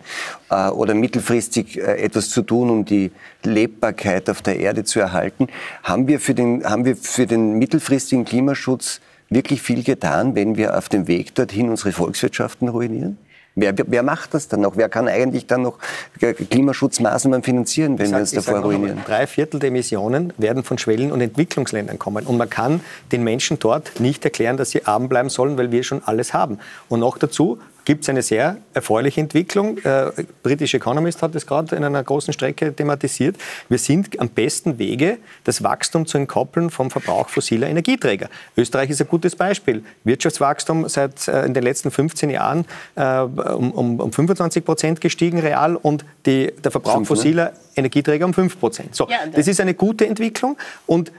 äh, 0.50 0.68
oder 0.68 0.94
mittelfristig 0.94 1.78
äh, 1.78 2.02
etwas 2.02 2.30
zu 2.30 2.42
tun, 2.42 2.70
um 2.70 2.84
die 2.84 3.10
Lebbarkeit 3.42 4.30
auf 4.30 4.42
der 4.42 4.58
Erde 4.58 4.84
zu 4.84 5.00
erhalten. 5.00 5.48
Haben 5.82 6.08
wir 6.08 6.20
für 6.20 6.34
den, 6.34 6.64
haben 6.64 6.84
wir 6.84 6.96
für 6.96 7.26
den 7.26 7.58
mittelfristigen 7.58 8.24
Klimaschutz 8.24 9.00
wirklich 9.30 9.62
viel 9.62 9.82
getan, 9.82 10.34
wenn 10.34 10.56
wir 10.56 10.76
auf 10.76 10.88
dem 10.88 11.06
Weg 11.06 11.34
dorthin 11.34 11.70
unsere 11.70 11.92
Volkswirtschaften 11.92 12.68
ruinieren? 12.68 13.18
Wer, 13.56 13.72
wer 13.76 14.02
macht 14.02 14.34
das 14.34 14.48
dann 14.48 14.62
noch? 14.62 14.76
Wer 14.76 14.88
kann 14.88 15.06
eigentlich 15.06 15.46
dann 15.46 15.62
noch 15.62 15.78
Klimaschutzmaßnahmen 16.18 17.44
finanzieren, 17.44 17.98
wenn 18.00 18.06
sag, 18.06 18.16
wir 18.16 18.20
uns 18.22 18.32
davor 18.32 18.60
ruinieren? 18.60 18.98
Drei 19.06 19.28
Viertel 19.28 19.60
der 19.60 19.68
Emissionen 19.68 20.32
werden 20.38 20.64
von 20.64 20.76
Schwellen- 20.76 21.12
und 21.12 21.20
Entwicklungsländern 21.20 21.98
kommen. 21.98 22.26
Und 22.26 22.36
man 22.36 22.50
kann 22.50 22.80
den 23.12 23.22
Menschen 23.22 23.60
dort 23.60 24.00
nicht 24.00 24.24
erklären, 24.24 24.56
dass 24.56 24.72
sie 24.72 24.86
arm 24.86 25.08
bleiben 25.08 25.28
sollen, 25.28 25.56
weil 25.56 25.70
wir 25.70 25.84
schon 25.84 26.02
alles 26.04 26.34
haben. 26.34 26.58
Und 26.88 27.00
noch 27.00 27.16
dazu, 27.16 27.58
gibt 27.84 28.02
es 28.02 28.08
eine 28.08 28.22
sehr 28.22 28.58
erfreuliche 28.72 29.20
Entwicklung. 29.20 29.78
Äh, 29.78 30.10
British 30.42 30.74
Economist 30.74 31.22
hat 31.22 31.34
es 31.34 31.46
gerade 31.46 31.76
in 31.76 31.84
einer 31.84 32.02
großen 32.02 32.32
Strecke 32.32 32.74
thematisiert. 32.74 33.36
Wir 33.68 33.78
sind 33.78 34.18
am 34.20 34.28
besten 34.28 34.78
Wege, 34.78 35.18
das 35.44 35.62
Wachstum 35.62 36.06
zu 36.06 36.18
entkoppeln 36.18 36.70
vom 36.70 36.90
Verbrauch 36.90 37.28
fossiler 37.28 37.68
Energieträger. 37.68 38.28
Österreich 38.56 38.90
ist 38.90 39.00
ein 39.00 39.08
gutes 39.08 39.36
Beispiel. 39.36 39.84
Wirtschaftswachstum 40.04 40.88
seit 40.88 41.28
äh, 41.28 41.44
in 41.44 41.54
den 41.54 41.62
letzten 41.62 41.90
15 41.90 42.30
Jahren 42.30 42.64
äh, 42.94 43.18
um, 43.20 43.72
um, 43.72 44.00
um 44.00 44.12
25 44.12 44.64
Prozent 44.64 45.00
gestiegen 45.00 45.38
real 45.38 45.76
und 45.76 46.04
die, 46.26 46.52
der 46.62 46.70
Verbrauch 46.70 46.94
Fünf, 46.94 47.10
ne? 47.10 47.16
fossiler 47.16 47.52
Energieträger 47.76 48.24
um 48.24 48.34
5 48.34 48.58
Prozent. 48.58 48.94
So, 48.94 49.08
ja, 49.08 49.18
das 49.32 49.48
ist 49.48 49.60
eine 49.60 49.74
gute 49.74 50.06
Entwicklung 50.06 50.56
und 50.86 51.12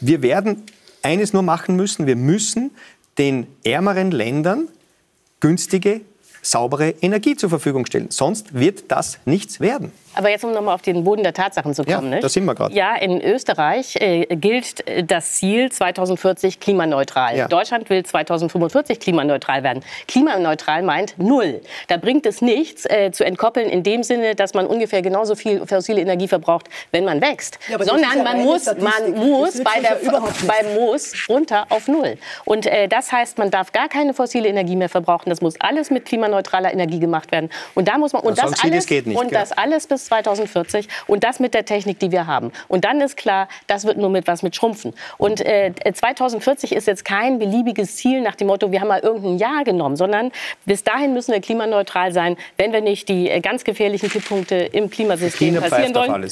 wir 0.00 0.22
werden 0.22 0.64
eines 1.02 1.32
nur 1.32 1.42
machen 1.42 1.76
müssen. 1.76 2.06
Wir 2.06 2.16
müssen 2.16 2.70
den 3.18 3.46
ärmeren 3.64 4.10
Ländern 4.10 4.68
günstige, 5.40 6.02
saubere 6.44 6.90
Energie 7.00 7.36
zur 7.36 7.50
Verfügung 7.50 7.86
stellen. 7.86 8.10
Sonst 8.10 8.54
wird 8.54 8.84
das 8.90 9.18
nichts 9.24 9.60
werden. 9.60 9.92
Aber 10.14 10.30
jetzt, 10.30 10.44
um 10.44 10.52
nochmal 10.52 10.74
auf 10.74 10.82
den 10.82 11.04
Boden 11.04 11.22
der 11.22 11.34
Tatsachen 11.34 11.74
zu 11.74 11.84
kommen. 11.84 12.12
Ja, 12.12 12.20
da 12.20 12.28
sind 12.28 12.44
wir 12.44 12.54
gerade. 12.54 12.74
Ja, 12.74 12.94
in 12.96 13.20
Österreich 13.20 13.96
äh, 13.96 14.26
gilt 14.36 14.86
äh, 14.86 15.02
das 15.02 15.32
Ziel 15.32 15.70
2040 15.72 16.60
klimaneutral. 16.60 17.36
Ja. 17.36 17.48
Deutschland 17.48 17.90
will 17.90 18.04
2045 18.04 19.00
klimaneutral 19.00 19.62
werden. 19.62 19.82
Klimaneutral 20.06 20.82
meint 20.82 21.18
null. 21.18 21.60
Da 21.88 21.96
bringt 21.96 22.26
es 22.26 22.40
nichts 22.42 22.84
äh, 22.86 23.10
zu 23.10 23.24
entkoppeln 23.24 23.68
in 23.68 23.82
dem 23.82 24.02
Sinne, 24.02 24.34
dass 24.34 24.54
man 24.54 24.66
ungefähr 24.66 25.02
genauso 25.02 25.34
viel 25.34 25.66
fossile 25.66 26.00
Energie 26.00 26.28
verbraucht, 26.28 26.68
wenn 26.92 27.04
man 27.04 27.20
wächst. 27.20 27.58
Ja, 27.68 27.82
Sondern 27.82 28.22
man 28.22 28.42
muss, 28.42 28.66
man 28.66 29.14
muss 29.16 29.62
bei 29.64 29.80
der, 29.80 29.98
beim 30.46 30.74
Moos 30.74 31.12
runter 31.28 31.66
auf 31.70 31.88
null. 31.88 32.16
Und 32.44 32.66
äh, 32.66 32.88
das 32.88 33.10
heißt, 33.10 33.38
man 33.38 33.50
darf 33.50 33.72
gar 33.72 33.88
keine 33.88 34.14
fossile 34.14 34.48
Energie 34.48 34.76
mehr 34.76 34.88
verbrauchen. 34.88 35.30
Das 35.30 35.40
muss 35.40 35.60
alles 35.60 35.90
mit 35.90 36.04
klimaneutraler 36.34 36.72
Energie 36.72 36.98
gemacht 36.98 37.32
werden. 37.32 37.50
Und 37.74 37.88
da 37.88 37.98
muss 37.98 38.12
man 38.12 38.22
und 38.22 38.38
das, 38.38 38.50
das 38.50 38.64
alles 38.64 38.88
nicht, 38.88 39.06
und 39.06 39.32
das 39.32 39.52
alles 39.52 39.86
bis 39.86 40.06
2040 40.06 40.88
und 41.06 41.24
das 41.24 41.40
mit 41.40 41.54
der 41.54 41.64
Technik, 41.64 41.98
die 41.98 42.10
wir 42.10 42.26
haben. 42.26 42.52
Und 42.68 42.84
dann 42.84 43.00
ist 43.00 43.16
klar, 43.16 43.48
das 43.66 43.84
wird 43.84 43.98
nur 43.98 44.10
mit 44.10 44.26
was 44.26 44.42
mit 44.42 44.56
Schrumpfen. 44.56 44.94
Und 45.18 45.40
äh, 45.40 45.72
2040 45.92 46.72
ist 46.72 46.86
jetzt 46.86 47.04
kein 47.04 47.38
beliebiges 47.38 47.96
Ziel 47.96 48.20
nach 48.20 48.34
dem 48.34 48.48
Motto, 48.48 48.72
wir 48.72 48.80
haben 48.80 48.88
mal 48.88 49.00
irgendein 49.00 49.38
Jahr 49.38 49.64
genommen, 49.64 49.96
sondern 49.96 50.32
bis 50.64 50.84
dahin 50.84 51.12
müssen 51.12 51.32
wir 51.32 51.40
klimaneutral 51.40 52.12
sein, 52.12 52.36
wenn 52.56 52.72
wir 52.72 52.80
nicht 52.80 53.08
die 53.08 53.30
äh, 53.30 53.40
ganz 53.40 53.64
gefährlichen 53.64 54.08
Kipppunkte 54.08 54.56
im 54.56 54.90
Klimasystem 54.90 55.56
passieren 55.56 55.94
wollen. 55.94 56.30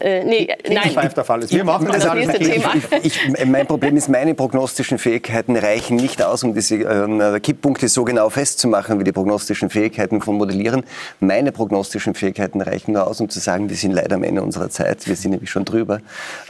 Äh, 0.00 0.24
nee, 0.24 0.48
nein. 0.68 0.92
der 0.94 1.24
Fall 1.24 1.42
ist. 1.42 1.52
Wir 1.52 1.64
machen 1.64 1.86
das, 1.86 2.04
das 2.04 2.38
Thema. 2.38 2.72
Ich, 3.02 3.20
ich, 3.26 3.46
mein 3.46 3.66
Problem 3.66 3.96
ist, 3.96 4.08
meine 4.08 4.34
prognostischen 4.34 4.98
Fähigkeiten 4.98 5.56
reichen 5.56 5.96
nicht 5.96 6.22
aus, 6.22 6.44
um 6.44 6.54
diese 6.54 6.76
äh, 6.76 7.40
Kipppunkte 7.40 7.88
so 7.88 8.04
genau 8.04 8.30
festzumachen, 8.30 8.98
wie 8.98 9.04
die 9.04 9.12
prognostischen 9.12 9.70
Fähigkeiten 9.70 10.20
von 10.20 10.36
Modellieren. 10.36 10.84
Meine 11.20 11.52
prognostischen 11.52 12.14
Fähigkeiten 12.14 12.60
reichen 12.60 12.92
nur 12.92 13.06
aus, 13.06 13.20
um 13.20 13.28
zu 13.28 13.40
sagen, 13.40 13.68
wir 13.68 13.76
sind 13.76 13.92
leider 13.92 14.16
am 14.16 14.22
Ende 14.22 14.42
unserer 14.42 14.70
Zeit. 14.70 15.06
Wir 15.06 15.16
sind 15.16 15.32
nämlich 15.32 15.50
schon 15.50 15.64
drüber. 15.64 16.00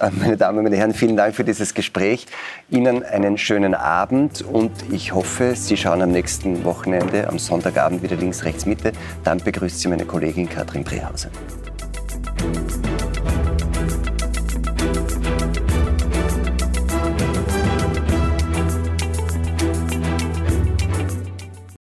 Äh, 0.01 0.11
meine 0.19 0.37
Damen, 0.37 0.63
meine 0.63 0.77
Herren, 0.77 0.95
vielen 0.95 1.17
Dank 1.17 1.35
für 1.35 1.45
dieses 1.45 1.75
Gespräch. 1.75 2.27
Ihnen 2.71 3.03
einen 3.03 3.39
schönen 3.39 3.75
Abend 3.75 4.43
und 4.43 4.73
ich 4.91 5.13
hoffe, 5.13 5.55
Sie 5.57 5.77
schauen 5.77 6.03
am 6.03 6.11
nächsten 6.11 6.65
Wochenende, 6.65 7.29
am 7.29 7.39
Sonntagabend 7.39 8.03
wieder 8.03 8.17
links, 8.17 8.45
rechts, 8.45 8.67
Mitte. 8.67 8.93
Dann 9.25 9.39
begrüßt 9.39 9.81
Sie 9.81 9.89
meine 9.89 10.05
Kollegin 10.05 10.49
Katrin 10.49 10.85
Brehausen. 10.85 11.31